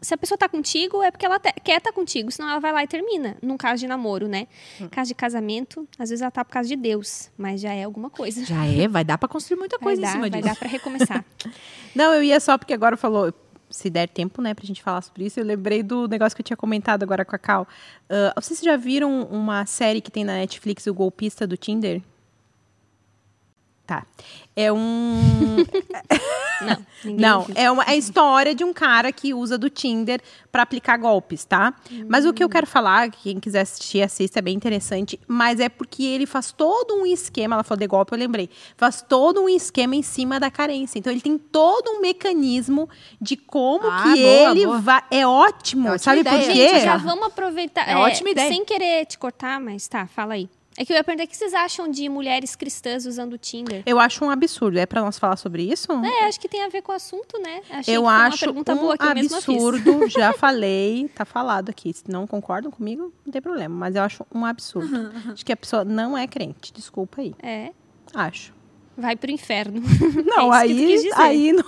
se 0.02 0.14
a 0.14 0.18
pessoa 0.18 0.38
tá 0.38 0.50
contigo, 0.50 1.02
é 1.02 1.10
porque 1.12 1.26
ela 1.26 1.39
te- 1.39 1.54
quer 1.64 1.78
estar 1.78 1.94
contigo, 1.94 2.30
senão 2.32 2.50
ela 2.50 2.60
vai 2.60 2.74
lá 2.74 2.84
e 2.84 2.88
termina. 2.88 3.38
Num 3.41 3.56
caso 3.58 3.80
de 3.80 3.88
namoro, 3.88 4.28
né? 4.28 4.48
Hum. 4.82 4.88
Caso 4.89 5.08
de 5.10 5.16
casamento, 5.16 5.88
às 5.98 6.10
vezes 6.10 6.22
ela 6.22 6.32
tá 6.32 6.44
por 6.44 6.52
causa 6.52 6.68
de 6.68 6.76
Deus, 6.76 7.30
mas 7.38 7.62
já 7.62 7.74
é 7.74 7.84
alguma 7.84 8.10
coisa. 8.10 8.44
Já 8.46 8.66
é, 8.66 8.88
vai 8.88 9.04
dar 9.04 9.18
pra 9.18 9.30
construir 9.30 9.58
muita 9.58 9.78
Vai 9.78 9.84
coisa 9.96 10.02
dar, 10.02 10.08
em 10.08 10.12
cima 10.12 10.30
vai 10.30 10.41
disso. 10.41 10.44
dar 10.54 10.56
pra 10.60 10.68
recomeçar. 10.68 11.26
Não, 11.96 12.14
eu 12.14 12.24
ia 12.24 12.39
só 12.39 12.58
porque 12.58 12.74
agora 12.74 12.98
falou, 12.98 13.34
se 13.70 13.89
der 13.89 14.08
tempo, 14.10 14.41
né, 14.41 14.54
pra 14.54 14.66
gente 14.66 14.84
falar 14.84 15.02
sobre 15.02 15.26
isso, 15.26 15.39
eu 15.39 15.46
lembrei 15.46 15.82
do 15.82 16.08
negócio 16.08 16.36
que 16.36 16.41
eu 16.41 16.46
tinha 16.46 16.58
comentado 16.58 17.02
agora 17.04 17.24
com 17.24 17.36
a 17.36 17.39
Cal. 17.39 17.68
Ah, 18.10 18.34
vocês 18.41 18.60
já 18.60 18.76
viram 18.76 19.24
uma 19.24 19.66
série 19.66 20.02
que 20.02 20.12
tem 20.12 20.24
na 20.26 20.34
Netflix, 20.34 20.86
O 20.88 20.94
Golpista 20.94 21.48
do 21.48 21.56
Tinder? 21.58 22.02
Tá. 23.86 24.06
É 24.56 24.72
um. 24.72 25.18
Não, 26.64 26.86
Não, 27.18 27.48
é 27.54 27.70
uma 27.70 27.84
é 27.84 27.90
a 27.92 27.96
história 27.98 28.56
de 28.56 28.64
um 28.64 28.72
cara 28.72 29.12
que 29.12 29.34
usa 29.34 29.58
do 29.58 29.70
Tinder 29.70 30.22
para 30.50 30.64
aplicar 30.64 30.96
golpes, 30.98 31.44
tá? 31.44 31.74
Mas 32.08 32.26
o 32.26 32.32
que 32.32 32.42
eu 32.42 32.48
quero 32.48 32.66
falar, 32.66 33.10
quem 33.12 33.40
quiser 33.42 33.62
assistir, 33.62 34.02
assista, 34.02 34.40
é 34.40 34.42
bem 34.42 34.56
interessante, 34.56 35.20
mas 35.28 35.60
é 35.60 35.68
porque 35.68 36.04
ele 36.06 36.26
faz 36.26 36.54
todo 36.54 36.94
um 36.96 37.06
esquema, 37.06 37.56
ela 37.58 37.64
falou 37.64 37.80
de 37.80 37.88
golpe, 37.88 38.14
eu 38.14 38.18
lembrei, 38.18 38.50
faz 38.78 39.02
todo 39.02 39.42
um 39.42 39.50
esquema 39.50 39.96
em 39.98 40.02
cima 40.02 40.40
da 40.40 40.50
carência. 40.50 40.98
Então 40.98 41.12
ele 41.12 41.22
tem 41.22 41.38
todo 41.38 41.90
um 41.92 42.00
mecanismo 42.00 42.88
de 43.20 43.36
como 43.36 43.86
Ah, 43.86 44.04
que 44.04 44.22
boa, 44.24 44.52
ele 44.52 44.66
boa. 44.66 44.80
vai, 44.80 45.02
é 45.12 45.28
ótimo, 45.28 45.90
É 45.90 45.98
sabe 45.98 46.22
ideia. 46.22 46.38
por 46.38 46.46
quê? 46.54 46.70
Gente, 46.70 46.84
já 46.84 46.96
vamos 46.98 47.26
aproveitar. 47.28 47.90
É 47.90 47.98
ótima 47.98 48.30
ideia. 48.30 48.48
Sem 48.48 48.64
querer 48.64 49.06
te 49.08 49.18
cortar, 49.18 49.60
mas 49.60 49.86
tá, 49.90 50.08
fala 50.08 50.36
aí. 50.36 50.50
É 50.78 50.84
que 50.84 50.91
eu 50.91 50.97
ia 50.97 51.03
perguntar 51.03 51.26
o 51.26 51.28
que 51.28 51.38
vocês 51.38 51.53
acham 51.53 51.89
de 51.89 52.09
mulheres 52.09 52.55
cristãs 52.55 53.05
usando 53.05 53.34
o 53.34 53.38
Tinder. 53.38 53.84
Eu 53.86 53.99
acho 53.99 54.24
um 54.26 54.30
absurdo. 54.30 54.80
É 54.80 54.86
para 54.86 55.01
nós 55.01 55.19
falar 55.19 55.36
sobre 55.36 55.63
isso? 55.63 55.91
É, 55.91 56.26
acho 56.26 56.39
que 56.39 56.49
tem 56.49 56.63
a 56.63 56.69
ver 56.69 56.82
com 56.82 56.91
o 56.91 56.95
assunto, 56.95 57.39
né? 57.39 57.61
Achei 57.69 57.95
eu 57.95 58.07
acho 58.07 58.39
pergunta 58.39 58.74
um 58.74 58.78
boa 58.78 58.95
absurdo. 58.99 60.07
Já 60.09 60.34
falei, 60.34 61.09
tá 61.13 61.26
falado 61.26 61.69
aqui. 61.69 61.93
Se 61.93 62.03
não 62.09 62.26
concordam 62.26 62.71
comigo, 62.71 63.13
não 63.26 63.32
tem 63.32 63.41
problema. 63.41 63.76
Mas 63.76 63.95
eu 63.95 64.01
acho 64.01 64.26
um 64.34 64.45
absurdo. 64.45 65.11
Acho 65.32 65.45
que 65.45 65.51
a 65.51 65.57
pessoa 65.57 65.84
não 65.84 66.17
é 66.17 66.28
crente. 66.28 66.74
Desculpa 66.74 67.21
aí. 67.21 67.36
É, 67.41 67.71
Acho. 68.13 68.53
vai 68.97 69.15
pro 69.15 69.32
inferno. 69.32 69.82
Não, 70.26 70.53
É 70.53 70.57
aí, 70.57 71.09
aí 71.15 71.53
não. 71.53 71.65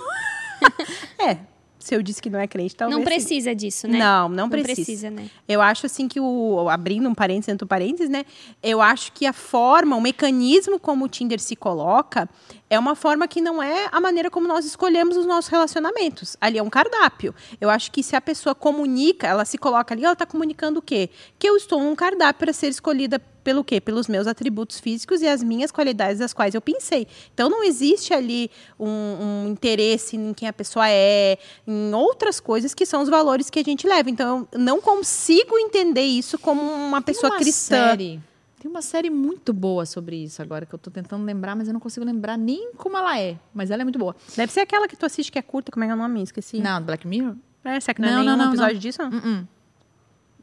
é. 1.18 1.38
Se 1.86 1.94
eu 1.94 2.02
disse 2.02 2.20
que 2.20 2.28
não 2.28 2.40
é 2.40 2.48
crente, 2.48 2.74
talvez. 2.74 2.98
não 2.98 3.04
sim. 3.04 3.08
precisa 3.08 3.54
disso, 3.54 3.86
né? 3.86 3.96
Não, 3.96 4.28
não 4.28 4.50
precisa. 4.50 5.08
né? 5.08 5.30
Eu 5.46 5.62
acho 5.62 5.86
assim 5.86 6.08
que 6.08 6.18
o 6.18 6.68
abrindo 6.68 7.08
um 7.08 7.14
parênteses 7.14 7.46
dentro 7.46 7.64
do 7.64 7.68
parênteses, 7.68 8.08
né? 8.08 8.26
Eu 8.60 8.82
acho 8.82 9.12
que 9.12 9.24
a 9.24 9.32
forma, 9.32 9.94
o 9.94 10.00
mecanismo 10.00 10.80
como 10.80 11.04
o 11.04 11.08
Tinder 11.08 11.38
se 11.38 11.54
coloca 11.54 12.28
é 12.68 12.76
uma 12.76 12.96
forma 12.96 13.28
que 13.28 13.40
não 13.40 13.62
é 13.62 13.88
a 13.92 14.00
maneira 14.00 14.28
como 14.28 14.48
nós 14.48 14.64
escolhemos 14.64 15.16
os 15.16 15.26
nossos 15.26 15.48
relacionamentos. 15.48 16.36
Ali 16.40 16.58
é 16.58 16.62
um 16.62 16.68
cardápio. 16.68 17.32
Eu 17.60 17.70
acho 17.70 17.92
que 17.92 18.02
se 18.02 18.16
a 18.16 18.20
pessoa 18.20 18.52
comunica, 18.52 19.28
ela 19.28 19.44
se 19.44 19.56
coloca 19.56 19.94
ali, 19.94 20.02
ela 20.02 20.14
está 20.14 20.26
comunicando 20.26 20.80
o 20.80 20.82
quê? 20.82 21.08
Que 21.38 21.48
eu 21.48 21.56
estou 21.56 21.78
num 21.80 21.94
cardápio 21.94 22.40
para 22.40 22.52
ser 22.52 22.66
escolhida 22.66 23.22
pelo 23.46 23.62
quê? 23.62 23.80
Pelos 23.80 24.08
meus 24.08 24.26
atributos 24.26 24.80
físicos 24.80 25.22
e 25.22 25.28
as 25.28 25.40
minhas 25.40 25.70
qualidades 25.70 26.18
das 26.18 26.32
quais 26.32 26.52
eu 26.52 26.60
pensei. 26.60 27.06
Então 27.32 27.48
não 27.48 27.62
existe 27.62 28.12
ali 28.12 28.50
um, 28.76 28.88
um 28.88 29.48
interesse 29.48 30.16
em 30.16 30.34
quem 30.34 30.48
a 30.48 30.52
pessoa 30.52 30.88
é, 30.90 31.38
em 31.64 31.94
outras 31.94 32.40
coisas 32.40 32.74
que 32.74 32.84
são 32.84 33.02
os 33.02 33.08
valores 33.08 33.48
que 33.48 33.60
a 33.60 33.62
gente 33.62 33.86
leva. 33.86 34.10
Então 34.10 34.48
eu 34.50 34.58
não 34.58 34.80
consigo 34.80 35.56
entender 35.58 36.02
isso 36.02 36.36
como 36.40 36.60
uma 36.60 37.00
pessoa 37.00 37.30
tem 37.30 37.38
uma 37.38 37.38
cristã. 37.38 37.90
Série, 37.90 38.20
tem 38.58 38.68
uma 38.68 38.82
série 38.82 39.10
muito 39.10 39.52
boa 39.52 39.86
sobre 39.86 40.16
isso 40.16 40.42
agora, 40.42 40.66
que 40.66 40.74
eu 40.74 40.78
tô 40.80 40.90
tentando 40.90 41.24
lembrar, 41.24 41.54
mas 41.54 41.68
eu 41.68 41.72
não 41.72 41.80
consigo 41.80 42.04
lembrar 42.04 42.36
nem 42.36 42.72
como 42.72 42.96
ela 42.96 43.16
é. 43.16 43.38
Mas 43.54 43.70
ela 43.70 43.82
é 43.82 43.84
muito 43.84 43.98
boa. 43.98 44.16
Deve 44.36 44.52
ser 44.52 44.58
aquela 44.58 44.88
que 44.88 44.96
tu 44.96 45.06
assiste 45.06 45.30
que 45.30 45.38
é 45.38 45.42
curta, 45.42 45.70
como 45.70 45.84
é 45.84 45.86
que 45.86 45.92
é 45.92 45.94
o 45.94 45.98
nome? 45.98 46.20
Esqueci. 46.20 46.58
Não, 46.58 46.82
Black 46.82 47.06
Mirror? 47.06 47.36
É, 47.64 47.78
será 47.78 47.94
que 47.94 48.02
não, 48.02 48.08
Não, 48.08 48.14
é 48.14 48.24
não, 48.24 48.24
nenhum 48.24 48.38
não, 48.38 48.48
episódio 48.48 48.74
não. 48.74 48.80
disso? 48.80 49.02
Não? 49.02 49.10
Uh-uh. 49.10 49.48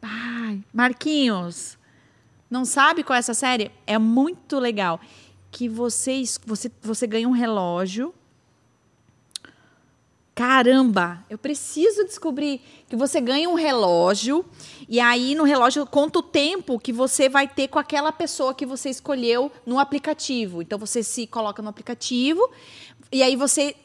Ai, 0.02 0.62
Marquinhos, 0.74 1.78
não 2.54 2.66
sabe 2.66 3.04
qual 3.04 3.16
é 3.16 3.20
essa 3.20 3.34
série? 3.34 3.72
É 3.88 3.98
muito 3.98 4.60
legal. 4.60 5.02
Que 5.50 5.68
você, 5.68 6.22
você, 6.46 6.72
você 6.84 7.08
ganha 7.08 7.28
um 7.28 7.32
relógio. 7.32 8.14
Caramba, 10.36 11.26
eu 11.32 11.38
preciso 11.40 12.06
descobrir 12.06 12.62
que 12.88 12.96
você 12.96 13.20
ganha 13.20 13.50
um 13.50 13.56
relógio 13.56 14.46
e 14.88 15.00
aí 15.00 15.34
no 15.34 15.44
relógio 15.44 15.84
conta 15.88 16.20
o 16.20 16.24
tempo 16.24 16.80
que 16.80 16.94
você 16.94 17.28
vai 17.28 17.48
ter 17.48 17.70
com 17.70 17.80
aquela 17.80 18.12
pessoa 18.12 18.54
que 18.54 18.68
você 18.68 18.88
escolheu 18.88 19.52
no 19.66 19.80
aplicativo. 19.80 20.62
Então 20.62 20.78
você 20.78 21.02
se 21.02 21.26
coloca 21.26 21.60
no 21.60 21.70
aplicativo 21.70 22.52
e 23.12 23.24
aí 23.24 23.36
você 23.36 23.76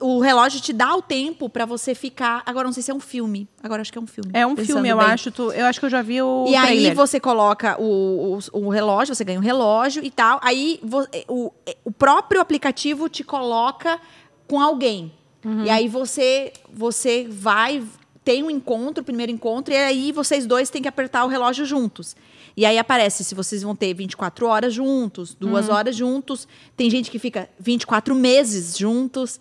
o, 0.00 0.16
o 0.16 0.20
relógio 0.20 0.60
te 0.60 0.72
dá 0.72 0.94
o 0.94 1.00
tempo 1.02 1.48
pra 1.48 1.64
você 1.64 1.94
ficar. 1.94 2.42
Agora 2.44 2.66
não 2.66 2.72
sei 2.72 2.82
se 2.82 2.90
é 2.90 2.94
um 2.94 3.00
filme. 3.00 3.48
Agora 3.62 3.80
acho 3.82 3.90
que 3.92 3.98
é 3.98 4.00
um 4.00 4.06
filme. 4.06 4.30
É 4.34 4.46
um 4.46 4.56
filme, 4.56 4.88
eu 4.88 4.98
bem. 4.98 5.06
acho. 5.06 5.30
Tu, 5.30 5.50
eu 5.52 5.64
acho 5.66 5.80
que 5.80 5.86
eu 5.86 5.90
já 5.90 6.02
vi 6.02 6.20
o 6.20 6.46
E 6.48 6.54
aí 6.54 6.66
trailer. 6.66 6.94
você 6.94 7.18
coloca 7.18 7.80
o, 7.80 8.38
o, 8.52 8.66
o 8.66 8.68
relógio, 8.68 9.14
você 9.14 9.24
ganha 9.24 9.38
um 9.38 9.42
relógio 9.42 10.04
e 10.04 10.10
tal. 10.10 10.38
Aí 10.42 10.78
vo- 10.82 11.06
o, 11.28 11.52
o 11.84 11.90
próprio 11.92 12.40
aplicativo 12.40 13.08
te 13.08 13.24
coloca 13.24 13.98
com 14.46 14.60
alguém. 14.60 15.10
Uhum. 15.44 15.64
E 15.64 15.70
aí 15.70 15.88
você, 15.88 16.52
você 16.72 17.26
vai, 17.28 17.82
tem 18.24 18.42
um 18.42 18.50
encontro, 18.50 19.02
o 19.02 19.04
primeiro 19.04 19.32
encontro, 19.32 19.72
e 19.72 19.76
aí 19.76 20.12
vocês 20.12 20.46
dois 20.46 20.70
têm 20.70 20.82
que 20.82 20.88
apertar 20.88 21.24
o 21.24 21.28
relógio 21.28 21.64
juntos. 21.64 22.14
E 22.54 22.66
aí 22.66 22.76
aparece 22.78 23.24
se 23.24 23.34
vocês 23.34 23.62
vão 23.62 23.74
ter 23.74 23.94
24 23.94 24.46
horas 24.46 24.74
juntos, 24.74 25.34
duas 25.34 25.68
Uhum. 25.68 25.74
horas 25.74 25.96
juntos. 25.96 26.46
Tem 26.76 26.90
gente 26.90 27.10
que 27.10 27.18
fica 27.18 27.48
24 27.58 28.14
meses 28.14 28.76
juntos. 28.76 29.40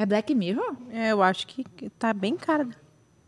É 0.00 0.06
Black 0.06 0.34
Mirror? 0.34 0.76
É, 0.90 1.12
eu 1.12 1.22
acho 1.22 1.46
que 1.46 1.62
tá 1.98 2.12
bem 2.14 2.34
cara. 2.36 2.66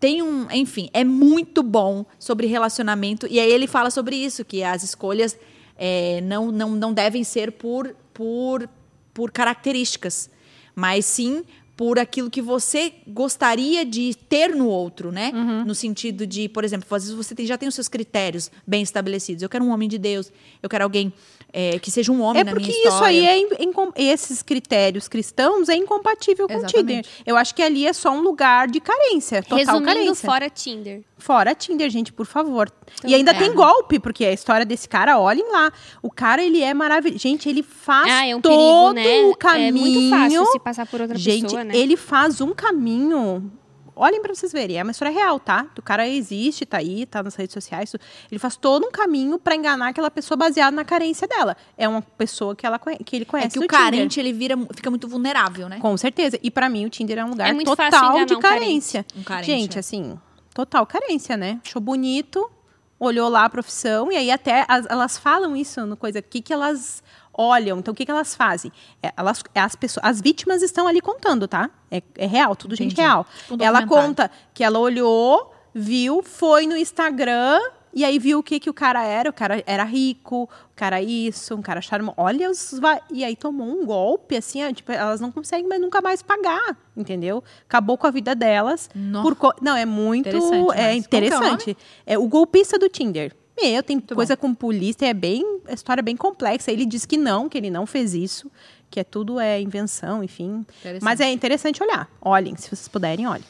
tem 0.01 0.23
um, 0.23 0.51
enfim, 0.51 0.89
é 0.95 1.05
muito 1.05 1.63
bom 1.63 2.05
sobre 2.19 2.47
relacionamento. 2.47 3.27
E 3.31 3.39
aí 3.39 3.51
ele 3.53 3.67
fala 3.67 3.91
sobre 3.91 4.17
isso, 4.17 4.43
que 4.45 4.63
as 4.63 4.83
escolhas 4.83 5.37
é, 5.77 6.21
não, 6.23 6.51
não, 6.51 6.71
não 6.71 6.93
devem 6.95 7.25
ser 7.25 7.53
por, 7.53 7.95
por, 8.15 8.69
por 9.13 9.31
características, 9.31 10.31
mas 10.75 11.05
sim 11.05 11.45
por 11.77 11.99
aquilo 11.99 12.31
que 12.31 12.41
você 12.43 12.93
gostaria 13.09 13.85
de 13.85 14.15
ter 14.15 14.55
no 14.55 14.69
outro, 14.69 15.11
né? 15.11 15.33
No 15.67 15.75
sentido 15.75 16.27
de, 16.27 16.49
por 16.49 16.65
exemplo, 16.65 16.87
às 16.95 17.03
vezes 17.05 17.17
você 17.17 17.35
tem- 17.35 17.47
já 17.47 17.59
tem 17.59 17.69
os 17.69 17.75
seus 17.75 17.89
critérios 17.89 18.51
bem 18.67 18.83
estabelecidos. 18.83 19.43
Eu 19.43 19.49
quero 19.49 19.65
um 19.65 19.71
homem 19.71 19.89
de 19.89 19.99
Deus, 19.99 20.31
eu 20.63 20.69
quero 20.69 20.85
alguém 20.85 21.13
é, 21.53 21.79
que 21.79 21.91
seja 21.91 22.11
um 22.11 22.23
homem 22.23 22.41
É 22.41 22.45
na 22.45 22.51
porque 22.51 22.69
minha 22.69 22.79
história. 22.79 23.19
isso 23.19 23.27
aí 23.27 23.27
é 23.27 24.13
esses 24.13 24.43
critérios 24.43 25.07
cristãos 25.07 25.69
é 25.69 25.77
incompatível 25.77 26.49
com 26.49 26.55
o 26.55 26.57
Exatamente. 26.59 27.03
Tinder. 27.03 27.23
Eu 27.27 27.37
acho 27.37 27.55
que 27.55 27.63
ali 27.63 27.87
é 27.87 27.93
só 27.93 28.11
um 28.11 28.21
lugar 28.21 28.69
de 28.69 28.81
carência, 28.81 29.43
total 29.43 29.59
Resumindo, 29.59 29.85
carência. 29.85 30.27
fora 30.29 30.49
Tinder. 30.49 31.03
Fora 31.19 31.55
Tinder, 31.55 31.89
gente, 31.91 32.13
por 32.13 32.27
favor. 32.27 32.73
Então, 32.99 33.11
e 33.11 33.15
ainda 33.15 33.33
é. 33.33 33.35
tem 33.35 33.53
golpe, 33.53 33.99
porque 33.99 34.25
a 34.25 34.33
história 34.33 34.65
desse 34.65 34.89
cara, 34.89 35.19
olhem 35.19 35.47
lá. 35.53 35.71
O 36.03 36.11
cara, 36.11 36.43
ele 36.43 36.63
é 36.63 36.73
maravilhoso. 36.75 37.21
Gente, 37.21 37.49
ele 37.49 37.63
faz 37.63 38.11
Ah, 38.11 38.27
é 38.27 38.35
um 38.35 38.41
todo 38.41 38.95
perigo, 38.95 39.09
né? 39.25 39.31
o 39.31 39.37
caminho. 39.37 39.69
É 39.69 39.73
muito 39.73 40.11
fácil 40.11 40.47
se 40.47 40.59
passar 40.59 40.87
por 40.87 41.01
outra 41.01 41.17
gente, 41.17 41.43
pessoa, 41.43 41.65
né? 41.65 41.77
ele 41.77 41.97
faz 41.97 42.41
um 42.41 42.53
caminho. 42.53 43.53
Olhem 43.95 44.23
pra 44.23 44.35
vocês 44.35 44.51
verem, 44.53 44.79
é 44.79 44.83
uma 44.83 44.91
história 44.93 45.13
real, 45.13 45.39
tá? 45.39 45.67
O 45.79 45.83
cara 45.83 46.09
existe, 46.09 46.65
tá 46.65 46.79
aí, 46.79 47.05
tá 47.05 47.23
nas 47.23 47.35
redes 47.35 47.53
sociais. 47.53 47.93
Ele 48.31 48.39
faz 48.39 48.57
todo 48.57 48.87
um 48.87 48.91
caminho 48.91 49.39
pra 49.39 49.55
enganar 49.55 49.89
aquela 49.89 50.11
pessoa 50.11 50.37
baseado 50.37 50.73
na 50.73 50.85
carência 50.85 51.29
dela. 51.29 51.57
É 51.77 51.87
uma 51.87 52.01
pessoa 52.01 52.57
que, 52.57 52.65
ela, 52.65 52.79
conhe- 52.79 52.99
que 52.99 53.17
ele 53.17 53.25
É 53.25 53.27
conhece 53.27 53.51
que 53.51 53.59
no 53.61 53.67
o 53.67 53.69
Tinder. 53.69 53.85
carente, 53.85 54.19
ele 54.19 54.33
vira, 54.33 54.57
fica 54.75 54.89
muito 54.89 55.07
vulnerável, 55.07 55.69
né? 55.69 55.79
Com 55.79 55.95
certeza. 55.97 56.39
E 56.43 56.51
pra 56.51 56.69
mim 56.71 56.87
o 56.87 56.91
Tinder 56.91 57.19
é 57.19 57.25
um 57.25 57.31
lugar 57.31 57.55
É 57.55 57.65
total 57.65 58.25
de 58.25 58.35
um 58.35 58.41
carente. 58.41 58.41
carência. 58.41 59.07
Um 59.17 59.23
carente, 59.23 59.47
Gente, 59.47 59.77
é. 59.77 59.81
assim, 59.81 60.19
total 60.55 60.87
carência, 60.87 61.37
né? 61.37 61.61
Achou 61.65 61.81
bonito, 61.83 62.51
olhou 62.99 63.29
lá 63.29 63.45
a 63.45 63.51
profissão 63.51 64.11
e 64.11 64.17
aí 64.17 64.31
até 64.31 64.65
as- 64.69 64.87
elas 64.87 65.19
falam 65.19 65.55
isso 65.57 65.85
no 65.85 65.97
coisa, 65.99 66.21
o 66.21 66.23
que 66.23 66.41
que 66.41 66.53
elas 66.53 67.03
olham, 67.35 67.79
então 67.79 67.93
o 67.93 67.95
que 67.95 68.05
que 68.05 68.11
elas 68.11 68.35
fazem? 68.35 68.71
É, 69.03 69.13
elas, 69.17 69.43
as 69.55 69.75
pessoas, 69.75 70.05
as 70.05 70.21
vítimas 70.21 70.63
estão 70.63 70.87
ali 70.87 71.01
contando, 71.01 71.49
tá? 71.49 71.71
É, 71.91 72.03
é 72.17 72.27
real, 72.27 72.55
tudo 72.55 72.75
gente 72.77 72.93
Entendi. 72.93 73.07
real. 73.07 73.27
Tipo 73.39 73.55
um 73.55 73.65
ela 73.67 73.87
conta 73.87 74.31
que 74.53 74.63
ela 74.63 74.79
olhou, 74.79 75.53
viu, 75.75 76.23
foi 76.23 76.67
no 76.67 76.77
Instagram 76.77 77.59
e 77.95 78.05
aí 78.07 78.19
viu 78.19 78.39
o 78.39 78.43
que 78.43 78.59
que 78.59 78.71
o 78.71 78.75
cara 78.75 79.05
era, 79.05 79.29
o 79.29 79.33
cara 79.33 79.63
era 79.67 79.85
rico, 79.85 80.45
o 80.45 80.75
cara 80.75 81.03
isso, 81.03 81.55
um 81.55 81.61
cara 81.61 81.81
charmoso. 81.83 82.15
Olha 82.17 82.51
os 82.51 82.73
e 83.11 83.23
aí 83.23 83.37
tomou 83.37 83.67
um 83.67 83.85
golpe 83.85 84.37
assim, 84.37 84.67
ó, 84.67 84.73
tipo, 84.73 84.91
elas 84.93 85.21
não 85.21 85.31
conseguem 85.31 85.69
mais 85.69 85.81
nunca 85.81 86.01
mais 86.01 86.23
pagar, 86.23 86.77
entendeu? 86.97 87.45
Acabou 87.67 87.99
com 87.99 88.07
a 88.07 88.11
vida 88.11 88.35
delas. 88.35 88.89
Co- 89.37 89.55
não, 89.61 89.77
é 89.77 89.85
muito 89.85 90.29
Interessante 90.29 90.79
é 90.79 90.83
é 90.83 90.95
interessante. 90.95 91.77
É 92.07 92.19
o 92.19 92.27
golpista 92.27 92.79
do 92.79 92.89
Tinder. 92.89 93.35
Meu, 93.63 93.83
tem 93.83 93.97
Muito 93.97 94.15
coisa 94.15 94.37
com 94.37 94.53
polícia, 94.53 95.07
é 95.07 95.15
bem, 95.15 95.61
a 95.69 95.73
história 95.73 96.01
é 96.01 96.03
bem 96.03 96.17
complexa. 96.17 96.73
Ele 96.73 96.85
diz 96.85 97.07
que 97.07 97.17
não, 97.17 97.49
que 97.49 97.57
ele 97.57 97.71
não 97.71 97.87
fez 97.87 98.13
isso, 98.13 98.51
que 98.91 98.99
é 98.99 99.05
tudo 99.05 99.39
é 99.39 99.61
invenção, 99.61 100.23
enfim. 100.25 100.67
Mas 101.01 101.21
é 101.21 101.31
interessante 101.31 101.83
olhar. 101.83 102.11
Olhem, 102.21 102.57
se 102.57 102.69
vocês 102.69 102.89
puderem, 102.89 103.27
olhem. 103.27 103.45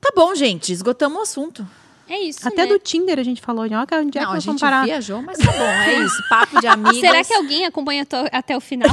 Tá 0.00 0.10
bom, 0.16 0.34
gente, 0.34 0.72
esgotamos 0.72 1.18
o 1.18 1.22
assunto. 1.22 1.66
É 2.08 2.18
isso, 2.18 2.46
Até 2.46 2.64
né? 2.64 2.66
do 2.66 2.78
Tinder 2.78 3.18
a 3.18 3.22
gente 3.22 3.40
falou, 3.40 3.62
ó, 3.62 3.64
onde 3.64 3.74
é 3.74 3.86
que 3.86 3.94
a 3.94 4.38
gente 4.38 4.60
parar? 4.60 4.84
viajou, 4.84 5.22
mas 5.22 5.38
tá 5.38 5.52
bom, 5.52 5.64
é 5.64 6.00
isso. 6.00 6.22
Papo 6.28 6.60
de 6.60 6.66
amigas. 6.68 6.98
Será 6.98 7.24
que 7.24 7.32
alguém 7.32 7.64
acompanha 7.64 8.06
até 8.30 8.56
o 8.56 8.60
final? 8.60 8.90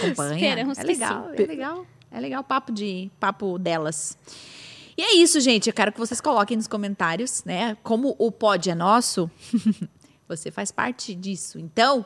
acompanha? 0.00 0.34
Esperamos 0.34 0.78
é 0.78 0.82
legal, 0.82 1.30
é 1.32 1.42
legal. 1.42 1.86
É 2.12 2.20
legal 2.20 2.40
o 2.40 2.44
papo 2.44 2.72
de 2.72 3.10
papo 3.18 3.58
delas. 3.58 4.16
E 5.00 5.02
é 5.02 5.14
isso, 5.14 5.40
gente. 5.40 5.66
Eu 5.66 5.72
quero 5.72 5.90
que 5.92 5.98
vocês 5.98 6.20
coloquem 6.20 6.58
nos 6.58 6.66
comentários, 6.66 7.42
né? 7.46 7.74
Como 7.82 8.14
o 8.18 8.30
pod 8.30 8.68
é 8.68 8.74
nosso, 8.74 9.30
você 10.28 10.50
faz 10.50 10.70
parte 10.70 11.14
disso. 11.14 11.58
Então, 11.58 12.04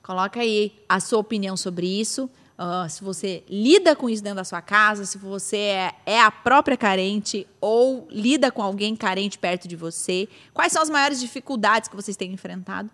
coloca 0.00 0.38
aí 0.38 0.72
a 0.88 1.00
sua 1.00 1.18
opinião 1.18 1.56
sobre 1.56 1.88
isso. 1.88 2.30
Uh, 2.56 2.88
se 2.88 3.02
você 3.02 3.42
lida 3.50 3.96
com 3.96 4.08
isso 4.08 4.22
dentro 4.22 4.36
da 4.36 4.44
sua 4.44 4.62
casa, 4.62 5.04
se 5.04 5.18
você 5.18 5.56
é, 5.56 5.94
é, 6.06 6.20
a 6.20 6.30
própria 6.30 6.76
carente 6.76 7.44
ou 7.60 8.06
lida 8.08 8.52
com 8.52 8.62
alguém 8.62 8.94
carente 8.94 9.36
perto 9.36 9.66
de 9.66 9.74
você, 9.74 10.28
quais 10.54 10.72
são 10.72 10.80
as 10.80 10.88
maiores 10.88 11.18
dificuldades 11.18 11.88
que 11.88 11.96
vocês 11.96 12.16
têm 12.16 12.32
enfrentado? 12.32 12.88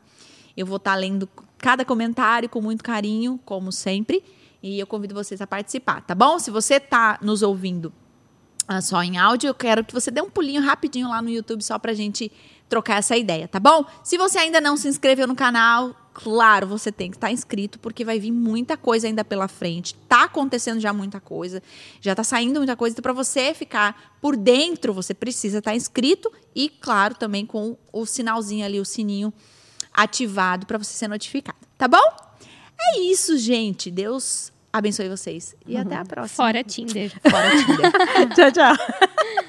Eu 0.57 0.65
vou 0.65 0.79
estar 0.79 0.93
tá 0.93 0.97
lendo 0.97 1.29
cada 1.59 1.85
comentário 1.85 2.49
com 2.49 2.63
muito 2.63 2.83
carinho, 2.83 3.39
como 3.45 3.71
sempre, 3.71 4.25
e 4.63 4.81
eu 4.81 4.87
convido 4.87 5.15
vocês 5.15 5.43
a 5.43 5.47
participar, 5.47 6.01
tá 6.01 6.15
bom? 6.15 6.39
Se 6.39 6.51
você 6.51 6.77
está 6.77 7.19
nos 7.21 7.43
ouvindo 7.43 7.93
só 8.81 9.03
em 9.03 9.19
áudio, 9.19 9.49
eu 9.49 9.55
quero 9.55 9.85
que 9.85 9.93
você 9.93 10.11
dê 10.11 10.21
um 10.21 10.31
pulinho 10.31 10.63
rapidinho 10.63 11.09
lá 11.09 11.21
no 11.21 11.29
YouTube 11.29 11.63
só 11.63 11.79
para 11.79 11.93
a 11.93 11.95
gente 11.95 12.33
trocar 12.69 12.99
essa 12.99 13.17
ideia, 13.17 13.47
tá 13.47 13.61
bom? 13.61 13.85
Se 14.03 14.17
você 14.17 14.39
ainda 14.39 14.61
não 14.61 14.77
se 14.77 14.89
inscreveu 14.89 15.27
no 15.27 15.35
canal, 15.35 15.95
claro, 16.15 16.67
você 16.67 16.91
tem 16.91 17.11
que 17.11 17.17
estar 17.17 17.27
tá 17.27 17.33
inscrito, 17.33 17.79
porque 17.79 18.05
vai 18.05 18.19
vir 18.19 18.33
muita 18.33 18.77
coisa 18.77 19.07
ainda 19.07 19.25
pela 19.25 19.49
frente. 19.49 19.95
Tá 20.09 20.25
acontecendo 20.25 20.81
já 20.81 20.93
muita 20.93 21.21
coisa, 21.21 21.63
já 22.01 22.15
tá 22.15 22.25
saindo 22.25 22.59
muita 22.59 22.75
coisa. 22.75 22.95
Então, 22.95 23.03
para 23.03 23.13
você 23.13 23.53
ficar 23.53 24.15
por 24.21 24.37
dentro, 24.37 24.95
você 24.95 25.13
precisa 25.13 25.59
estar 25.59 25.73
tá 25.73 25.77
inscrito 25.77 26.33
e, 26.55 26.69
claro, 26.69 27.15
também 27.15 27.45
com 27.45 27.77
o 27.93 28.07
sinalzinho 28.07 28.65
ali, 28.65 28.81
o 28.81 28.85
sininho 28.85 29.33
ativado 29.93 30.67
para 30.67 30.79
você 30.79 30.93
ser 30.93 31.09
notificado, 31.09 31.59
tá 31.77 31.87
bom? 31.87 32.25
É 32.81 33.01
isso, 33.01 33.37
gente. 33.39 33.91
Deus 33.91 34.53
abençoe 34.75 35.09
vocês. 35.09 35.55
E 35.67 35.77
uhum. 35.77 35.83
até 35.83 35.95
a 35.95 36.05
próxima. 36.05 36.45
Fora 36.45 36.65
Tinder. 36.65 37.13
Fora 37.23 37.51
Tinder. 37.51 37.93
tchau, 38.35 38.53
tchau. 38.53 38.75